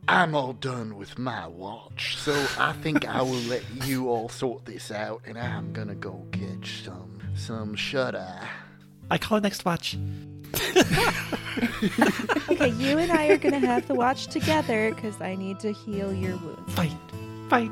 I'm 0.08 0.34
all 0.34 0.52
done 0.52 0.96
with 0.96 1.16
my 1.18 1.46
watch, 1.46 2.16
so 2.18 2.32
I 2.58 2.72
think 2.72 3.06
I 3.06 3.22
will 3.22 3.30
let 3.48 3.62
you 3.86 4.08
all 4.08 4.28
sort 4.28 4.64
this 4.64 4.90
out, 4.90 5.22
and 5.26 5.38
I'm 5.38 5.72
gonna 5.72 5.94
go 5.94 6.24
catch 6.32 6.82
some 6.84 7.20
some 7.36 7.74
shut 7.74 8.14
eye. 8.14 8.48
I 9.10 9.18
call 9.18 9.38
it 9.38 9.42
next 9.42 9.64
watch. 9.64 9.96
Okay, 12.48 12.68
you 12.70 12.98
and 12.98 13.10
I 13.12 13.26
are 13.28 13.36
gonna 13.38 13.58
have 13.58 13.86
the 13.88 13.94
watch 13.94 14.26
together 14.26 14.94
because 14.94 15.20
I 15.20 15.34
need 15.34 15.58
to 15.60 15.72
heal 15.72 16.12
your 16.12 16.36
wounds. 16.38 16.72
Fight, 16.74 16.92
fight. 17.48 17.70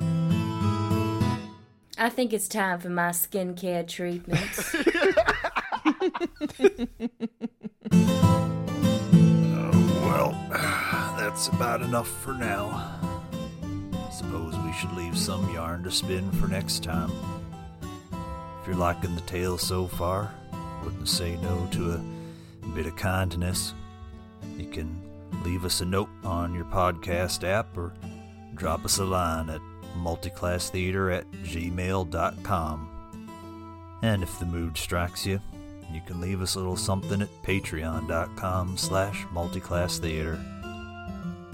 I 1.98 2.08
think 2.10 2.32
it's 2.32 2.48
time 2.48 2.80
for 2.80 2.88
my 2.88 3.10
skincare 3.10 3.86
treatments. 3.86 4.74
Oh, 9.52 10.00
well, 10.04 10.32
that's 11.30 11.46
about 11.46 11.80
enough 11.80 12.08
for 12.08 12.34
now. 12.34 12.98
Suppose 14.10 14.58
we 14.58 14.72
should 14.72 14.90
leave 14.94 15.16
some 15.16 15.48
yarn 15.54 15.84
to 15.84 15.90
spin 15.90 16.28
for 16.32 16.48
next 16.48 16.82
time. 16.82 17.12
If 18.60 18.66
you're 18.66 18.74
liking 18.74 19.14
the 19.14 19.20
tale 19.20 19.56
so 19.56 19.86
far, 19.86 20.34
wouldn't 20.82 21.08
say 21.08 21.36
no 21.36 21.68
to 21.70 21.92
a 21.92 22.66
bit 22.74 22.86
of 22.86 22.96
kindness. 22.96 23.74
You 24.58 24.66
can 24.66 25.00
leave 25.44 25.64
us 25.64 25.80
a 25.80 25.84
note 25.84 26.08
on 26.24 26.52
your 26.52 26.64
podcast 26.64 27.44
app 27.44 27.78
or 27.78 27.94
drop 28.56 28.84
us 28.84 28.98
a 28.98 29.04
line 29.04 29.50
at 29.50 29.60
multiclasstheater 29.98 31.16
at 31.16 31.30
gmail.com. 31.30 32.90
And 34.02 34.24
if 34.24 34.36
the 34.40 34.46
mood 34.46 34.76
strikes 34.76 35.24
you, 35.24 35.38
you 35.92 36.00
can 36.08 36.20
leave 36.20 36.42
us 36.42 36.56
a 36.56 36.58
little 36.58 36.76
something 36.76 37.22
at 37.22 37.42
patreon.com 37.44 38.76
slash 38.76 39.24
multiclasstheater. 39.26 40.59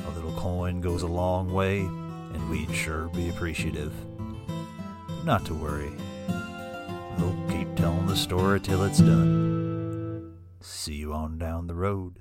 A 0.06 0.10
little 0.10 0.32
coin 0.32 0.80
goes 0.80 1.02
a 1.02 1.06
long 1.06 1.52
way, 1.52 1.80
and 1.80 2.50
we'd 2.50 2.74
sure 2.74 3.08
be 3.08 3.28
appreciative. 3.28 3.92
But 5.08 5.24
not 5.24 5.44
to 5.46 5.54
worry. 5.54 5.92
We'll 7.18 7.36
keep 7.48 7.74
telling 7.76 8.06
the 8.06 8.16
story 8.16 8.60
till 8.60 8.84
it's 8.84 8.98
done. 8.98 10.36
See 10.60 10.94
you 10.94 11.12
on 11.12 11.38
down 11.38 11.66
the 11.66 11.74
road. 11.74 12.20